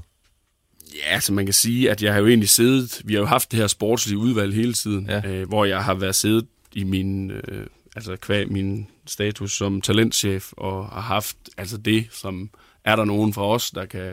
Ja, 0.96 1.14
altså 1.14 1.34
man 1.34 1.46
kan 1.46 1.54
sige, 1.54 1.92
at 1.92 2.04
jeg 2.04 2.14
har 2.14 2.20
jo 2.20 2.28
egentlig 2.28 2.50
siddet, 2.50 3.02
vi 3.06 3.14
har 3.14 3.20
jo 3.20 3.26
haft 3.26 3.52
det 3.52 3.60
her 3.60 3.68
sportslige 3.68 4.18
udvalg 4.18 4.54
hele 4.54 4.74
tiden, 4.74 5.10
ja. 5.10 5.22
øh, 5.28 5.48
hvor 5.48 5.66
jeg 5.66 5.84
har 5.84 5.94
været 5.94 6.16
siddet 6.16 6.48
i 6.74 6.84
min 6.84 7.32
øh, 7.32 7.66
altså 7.96 8.16
kvæg 8.16 8.52
min 8.52 8.88
status 9.08 9.58
som 9.58 9.82
talentchef, 9.82 10.54
og 10.58 10.86
har 10.86 11.02
haft 11.02 11.38
altså 11.58 11.78
det, 11.78 12.08
som 12.12 12.50
er 12.86 12.96
der 12.96 13.06
nogen 13.06 13.34
fra 13.34 13.48
os, 13.48 13.72
der 13.72 13.86
kan 13.86 14.12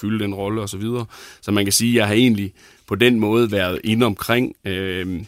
fylde 0.00 0.24
den 0.24 0.34
rolle 0.34 0.62
og 0.62 0.68
så 0.68 0.76
videre. 0.76 1.06
Så 1.40 1.50
man 1.50 1.64
kan 1.64 1.72
sige, 1.72 1.90
at 1.90 1.96
jeg 1.96 2.06
har 2.06 2.14
egentlig 2.14 2.52
på 2.86 2.94
den 2.94 3.20
måde 3.20 3.52
været 3.52 3.80
inde 3.84 4.06
omkring. 4.06 4.56
Øh, 4.64 5.24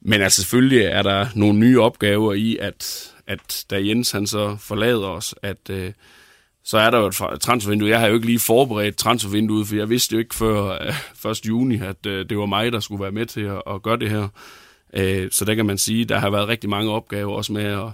men 0.00 0.22
altså 0.22 0.42
selvfølgelig 0.42 0.84
er 0.84 1.02
der 1.02 1.26
nogle 1.34 1.58
nye 1.58 1.80
opgaver 1.80 2.32
i, 2.32 2.56
at, 2.56 3.12
at 3.26 3.64
da 3.70 3.86
Jens 3.86 4.10
han 4.10 4.26
så 4.26 4.56
forlader 4.60 5.08
os, 5.08 5.34
at 5.42 5.70
øh, 5.70 5.92
så 6.64 6.78
er 6.78 6.90
der 6.90 6.98
jo 6.98 7.06
et 7.06 7.40
transfervindue. 7.40 7.88
Jeg 7.88 8.00
har 8.00 8.06
jo 8.06 8.14
ikke 8.14 8.26
lige 8.26 8.38
forberedt 8.38 8.96
transfervinduet, 8.96 9.66
for 9.66 9.76
jeg 9.76 9.90
vidste 9.90 10.12
jo 10.12 10.18
ikke 10.18 10.34
før 10.34 10.78
øh, 11.24 11.30
1. 11.30 11.46
juni, 11.46 11.80
at 11.80 12.06
øh, 12.06 12.28
det 12.28 12.38
var 12.38 12.46
mig, 12.46 12.72
der 12.72 12.80
skulle 12.80 13.02
være 13.02 13.12
med 13.12 13.26
til 13.26 13.40
at, 13.40 13.62
at 13.70 13.82
gøre 13.82 13.98
det 13.98 14.10
her. 14.10 14.28
Øh, 14.94 15.30
så 15.30 15.44
der 15.44 15.54
kan 15.54 15.66
man 15.66 15.78
sige, 15.78 16.04
der 16.04 16.18
har 16.18 16.30
været 16.30 16.48
rigtig 16.48 16.70
mange 16.70 16.90
opgaver 16.90 17.34
også 17.34 17.52
med 17.52 17.64
at 17.64 17.88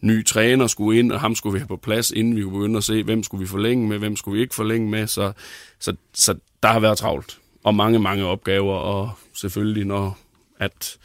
ny 0.00 0.26
træner 0.26 0.66
skulle 0.66 0.98
ind, 0.98 1.12
og 1.12 1.20
ham 1.20 1.34
skulle 1.34 1.52
vi 1.52 1.58
have 1.58 1.68
på 1.68 1.76
plads, 1.76 2.10
inden 2.10 2.36
vi 2.36 2.42
kunne 2.42 2.52
begynde 2.52 2.76
at 2.76 2.84
se, 2.84 3.02
hvem 3.02 3.22
skulle 3.22 3.40
vi 3.40 3.46
forlænge 3.46 3.88
med, 3.88 3.98
hvem 3.98 4.16
skulle 4.16 4.36
vi 4.36 4.42
ikke 4.42 4.54
forlænge 4.54 4.90
med. 4.90 5.06
Så, 5.06 5.32
så, 5.80 5.96
så 6.14 6.34
der 6.62 6.68
har 6.68 6.80
været 6.80 6.98
travlt, 6.98 7.38
og 7.64 7.74
mange, 7.74 7.98
mange 7.98 8.24
opgaver, 8.24 8.74
og 8.74 9.12
selvfølgelig, 9.34 9.84
når 9.84 10.18
at 10.58 10.98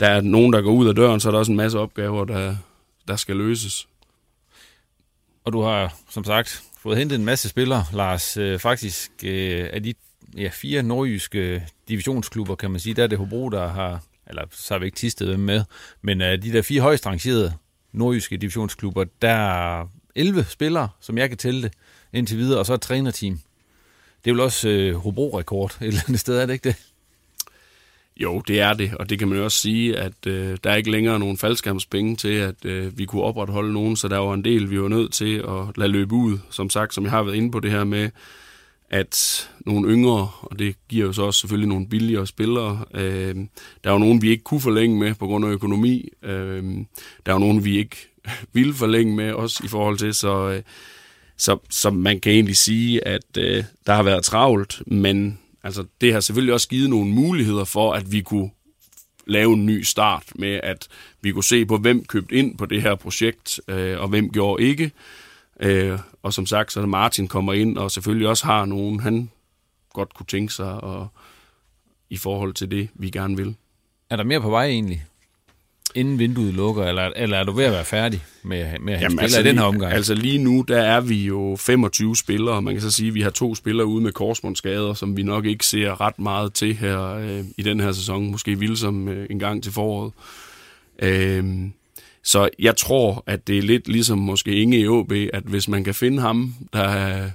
der 0.00 0.08
er 0.08 0.20
nogen, 0.20 0.52
der 0.52 0.62
går 0.62 0.72
ud 0.72 0.88
af 0.88 0.94
døren, 0.94 1.20
så 1.20 1.28
er 1.28 1.30
der 1.30 1.38
også 1.38 1.52
en 1.52 1.56
masse 1.56 1.78
opgaver, 1.78 2.24
der, 2.24 2.56
der 3.08 3.16
skal 3.16 3.36
løses. 3.36 3.88
Og 5.44 5.52
du 5.52 5.62
har, 5.62 5.94
som 6.10 6.24
sagt, 6.24 6.62
fået 6.78 6.98
hentet 6.98 7.18
en 7.18 7.24
masse 7.24 7.48
spillere, 7.48 7.84
Lars. 7.92 8.36
Øh, 8.36 8.58
faktisk 8.58 9.10
øh, 9.24 9.68
af 9.72 9.82
de 9.82 9.94
ja, 10.36 10.48
fire 10.52 10.82
nordjyske 10.82 11.66
divisionsklubber, 11.88 12.54
kan 12.54 12.70
man 12.70 12.80
sige, 12.80 12.94
der 12.94 13.02
er 13.02 13.06
det 13.06 13.18
Hobro, 13.18 13.48
der 13.48 13.68
har 13.68 14.00
eller 14.26 14.44
så 14.50 14.74
har 14.74 14.78
vi 14.78 14.86
ikke 14.86 14.96
tistet 14.96 15.28
dem 15.28 15.40
med, 15.40 15.64
men 16.02 16.20
af 16.20 16.40
de 16.40 16.52
der 16.52 16.62
fire 16.62 16.80
højst 16.80 17.06
rangerede 17.06 17.52
nordjyske 17.92 18.36
divisionsklubber, 18.36 19.04
der 19.22 19.88
11 20.14 20.44
spillere, 20.44 20.88
som 21.00 21.18
jeg 21.18 21.28
kan 21.28 21.38
tælle 21.38 21.62
det, 21.62 21.72
indtil 22.12 22.38
videre, 22.38 22.58
og 22.58 22.66
så 22.66 22.74
et 22.74 22.80
trænerteam. 22.80 23.40
Det 24.24 24.30
er 24.30 24.34
vel 24.34 24.40
også 24.40 24.68
øh, 24.68 24.94
Hobro-rekord 24.94 25.76
et 25.80 25.86
eller 25.86 26.00
andet 26.08 26.20
sted, 26.20 26.38
er 26.38 26.46
det 26.46 26.52
ikke 26.52 26.68
det? 26.68 26.76
Jo, 28.16 28.40
det 28.40 28.60
er 28.60 28.72
det, 28.72 28.94
og 28.94 29.10
det 29.10 29.18
kan 29.18 29.28
man 29.28 29.38
jo 29.38 29.44
også 29.44 29.58
sige, 29.58 29.98
at 29.98 30.26
øh, 30.26 30.58
der 30.64 30.70
er 30.70 30.76
ikke 30.76 30.90
længere 30.90 31.18
nogen 31.18 31.38
faldskærmspenge 31.38 32.16
til, 32.16 32.28
at 32.28 32.64
øh, 32.64 32.98
vi 32.98 33.04
kunne 33.04 33.22
opretholde 33.22 33.72
nogen, 33.72 33.96
så 33.96 34.08
der 34.08 34.18
var 34.18 34.34
en 34.34 34.44
del, 34.44 34.70
vi 34.70 34.80
var 34.80 34.88
nødt 34.88 35.12
til 35.12 35.36
at 35.38 35.76
lade 35.76 35.92
løbe 35.92 36.14
ud. 36.14 36.38
Som 36.50 36.70
sagt, 36.70 36.94
som 36.94 37.04
jeg 37.04 37.10
har 37.10 37.22
været 37.22 37.36
inde 37.36 37.50
på 37.50 37.60
det 37.60 37.70
her 37.70 37.84
med, 37.84 38.10
at 38.90 39.50
nogle 39.66 39.88
yngre, 39.88 40.30
og 40.42 40.58
det 40.58 40.76
giver 40.88 41.06
jo 41.06 41.12
så 41.12 41.22
også 41.22 41.40
selvfølgelig 41.40 41.68
nogle 41.68 41.88
billigere 41.88 42.26
spillere, 42.26 42.84
øh, 42.94 43.34
der 43.84 43.90
er 43.90 43.92
jo 43.92 43.98
nogen, 43.98 44.22
vi 44.22 44.30
ikke 44.30 44.44
kunne 44.44 44.60
forlænge 44.60 44.98
med 44.98 45.14
på 45.14 45.26
grund 45.26 45.44
af 45.44 45.48
økonomi. 45.48 46.08
Øh, 46.22 46.64
der 47.26 47.32
er 47.32 47.34
jo 47.34 47.38
nogen, 47.38 47.64
vi 47.64 47.78
ikke 47.78 47.96
ville 48.52 48.74
forlænge 48.74 49.16
med, 49.16 49.32
også 49.32 49.62
i 49.64 49.68
forhold 49.68 49.98
til, 49.98 50.14
så, 50.14 50.50
øh, 50.50 50.62
så, 51.36 51.58
så 51.70 51.90
man 51.90 52.20
kan 52.20 52.32
egentlig 52.32 52.56
sige, 52.56 53.08
at 53.08 53.36
øh, 53.38 53.64
der 53.86 53.94
har 53.94 54.02
været 54.02 54.24
travlt, 54.24 54.82
men 54.86 55.38
altså, 55.62 55.84
det 56.00 56.12
har 56.12 56.20
selvfølgelig 56.20 56.54
også 56.54 56.68
givet 56.68 56.90
nogle 56.90 57.10
muligheder 57.10 57.64
for, 57.64 57.92
at 57.92 58.12
vi 58.12 58.20
kunne 58.20 58.50
lave 59.26 59.52
en 59.52 59.66
ny 59.66 59.82
start 59.82 60.24
med, 60.34 60.60
at 60.62 60.88
vi 61.20 61.32
kunne 61.32 61.44
se 61.44 61.64
på, 61.64 61.76
hvem 61.76 62.04
købte 62.04 62.34
ind 62.34 62.58
på 62.58 62.66
det 62.66 62.82
her 62.82 62.94
projekt, 62.94 63.60
øh, 63.68 64.00
og 64.00 64.08
hvem 64.08 64.32
gjorde 64.32 64.62
ikke. 64.62 64.90
Øh, 65.60 65.98
og 66.22 66.32
som 66.34 66.46
sagt, 66.46 66.72
så 66.72 66.86
Martin 66.86 67.28
kommer 67.28 67.52
ind, 67.52 67.78
og 67.78 67.90
selvfølgelig 67.90 68.28
også 68.28 68.46
har 68.46 68.64
nogen, 68.64 69.00
han 69.00 69.30
godt 69.92 70.14
kunne 70.14 70.26
tænke 70.26 70.52
sig 70.52 70.80
og, 70.80 71.08
i 72.10 72.16
forhold 72.16 72.54
til 72.54 72.70
det, 72.70 72.88
vi 72.94 73.10
gerne 73.10 73.36
vil. 73.36 73.56
Er 74.10 74.16
der 74.16 74.24
mere 74.24 74.40
på 74.40 74.50
vej 74.50 74.66
egentlig? 74.66 75.04
Inden 75.94 76.18
vinduet 76.18 76.54
lukker, 76.54 76.84
eller, 76.84 77.10
eller 77.16 77.36
er 77.36 77.44
du 77.44 77.52
ved 77.52 77.64
at 77.64 77.72
være 77.72 77.84
færdig 77.84 78.24
med, 78.42 78.66
med 78.80 78.92
at 78.92 78.98
have 78.98 79.10
spillere 79.10 79.22
altså 79.22 79.40
i 79.40 79.42
den 79.42 79.58
her 79.58 79.64
omgang? 79.64 79.92
Altså 79.92 80.14
lige 80.14 80.38
nu, 80.38 80.64
der 80.68 80.80
er 80.80 81.00
vi 81.00 81.24
jo 81.24 81.56
25 81.56 82.16
spillere. 82.16 82.62
Man 82.62 82.74
kan 82.74 82.82
så 82.82 82.90
sige, 82.90 83.08
at 83.08 83.14
vi 83.14 83.20
har 83.20 83.30
to 83.30 83.54
spillere 83.54 83.86
ude 83.86 84.02
med 84.02 84.12
korsbåndsskader, 84.12 84.94
som 84.94 85.16
vi 85.16 85.22
nok 85.22 85.46
ikke 85.46 85.66
ser 85.66 86.00
ret 86.00 86.18
meget 86.18 86.54
til 86.54 86.74
her 86.74 87.14
øh, 87.14 87.44
i 87.58 87.62
den 87.62 87.80
her 87.80 87.92
sæson. 87.92 88.30
Måske 88.30 88.58
Vilsom 88.58 89.08
øh, 89.08 89.26
en 89.30 89.38
gang 89.38 89.62
til 89.62 89.72
foråret. 89.72 90.12
Øh, 91.02 91.44
så 92.24 92.48
jeg 92.58 92.76
tror, 92.76 93.24
at 93.26 93.46
det 93.46 93.58
er 93.58 93.62
lidt 93.62 93.88
ligesom 93.88 94.18
måske 94.18 94.54
Inge 94.54 94.78
i 94.78 94.88
OB, 94.88 95.12
at 95.32 95.42
hvis 95.42 95.68
man 95.68 95.84
kan 95.84 95.94
finde 95.94 96.20
ham, 96.20 96.54
der, 96.72 97.30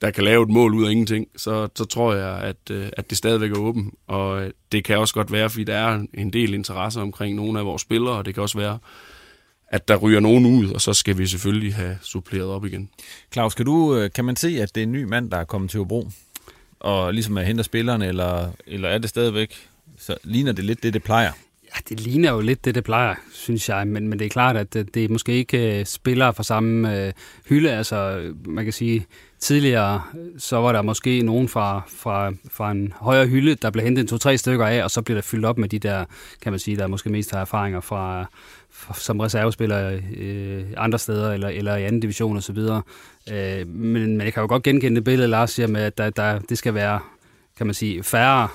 der 0.00 0.10
kan 0.10 0.24
lave 0.24 0.42
et 0.42 0.48
mål 0.48 0.74
ud 0.74 0.86
af 0.86 0.90
ingenting, 0.90 1.28
så, 1.36 1.68
så 1.74 1.84
tror 1.84 2.14
jeg, 2.14 2.38
at, 2.38 2.70
øh, 2.70 2.88
at 2.92 3.10
det 3.10 3.18
stadigvæk 3.18 3.50
er 3.50 3.58
åbent. 3.58 3.94
Og 4.06 4.52
det 4.72 4.84
kan 4.84 4.98
også 4.98 5.14
godt 5.14 5.32
være, 5.32 5.50
fordi 5.50 5.64
der 5.64 5.74
er 5.74 6.00
en 6.14 6.32
del 6.32 6.54
interesse 6.54 7.00
omkring 7.00 7.36
nogle 7.36 7.58
af 7.58 7.64
vores 7.64 7.82
spillere, 7.82 8.14
og 8.14 8.24
det 8.24 8.34
kan 8.34 8.42
også 8.42 8.58
være, 8.58 8.78
at 9.68 9.88
der 9.88 9.96
ryger 9.96 10.20
nogen 10.20 10.46
ud, 10.46 10.70
og 10.70 10.80
så 10.80 10.94
skal 10.94 11.18
vi 11.18 11.26
selvfølgelig 11.26 11.74
have 11.74 11.98
suppleret 12.02 12.48
op 12.48 12.64
igen. 12.64 12.90
Claus, 13.32 13.54
kan, 13.54 13.66
du, 13.66 13.96
øh, 13.96 14.10
kan 14.14 14.24
man 14.24 14.36
se, 14.36 14.62
at 14.62 14.74
det 14.74 14.80
er 14.80 14.86
en 14.86 14.92
ny 14.92 15.02
mand, 15.02 15.30
der 15.30 15.36
er 15.36 15.44
kommet 15.44 15.70
til 15.70 15.78
Hobro, 15.78 16.10
og 16.80 17.14
ligesom 17.14 17.38
at 17.38 17.46
hente 17.46 17.64
spillerne, 17.64 18.06
eller, 18.06 18.50
eller 18.66 18.88
er 18.88 18.98
det 18.98 19.10
stadigvæk, 19.10 19.68
så 19.98 20.16
ligner 20.24 20.52
det 20.52 20.64
lidt 20.64 20.82
det, 20.82 20.94
det 20.94 21.02
plejer? 21.02 21.32
Ja, 21.64 21.80
det 21.88 22.00
ligner 22.00 22.32
jo 22.32 22.40
lidt 22.40 22.64
det, 22.64 22.74
det 22.74 22.84
plejer, 22.84 23.14
synes 23.32 23.68
jeg, 23.68 23.86
men, 23.86 24.08
men 24.08 24.18
det 24.18 24.24
er 24.24 24.28
klart, 24.28 24.56
at 24.56 24.74
det, 24.74 24.94
det 24.94 25.04
er 25.04 25.08
måske 25.08 25.32
ikke 25.32 25.84
spillere 25.84 26.34
fra 26.34 26.42
samme 26.42 27.06
uh, 27.06 27.12
hylde. 27.48 27.70
Altså, 27.70 28.30
man 28.44 28.64
kan 28.64 28.72
sige, 28.72 29.06
tidligere, 29.46 30.02
så 30.38 30.56
var 30.56 30.72
der 30.72 30.82
måske 30.82 31.22
nogen 31.22 31.48
fra, 31.48 31.82
fra, 31.88 32.32
fra 32.50 32.70
en 32.70 32.92
højere 32.96 33.26
hylde, 33.26 33.54
der 33.54 33.70
blev 33.70 33.84
hentet 33.84 34.02
en 34.02 34.08
to-tre 34.08 34.38
stykker 34.38 34.66
af, 34.66 34.84
og 34.84 34.90
så 34.90 35.02
blev 35.02 35.14
der 35.14 35.22
fyldt 35.22 35.44
op 35.44 35.58
med 35.58 35.68
de 35.68 35.78
der, 35.78 36.04
kan 36.42 36.52
man 36.52 36.58
sige, 36.58 36.76
der 36.76 36.86
måske 36.86 37.10
mest 37.10 37.30
har 37.30 37.40
erfaringer 37.40 37.80
fra, 37.80 38.26
fra 38.70 38.94
som 38.94 39.20
reservespillere 39.20 40.00
øh, 40.16 40.64
andre 40.76 40.98
steder, 40.98 41.32
eller, 41.32 41.48
eller 41.48 41.76
i 41.76 41.84
anden 41.84 42.00
division 42.00 42.36
osv. 42.36 42.58
Øh, 42.58 43.68
men, 43.68 44.16
men 44.16 44.20
jeg 44.20 44.32
kan 44.32 44.40
jo 44.40 44.46
godt 44.48 44.62
genkende 44.62 44.96
det 44.96 45.04
billede, 45.04 45.28
Lars 45.28 45.50
siger 45.50 45.66
med, 45.66 45.82
at 45.82 45.98
der, 45.98 46.10
der, 46.10 46.38
det 46.38 46.58
skal 46.58 46.74
være, 46.74 47.00
kan 47.56 47.66
man 47.66 47.74
sige, 47.74 48.02
færre 48.02 48.48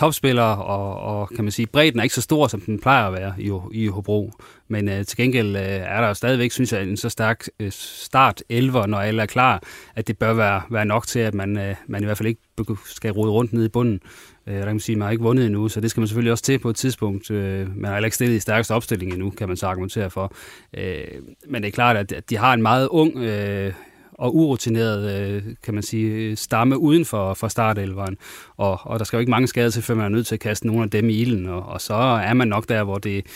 topspillere, 0.00 0.64
og, 0.64 1.00
og 1.00 1.28
kan 1.28 1.44
man 1.44 1.50
sige, 1.50 1.66
bredden 1.66 1.98
er 1.98 2.02
ikke 2.02 2.14
så 2.14 2.20
stor, 2.20 2.46
som 2.48 2.60
den 2.60 2.80
plejer 2.80 3.06
at 3.06 3.12
være 3.12 3.34
i, 3.38 3.52
i 3.72 3.86
Hobro. 3.86 4.32
Men 4.68 4.88
øh, 4.88 5.04
til 5.04 5.16
gengæld 5.16 5.56
øh, 5.56 5.62
er 5.62 6.00
der 6.00 6.12
stadigvæk, 6.12 6.52
synes 6.52 6.72
jeg, 6.72 6.82
en 6.82 6.96
så 6.96 7.08
stærk 7.08 7.46
øh, 7.60 7.72
start 7.72 8.42
11, 8.48 8.86
når 8.86 8.98
alle 8.98 9.22
er 9.22 9.26
klar, 9.26 9.62
at 9.94 10.08
det 10.08 10.18
bør 10.18 10.32
være, 10.32 10.62
være 10.70 10.84
nok 10.84 11.06
til, 11.06 11.18
at 11.18 11.34
man, 11.34 11.58
øh, 11.58 11.74
man 11.86 12.02
i 12.02 12.04
hvert 12.04 12.18
fald 12.18 12.28
ikke 12.28 12.40
skal 12.84 13.12
rode 13.12 13.30
rundt 13.30 13.52
nede 13.52 13.66
i 13.66 13.68
bunden. 13.68 14.00
Øh, 14.46 14.54
der 14.54 14.60
kan 14.60 14.68
man 14.68 14.80
sige, 14.80 14.94
at 14.94 14.98
man 14.98 15.06
har 15.06 15.10
ikke 15.10 15.24
vundet 15.24 15.46
endnu, 15.46 15.68
så 15.68 15.80
det 15.80 15.90
skal 15.90 16.00
man 16.00 16.08
selvfølgelig 16.08 16.32
også 16.32 16.44
til 16.44 16.58
på 16.58 16.70
et 16.70 16.76
tidspunkt. 16.76 17.30
Øh, 17.30 17.76
man 17.76 17.84
har 17.84 17.94
heller 17.94 18.06
ikke 18.06 18.14
stillet 18.14 18.36
i 18.36 18.40
stærkeste 18.40 18.72
opstilling 18.72 19.12
endnu, 19.12 19.30
kan 19.30 19.48
man 19.48 19.56
så 19.56 19.66
argumentere 19.66 20.10
for. 20.10 20.32
Øh, 20.76 21.04
men 21.48 21.62
det 21.62 21.68
er 21.68 21.72
klart, 21.72 21.96
at 21.96 22.30
de 22.30 22.36
har 22.36 22.54
en 22.54 22.62
meget 22.62 22.88
ung 22.88 23.16
øh, 23.16 23.72
og 24.20 24.36
urutineret, 24.36 25.20
øh, 25.20 25.42
kan 25.62 25.74
man 25.74 25.82
sige, 25.82 26.36
stamme 26.36 26.78
uden 26.78 27.04
for, 27.04 27.34
for 27.34 27.48
startelveren. 27.48 28.16
Og, 28.56 28.80
og 28.82 28.98
der 28.98 29.04
skal 29.04 29.16
jo 29.16 29.20
ikke 29.20 29.30
mange 29.30 29.48
skader 29.48 29.70
til, 29.70 29.82
før 29.82 29.94
man 29.94 30.04
er 30.04 30.08
nødt 30.08 30.26
til 30.26 30.34
at 30.34 30.40
kaste 30.40 30.66
nogle 30.66 30.82
af 30.82 30.90
dem 30.90 31.08
i 31.08 31.14
ilden, 31.14 31.46
og, 31.46 31.62
og 31.62 31.80
så 31.80 31.94
er 31.94 32.34
man 32.34 32.48
nok 32.48 32.68
der, 32.68 32.84
hvor 32.84 32.98
det, 32.98 33.26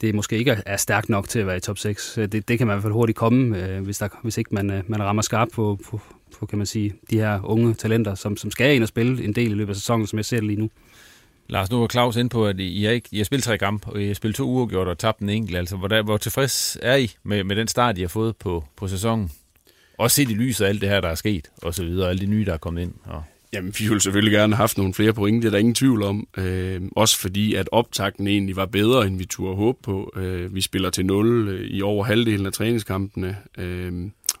det 0.00 0.14
måske 0.14 0.38
ikke 0.38 0.62
er 0.66 0.76
stærkt 0.76 1.08
nok 1.08 1.28
til 1.28 1.38
at 1.38 1.46
være 1.46 1.56
i 1.56 1.60
top 1.60 1.78
6. 1.78 2.18
Det, 2.32 2.48
det 2.48 2.58
kan 2.58 2.66
man 2.66 2.74
i 2.74 2.76
hvert 2.76 2.82
fald 2.82 2.92
hurtigt 2.92 3.18
komme, 3.18 3.64
øh, 3.64 3.82
hvis, 3.82 3.98
der, 3.98 4.08
hvis 4.22 4.38
ikke 4.38 4.54
man, 4.54 4.70
øh, 4.70 4.82
man 4.86 5.02
rammer 5.02 5.22
skarpt 5.22 5.52
på, 5.52 5.78
på, 5.90 6.00
på, 6.38 6.46
kan 6.46 6.58
man 6.58 6.66
sige, 6.66 6.94
de 7.10 7.16
her 7.16 7.40
unge 7.44 7.74
talenter, 7.74 8.14
som, 8.14 8.36
som 8.36 8.50
skal 8.50 8.74
ind 8.74 8.82
og 8.82 8.88
spille 8.88 9.24
en 9.24 9.32
del 9.32 9.50
i 9.50 9.54
løbet 9.54 9.72
af 9.72 9.76
sæsonen, 9.76 10.06
som 10.06 10.16
jeg 10.16 10.24
ser 10.24 10.36
det 10.36 10.46
lige 10.46 10.60
nu. 10.60 10.70
Lars, 11.48 11.70
nu 11.70 11.80
var 11.80 11.86
Claus 11.86 12.16
ind 12.16 12.30
på, 12.30 12.46
at 12.46 12.60
I 12.60 12.84
har, 12.84 12.92
ikke, 12.92 13.08
I 13.12 13.16
har 13.16 13.24
spillet 13.24 13.44
tre 13.44 13.58
kampe, 13.58 13.86
og 13.86 14.02
I 14.02 14.06
har 14.06 14.14
spillet 14.14 14.36
to 14.36 14.48
uger 14.48 14.66
gjort 14.66 14.88
og 14.88 14.98
tabt 14.98 15.20
en 15.20 15.28
enkelt. 15.28 15.56
Altså, 15.58 15.76
hvor, 15.76 16.02
hvor 16.02 16.16
tilfreds 16.16 16.78
er 16.82 16.96
I 16.96 17.14
med, 17.22 17.44
med 17.44 17.56
den 17.56 17.68
start, 17.68 17.98
I 17.98 18.00
har 18.00 18.08
fået 18.08 18.36
på, 18.36 18.64
på 18.76 18.88
sæsonen? 18.88 19.30
Også 19.98 20.14
set 20.14 20.30
i 20.30 20.34
lyset 20.34 20.64
af 20.64 20.68
alt 20.68 20.80
det 20.80 20.88
her, 20.88 21.00
der 21.00 21.08
er 21.08 21.14
sket, 21.14 21.50
og 21.62 21.74
så 21.74 21.84
videre, 21.84 22.10
alle 22.10 22.20
de 22.20 22.30
nye, 22.30 22.44
der 22.44 22.52
er 22.52 22.58
kommet 22.58 22.82
ind. 22.82 22.92
Og... 23.04 23.22
Jamen, 23.52 23.74
vi 23.78 23.84
ville 23.84 24.00
selvfølgelig 24.00 24.32
gerne 24.32 24.54
have 24.54 24.62
haft 24.62 24.78
nogle 24.78 24.94
flere 24.94 25.12
point, 25.12 25.42
det 25.42 25.48
er 25.48 25.50
der 25.50 25.58
ingen 25.58 25.74
tvivl 25.74 26.02
om. 26.02 26.28
Øh, 26.36 26.80
også 26.96 27.18
fordi, 27.18 27.54
at 27.54 27.68
optakten 27.72 28.26
egentlig 28.26 28.56
var 28.56 28.66
bedre, 28.66 29.06
end 29.06 29.18
vi 29.18 29.24
turde 29.24 29.56
håbe 29.56 29.78
på. 29.82 30.12
Øh, 30.16 30.54
vi 30.54 30.60
spiller 30.60 30.90
til 30.90 31.06
0 31.06 31.48
øh, 31.48 31.60
i 31.60 31.82
over 31.82 32.04
halvdelen 32.04 32.46
af 32.46 32.52
træningskampene, 32.52 33.36
øh, 33.58 33.92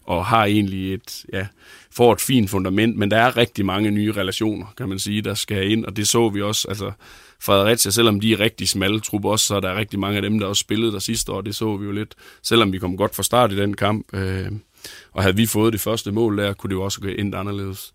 og 0.04 0.26
har 0.26 0.44
egentlig 0.44 0.94
et, 0.94 1.24
ja, 1.32 1.46
får 1.90 2.12
et 2.12 2.20
fint 2.20 2.50
fundament, 2.50 2.96
men 2.96 3.10
der 3.10 3.16
er 3.16 3.36
rigtig 3.36 3.66
mange 3.66 3.90
nye 3.90 4.12
relationer, 4.12 4.66
kan 4.76 4.88
man 4.88 4.98
sige, 4.98 5.22
der 5.22 5.34
skal 5.34 5.70
ind, 5.70 5.84
og 5.84 5.96
det 5.96 6.08
så 6.08 6.28
vi 6.28 6.42
også, 6.42 6.68
altså 6.68 6.92
Fredericia, 7.40 7.90
selvom 7.90 8.20
de 8.20 8.32
er 8.32 8.40
rigtig 8.40 8.68
smalle 8.68 9.00
trup 9.00 9.24
også, 9.24 9.46
så 9.46 9.56
er 9.56 9.60
der 9.60 9.76
rigtig 9.76 9.98
mange 9.98 10.16
af 10.16 10.22
dem, 10.22 10.38
der 10.38 10.46
også 10.46 10.60
spillede 10.60 10.92
der 10.92 10.98
sidste 10.98 11.32
år, 11.32 11.40
det 11.40 11.54
så 11.54 11.76
vi 11.76 11.84
jo 11.84 11.92
lidt, 11.92 12.14
selvom 12.42 12.72
vi 12.72 12.78
kom 12.78 12.96
godt 12.96 13.14
fra 13.14 13.22
start 13.22 13.52
i 13.52 13.56
den 13.56 13.76
kamp, 13.76 14.14
øh, 14.14 14.52
og 15.12 15.22
havde 15.22 15.36
vi 15.36 15.46
fået 15.46 15.72
det 15.72 15.80
første 15.80 16.12
mål 16.12 16.38
der, 16.38 16.52
kunne 16.52 16.68
det 16.68 16.74
jo 16.74 16.82
også 16.82 17.00
gå 17.00 17.08
ind 17.08 17.34
anderledes. 17.34 17.92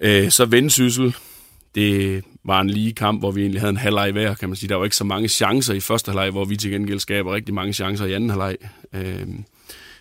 Øh, 0.00 0.30
så 0.30 0.44
Vendsyssel, 0.44 1.16
det 1.74 2.24
var 2.44 2.60
en 2.60 2.70
lige 2.70 2.92
kamp, 2.92 3.20
hvor 3.20 3.30
vi 3.30 3.40
egentlig 3.40 3.60
havde 3.60 3.70
en 3.70 3.76
halvleg 3.76 4.12
hver, 4.12 4.34
kan 4.34 4.48
man 4.48 4.56
sige. 4.56 4.68
Der 4.68 4.76
var 4.76 4.84
ikke 4.84 4.96
så 4.96 5.04
mange 5.04 5.28
chancer 5.28 5.74
i 5.74 5.80
første 5.80 6.10
halvleg, 6.10 6.30
hvor 6.30 6.44
vi 6.44 6.56
til 6.56 6.70
gengæld 6.70 7.00
skaber 7.00 7.34
rigtig 7.34 7.54
mange 7.54 7.72
chancer 7.72 8.06
i 8.06 8.12
anden 8.12 8.30
halvleg. 8.30 8.56
Øh, 8.92 9.26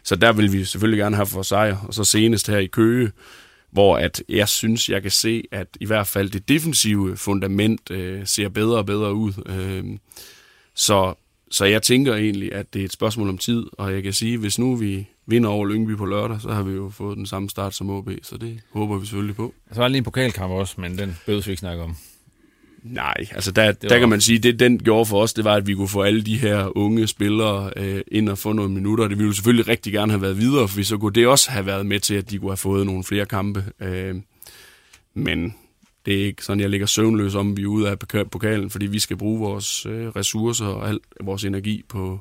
så 0.04 0.16
der 0.16 0.34
vil 0.34 0.54
vi 0.54 0.66
selvfølgelig 0.66 0.98
gerne 0.98 1.16
have 1.16 1.26
for 1.26 1.42
sejr. 1.42 1.78
Og 1.88 1.94
så 1.94 2.04
senest 2.04 2.48
her 2.48 2.58
i 2.58 2.66
Køge, 2.66 3.12
hvor 3.72 3.98
at 3.98 4.24
jeg 4.30 4.50
synes, 4.50 4.90
jeg 4.90 5.02
kan 5.02 5.12
se, 5.12 5.44
at 5.52 5.68
i 5.80 5.86
hvert 5.86 6.08
fald 6.08 6.30
det 6.30 6.50
defensive 6.50 7.18
fundament 7.18 7.92
øh, 7.92 8.28
ser 8.28 8.50
bedre 8.50 8.78
og 8.78 8.86
bedre 8.86 9.14
ud. 9.14 9.34
Øh, 9.46 9.98
så, 10.76 11.14
så 11.52 11.66
jeg 11.66 11.82
tænker 11.82 12.16
egentlig, 12.16 12.54
at 12.54 12.74
det 12.74 12.82
er 12.82 12.86
et 12.86 12.92
spørgsmål 12.94 13.30
om 13.30 13.38
tid, 13.38 13.64
og 13.72 13.94
jeg 13.94 14.04
kan 14.04 14.14
sige, 14.14 14.38
hvis 14.38 14.60
nu 14.60 14.76
vi 14.76 15.08
vinder 15.26 15.50
over 15.50 15.66
Lyngby 15.66 15.96
på 15.96 16.06
lørdag, 16.06 16.42
så 16.42 16.50
har 16.50 16.64
vi 16.64 16.72
jo 16.72 16.90
fået 16.90 17.18
den 17.18 17.26
samme 17.26 17.50
start 17.50 17.74
som 17.74 17.90
OB, 17.90 18.10
så 18.22 18.38
det 18.38 18.60
håber 18.72 18.98
vi 18.98 19.06
selvfølgelig 19.06 19.36
på. 19.36 19.54
Så 19.72 19.80
var 19.80 19.88
lige 19.88 19.98
en 19.98 20.04
pokalkamp 20.04 20.52
også, 20.52 20.82
men 20.82 20.98
den 20.98 21.18
bødes 21.26 21.48
vi 21.48 21.52
ikke 21.52 21.60
snakke 21.60 21.84
om. 21.84 21.96
Nej, 22.84 23.16
altså 23.32 23.52
der, 23.52 23.66
var... 23.66 23.72
der 23.72 24.00
kan 24.00 24.10
man 24.10 24.22
sige, 24.22 24.40
det 24.40 24.60
den 24.60 24.80
gjorde 24.80 25.06
for 25.06 25.22
os, 25.22 25.34
det 25.34 25.44
var, 25.44 25.54
at 25.56 25.68
vi 25.68 25.74
kunne 25.74 25.88
få 25.88 26.02
alle 26.02 26.24
de 26.24 26.38
her 26.38 26.78
unge 26.78 27.08
spillere 27.08 27.72
øh, 27.76 28.02
ind 28.08 28.30
og 28.30 28.38
få 28.38 28.54
nogle 28.54 28.74
minutter. 28.74 29.08
Det 29.08 29.18
ville 29.18 29.28
jo 29.28 29.34
selvfølgelig 29.34 29.68
rigtig 29.68 29.94
gerne 29.94 30.12
have 30.12 30.22
været 30.22 30.38
videre, 30.38 30.68
for 30.68 30.84
så 30.84 30.98
kunne 30.98 31.14
det 31.14 31.28
også 31.28 31.52
have 31.52 31.66
været 31.66 31.86
med 31.86 32.00
til, 32.00 32.16
at 32.16 32.30
de 32.30 32.38
kunne 32.38 32.52
have 32.52 32.58
fået 32.58 32.86
nogle 32.86 33.04
flere 33.04 33.26
kampe. 33.26 33.66
Øh, 33.80 34.16
men 35.14 35.56
det 36.06 36.22
er 36.22 36.26
ikke 36.26 36.44
sådan, 36.44 36.60
jeg 36.60 36.70
ligger 36.70 36.88
søvnløs 36.88 37.36
om, 37.36 37.58
vi 37.58 37.62
er 37.62 37.68
ude 37.68 37.90
af 37.90 38.00
pokalen, 38.32 38.70
fordi 38.70 38.86
vi 38.86 39.00
skal 39.00 39.18
bruge 39.18 39.40
vores 39.40 39.86
øh, 39.86 40.08
ressourcer 40.08 40.66
og 40.66 40.90
al 40.90 41.00
vores 41.22 41.44
energi 41.44 41.84
på 41.90 42.20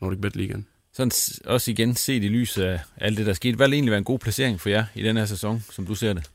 Nordic 0.00 0.20
Bet 0.20 0.36
Ligaen 0.36 0.66
sådan 1.00 1.42
også 1.52 1.70
igen 1.70 1.94
set 1.94 2.24
i 2.24 2.28
lyset 2.28 2.62
af 2.62 2.80
alt 2.96 3.18
det, 3.18 3.26
der 3.26 3.32
skete. 3.32 3.56
Hvad 3.56 3.68
vil 3.68 3.74
egentlig 3.74 3.90
være 3.90 3.98
en 3.98 4.04
god 4.04 4.18
placering 4.18 4.60
for 4.60 4.68
jer 4.68 4.84
i 4.94 5.02
den 5.02 5.16
her 5.16 5.26
sæson, 5.26 5.64
som 5.70 5.86
du 5.86 5.94
ser 5.94 6.12
det? 6.12 6.30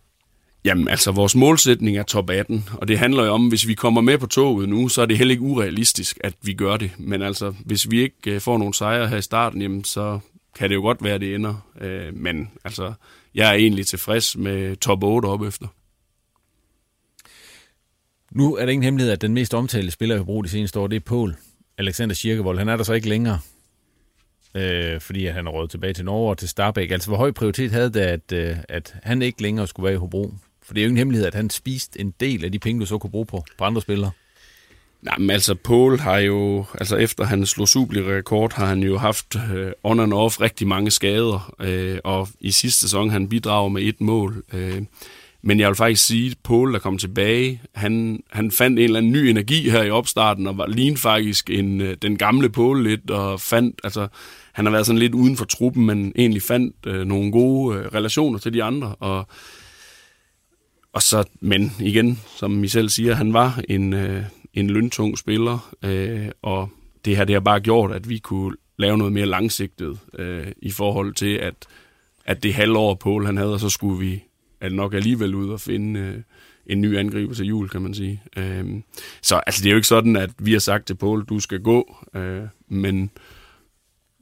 Jamen, 0.65 0.87
altså, 0.87 1.11
vores 1.11 1.35
målsætning 1.35 1.97
er 1.97 2.03
top 2.03 2.29
18, 2.29 2.69
og 2.73 2.87
det 2.87 2.99
handler 2.99 3.25
jo 3.25 3.33
om, 3.33 3.47
hvis 3.47 3.67
vi 3.67 3.73
kommer 3.73 4.01
med 4.01 4.17
på 4.17 4.25
toget 4.27 4.69
nu, 4.69 4.87
så 4.87 5.01
er 5.01 5.05
det 5.05 5.17
heller 5.17 5.31
ikke 5.31 5.43
urealistisk, 5.43 6.17
at 6.23 6.33
vi 6.41 6.53
gør 6.53 6.77
det. 6.77 6.91
Men 6.97 7.21
altså, 7.21 7.53
hvis 7.65 7.91
vi 7.91 8.01
ikke 8.01 8.31
øh, 8.31 8.41
får 8.41 8.57
nogle 8.57 8.73
sejre 8.73 9.07
her 9.07 9.17
i 9.17 9.21
starten, 9.21 9.61
jamen, 9.61 9.83
så 9.83 10.19
kan 10.55 10.69
det 10.69 10.75
jo 10.75 10.81
godt 10.81 11.03
være, 11.03 11.13
at 11.13 11.21
det 11.21 11.35
ender. 11.35 11.69
Øh, 11.81 12.13
men 12.13 12.49
altså, 12.63 12.93
jeg 13.35 13.49
er 13.49 13.53
egentlig 13.53 13.87
tilfreds 13.87 14.37
med 14.37 14.75
top 14.75 15.03
8 15.03 15.25
op 15.25 15.41
efter. 15.41 15.67
Nu 18.31 18.55
er 18.55 18.65
det 18.65 18.71
ingen 18.71 18.83
hemmelighed, 18.83 19.13
at 19.13 19.21
den 19.21 19.33
mest 19.33 19.53
omtalte 19.53 19.91
spiller 19.91 20.15
i 20.15 20.17
Hobro 20.17 20.41
de 20.41 20.49
seneste 20.49 20.79
år, 20.79 20.87
det 20.87 20.95
er 20.95 20.99
Paul 20.99 21.35
Alexander 21.77 22.15
Schirkevold. 22.15 22.57
Han 22.57 22.69
er 22.69 22.77
der 22.77 22.83
så 22.83 22.93
ikke 22.93 23.09
længere 23.09 23.39
øh, 24.55 25.01
fordi 25.01 25.25
han 25.25 25.47
er 25.47 25.51
råd 25.51 25.67
tilbage 25.67 25.93
til 25.93 26.05
Norge 26.05 26.29
og 26.29 26.37
til 26.37 26.49
Starbæk. 26.49 26.91
Altså, 26.91 27.09
hvor 27.09 27.17
høj 27.17 27.31
prioritet 27.31 27.71
havde 27.71 27.89
det, 27.89 27.99
at, 27.99 28.31
øh, 28.33 28.55
at 28.69 28.95
han 29.03 29.21
ikke 29.21 29.41
længere 29.41 29.67
skulle 29.67 29.83
være 29.83 29.93
i 29.93 29.97
Hobro? 29.97 30.33
For 30.63 30.73
det 30.73 30.81
er 30.81 30.85
jo 30.85 30.87
ingen 30.87 30.97
hemmelighed, 30.97 31.27
at 31.27 31.35
han 31.35 31.49
spiste 31.49 32.01
en 32.01 32.13
del 32.19 32.45
af 32.45 32.51
de 32.51 32.59
penge, 32.59 32.79
du 32.79 32.85
så 32.85 32.97
kunne 32.97 33.11
bruge 33.11 33.25
på, 33.25 33.43
på 33.57 33.63
andre 33.63 33.81
spillere. 33.81 34.11
Nej, 35.01 35.17
men 35.17 35.29
altså 35.29 35.55
Paul 35.55 35.99
har 35.99 36.17
jo, 36.17 36.65
altså 36.79 36.95
efter 36.95 37.23
han 37.23 37.45
slog 37.45 37.67
rekord, 37.73 38.53
har 38.53 38.65
han 38.65 38.83
jo 38.83 38.97
haft 38.97 39.35
øh, 39.53 39.71
on 39.83 39.99
and 39.99 40.13
off 40.13 40.41
rigtig 40.41 40.67
mange 40.67 40.91
skader, 40.91 41.55
øh, 41.59 41.99
og 42.03 42.27
i 42.39 42.51
sidste 42.51 42.81
sæson 42.81 43.09
han 43.09 43.29
bidrager 43.29 43.69
med 43.69 43.81
et 43.81 44.01
mål. 44.01 44.43
Øh, 44.53 44.81
men 45.41 45.59
jeg 45.59 45.67
vil 45.67 45.75
faktisk 45.75 46.05
sige, 46.05 46.31
at 46.31 46.37
Paul, 46.43 46.73
der 46.73 46.79
kom 46.79 46.97
tilbage, 46.97 47.61
han, 47.75 48.23
han 48.31 48.51
fandt 48.51 48.79
en 48.79 48.83
eller 48.83 48.97
anden 48.97 49.11
ny 49.11 49.17
energi 49.17 49.69
her 49.69 49.83
i 49.83 49.89
opstarten, 49.89 50.47
og 50.47 50.57
var 50.57 50.67
lige 50.67 50.97
faktisk 50.97 51.49
en, 51.49 51.81
øh, 51.81 51.97
den 52.01 52.17
gamle 52.17 52.49
Paul 52.49 52.83
lidt, 52.83 53.11
og 53.11 53.39
fandt, 53.39 53.79
altså, 53.83 54.07
han 54.55 54.65
har 54.65 54.71
været 54.71 54.85
sådan 54.85 54.99
lidt 54.99 55.15
uden 55.15 55.37
for 55.37 55.45
truppen, 55.45 55.85
men 55.85 56.13
egentlig 56.15 56.41
fandt 56.41 56.75
øh, 56.87 57.05
nogle 57.05 57.31
gode 57.31 57.77
øh, 57.77 57.85
relationer 57.85 58.39
til 58.39 58.53
de 58.53 58.63
andre, 58.63 58.95
og 58.95 59.27
og 60.93 61.01
så, 61.01 61.23
men 61.41 61.71
igen, 61.79 62.19
som 62.37 62.63
I 62.63 62.67
selv 62.67 62.89
siger, 62.89 63.13
han 63.13 63.33
var 63.33 63.61
en, 63.69 63.93
øh, 63.93 64.23
en 64.53 64.69
løntung 64.69 65.17
spiller, 65.17 65.75
øh, 65.83 66.27
og 66.41 66.69
det 67.05 67.17
her 67.17 67.25
det 67.25 67.35
har 67.35 67.39
bare 67.39 67.59
gjort, 67.59 67.91
at 67.91 68.09
vi 68.09 68.17
kunne 68.17 68.55
lave 68.77 68.97
noget 68.97 69.13
mere 69.13 69.25
langsigtet 69.25 69.99
øh, 70.19 70.47
i 70.61 70.71
forhold 70.71 71.13
til, 71.13 71.35
at, 71.35 71.53
at 72.25 72.43
det 72.43 72.53
halvår 72.53 72.93
Paul 72.93 73.25
han 73.25 73.37
havde, 73.37 73.53
og 73.53 73.59
så 73.59 73.69
skulle 73.69 73.99
vi 73.99 74.23
at 74.61 74.71
nok 74.71 74.93
alligevel 74.93 75.35
ud 75.35 75.49
og 75.49 75.61
finde 75.61 75.99
øh, 75.99 76.21
en 76.65 76.81
ny 76.81 76.97
angriber 76.97 77.33
til 77.33 77.45
jul, 77.45 77.69
kan 77.69 77.81
man 77.81 77.93
sige. 77.93 78.21
Øh, 78.37 78.65
så 79.21 79.35
altså, 79.35 79.63
det 79.63 79.69
er 79.69 79.71
jo 79.71 79.77
ikke 79.77 79.87
sådan, 79.87 80.15
at 80.15 80.29
vi 80.37 80.51
har 80.51 80.59
sagt 80.59 80.87
til 80.87 80.95
Paul, 80.95 81.25
du 81.25 81.39
skal 81.39 81.59
gå, 81.59 81.95
øh, 82.15 82.41
men 82.67 83.11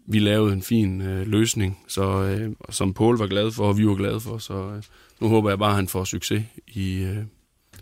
vi 0.06 0.20
lavede 0.20 0.54
en 0.54 0.62
fin 0.62 1.02
øh, 1.02 1.28
løsning, 1.28 1.80
så, 1.88 2.04
øh, 2.04 2.56
som 2.70 2.94
Paul 2.94 3.18
var 3.18 3.28
glad 3.28 3.52
for, 3.52 3.68
og 3.68 3.78
vi 3.78 3.88
var 3.88 3.96
glade 3.96 4.20
for, 4.20 4.38
så 4.38 4.54
øh, 4.54 4.84
nu 5.20 5.30
håber 5.30 5.50
jeg 5.50 5.60
bare, 5.60 5.70
at 5.70 5.76
han 5.76 5.88
får 5.88 6.04
succes 6.04 6.44
i 6.68 6.94
øh, 6.96 7.24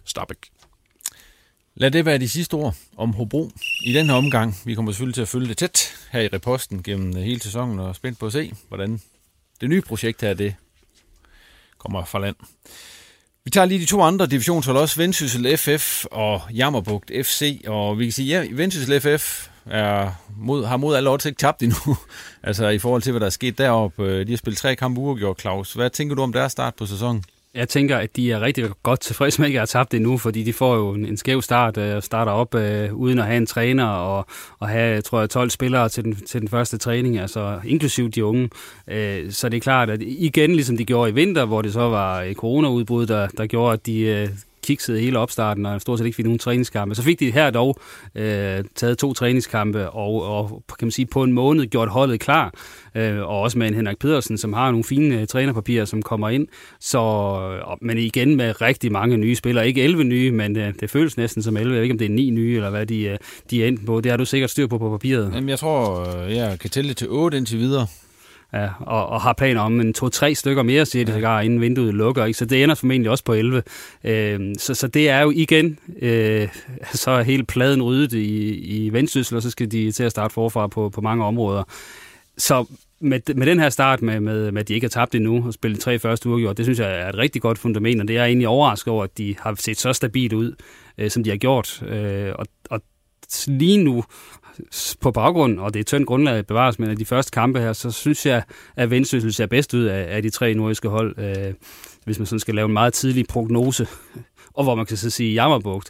Stabæk. 0.06 0.38
Lad 1.76 1.92
det 1.92 2.06
være 2.06 2.18
de 2.18 2.30
sidste 2.30 2.54
ord 2.54 2.76
om 2.98 3.14
Hobro 3.14 3.52
i 3.86 3.94
den 3.94 4.06
her 4.06 4.14
omgang. 4.14 4.56
Vi 4.66 4.76
kommer 4.76 4.92
selvfølgelig 4.92 5.16
til 5.16 5.22
at 5.22 5.28
følge 5.28 5.48
det 5.48 5.58
tæt 5.58 6.08
her 6.12 6.22
i 6.22 6.28
reposten 6.28 6.84
gennem 6.84 7.18
øh, 7.18 7.24
hele 7.24 7.40
sæsonen 7.40 7.80
og 7.80 7.90
er 7.90 7.94
spændt 7.94 8.20
på 8.20 8.26
at 8.26 8.32
se, 8.32 8.54
hvordan 8.68 9.02
det 9.62 9.70
nye 9.70 9.82
projekt 9.82 10.22
her 10.22 10.34
det 10.34 10.56
kommer 11.78 12.06
fra 12.06 12.20
land. 12.20 12.36
Vi 13.44 13.50
tager 13.50 13.66
lige 13.66 13.80
de 13.80 13.86
to 13.86 14.02
andre 14.02 14.28
divisionshold 14.28 14.78
også, 14.78 14.96
Vendsyssel 14.96 15.58
FF 15.58 16.06
og 16.06 16.42
Jammerbugt 16.54 17.12
FC, 17.24 17.62
og 17.68 18.00
vi 18.00 18.06
kan 18.06 18.12
sige, 18.12 18.42
ja, 18.42 18.48
Vendsyssel 18.52 19.02
FF 19.02 19.48
er 19.66 20.10
mod, 20.38 20.66
har 20.66 20.78
mod 20.78 20.96
alle 20.96 21.10
odds 21.10 21.26
ikke 21.26 21.38
tabt 21.38 21.64
endnu, 21.64 21.98
altså 22.44 22.68
i 22.68 22.80
forhold 22.80 23.02
til, 23.02 23.12
hvad 23.12 23.20
der 23.20 23.26
er 23.26 23.30
sket 23.30 23.58
deroppe. 23.58 24.04
Øh, 24.04 24.28
de 24.28 24.32
har 24.32 24.38
spillet 24.38 24.58
tre 24.58 24.76
kampe 24.76 25.02
uafgjort, 25.02 25.42
Claus. 25.42 25.74
Hvad 25.74 25.90
tænker 25.90 26.16
du 26.16 26.22
om 26.22 26.34
deres 26.34 26.52
start 26.52 26.76
på 26.76 26.86
sæsonen? 26.86 27.24
Jeg 27.54 27.70
tænker, 27.70 27.98
at 27.98 28.16
de 28.16 28.32
er 28.32 28.42
rigtig 28.42 28.70
godt 28.84 29.00
tilfredse 29.00 29.42
med, 29.42 29.46
at 29.46 29.50
ikke 29.50 29.60
har 29.60 29.66
tabt 29.66 29.92
det 29.92 30.02
nu, 30.02 30.18
fordi 30.18 30.44
de 30.44 30.54
får 30.54 30.76
jo 30.76 30.92
en, 30.94 31.06
en 31.06 31.18
skæv 31.18 31.42
start 31.42 31.78
øh, 31.78 31.90
og 31.90 31.96
øh, 31.96 32.02
starter 32.02 32.32
op 32.32 32.56
øh, 32.56 32.94
uden 32.94 33.20
at 33.20 33.26
have 33.26 33.38
en 33.38 33.46
træner 33.46 33.86
og, 33.86 34.26
og 34.60 34.68
have, 34.68 35.02
tror 35.02 35.20
jeg, 35.20 35.30
12 35.30 35.50
spillere 35.50 35.90
til 35.90 36.04
den, 36.04 36.16
til 36.16 36.42
den 36.42 36.50
første 36.50 36.78
træning, 36.78 37.20
altså 37.20 37.60
inklusiv 37.66 38.10
de 38.12 38.26
unge. 38.26 38.50
Øh, 38.88 39.32
så 39.32 39.50
det 39.50 39.58
er 39.58 39.62
klart, 39.62 39.90
at 39.90 40.02
igen, 40.02 40.56
ligesom 40.56 40.78
de 40.78 40.86
gjorde 40.86 41.10
i 41.10 41.14
vinter, 41.14 41.46
hvor 41.46 41.62
det 41.62 41.74
så 41.74 41.90
var 41.90 42.22
et 42.22 42.38
coronaudbrud, 42.38 43.06
der, 43.06 43.28
der 43.28 43.46
gjorde, 43.46 43.74
at 43.74 43.86
de 43.86 44.00
øh, 44.00 44.30
kiksede 44.64 45.00
hele 45.00 45.20
opstarten 45.20 45.66
og 45.66 45.82
stort 45.82 46.00
set 46.00 46.06
ikke 46.06 46.16
fik 46.16 46.26
nogen 46.26 46.40
træningskampe. 46.40 46.96
Så 46.96 47.04
fik 47.04 47.20
de 47.20 47.32
her 47.32 47.50
dog 47.50 47.80
øh, 48.16 48.64
taget 48.76 48.98
to 48.98 49.14
træningskampe 49.14 49.90
og, 49.90 50.24
og 50.24 50.64
kan 50.80 50.86
man 50.86 50.92
sige, 50.92 51.06
på 51.06 51.24
en 51.24 51.34
måned 51.34 51.68
gjort 51.68 51.90
holdet 51.90 52.20
klar. 52.20 52.54
Øh, 52.96 53.20
og 53.20 53.42
også 53.42 53.58
med 53.58 53.68
en 53.68 53.74
Henrik 53.74 54.00
Pedersen, 54.00 54.38
som 54.38 54.54
har 54.54 54.72
nogle 54.72 54.84
fine 54.84 55.22
øh, 55.22 55.28
trænerpapirer, 55.28 55.86
som 55.86 56.02
kommer 56.02 56.30
ind. 56.30 56.48
Så, 56.80 57.00
øh, 57.00 57.78
men 57.82 57.98
igen 57.98 58.36
med 58.36 58.62
rigtig 58.62 58.92
mange 58.92 59.18
nye 59.18 59.36
spillere. 59.36 59.68
Ikke 59.68 59.84
11 59.84 60.04
nye, 60.04 60.32
men 60.32 60.58
øh, 60.58 60.74
det 60.80 60.90
føles 60.90 61.18
næsten 61.18 61.44
som 61.44 61.58
11. 61.58 61.74
Jeg 61.74 61.76
ved 61.76 61.84
ikke, 61.84 61.94
om 61.94 61.98
det 61.98 62.06
er 62.06 62.10
9 62.10 62.30
nye, 62.30 62.56
eller 62.56 62.70
hvad 62.70 62.86
de, 62.86 63.04
øh, 63.04 63.18
de 63.50 63.64
er 63.64 63.68
endt 63.68 63.86
på. 63.86 64.02
Det 64.02 64.12
har 64.12 64.18
du 64.18 64.26
sikkert 64.26 64.50
styr 64.50 64.68
på 64.68 64.78
på 64.78 64.90
papiret. 64.90 65.32
Jamen, 65.36 65.50
jeg 65.50 65.60
tror, 65.60 66.08
øh, 66.18 66.36
jeg 66.36 66.60
kan 66.60 66.70
tælle 66.70 66.94
til 66.94 67.08
8 67.10 67.38
indtil 67.38 67.60
videre. 67.60 67.88
Ja, 68.54 68.70
og, 68.80 69.08
og 69.08 69.22
har 69.22 69.34
planer 69.34 69.62
om 69.62 69.80
en 69.80 69.94
to-tre 69.94 70.36
stykker 70.36 70.64
mere, 70.64 70.86
siger 70.86 71.06
de 71.06 71.20
ja. 71.20 71.40
inden 71.40 71.62
vinduet 71.62 71.94
lukker. 71.94 72.26
Ikke? 72.26 72.38
Så 72.38 72.46
det 72.46 72.64
ender 72.64 72.76
formentlig 72.76 73.12
også 73.12 73.24
på 73.24 73.34
11. 73.34 73.64
Øh, 74.04 74.40
så, 74.58 74.74
så 74.74 74.88
det 74.88 75.10
er 75.10 75.22
jo 75.22 75.32
igen, 75.36 75.80
øh, 76.02 76.48
så 76.94 77.12
er 77.12 77.22
hele 77.24 77.44
pladen 77.44 77.84
ryddet 77.84 78.14
i, 78.14 78.56
i 78.56 78.90
vendsyssel, 78.90 79.36
og 79.36 79.42
så 79.42 79.50
skal 79.50 79.72
de 79.72 79.92
til 79.92 80.04
at 80.04 80.12
starte 80.12 80.34
forfra 80.34 80.68
på, 80.68 80.90
på 80.90 81.02
mange 81.02 81.26
områder. 81.26 81.64
Så 82.38 82.66
med, 83.00 83.36
med 83.36 83.48
den 83.48 83.60
her 83.60 83.70
start 83.70 84.02
med, 84.02 84.20
med, 84.20 84.52
med, 84.52 84.62
at 84.62 84.68
de 84.68 84.74
ikke 84.74 84.86
har 84.86 84.90
tabt 84.90 85.16
endnu 85.16 85.44
og 85.48 85.54
spillet 85.54 85.80
tre 85.80 86.00
første 86.00 86.30
uger, 86.30 86.54
det 86.54 86.66
synes 86.66 86.80
jeg 86.80 87.02
er 87.02 87.10
et 87.10 87.18
rigtig 87.18 87.42
godt 87.42 87.58
fundament, 87.58 88.02
og 88.02 88.08
det 88.08 88.18
er 88.18 88.22
jeg 88.22 88.28
egentlig 88.28 88.48
overrasket 88.48 88.94
over, 88.94 89.04
at 89.04 89.18
de 89.18 89.36
har 89.40 89.56
set 89.60 89.80
så 89.80 89.94
stabilt 89.94 90.34
ud, 90.34 90.56
øh, 90.98 91.10
som 91.10 91.24
de 91.24 91.30
har 91.30 91.38
gjort. 91.38 91.84
Øh, 91.88 92.34
og, 92.36 92.46
og 92.70 92.82
lige 93.48 93.84
nu 93.84 94.04
på 95.02 95.12
baggrund, 95.12 95.60
og 95.60 95.74
det 95.74 95.80
er 95.80 95.84
tyndt 95.84 96.08
grundlag 96.08 96.48
bevares, 96.48 96.80
men 96.80 96.90
af 96.90 96.98
de 96.98 97.06
første 97.06 97.32
kampe 97.32 97.60
her, 97.60 97.74
så 97.74 97.92
synes 97.92 98.26
jeg, 98.26 98.44
at 98.76 98.92
Vendsyssel 98.92 99.34
ser 99.34 99.46
bedst 99.46 99.74
ud 99.74 99.84
af, 99.84 100.16
af 100.16 100.22
de 100.22 100.30
tre 100.30 100.54
nordiske 100.54 100.90
hold, 100.90 101.20
øh, 101.20 101.54
hvis 102.06 102.20
man 102.20 102.26
sådan 102.26 102.40
skal 102.40 102.56
lave 102.56 102.66
en 102.66 102.74
meget 102.74 102.94
tidlig 102.94 103.26
prognose, 103.30 103.88
og 104.58 104.64
hvor 104.64 104.76
man 104.76 104.86
kan 104.86 104.98
så 104.98 105.10
sige 105.10 105.34
Jammerbugt. 105.34 105.90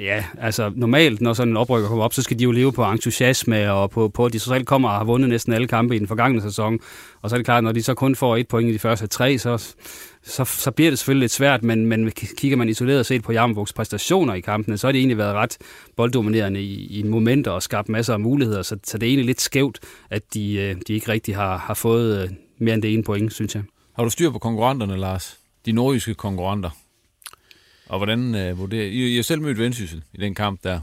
Ja, 0.00 0.24
altså 0.38 0.72
normalt, 0.76 1.20
når 1.20 1.32
sådan 1.32 1.52
en 1.52 1.56
oprykker 1.56 1.88
kommer 1.88 2.04
op, 2.04 2.12
så 2.12 2.22
skal 2.22 2.38
de 2.38 2.44
jo 2.44 2.50
leve 2.50 2.72
på 2.72 2.84
entusiasme 2.84 3.72
og 3.72 3.90
på, 3.90 4.08
på 4.08 4.26
at 4.26 4.32
de 4.32 4.38
så 4.38 4.50
selv 4.50 4.64
kommer 4.64 4.88
og 4.88 4.96
har 4.96 5.04
vundet 5.04 5.30
næsten 5.30 5.52
alle 5.52 5.66
kampe 5.68 5.96
i 5.96 5.98
den 5.98 6.08
forgangne 6.08 6.42
sæson. 6.42 6.78
Og 7.22 7.30
så 7.30 7.36
er 7.36 7.38
det 7.38 7.44
klart, 7.44 7.58
at 7.58 7.64
når 7.64 7.72
de 7.72 7.82
så 7.82 7.94
kun 7.94 8.16
får 8.16 8.36
et 8.36 8.48
point 8.48 8.70
i 8.70 8.72
de 8.72 8.78
første 8.78 9.06
tre, 9.06 9.38
så, 9.38 9.74
så, 10.22 10.44
så 10.44 10.70
bliver 10.70 10.90
det 10.90 10.98
selvfølgelig 10.98 11.22
lidt 11.22 11.32
svært, 11.32 11.62
men, 11.62 11.86
men 11.86 12.10
kigger 12.36 12.56
man 12.56 12.68
isoleret 12.68 13.06
set 13.06 13.22
på 13.22 13.32
Jammerbugs 13.32 13.72
præstationer 13.72 14.34
i 14.34 14.40
kampene, 14.40 14.78
så 14.78 14.86
har 14.86 14.92
de 14.92 14.98
egentlig 14.98 15.18
været 15.18 15.34
ret 15.34 15.58
bolddominerende 15.96 16.62
i, 16.62 16.98
i 16.98 17.02
momenter 17.02 17.50
og 17.50 17.62
skabt 17.62 17.88
masser 17.88 18.12
af 18.12 18.20
muligheder, 18.20 18.62
så, 18.62 18.76
så 18.84 18.98
det 18.98 19.06
er 19.06 19.10
egentlig 19.10 19.26
lidt 19.26 19.40
skævt, 19.40 19.78
at 20.10 20.22
de, 20.34 20.54
øh, 20.54 20.76
de 20.88 20.92
ikke 20.92 21.12
rigtig 21.12 21.36
har, 21.36 21.58
har 21.58 21.74
fået 21.74 22.22
øh, 22.22 22.30
mere 22.58 22.74
end 22.74 22.82
det 22.82 22.94
ene 22.94 23.02
point, 23.02 23.32
synes 23.32 23.54
jeg. 23.54 23.62
Har 23.96 24.04
du 24.04 24.10
styr 24.10 24.30
på 24.30 24.38
konkurrenterne, 24.38 24.96
Lars? 24.96 25.38
De 25.66 25.72
nordjyske 25.72 26.14
konkurrenter? 26.14 26.70
Og 27.90 27.98
hvordan 27.98 28.34
øh, 28.34 28.58
vurderer 28.58 28.86
I? 28.86 29.12
I 29.12 29.16
har 29.16 29.22
selv 29.22 29.42
mødt 29.42 29.58
Vendsyssel 29.58 30.02
i 30.14 30.20
den 30.20 30.34
kamp 30.34 30.64
der. 30.64 30.80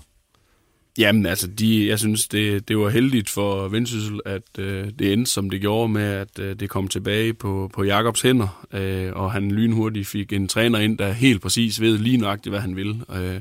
Jamen, 0.98 1.26
altså, 1.26 1.48
de, 1.48 1.88
jeg 1.88 2.00
synes, 2.00 2.28
det, 2.28 2.68
det 2.68 2.78
var 2.78 2.90
heldigt 2.90 3.30
for 3.30 3.68
Vendsyssel, 3.68 4.20
at 4.26 4.60
øh, 4.60 4.88
det 5.00 5.14
endte, 5.14 5.32
som 5.32 5.50
det 5.50 5.62
gjorde 5.62 5.90
med, 5.90 6.04
at 6.04 6.40
øh, 6.40 6.60
det 6.60 6.70
kom 6.70 6.88
tilbage 6.88 7.34
på, 7.34 7.72
på 7.74 7.84
Jakobs 7.84 8.22
hænder, 8.22 8.66
øh, 8.74 9.12
og 9.14 9.32
han 9.32 9.52
lynhurtigt 9.52 10.08
fik 10.08 10.34
en 10.34 10.48
træner 10.48 10.80
ind, 10.80 10.98
der 10.98 11.12
helt 11.12 11.42
præcis 11.42 11.82
ved 11.82 11.98
lige 11.98 12.18
nøjagtigt, 12.18 12.52
hvad 12.52 12.60
han 12.60 12.76
vil. 12.76 13.02
Øh, 13.16 13.40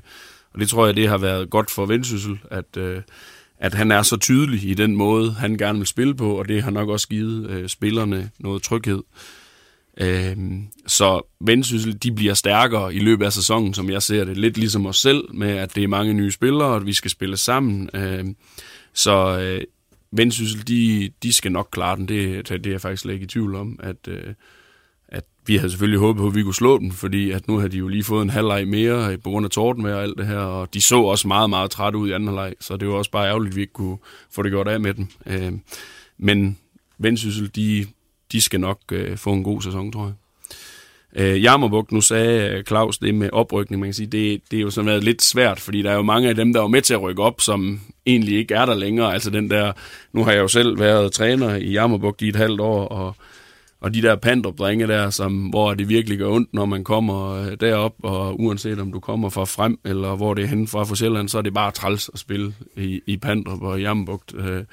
og 0.52 0.60
det 0.60 0.68
tror 0.68 0.86
jeg, 0.86 0.96
det 0.96 1.08
har 1.08 1.18
været 1.18 1.50
godt 1.50 1.70
for 1.70 1.86
Vendsyssel, 1.86 2.38
at, 2.50 2.76
øh, 2.76 3.02
at 3.58 3.74
han 3.74 3.90
er 3.90 4.02
så 4.02 4.16
tydelig 4.16 4.70
i 4.70 4.74
den 4.74 4.96
måde, 4.96 5.32
han 5.32 5.58
gerne 5.58 5.78
vil 5.78 5.86
spille 5.86 6.14
på, 6.14 6.38
og 6.38 6.48
det 6.48 6.62
har 6.62 6.70
nok 6.70 6.88
også 6.88 7.08
givet 7.08 7.50
øh, 7.50 7.68
spillerne 7.68 8.30
noget 8.38 8.62
tryghed. 8.62 8.98
Øh, 8.98 9.35
Øhm, 10.00 10.66
så 10.86 11.20
Vendsyssel, 11.40 12.02
de 12.02 12.12
bliver 12.12 12.34
stærkere 12.34 12.94
i 12.94 12.98
løbet 12.98 13.24
af 13.24 13.32
sæsonen, 13.32 13.74
som 13.74 13.90
jeg 13.90 14.02
ser 14.02 14.24
det. 14.24 14.36
Lidt 14.36 14.58
ligesom 14.58 14.86
os 14.86 14.96
selv, 14.96 15.34
med 15.34 15.50
at 15.50 15.74
det 15.74 15.84
er 15.84 15.88
mange 15.88 16.14
nye 16.14 16.30
spillere, 16.30 16.68
og 16.68 16.76
at 16.76 16.86
vi 16.86 16.92
skal 16.92 17.10
spille 17.10 17.36
sammen. 17.36 17.90
Øh, 17.94 18.24
så 18.92 19.38
øh, 19.40 19.64
Vendsyssel, 20.12 20.68
de, 20.68 21.10
de 21.22 21.32
skal 21.32 21.52
nok 21.52 21.68
klare 21.72 21.96
den. 21.96 22.08
Det, 22.08 22.48
det 22.48 22.66
er 22.66 22.70
jeg 22.70 22.80
faktisk 22.80 23.02
slet 23.02 23.14
ikke 23.14 23.24
i 23.24 23.28
tvivl 23.28 23.54
om, 23.54 23.78
at, 23.82 24.08
øh, 24.08 24.34
at 25.08 25.24
vi 25.46 25.56
havde 25.56 25.70
selvfølgelig 25.70 26.00
håbet 26.00 26.20
på, 26.20 26.26
at 26.26 26.34
vi 26.34 26.42
kunne 26.42 26.54
slå 26.54 26.78
den, 26.78 26.92
fordi 26.92 27.30
at 27.30 27.48
nu 27.48 27.58
har 27.58 27.68
de 27.68 27.76
jo 27.76 27.88
lige 27.88 28.04
fået 28.04 28.22
en 28.22 28.30
halvleg 28.30 28.68
mere 28.68 29.12
øh, 29.12 29.18
på 29.18 29.30
grund 29.30 29.44
af 29.44 29.50
tordenvejr 29.50 29.94
og 29.94 30.02
alt 30.02 30.18
det 30.18 30.26
her, 30.26 30.38
og 30.38 30.74
de 30.74 30.80
så 30.80 31.00
også 31.00 31.28
meget, 31.28 31.50
meget 31.50 31.70
træt 31.70 31.94
ud 31.94 32.08
i 32.08 32.12
anden 32.12 32.28
halvleg, 32.28 32.54
så 32.60 32.76
det 32.76 32.88
var 32.88 32.94
også 32.94 33.10
bare 33.10 33.28
ærgerligt, 33.28 33.52
at 33.52 33.56
vi 33.56 33.60
ikke 33.60 33.72
kunne 33.72 33.98
få 34.30 34.42
det 34.42 34.52
gjort 34.52 34.68
af 34.68 34.80
med 34.80 34.94
dem. 34.94 35.08
Øh, 35.26 35.52
men 36.18 36.58
Vendsyssel, 36.98 37.50
de, 37.56 37.86
de 38.32 38.40
skal 38.40 38.60
nok 38.60 38.78
øh, 38.92 39.16
få 39.16 39.32
en 39.32 39.44
god 39.44 39.62
sæson, 39.62 39.92
tror 39.92 40.04
jeg. 40.04 40.14
Øh, 41.18 41.42
Jammerbugt, 41.42 41.92
nu 41.92 42.00
sagde 42.00 42.50
øh, 42.50 42.64
Claus 42.64 42.98
det 42.98 43.14
med 43.14 43.30
oprykning, 43.32 43.80
man 43.80 43.86
kan 43.86 43.94
sige, 43.94 44.06
det, 44.06 44.40
det 44.50 44.56
er 44.56 44.60
jo 44.60 44.70
sådan 44.70 44.90
været 44.90 45.04
lidt 45.04 45.22
svært, 45.22 45.60
fordi 45.60 45.82
der 45.82 45.90
er 45.90 45.94
jo 45.94 46.02
mange 46.02 46.28
af 46.28 46.34
dem, 46.34 46.52
der 46.52 46.60
var 46.60 46.68
med 46.68 46.82
til 46.82 46.94
at 46.94 47.02
rykke 47.02 47.22
op, 47.22 47.40
som 47.40 47.80
egentlig 48.06 48.38
ikke 48.38 48.54
er 48.54 48.66
der 48.66 48.74
længere. 48.74 49.12
Altså 49.12 49.30
den 49.30 49.50
der, 49.50 49.72
nu 50.12 50.24
har 50.24 50.32
jeg 50.32 50.40
jo 50.40 50.48
selv 50.48 50.78
været 50.78 51.12
træner 51.12 51.54
i 51.54 51.70
Jammerbugt 51.72 52.22
i 52.22 52.28
et 52.28 52.36
halvt 52.36 52.60
år, 52.60 52.88
og, 52.88 53.16
og 53.80 53.94
de 53.94 54.02
der 54.02 54.16
pandrup 54.16 54.58
der, 54.58 55.10
som, 55.10 55.46
hvor 55.46 55.74
det 55.74 55.88
virkelig 55.88 56.18
gør 56.18 56.28
ondt, 56.28 56.54
når 56.54 56.64
man 56.64 56.84
kommer 56.84 57.32
øh, 57.32 57.56
derop, 57.60 57.94
og 58.02 58.40
uanset 58.40 58.80
om 58.80 58.92
du 58.92 59.00
kommer 59.00 59.28
fra 59.28 59.44
frem, 59.44 59.78
eller 59.84 60.16
hvor 60.16 60.34
det 60.34 60.44
er 60.44 60.48
henne 60.48 60.68
fra 60.68 60.84
for 60.84 60.94
Sjælland, 60.94 61.28
så 61.28 61.38
er 61.38 61.42
det 61.42 61.54
bare 61.54 61.70
træls 61.70 62.10
at 62.12 62.18
spille 62.18 62.54
i, 62.76 63.00
i 63.06 63.16
Pandrup 63.16 63.62
og 63.62 63.80
Jammerbugt. 63.80 64.34
Øh, 64.38 64.64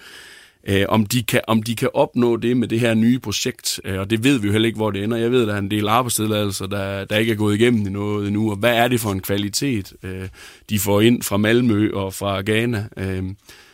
øh, 0.67 0.85
om, 0.89 1.05
de 1.05 1.23
kan, 1.23 1.41
om 1.47 1.63
de 1.63 1.75
kan 1.75 1.89
opnå 1.93 2.37
det 2.37 2.57
med 2.57 2.67
det 2.67 2.79
her 2.79 2.93
nye 2.93 3.19
projekt, 3.19 3.81
øh, 3.85 3.99
og 3.99 4.09
det 4.09 4.23
ved 4.23 4.39
vi 4.39 4.47
jo 4.47 4.51
heller 4.51 4.67
ikke, 4.67 4.77
hvor 4.77 4.91
det 4.91 5.03
ender. 5.03 5.17
Jeg 5.17 5.31
ved, 5.31 5.41
at 5.41 5.47
der 5.47 5.53
er 5.53 5.59
en 5.59 5.71
del 5.71 5.87
arbejdstilladelser, 5.87 6.67
der, 6.67 7.05
der 7.05 7.17
ikke 7.17 7.31
er 7.31 7.35
gået 7.35 7.55
igennem 7.55 7.91
noget 7.91 8.27
endnu, 8.27 8.51
og 8.51 8.55
hvad 8.55 8.77
er 8.77 8.87
det 8.87 8.99
for 8.99 9.11
en 9.11 9.21
kvalitet, 9.21 9.93
øh, 10.03 10.29
de 10.69 10.79
får 10.79 11.01
ind 11.01 11.23
fra 11.23 11.37
Malmø 11.37 11.91
og 11.93 12.13
fra 12.13 12.41
Ghana. 12.41 12.87
Øh, 12.97 13.23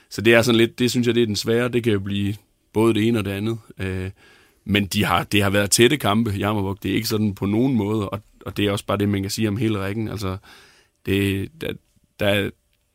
så 0.09 0.21
det 0.21 0.33
er 0.33 0.41
sådan 0.41 0.57
lidt, 0.57 0.79
det 0.79 0.91
synes 0.91 1.07
jeg, 1.07 1.15
det 1.15 1.23
er 1.23 1.27
den 1.27 1.35
svære, 1.35 1.69
det 1.69 1.83
kan 1.83 1.93
jo 1.93 1.99
blive 1.99 2.35
både 2.73 2.93
det 2.93 3.07
ene 3.07 3.19
og 3.19 3.25
det 3.25 3.31
andet. 3.31 3.57
Øh, 3.79 4.09
men 4.65 4.85
de 4.85 5.05
har, 5.05 5.23
det 5.23 5.43
har 5.43 5.49
været 5.49 5.71
tætte 5.71 5.97
kampe, 5.97 6.31
Jammerburg. 6.31 6.83
Det 6.83 6.91
er 6.91 6.95
ikke 6.95 7.07
sådan 7.07 7.35
på 7.35 7.45
nogen 7.45 7.75
måde, 7.75 8.09
og, 8.09 8.21
og 8.45 8.57
det 8.57 8.65
er 8.65 8.71
også 8.71 8.85
bare 8.85 8.97
det, 8.97 9.09
man 9.09 9.21
kan 9.21 9.31
sige 9.31 9.47
om 9.47 9.57
hele 9.57 9.79
rækken. 9.79 10.07
Altså, 10.07 10.37
det, 11.05 11.49
der, 11.61 11.73
der, 12.19 12.49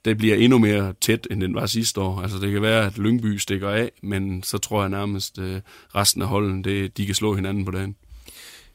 det 0.05 0.19
bliver 0.19 0.37
endnu 0.37 0.59
mere 0.59 0.95
tæt, 1.01 1.27
end 1.31 1.41
den 1.41 1.55
var 1.55 1.67
sidste 1.67 2.01
år. 2.01 2.21
Altså, 2.21 2.39
det 2.39 2.53
kan 2.53 2.63
være, 2.63 2.87
at 2.87 2.99
Lyngby 2.99 3.37
stikker 3.37 3.69
af, 3.69 3.91
men 4.03 4.43
så 4.43 4.59
tror 4.59 4.81
jeg 4.81 4.91
nærmest, 4.91 5.39
øh, 5.39 5.61
resten 5.95 6.23
af 6.23 6.29
holden, 6.29 6.65
det, 6.65 6.97
de 6.97 7.07
kan 7.07 7.15
slå 7.15 7.35
hinanden 7.35 7.65
på 7.65 7.71
dagen. 7.71 7.97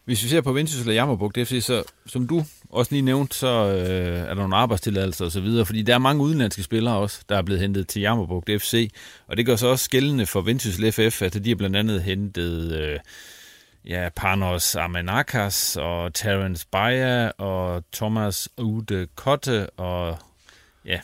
Hvis 0.06 0.24
vi 0.24 0.30
ser 0.30 0.42
på 0.42 0.54
Vendsyssel 0.54 0.90
og 0.90 0.96
Jammerburg 0.96 1.32
FC, 1.36 1.64
så 1.64 1.84
som 2.06 2.28
du 2.28 2.46
også 2.70 2.92
lige 2.92 3.02
nævnte, 3.02 3.38
så 3.38 3.48
øh, 3.48 4.20
er 4.20 4.28
der 4.28 4.36
nogle 4.36 4.56
arbejdstilladelser 4.56 5.26
og 5.26 5.32
så 5.32 5.42
videre, 5.42 5.66
fordi 5.66 5.82
der 5.82 5.94
er 5.94 5.98
mange 5.98 6.24
udenlandske 6.24 6.64
spillere 6.64 6.98
også, 6.98 7.22
der 7.30 7.38
er 7.38 7.42
blevet 7.42 7.62
hentet 7.62 7.88
til 7.88 8.02
Jammerburg 8.02 8.44
FC, 8.62 8.92
og 9.28 9.38
det 9.38 9.46
gør 9.46 9.56
så 9.56 9.68
også 9.68 9.86
skældende 9.86 10.26
for 10.26 10.42
Vendsyssel 10.42 10.92
FF, 10.92 11.22
at 11.22 11.46
de 11.46 11.50
har 11.50 11.56
blandt 11.56 11.76
andet 11.76 12.04
hentet 12.04 12.72
øh, 12.82 13.00
ja, 13.86 14.10
Panos 14.16 14.76
Amenakas 14.76 15.78
og 15.78 16.14
Terence 16.14 16.68
Bayer 16.72 17.32
og 17.32 17.84
Thomas 17.94 18.50
Ude 18.58 19.08
Kotte 19.16 19.70
og 19.70 20.18
ja, 20.86 21.00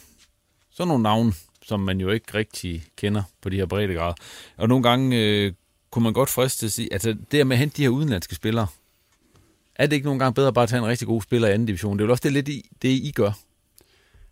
sådan 0.75 0.87
nogle 0.87 1.03
navne, 1.03 1.33
som 1.61 1.79
man 1.79 2.01
jo 2.01 2.09
ikke 2.09 2.33
rigtig 2.33 2.85
kender 2.97 3.23
på 3.41 3.49
de 3.49 3.55
her 3.55 3.65
breddegrader. 3.65 4.13
Og 4.57 4.69
nogle 4.69 4.83
gange 4.83 5.17
øh, 5.17 5.53
kunne 5.91 6.03
man 6.03 6.13
godt 6.13 6.29
friste 6.29 6.65
at 6.65 6.71
sige, 6.71 6.93
altså 6.93 7.15
det 7.31 7.47
med 7.47 7.55
at 7.55 7.59
hente 7.59 7.77
de 7.77 7.81
her 7.81 7.89
udenlandske 7.89 8.35
spillere, 8.35 8.67
er 9.75 9.87
det 9.87 9.95
ikke 9.95 10.05
nogle 10.05 10.19
gange 10.19 10.33
bedre 10.33 10.53
bare 10.53 10.63
at 10.63 10.69
tage 10.69 10.79
en 10.81 10.87
rigtig 10.87 11.07
god 11.07 11.21
spiller 11.21 11.47
i 11.47 11.51
anden 11.51 11.65
division? 11.65 11.97
Det 11.97 12.03
er 12.03 12.07
jo 12.07 12.11
også 12.11 12.21
det 12.23 12.33
lidt, 12.33 12.47
I, 12.49 12.69
det 12.81 12.89
I 12.89 13.11
gør. 13.15 13.31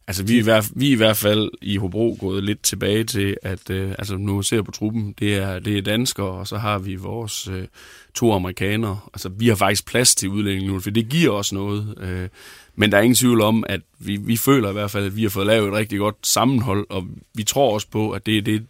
Altså, 0.07 0.23
vi 0.23 0.35
er, 0.35 0.39
i 0.39 0.43
hvert, 0.43 0.71
vi 0.75 0.87
er 0.87 0.91
i 0.91 0.95
hvert 0.95 1.17
fald 1.17 1.51
i 1.61 1.77
Hobro 1.77 2.17
gået 2.19 2.43
lidt 2.43 2.63
tilbage 2.63 3.03
til, 3.03 3.37
at 3.43 3.69
øh, 3.69 3.91
altså, 3.97 4.17
nu 4.17 4.41
ser 4.41 4.57
jeg 4.57 4.65
på 4.65 4.71
truppen, 4.71 5.13
det 5.19 5.35
er, 5.35 5.59
det 5.59 5.77
er 5.77 5.81
danskere, 5.81 6.27
og 6.27 6.47
så 6.47 6.57
har 6.57 6.79
vi 6.79 6.95
vores 6.95 7.47
øh, 7.47 7.67
to 8.13 8.33
amerikanere. 8.33 8.99
Altså, 9.13 9.29
vi 9.29 9.47
har 9.47 9.55
faktisk 9.55 9.85
plads 9.87 10.15
til 10.15 10.29
udlændinge 10.29 10.73
nu, 10.73 10.79
for 10.79 10.89
det 10.89 11.09
giver 11.09 11.31
os 11.31 11.53
noget. 11.53 11.95
Øh, 11.99 12.29
men 12.75 12.91
der 12.91 12.97
er 12.97 13.01
ingen 13.01 13.15
tvivl 13.15 13.41
om, 13.41 13.63
at 13.69 13.81
vi, 13.99 14.17
vi 14.17 14.37
føler 14.37 14.69
i 14.69 14.73
hvert 14.73 14.91
fald, 14.91 15.05
at 15.05 15.15
vi 15.15 15.21
har 15.23 15.29
fået 15.29 15.47
lavet 15.47 15.67
et 15.67 15.73
rigtig 15.73 15.99
godt 15.99 16.15
sammenhold, 16.23 16.87
og 16.89 17.07
vi 17.33 17.43
tror 17.43 17.73
også 17.73 17.87
på, 17.91 18.11
at 18.11 18.25
det 18.25 18.37
er 18.37 18.41
det, 18.41 18.65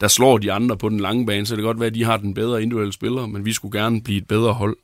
der 0.00 0.08
slår 0.08 0.38
de 0.38 0.52
andre 0.52 0.76
på 0.76 0.88
den 0.88 1.00
lange 1.00 1.26
bane. 1.26 1.46
Så 1.46 1.56
det 1.56 1.62
kan 1.62 1.66
godt 1.66 1.80
være, 1.80 1.86
at 1.86 1.94
de 1.94 2.04
har 2.04 2.16
den 2.16 2.34
bedre 2.34 2.62
individuelle 2.62 2.92
spiller, 2.92 3.26
men 3.26 3.44
vi 3.44 3.52
skulle 3.52 3.80
gerne 3.80 4.02
blive 4.02 4.18
et 4.18 4.26
bedre 4.26 4.52
hold. 4.52 4.76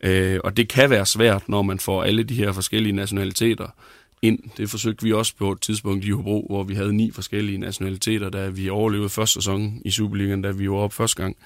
Øh, 0.00 0.40
og 0.44 0.56
det 0.56 0.68
kan 0.68 0.90
være 0.90 1.06
svært, 1.06 1.48
når 1.48 1.62
man 1.62 1.78
får 1.78 2.02
alle 2.02 2.22
de 2.22 2.34
her 2.34 2.52
forskellige 2.52 2.92
nationaliteter 2.92 3.66
ind. 4.22 4.38
Det 4.56 4.70
forsøgte 4.70 5.04
vi 5.04 5.12
også 5.12 5.36
på 5.36 5.52
et 5.52 5.60
tidspunkt 5.60 6.04
i 6.04 6.10
Hobro, 6.10 6.46
hvor 6.50 6.62
vi 6.62 6.74
havde 6.74 6.96
ni 6.96 7.10
forskellige 7.10 7.58
nationaliteter, 7.58 8.30
da 8.30 8.48
vi 8.48 8.68
overlevede 8.68 9.08
første 9.08 9.34
sæson 9.34 9.80
i 9.84 9.90
Superligaen, 9.90 10.42
da 10.42 10.50
vi 10.50 10.70
var 10.70 10.76
op 10.76 10.92
første 10.92 11.22
gang. 11.22 11.36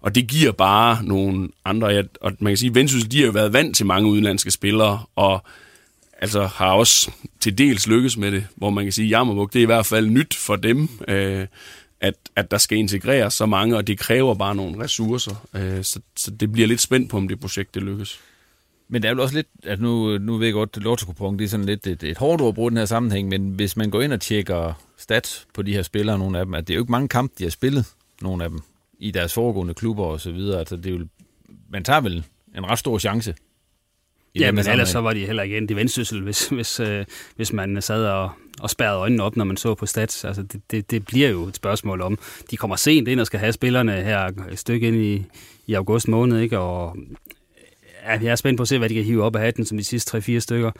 Og 0.00 0.14
det 0.14 0.28
giver 0.28 0.52
bare 0.52 1.04
nogle 1.04 1.48
andre, 1.64 2.04
og 2.20 2.32
man 2.38 2.50
kan 2.50 2.56
sige, 2.56 2.70
at 2.70 2.74
Vendsyssel, 2.74 3.12
de 3.12 3.18
har 3.18 3.26
jo 3.26 3.32
været 3.32 3.52
vant 3.52 3.76
til 3.76 3.86
mange 3.86 4.08
udenlandske 4.08 4.50
spillere, 4.50 5.00
og 5.16 5.44
altså 6.22 6.46
har 6.46 6.72
også 6.72 7.10
til 7.40 7.58
dels 7.58 7.86
lykkes 7.86 8.16
med 8.16 8.32
det, 8.32 8.46
hvor 8.56 8.70
man 8.70 8.84
kan 8.84 8.92
sige, 8.92 9.16
at 9.16 9.26
det 9.52 9.58
er 9.58 9.62
i 9.62 9.64
hvert 9.64 9.86
fald 9.86 10.10
nyt 10.10 10.34
for 10.34 10.56
dem, 10.56 10.88
øh, 11.08 11.46
at, 12.00 12.14
at 12.36 12.50
der 12.50 12.58
skal 12.58 12.78
integreres 12.78 13.34
så 13.34 13.46
mange, 13.46 13.76
og 13.76 13.86
det 13.86 13.98
kræver 13.98 14.34
bare 14.34 14.54
nogle 14.54 14.84
ressourcer. 14.84 15.46
Øh, 15.56 15.84
så, 15.84 16.00
så 16.16 16.30
det 16.30 16.52
bliver 16.52 16.68
lidt 16.68 16.80
spændt 16.80 17.10
på, 17.10 17.16
om 17.16 17.28
det 17.28 17.40
projekt 17.40 17.74
det 17.74 17.82
lykkes. 17.82 18.20
Men 18.88 19.02
det 19.02 19.08
er 19.08 19.14
jo 19.14 19.22
også 19.22 19.34
lidt, 19.34 19.46
at 19.62 19.80
nu, 19.80 20.18
nu 20.18 20.36
ved 20.36 20.46
jeg 20.46 20.54
godt, 20.54 20.70
at 20.76 20.82
lotto 20.82 21.12
det 21.38 21.44
er 21.44 21.48
sådan 21.48 21.66
lidt 21.66 21.86
et, 21.86 22.02
et 22.02 22.18
hårdt 22.18 22.42
ord 22.42 22.54
at 22.58 22.70
den 22.70 22.76
her 22.76 22.84
sammenhæng, 22.84 23.28
men 23.28 23.50
hvis 23.50 23.76
man 23.76 23.90
går 23.90 24.02
ind 24.02 24.12
og 24.12 24.20
tjekker 24.20 24.72
stats 24.98 25.46
på 25.54 25.62
de 25.62 25.72
her 25.72 25.82
spillere, 25.82 26.18
nogle 26.18 26.38
af 26.38 26.44
dem, 26.44 26.54
at 26.54 26.68
det 26.68 26.74
er 26.74 26.76
jo 26.76 26.82
ikke 26.82 26.92
mange 26.92 27.08
kampe, 27.08 27.34
de 27.38 27.44
har 27.44 27.50
spillet, 27.50 27.86
nogle 28.20 28.44
af 28.44 28.50
dem, 28.50 28.60
i 28.98 29.10
deres 29.10 29.34
foregående 29.34 29.74
klubber 29.74 30.04
og 30.04 30.20
så 30.20 30.32
videre. 30.32 30.58
Altså, 30.58 30.76
det 30.76 30.86
er 30.86 30.90
jo, 30.90 31.06
man 31.70 31.84
tager 31.84 32.00
vel 32.00 32.24
en 32.56 32.66
ret 32.66 32.78
stor 32.78 32.98
chance 32.98 33.34
Ja, 34.38 34.52
men 34.52 34.68
ellers 34.68 34.88
så 34.88 35.00
var 35.00 35.12
de 35.12 35.26
heller 35.26 35.42
ikke 35.42 35.56
en 35.56 35.66
i 35.70 35.76
vendsyssel, 35.76 36.22
hvis, 36.22 36.48
hvis, 36.48 36.80
øh, 36.80 37.04
hvis 37.36 37.52
man 37.52 37.82
sad 37.82 38.06
og, 38.06 38.30
og 38.60 38.70
spærrede 38.70 38.98
øjnene 38.98 39.22
op, 39.22 39.36
når 39.36 39.44
man 39.44 39.56
så 39.56 39.74
på 39.74 39.86
stats. 39.86 40.24
Altså, 40.24 40.42
det, 40.42 40.60
det, 40.70 40.90
det 40.90 41.04
bliver 41.06 41.28
jo 41.28 41.42
et 41.44 41.56
spørgsmål 41.56 42.00
om, 42.00 42.18
de 42.50 42.56
kommer 42.56 42.76
sent 42.76 43.08
ind 43.08 43.20
og 43.20 43.26
skal 43.26 43.40
have 43.40 43.52
spillerne 43.52 43.92
her 43.92 44.30
et 44.52 44.58
stykke 44.58 44.88
ind 44.88 44.96
i, 44.96 45.24
i 45.66 45.74
august 45.74 46.08
måned, 46.08 46.40
ikke? 46.40 46.58
og 46.58 46.96
ja, 48.06 48.18
jeg 48.22 48.30
er 48.30 48.36
spændt 48.36 48.56
på 48.56 48.62
at 48.62 48.68
se, 48.68 48.78
hvad 48.78 48.88
de 48.88 48.94
kan 48.94 49.04
hive 49.04 49.24
op 49.24 49.36
af 49.36 49.42
hatten 49.42 49.64
som 49.64 49.78
de 49.78 49.84
sidste 49.84 50.18
3-4 50.18 50.38
stykker. 50.38 50.70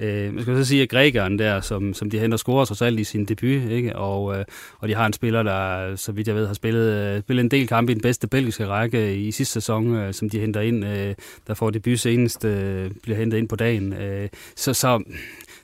Øh, 0.00 0.34
man 0.34 0.42
skal 0.42 0.56
så 0.56 0.64
sige, 0.64 0.82
at 0.82 0.88
grækeren 0.88 1.38
der, 1.38 1.60
som, 1.60 1.94
som 1.94 2.10
de 2.10 2.18
henter 2.18 2.36
scorer 2.36 2.64
trods 2.64 2.82
alt 2.82 3.00
i 3.00 3.04
sin 3.04 3.24
debut, 3.24 3.70
ikke? 3.70 3.96
Og, 3.96 4.38
øh, 4.38 4.44
og 4.78 4.88
de 4.88 4.94
har 4.94 5.06
en 5.06 5.12
spiller, 5.12 5.42
der, 5.42 5.96
så 5.96 6.12
vidt 6.12 6.28
jeg 6.28 6.36
ved, 6.36 6.46
har 6.46 6.54
spillet, 6.54 6.92
øh, 6.92 7.20
spillet 7.20 7.44
en 7.44 7.50
del 7.50 7.68
kampe 7.68 7.92
i 7.92 7.94
den 7.94 8.02
bedste 8.02 8.26
belgiske 8.26 8.66
række 8.66 9.16
i 9.16 9.30
sidste 9.30 9.52
sæson, 9.52 9.96
øh, 9.96 10.14
som 10.14 10.30
de 10.30 10.40
henter 10.40 10.60
ind, 10.60 10.84
øh, 10.84 11.14
der 11.46 11.54
får 11.54 11.70
debut 11.70 12.00
senest, 12.00 12.44
øh, 12.44 12.90
bliver 13.02 13.18
hentet 13.18 13.38
ind 13.38 13.48
på 13.48 13.56
dagen. 13.56 13.92
Øh, 13.92 14.28
så, 14.56 14.74
så 14.74 15.02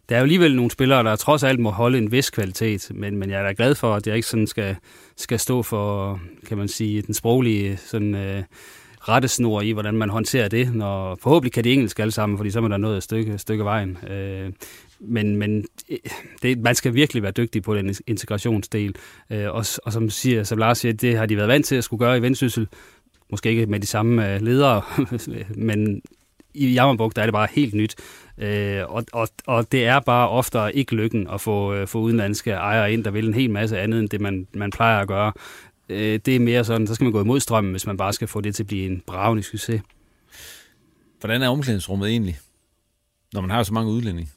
der 0.09 0.15
er 0.15 0.21
jo 0.21 0.23
alligevel 0.23 0.57
nogle 0.57 0.71
spillere, 0.71 1.05
der 1.05 1.17
trods 1.17 1.43
alt 1.43 1.61
må 1.61 1.71
holde 1.71 1.99
en 1.99 2.13
vis 2.13 2.31
kvalitet, 2.31 2.91
men, 2.95 3.17
men 3.17 3.31
jeg 3.31 3.41
er 3.41 3.47
da 3.47 3.55
glad 3.57 3.75
for, 3.75 3.95
at 3.95 4.07
jeg 4.07 4.17
ikke 4.17 4.29
sådan 4.29 4.47
skal, 4.47 4.77
skal 5.17 5.39
stå 5.39 5.63
for, 5.63 6.21
kan 6.47 6.59
man 6.59 6.69
sige, 6.69 7.03
den 7.03 7.15
sproglige 7.15 7.77
sådan, 7.77 8.15
øh, 8.15 8.43
rettesnor 9.09 9.61
i, 9.61 9.71
hvordan 9.71 9.95
man 9.95 10.11
håndterer 10.11 10.49
det. 10.49 10.75
Når, 10.75 11.19
forhåbentlig 11.23 11.53
kan 11.53 11.65
de 11.65 11.73
engelsk 11.73 11.99
alle 11.99 12.11
sammen, 12.11 12.39
fordi 12.39 12.51
så 12.51 12.61
er 12.61 12.69
der 12.69 12.77
noget 12.77 12.97
et 12.97 13.03
stykke, 13.03 13.39
stykke 13.39 13.65
vejen. 13.65 13.99
Øh, 14.11 14.53
men, 15.01 15.37
men 15.37 15.65
øh, 15.91 15.99
det, 16.43 16.59
man 16.59 16.75
skal 16.75 16.95
virkelig 16.95 17.23
være 17.23 17.33
dygtig 17.33 17.63
på 17.63 17.75
den 17.75 17.95
integrationsdel. 18.07 18.95
Øh, 19.31 19.47
og, 19.55 19.65
og 19.85 19.93
som, 19.93 20.11
siger, 20.11 20.45
som 20.45 20.59
Lars 20.59 20.79
siger, 20.79 20.93
det 20.93 21.17
har 21.17 21.27
de 21.27 21.37
været 21.37 21.49
vant 21.49 21.67
til 21.67 21.77
at 21.77 21.85
skulle 21.85 22.01
gøre 22.01 22.19
i 22.19 22.23
Vendsyssel. 22.23 22.69
Måske 23.31 23.51
ikke 23.51 23.67
med 23.67 23.81
de 23.81 23.87
samme 23.87 24.35
øh, 24.35 24.43
ledere, 24.43 24.83
men 25.71 26.03
i 26.55 26.73
Jammerburg, 26.73 27.17
der 27.17 27.23
er 27.23 27.27
det 27.27 27.33
bare 27.33 27.49
helt 27.51 27.75
nyt. 27.75 27.95
Øh, 28.39 28.83
og, 28.89 29.05
og, 29.13 29.29
og 29.47 29.73
det 29.73 29.87
er 29.87 30.01
bare 30.01 30.29
ofte 30.29 30.59
ikke 30.75 30.95
lykken 30.95 31.27
at 31.33 31.41
få, 31.41 31.75
øh, 31.75 31.87
få 31.87 31.99
udenlandske 31.99 32.51
ejere 32.51 32.93
ind, 32.93 33.05
der 33.05 33.11
vil 33.11 33.27
en 33.27 33.35
hel 33.35 33.51
masse 33.51 33.79
andet 33.79 34.01
end 34.01 34.09
det, 34.09 34.21
man, 34.21 34.47
man 34.55 34.71
plejer 34.71 35.01
at 35.01 35.09
gøre. 35.09 35.33
Øh, 35.89 36.21
det 36.27 36.37
er 36.37 36.41
mere 36.41 36.65
sådan, 36.65 36.87
så 36.87 36.95
skal 36.95 37.05
man 37.05 37.13
gå 37.13 37.21
imod 37.21 37.41
strømmen, 37.41 37.71
hvis 37.71 37.87
man 37.87 37.97
bare 37.97 38.13
skal 38.13 38.29
få 38.29 38.41
det 38.41 38.55
til 38.55 38.63
at 38.63 38.67
blive 38.67 38.87
en 38.87 39.03
bravende 39.07 39.43
succes. 39.43 39.83
Hvordan 41.21 41.43
er 41.43 41.49
omklædningsrummet 41.49 42.09
egentlig, 42.09 42.39
når 43.33 43.41
man 43.41 43.51
har 43.51 43.63
så 43.63 43.75
mange 43.75 43.93
udlændinge? 43.93 44.31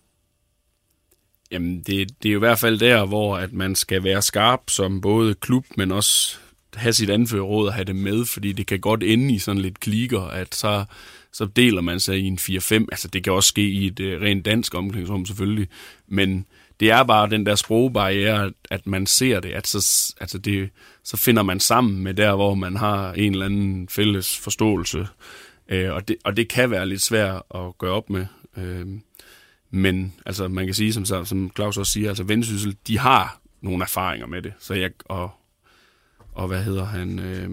Jamen, 1.51 1.77
det, 1.77 2.23
det 2.23 2.29
er 2.29 2.33
jo 2.33 2.37
i 2.37 2.39
hvert 2.39 2.59
fald 2.59 2.79
der, 2.79 3.05
hvor 3.05 3.37
at 3.37 3.53
man 3.53 3.75
skal 3.75 4.03
være 4.03 4.21
skarp 4.21 4.61
som 4.67 5.01
både 5.01 5.33
klub, 5.33 5.65
men 5.77 5.91
også 5.91 6.37
have 6.75 6.93
sit 6.93 7.09
anføreråd 7.09 7.67
og 7.67 7.73
have 7.73 7.85
det 7.85 7.95
med, 7.95 8.25
fordi 8.25 8.51
det 8.51 8.67
kan 8.67 8.79
godt 8.79 9.03
ende 9.03 9.33
i 9.33 9.39
sådan 9.39 9.61
lidt 9.61 9.79
klikker, 9.79 10.21
at 10.21 10.55
så, 10.55 10.85
så 11.33 11.45
deler 11.45 11.81
man 11.81 11.99
sig 11.99 12.19
i 12.19 12.27
en 12.27 12.39
4-5. 12.41 12.73
Altså, 12.91 13.07
det 13.07 13.23
kan 13.23 13.33
også 13.33 13.47
ske 13.47 13.69
i 13.69 13.87
et 13.87 13.99
uh, 13.99 14.05
rent 14.05 14.45
dansk 14.45 14.75
omklædningsrum 14.75 15.25
selvfølgelig, 15.25 15.67
men 16.07 16.45
det 16.79 16.91
er 16.91 17.03
bare 17.03 17.29
den 17.29 17.45
der 17.45 17.55
sprogbarriere, 17.55 18.51
at 18.69 18.87
man 18.87 19.05
ser 19.05 19.39
det, 19.39 19.51
at 19.51 19.67
så, 19.67 20.13
altså 20.21 20.37
det, 20.37 20.69
så 21.03 21.17
finder 21.17 21.43
man 21.43 21.59
sammen 21.59 22.03
med 22.03 22.13
der, 22.13 22.35
hvor 22.35 22.55
man 22.55 22.75
har 22.75 23.13
en 23.13 23.31
eller 23.31 23.45
anden 23.45 23.89
fælles 23.89 24.37
forståelse. 24.37 25.07
Øh, 25.67 25.93
og, 25.93 26.07
det, 26.07 26.15
og 26.23 26.37
det 26.37 26.49
kan 26.49 26.71
være 26.71 26.89
lidt 26.89 27.01
svært 27.01 27.41
at 27.55 27.77
gøre 27.77 27.91
op 27.91 28.09
med. 28.09 28.25
Øh, 28.57 28.87
men 29.71 30.13
altså, 30.25 30.47
man 30.47 30.65
kan 30.65 30.73
sige, 30.73 30.93
som, 30.93 31.25
som 31.25 31.51
Claus 31.55 31.77
også 31.77 31.91
siger, 31.91 32.09
altså 32.09 32.23
Vendsyssel, 32.23 32.77
de 32.87 32.99
har 32.99 33.41
nogle 33.61 33.83
erfaringer 33.83 34.27
med 34.27 34.41
det. 34.41 34.53
Så 34.59 34.73
jeg, 34.73 34.91
og, 35.05 35.31
og 36.33 36.47
hvad 36.47 36.63
hedder 36.63 36.85
han? 36.85 37.19
Øh, 37.19 37.49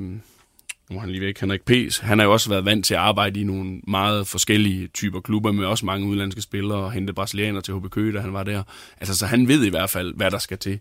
nu 0.90 0.96
er 0.96 1.00
han 1.00 1.10
lige 1.10 1.20
væk, 1.20 1.40
Henrik 1.40 1.60
P's, 1.70 2.04
han 2.04 2.18
har 2.18 2.26
jo 2.26 2.32
også 2.32 2.48
været 2.48 2.64
vant 2.64 2.84
til 2.86 2.94
at 2.94 3.00
arbejde 3.00 3.40
i 3.40 3.44
nogle 3.44 3.80
meget 3.86 4.26
forskellige 4.26 4.88
typer 4.88 5.20
klubber, 5.20 5.52
med 5.52 5.66
også 5.66 5.86
mange 5.86 6.06
udenlandske 6.06 6.42
spillere, 6.42 6.78
og 6.78 6.92
hente 6.92 7.12
brasilianer 7.12 7.60
til 7.60 7.74
HB 7.74 7.90
Køge, 7.90 8.12
da 8.12 8.20
han 8.20 8.32
var 8.32 8.42
der. 8.42 8.62
Altså, 9.00 9.16
så 9.16 9.26
han 9.26 9.48
ved 9.48 9.64
i 9.64 9.70
hvert 9.70 9.90
fald, 9.90 10.14
hvad 10.14 10.30
der 10.30 10.38
skal 10.38 10.58
til. 10.58 10.80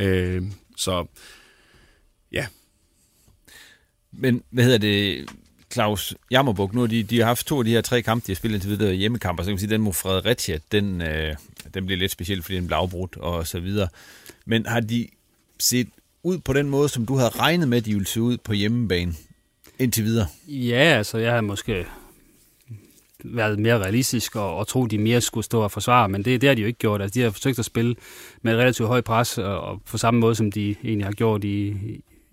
Øh, 0.00 0.42
så, 0.76 1.06
ja. 2.32 2.46
Men, 4.12 4.42
hvad 4.50 4.64
hedder 4.64 4.78
det, 4.78 5.26
Claus 5.72 6.14
Jammerbuk, 6.30 6.74
nu 6.74 6.80
har 6.80 6.86
de, 6.86 7.02
de 7.02 7.18
har 7.18 7.26
haft 7.26 7.46
to 7.46 7.58
af 7.58 7.64
de 7.64 7.70
her 7.70 7.80
tre 7.80 8.02
kampe, 8.02 8.26
de 8.26 8.32
har 8.32 8.36
spillet 8.36 8.56
indtil 8.56 8.70
videre 8.70 8.94
hjemmekampe, 8.94 9.42
så 9.42 9.46
kan 9.46 9.52
man 9.52 9.58
sige, 9.58 9.70
den 9.70 9.80
mod 9.80 9.92
Fredericia, 9.92 10.58
den, 10.72 11.02
øh, 11.02 11.34
den 11.74 11.86
bliver 11.86 11.98
lidt 11.98 12.12
speciel, 12.12 12.42
fordi 12.42 12.56
den 12.56 12.66
bliver 12.66 12.78
afbrudt 12.78 13.16
og 13.16 13.46
så 13.46 13.60
videre. 13.60 13.88
Men 14.46 14.66
har 14.66 14.80
de 14.80 15.08
set 15.58 15.88
ud 16.22 16.38
på 16.38 16.52
den 16.52 16.70
måde, 16.70 16.88
som 16.88 17.06
du 17.06 17.16
havde 17.16 17.30
regnet 17.30 17.68
med, 17.68 17.82
de 17.82 17.92
ville 17.92 18.06
se 18.06 18.20
ud 18.20 18.36
på 18.36 18.52
hjemmebane 18.52 19.14
indtil 19.78 20.04
videre? 20.04 20.26
Ja, 20.48 20.96
altså 20.98 21.18
jeg 21.18 21.32
har 21.32 21.40
måske 21.40 21.86
været 23.24 23.58
mere 23.58 23.78
realistisk 23.78 24.36
og, 24.36 24.56
og 24.56 24.68
tro, 24.68 24.86
de 24.86 24.98
mere 24.98 25.20
skulle 25.20 25.44
stå 25.44 25.60
og 25.60 25.70
forsvare, 25.70 26.08
men 26.08 26.24
det, 26.24 26.40
det 26.40 26.48
har 26.48 26.54
de 26.54 26.60
jo 26.60 26.66
ikke 26.66 26.78
gjort. 26.78 27.02
Altså, 27.02 27.14
de 27.14 27.20
har 27.20 27.30
forsøgt 27.30 27.58
at 27.58 27.64
spille 27.64 27.94
med 28.42 28.52
et 28.52 28.58
relativt 28.58 28.88
højt 28.88 29.04
pres, 29.04 29.38
og, 29.38 29.60
og 29.60 29.82
på 29.82 29.98
samme 29.98 30.20
måde, 30.20 30.34
som 30.34 30.52
de 30.52 30.74
egentlig 30.84 31.06
har 31.06 31.12
gjort 31.12 31.44
i, 31.44 31.76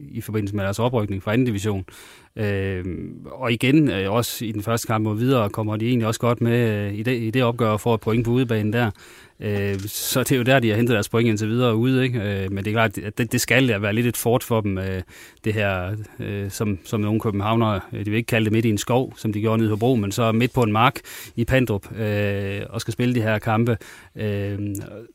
i, 0.10 0.22
forbindelse 0.22 0.56
med 0.56 0.64
deres 0.64 0.80
oprykning 0.80 1.24
fra 1.24 1.34
anden 1.34 1.46
division. 1.46 1.86
Øh, 2.35 2.85
og 3.26 3.51
igen, 3.51 3.89
øh, 3.89 4.11
også 4.11 4.45
i 4.45 4.51
den 4.51 4.64
første 4.64 4.88
kamp 4.88 5.03
mod 5.03 5.18
videre, 5.18 5.49
kommer 5.49 5.77
de 5.77 5.88
egentlig 5.88 6.07
også 6.07 6.19
godt 6.19 6.41
med 6.41 6.69
øh, 6.69 6.93
i, 6.93 7.03
det, 7.03 7.22
i 7.22 7.31
det 7.31 7.43
opgør 7.43 7.77
for 7.77 7.95
et 7.95 8.01
point 8.01 8.26
på 8.26 8.31
udebanen 8.31 8.73
der. 8.73 8.91
Øh, 9.39 9.80
så 9.80 10.19
det 10.19 10.31
er 10.31 10.38
jo 10.38 10.43
der, 10.43 10.60
de 10.60 10.69
har 10.69 10.76
hentet 10.76 10.93
deres 10.93 11.10
point 11.10 11.30
indtil 11.30 11.49
videre 11.49 11.76
ude. 11.76 12.03
Ikke? 12.03 12.19
Øh, 12.19 12.51
men 12.51 12.65
det 12.65 12.72
er 12.72 12.76
klart, 12.76 12.97
at 12.97 13.18
det, 13.18 13.31
det 13.31 13.41
skal 13.41 13.65
ja 13.65 13.77
være 13.77 13.93
lidt 13.93 14.07
et 14.07 14.18
fort 14.18 14.43
for 14.43 14.61
dem, 14.61 14.77
øh, 14.77 15.01
det 15.43 15.53
her, 15.53 15.95
øh, 16.19 16.51
som, 16.51 16.80
som 16.84 17.01
nogle 17.01 17.19
københavnere, 17.19 17.80
øh, 17.93 18.05
de 18.05 18.10
vil 18.10 18.18
ikke 18.18 18.27
kalde 18.27 18.45
det 18.45 18.53
midt 18.53 18.65
i 18.65 18.69
en 18.69 18.77
skov, 18.77 19.14
som 19.18 19.34
de 19.34 19.41
gjorde 19.41 19.57
nede 19.57 19.69
på 19.69 19.76
Bro, 19.76 19.95
men 19.95 20.11
så 20.11 20.31
midt 20.31 20.53
på 20.53 20.64
en 20.64 20.72
mark 20.72 20.99
i 21.35 21.45
Pandrup, 21.45 21.99
øh, 21.99 22.61
og 22.69 22.81
skal 22.81 22.91
spille 22.91 23.15
de 23.15 23.22
her 23.22 23.39
kampe. 23.39 23.77
Øh, 24.15 24.60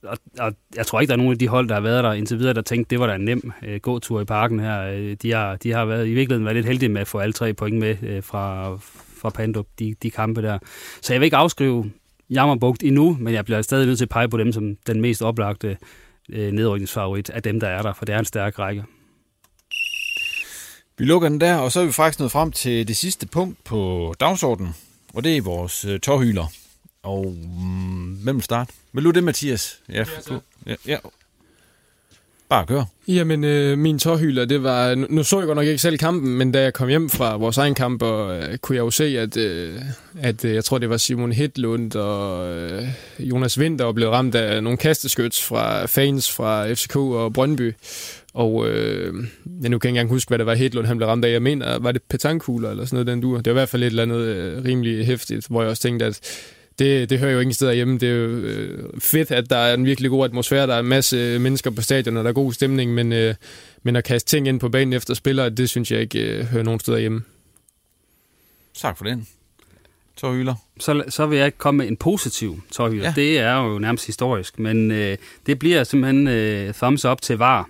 og, 0.02 0.18
og 0.38 0.52
jeg 0.76 0.86
tror 0.86 1.00
ikke, 1.00 1.08
der 1.08 1.14
er 1.14 1.18
nogen 1.18 1.32
af 1.32 1.38
de 1.38 1.48
hold, 1.48 1.68
der 1.68 1.74
har 1.74 1.82
været 1.82 2.04
der 2.04 2.12
indtil 2.12 2.38
videre, 2.38 2.54
der 2.54 2.62
tænkte, 2.62 2.90
det 2.90 3.00
var 3.00 3.06
da 3.06 3.14
en 3.14 3.24
nem 3.24 3.52
øh, 3.66 3.80
gåtur 3.80 4.20
i 4.20 4.24
parken 4.24 4.60
her. 4.60 4.82
Øh, 4.82 5.16
de 5.22 5.32
har, 5.32 5.56
de 5.56 5.72
har 5.72 5.84
været, 5.84 6.06
i 6.06 6.14
virkeligheden 6.14 6.44
været 6.44 6.56
lidt 6.56 6.66
heldige 6.66 6.88
med 6.88 7.04
få 7.09 7.18
alle 7.18 7.32
tre 7.32 7.55
point 7.55 7.78
med 7.78 7.97
øh, 8.02 8.22
fra, 8.22 8.76
fra 9.20 9.30
Pandrup, 9.30 9.66
de, 9.78 9.94
de 10.02 10.10
kampe 10.10 10.43
der. 10.43 10.59
Så 11.02 11.12
jeg 11.12 11.20
vil 11.20 11.24
ikke 11.24 11.36
afskrive 11.36 11.90
Jammerbugt 12.30 12.82
endnu, 12.82 13.16
men 13.20 13.35
jeg 13.35 13.44
bliver 13.44 13.62
stadig 13.62 13.86
nødt 13.86 13.98
til 13.98 14.05
at 14.05 14.09
pege 14.09 14.28
på 14.28 14.36
dem 14.36 14.52
som 14.52 14.76
den 14.86 15.01
mest 15.01 15.22
oplagte 15.22 15.76
øh, 16.28 16.52
nedrykningsfavorit 16.52 17.30
af 17.30 17.43
dem, 17.43 17.60
der 17.60 17.68
er 17.68 17.82
der, 17.82 17.93
for 17.93 18.05
det 18.05 18.14
er 18.14 18.18
en 18.18 18.24
stærk 18.24 18.59
række. 18.59 18.85
Vi 20.98 21.05
lukker 21.05 21.28
den 21.28 21.40
der, 21.40 21.56
og 21.56 21.72
så 21.72 21.80
er 21.80 21.86
vi 21.86 21.93
faktisk 21.93 22.18
nået 22.18 22.32
frem 22.32 22.52
til 22.52 22.89
det 22.89 22.97
sidste 22.97 23.26
punkt 23.26 23.64
på 23.64 24.14
dagsordenen, 24.20 24.74
og 25.14 25.24
det 25.24 25.36
er 25.36 25.43
vores 25.43 25.85
øh, 25.85 26.01
tårhyler. 26.01 26.47
Og 27.02 27.36
mm, 27.60 28.14
hvem 28.22 28.36
vil 28.36 28.43
starte? 28.43 28.72
Vil 28.93 29.05
du 29.05 29.10
det, 29.10 29.24
Mathias? 29.24 29.80
Ja, 29.89 30.05
ja, 30.66 30.74
ja. 30.86 30.97
Bare 32.48 32.66
kør. 32.66 32.84
Jamen, 33.08 33.44
øh, 33.44 33.78
min 33.78 33.98
tårhyler, 33.98 34.44
det 34.44 34.62
var... 34.62 34.94
Nu, 34.94 35.06
nu 35.10 35.22
så 35.22 35.38
jeg 35.38 35.46
godt 35.46 35.56
nok 35.56 35.66
ikke 35.66 35.78
selv 35.78 35.98
kampen, 35.98 36.34
men 36.34 36.52
da 36.52 36.62
jeg 36.62 36.72
kom 36.72 36.88
hjem 36.88 37.10
fra 37.10 37.36
vores 37.36 37.58
egen 37.58 37.74
kamp, 37.74 38.02
og, 38.02 38.36
øh, 38.36 38.58
kunne 38.58 38.76
jeg 38.76 38.82
jo 38.82 38.90
se, 38.90 39.18
at, 39.18 39.36
øh, 39.36 39.80
at 40.20 40.44
øh, 40.44 40.54
jeg 40.54 40.64
tror, 40.64 40.78
det 40.78 40.90
var 40.90 40.96
Simon 40.96 41.32
Hedlund 41.32 41.96
og 41.96 42.48
øh, 42.56 42.82
Jonas 43.18 43.58
Winter, 43.58 43.84
der 43.84 43.92
blev 43.92 44.08
ramt 44.10 44.34
af 44.34 44.62
nogle 44.62 44.78
kasteskyts 44.78 45.44
fra 45.44 45.86
fans 45.86 46.32
fra 46.32 46.72
FCK 46.72 46.96
og 46.96 47.32
Brøndby. 47.32 47.74
Og 48.34 48.68
øh, 48.68 49.14
jeg 49.62 49.70
nu 49.70 49.78
kan 49.78 49.88
jeg 49.88 49.88
ikke 49.88 49.88
engang 49.88 50.08
huske, 50.08 50.28
hvad 50.28 50.38
det 50.38 50.46
var 50.46 50.54
Hedlund, 50.54 50.86
han 50.86 50.96
blev 50.96 51.08
ramt 51.08 51.24
af. 51.24 51.32
Jeg 51.32 51.42
mener, 51.42 51.78
var 51.78 51.92
det 51.92 52.02
petankugler 52.02 52.70
eller 52.70 52.84
sådan 52.84 52.96
noget, 52.96 53.06
den 53.06 53.20
du? 53.20 53.36
Det 53.36 53.44
var 53.46 53.50
i 53.50 53.52
hvert 53.52 53.68
fald 53.68 53.82
et 53.82 53.86
eller 53.86 54.02
andet 54.02 54.20
øh, 54.20 54.64
rimelig 54.64 55.06
hæftigt, 55.06 55.46
hvor 55.46 55.62
jeg 55.62 55.70
også 55.70 55.82
tænkte, 55.82 56.06
at 56.06 56.20
det, 56.78 57.10
det 57.10 57.18
hører 57.18 57.32
jo 57.32 57.40
ingen 57.40 57.55
steder 57.55 57.72
hjemme. 57.72 57.98
Det 57.98 58.09
er 58.09 58.12
jo 58.12 58.28
øh, 58.28 59.00
fedt, 59.00 59.30
at 59.30 59.50
der 59.50 59.56
er 59.56 59.74
en 59.74 59.84
virkelig 59.84 60.10
god 60.10 60.24
atmosfære. 60.24 60.66
Der 60.66 60.74
er 60.74 60.80
en 60.80 60.86
masse 60.86 61.38
mennesker 61.38 61.70
på 61.70 61.82
stadion, 61.82 62.16
og 62.16 62.24
der 62.24 62.30
er 62.30 62.34
god 62.34 62.52
stemning, 62.52 62.94
men, 62.94 63.12
øh, 63.12 63.34
men 63.82 63.96
at 63.96 64.05
kaste 64.05 64.30
ting 64.30 64.48
ind 64.48 64.60
på 64.60 64.68
banen 64.68 64.92
efter 64.92 65.14
spillere, 65.14 65.50
det 65.50 65.68
synes 65.68 65.90
jeg 65.90 66.00
ikke 66.00 66.20
øh, 66.20 66.44
hører 66.44 66.64
nogen 66.64 66.80
steder 66.80 66.98
hjemme. 66.98 67.22
Tak 68.74 68.98
for 68.98 69.05
den. 69.05 69.26
Tårhylder. 70.16 70.55
Så, 70.80 71.05
så 71.09 71.26
vil 71.26 71.38
jeg 71.38 71.59
komme 71.59 71.78
med 71.78 71.88
en 71.88 71.96
positiv 71.96 72.60
tårhylder. 72.72 73.05
Ja. 73.05 73.12
Det 73.16 73.38
er 73.38 73.56
jo 73.56 73.78
nærmest 73.78 74.06
historisk, 74.06 74.59
men 74.59 74.90
øh, 74.90 75.16
det 75.46 75.59
bliver 75.59 75.84
simpelthen 75.84 76.28
øh, 76.28 76.74
thumbs 76.74 77.05
up 77.05 77.22
til 77.22 77.38
VAR 77.38 77.68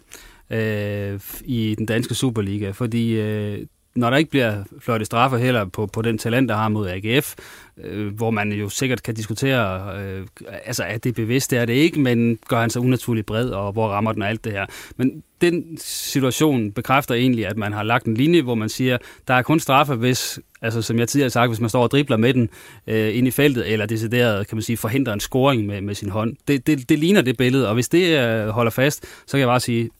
øh, 0.50 1.20
i 1.44 1.74
den 1.78 1.86
danske 1.86 2.14
Superliga, 2.14 2.70
fordi 2.70 3.10
øh, 3.12 3.66
når 3.94 4.10
der 4.10 4.16
ikke 4.16 4.30
bliver 4.30 4.64
fløjtet 4.80 5.06
straffe 5.06 5.38
heller 5.38 5.64
på, 5.64 5.86
på 5.86 6.02
den 6.02 6.18
talent, 6.18 6.48
der 6.48 6.56
har 6.56 6.68
mod 6.68 6.88
AGF, 6.88 7.34
øh, 7.84 8.14
hvor 8.14 8.30
man 8.30 8.52
jo 8.52 8.68
sikkert 8.68 9.02
kan 9.02 9.14
diskutere, 9.14 9.96
øh, 10.00 10.26
altså 10.64 10.84
er 10.84 10.98
det 10.98 11.14
bevidst, 11.14 11.50
det 11.50 11.58
er 11.58 11.64
det 11.64 11.72
ikke, 11.72 12.00
men 12.00 12.38
gør 12.48 12.60
han 12.60 12.70
sig 12.70 12.82
unaturligt 12.82 13.26
bred, 13.26 13.48
og 13.48 13.72
hvor 13.72 13.88
rammer 13.88 14.12
den 14.12 14.22
og 14.22 14.28
alt 14.28 14.44
det 14.44 14.52
her. 14.52 14.66
Men 14.96 15.22
den 15.40 15.78
situation 15.80 16.72
bekræfter 16.72 17.14
egentlig, 17.14 17.46
at 17.46 17.56
man 17.56 17.72
har 17.72 17.82
lagt 17.82 18.06
en 18.06 18.14
linje, 18.14 18.42
hvor 18.42 18.54
man 18.54 18.68
siger, 18.68 18.98
der 19.28 19.34
er 19.34 19.42
kun 19.42 19.60
straffe, 19.60 19.94
hvis, 19.94 20.40
altså 20.62 20.82
som 20.82 20.98
jeg 20.98 21.08
tidligere 21.08 21.26
har 21.26 21.30
sagt, 21.30 21.50
hvis 21.50 21.60
man 21.60 21.70
står 21.70 21.82
og 21.82 21.90
dribler 21.90 22.16
med 22.16 22.34
den 22.34 22.50
øh, 22.86 23.16
ind 23.16 23.26
i 23.26 23.30
feltet, 23.30 23.72
eller 23.72 23.86
decideret, 23.86 24.48
kan 24.48 24.56
man 24.56 24.62
sige, 24.62 24.76
forhindrer 24.76 25.12
en 25.12 25.20
scoring 25.20 25.66
med, 25.66 25.80
med 25.80 25.94
sin 25.94 26.08
hånd. 26.08 26.36
Det, 26.48 26.66
det, 26.66 26.88
det 26.88 26.98
ligner 26.98 27.20
det 27.20 27.36
billede, 27.36 27.68
og 27.68 27.74
hvis 27.74 27.88
det 27.88 28.18
øh, 28.18 28.48
holder 28.48 28.70
fast, 28.70 29.04
så 29.26 29.30
kan 29.30 29.40
jeg 29.40 29.48
bare 29.48 29.60
sige, 29.60 29.90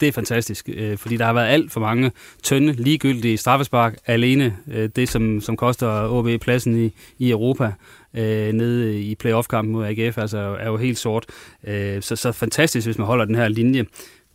det 0.00 0.08
er 0.08 0.12
fantastisk, 0.12 0.68
øh, 0.72 0.98
fordi 0.98 1.16
der 1.16 1.24
har 1.24 1.32
været 1.32 1.46
alt 1.46 1.72
for 1.72 1.80
mange 1.80 2.12
tynde, 2.42 2.72
ligegyldige 2.72 3.36
straffespark 3.36 3.96
alene. 4.06 4.56
Øh, 4.72 4.88
det, 4.96 5.08
som, 5.08 5.40
som 5.40 5.56
koster 5.56 6.08
OB 6.08 6.40
pladsen 6.40 6.84
i, 6.84 6.92
i 7.18 7.30
Europa 7.30 7.72
øh, 8.14 8.52
nede 8.52 9.00
i 9.02 9.14
playoff-kampen 9.14 9.72
mod 9.72 9.86
AGF, 9.86 10.18
altså 10.18 10.38
er 10.38 10.66
jo 10.66 10.76
helt 10.76 10.98
sort. 10.98 11.26
Øh, 11.66 12.02
så, 12.02 12.16
så 12.16 12.32
fantastisk, 12.32 12.86
hvis 12.86 12.98
man 12.98 13.06
holder 13.06 13.24
den 13.24 13.34
her 13.34 13.48
linje. 13.48 13.86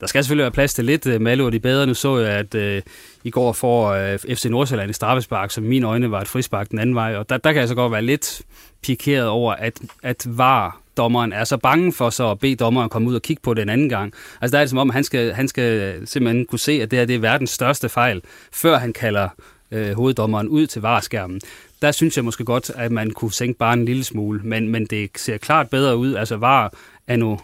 Der 0.02 0.08
skal 0.08 0.24
selvfølgelig 0.24 0.44
være 0.44 0.52
plads 0.52 0.74
til 0.74 0.86
lidt. 0.86 1.08
Øh, 1.08 1.22
Malo 1.22 1.50
de 1.50 1.60
bedre. 1.60 1.88
Nu 1.88 1.94
så 1.94 2.18
jeg, 2.18 2.30
at 2.30 2.56
øh, 2.56 2.82
i 3.24 3.30
går 3.30 3.54
får 3.54 3.92
øh, 3.92 4.20
FC 4.20 4.46
Nordsjælland 4.46 4.90
et 4.90 4.96
straffespark, 4.96 5.52
som 5.52 5.66
i 5.66 5.68
mine 5.68 5.88
øjne 5.88 6.12
var 6.12 6.22
et 6.22 6.28
frispark 6.28 6.72
den 6.72 6.80
anden 6.80 6.96
vej. 6.96 7.16
Og 7.16 7.30
der, 7.30 7.38
der 7.38 7.52
kan 7.54 7.60
jeg 7.60 7.68
så 7.68 7.76
godt 7.76 7.92
være 7.92 8.02
lidt 8.02 8.42
pikeret 8.82 9.28
over, 9.28 9.54
at, 9.54 9.80
at 10.04 10.26
VAR 10.28 10.83
dommeren 10.98 11.34
er 11.34 11.44
så 11.44 11.58
bange 11.58 11.94
for 11.94 12.10
så 12.10 12.32
at 12.32 12.40
bede 12.40 12.56
dommeren 12.56 12.90
komme 12.90 13.10
ud 13.10 13.16
og 13.16 13.22
kigge 13.22 13.42
på 13.42 13.54
det 13.54 13.62
en 13.62 13.70
anden 13.70 13.90
gang. 13.90 14.14
Altså 14.42 14.52
der 14.52 14.60
er 14.60 14.64
det 14.64 14.70
som 14.70 14.80
om, 14.80 14.90
han 14.90 15.04
skal, 15.04 15.34
han 15.34 15.48
skal 15.48 15.94
simpelthen 16.08 16.46
kunne 16.46 16.60
se, 16.60 16.72
at 16.72 16.92
det 16.92 17.00
her 17.00 17.06
det 17.06 17.16
er 17.16 17.20
verdens 17.20 17.50
største 17.50 17.90
fejl, 17.90 18.22
før 18.52 18.78
han 18.78 18.94
kalder 18.94 19.30
øh, 19.72 19.94
hoveddommeren 19.94 20.48
ud 20.48 20.68
til 20.68 20.82
vareskærmen. 20.82 21.42
Der 21.82 21.92
synes 21.92 22.18
jeg 22.18 22.26
måske 22.26 22.46
godt, 22.46 22.72
at 22.76 22.92
man 22.92 23.12
kunne 23.12 23.34
sænke 23.34 23.58
bare 23.58 23.74
en 23.74 23.86
lille 23.86 24.04
smule, 24.04 24.42
men, 24.44 24.70
men 24.70 24.86
det 24.86 25.10
ser 25.16 25.38
klart 25.38 25.70
bedre 25.70 25.98
ud. 25.98 26.14
Altså 26.14 26.38
var 26.38 26.74
er 27.08 27.16
nu 27.16 27.40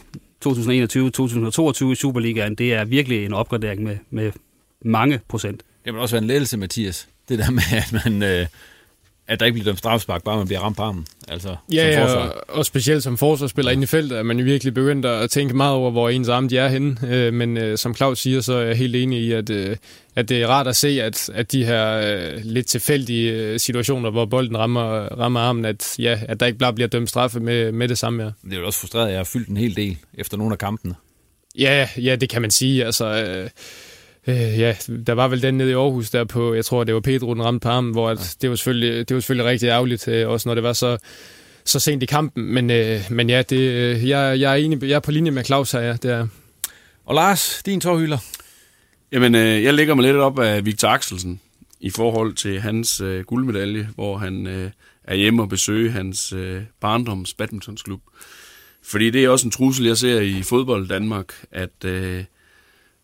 2021-2022 0.45 1.91
i 1.91 1.95
Superligaen, 1.95 2.55
det 2.55 2.73
er 2.73 2.85
virkelig 2.85 3.25
en 3.25 3.33
opgradering 3.33 3.83
med, 3.83 3.97
med 4.09 4.31
mange 4.81 5.19
procent. 5.27 5.63
Det 5.85 5.93
må 5.93 5.99
også 5.99 6.15
være 6.15 6.21
en 6.21 6.27
ledelse, 6.27 6.57
Mathias. 6.57 7.07
Det 7.29 7.39
der 7.39 7.51
med, 7.51 7.63
at 7.71 8.05
man... 8.05 8.23
Øh 8.23 8.45
at 9.29 9.39
der 9.39 9.45
ikke 9.45 9.53
bliver 9.53 9.65
dømt 9.65 9.79
straffespark, 9.79 10.23
bare 10.23 10.37
man 10.37 10.47
bliver 10.47 10.59
ramt 10.59 10.77
på 10.77 10.83
armen. 10.83 11.07
Altså, 11.27 11.55
ja, 11.71 12.07
som 12.07 12.17
ja 12.17 12.25
og, 12.27 12.43
og 12.47 12.65
specielt 12.65 13.03
som 13.03 13.17
forsvarsspiller 13.17 13.71
inde 13.71 13.83
i 13.83 13.85
feltet, 13.85 14.17
er 14.17 14.23
man 14.23 14.39
jo 14.39 14.43
virkelig 14.43 14.73
begyndt 14.73 15.05
at 15.05 15.29
tænke 15.29 15.55
meget 15.55 15.73
over, 15.73 15.91
hvor 15.91 16.09
ens 16.09 16.29
arme 16.29 16.49
de 16.49 16.57
er 16.57 16.67
henne. 16.67 16.97
Øh, 17.07 17.33
men 17.33 17.57
øh, 17.57 17.77
som 17.77 17.95
Claus 17.95 18.19
siger, 18.19 18.41
så 18.41 18.53
er 18.53 18.61
jeg 18.61 18.75
helt 18.75 18.95
enig 18.95 19.19
i, 19.19 19.31
at, 19.31 19.49
øh, 19.49 19.75
at 20.15 20.29
det 20.29 20.41
er 20.41 20.47
rart 20.47 20.67
at 20.67 20.75
se, 20.75 21.03
at, 21.03 21.29
at 21.33 21.51
de 21.51 21.65
her 21.65 21.93
øh, 21.93 22.39
lidt 22.43 22.67
tilfældige 22.67 23.59
situationer, 23.59 24.09
hvor 24.09 24.25
bolden 24.25 24.57
rammer, 24.57 24.83
rammer 25.19 25.39
armen, 25.39 25.65
at, 25.65 25.95
ja, 25.99 26.19
at 26.27 26.39
der 26.39 26.45
ikke 26.45 26.59
bare 26.59 26.73
bliver 26.73 26.87
dømt 26.87 27.09
straffe 27.09 27.39
med, 27.39 27.71
med 27.71 27.87
det 27.87 27.97
samme. 27.97 28.23
Ja. 28.23 28.29
Det 28.43 28.53
er 28.53 28.59
jo 28.59 28.65
også 28.65 28.79
frustreret, 28.79 29.05
at 29.05 29.11
jeg 29.11 29.19
har 29.19 29.23
fyldt 29.23 29.47
en 29.47 29.57
hel 29.57 29.75
del 29.75 29.97
efter 30.13 30.37
nogle 30.37 30.53
af 30.53 30.57
kampene. 30.57 30.95
Ja, 31.59 31.87
ja, 31.97 32.15
det 32.15 32.29
kan 32.29 32.41
man 32.41 32.51
sige. 32.51 32.85
Altså... 32.85 33.05
Øh, 33.05 33.49
Øh, 34.29 34.59
ja, 34.59 34.75
der 35.07 35.13
var 35.13 35.27
vel 35.27 35.41
den 35.41 35.53
nede 35.53 35.69
i 35.71 35.73
Aarhus 35.73 36.09
der 36.09 36.23
på, 36.23 36.53
jeg 36.53 36.65
tror 36.65 36.83
det 36.83 36.93
var 36.93 36.99
Pedro, 36.99 37.33
den 37.33 37.43
ramte 37.45 37.63
på 37.63 37.69
armen, 37.69 37.91
hvor 37.91 38.09
at, 38.09 38.37
det, 38.41 38.49
var 38.49 38.55
selvfølgelig, 38.55 39.09
det 39.09 39.15
var 39.15 39.21
selvfølgelig 39.21 39.51
rigtig 39.51 39.67
ærgerligt, 39.67 40.07
øh, 40.07 40.29
også 40.29 40.49
når 40.49 40.55
det 40.55 40.63
var 40.63 40.73
så, 40.73 40.97
så 41.65 41.79
sent 41.79 42.03
i 42.03 42.05
kampen. 42.05 42.43
Men, 42.43 42.69
øh, 42.69 43.01
men 43.09 43.29
ja, 43.29 43.41
det, 43.41 43.59
øh, 43.59 44.09
jeg, 44.09 44.39
jeg, 44.39 44.51
er 44.51 44.55
enig, 44.55 44.83
jeg 44.83 44.95
er 44.95 44.99
på 44.99 45.11
linje 45.11 45.31
med 45.31 45.43
Claus 45.43 45.71
her, 45.71 45.79
ja, 45.79 45.93
det 45.93 46.11
er. 46.11 46.27
Og 47.05 47.15
Lars, 47.15 47.61
din 47.65 47.81
tårhylder? 47.81 48.17
Jamen, 49.11 49.35
øh, 49.35 49.63
jeg 49.63 49.73
lægger 49.73 49.95
mig 49.95 50.05
lidt 50.05 50.17
op 50.17 50.39
af 50.39 50.65
Victor 50.65 50.87
Axelsen 50.87 51.39
i 51.79 51.89
forhold 51.89 52.33
til 52.33 52.59
hans 52.59 53.01
øh, 53.01 53.23
guldmedalje, 53.23 53.89
hvor 53.95 54.17
han 54.17 54.47
øh, 54.47 54.71
er 55.03 55.15
hjemme 55.15 55.41
og 55.41 55.49
besøger 55.49 55.91
hans 55.91 56.33
øh, 56.33 56.61
barndoms 56.81 57.33
badmintonsklub. 57.33 58.01
Fordi 58.83 59.09
det 59.09 59.23
er 59.23 59.29
også 59.29 59.47
en 59.47 59.51
trussel, 59.51 59.85
jeg 59.85 59.97
ser 59.97 60.19
i 60.19 60.41
fodbold 60.41 60.87
Danmark, 60.87 61.33
at... 61.51 61.85
Øh, 61.85 62.23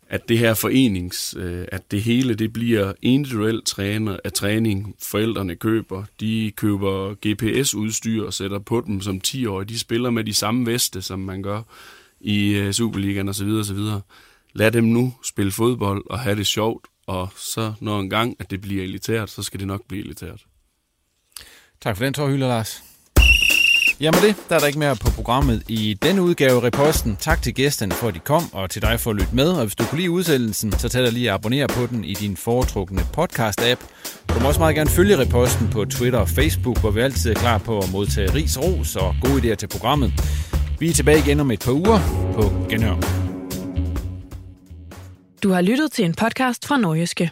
at 0.10 0.30
det 0.30 0.38
her 0.38 0.54
forenings, 0.54 1.36
øh, 1.38 1.66
at 1.72 1.92
det 1.92 2.04
hele 2.04 2.36
det 2.36 2.54
bliver 2.54 2.94
individuel 3.02 3.62
træner 3.66 4.18
af 4.24 4.32
træning, 4.34 4.96
forældrene 5.00 5.56
køber. 5.56 6.04
De 6.20 6.52
køber 6.56 7.16
GPS-udstyr 7.28 8.26
og 8.26 8.34
sætter 8.34 8.60
på 8.60 8.84
dem 8.88 9.02
som 9.02 9.20
10 9.20 9.46
år. 9.46 9.64
De 9.64 9.80
spiller 9.80 10.10
med 10.10 10.24
de 10.24 10.34
samme 10.34 10.66
veste, 10.66 11.02
som 11.02 11.20
man 11.20 11.44
gør 11.44 11.62
i 12.20 12.54
øh, 12.54 12.74
Superligaen 12.74 13.30
osv. 13.30 13.48
osv. 13.48 13.80
Lad 14.54 14.72
dem 14.72 14.84
nu 14.84 15.14
spille 15.24 15.52
fodbold 15.52 16.04
og 16.10 16.20
have 16.20 16.36
det 16.36 16.48
sjovt, 16.48 16.88
og 17.08 17.30
så 17.38 17.74
når 17.82 18.00
en 18.00 18.10
gang, 18.10 18.36
at 18.40 18.52
det 18.52 18.62
bliver 18.62 18.84
elitært, 18.84 19.30
så 19.30 19.44
skal 19.44 19.60
det 19.60 19.68
nok 19.68 19.88
blive 19.88 20.04
elitært. 20.06 20.46
Tak 21.82 21.98
for 21.98 22.04
den, 22.04 22.14
Thor 22.14 22.28
Hylder, 22.28 22.48
Lars. 22.48 22.85
Jamen 24.00 24.22
det, 24.22 24.36
der 24.50 24.56
er 24.56 24.60
der 24.60 24.68
ikke 24.68 24.80
mere 24.80 24.96
på 24.96 25.12
programmet 25.12 25.64
i 25.68 25.98
denne 26.02 26.22
udgave 26.22 26.52
af 26.52 26.64
Reposten. 26.64 27.18
Tak 27.20 27.42
til 27.42 27.54
gæsterne 27.54 27.92
for, 27.92 28.08
at 28.08 28.14
de 28.14 28.20
kom, 28.20 28.54
og 28.54 28.70
til 28.70 28.82
dig 28.82 29.00
for 29.00 29.10
at 29.10 29.16
lytte 29.16 29.36
med. 29.36 29.50
Og 29.50 29.62
hvis 29.66 29.76
du 29.76 29.84
kunne 29.86 30.00
lide 30.00 30.12
udsendelsen, 30.12 30.72
så 30.72 30.90
tag 30.90 31.04
dig 31.04 31.14
lige 31.14 31.30
at 31.30 31.34
abonnere 31.34 31.68
på 31.68 31.86
den 31.86 32.04
i 32.04 32.14
din 32.14 32.38
foretrukne 32.38 33.02
podcast-app. 33.18 33.80
Du 34.30 34.40
må 34.40 34.48
også 34.48 34.60
meget 34.60 34.76
gerne 34.76 34.90
følge 34.90 35.18
Reposten 35.18 35.70
på 35.70 35.86
Twitter 35.86 36.20
og 36.20 36.30
Facebook, 36.30 36.80
hvor 36.80 36.92
vi 36.92 37.02
altid 37.02 37.32
er 37.32 37.36
klar 37.36 37.58
på 37.58 37.80
at 37.80 37.92
modtage 37.92 38.34
ris, 38.34 38.60
ros 38.60 38.96
og 38.96 39.16
gode 39.22 39.52
idéer 39.52 39.56
til 39.56 39.68
programmet. 39.68 40.14
Vi 40.80 40.90
er 40.90 40.94
tilbage 40.94 41.20
igen 41.20 41.40
om 41.40 41.52
et 41.52 41.60
par 41.60 41.72
uger 41.72 42.00
på 42.34 42.68
Genhør. 42.70 42.96
Du 45.44 45.50
har 45.50 45.62
lyttet 45.62 45.92
til 45.92 46.06
en 46.06 46.14
podcast 46.14 46.68
fra 46.68 46.78
Norgeske. 46.78 47.32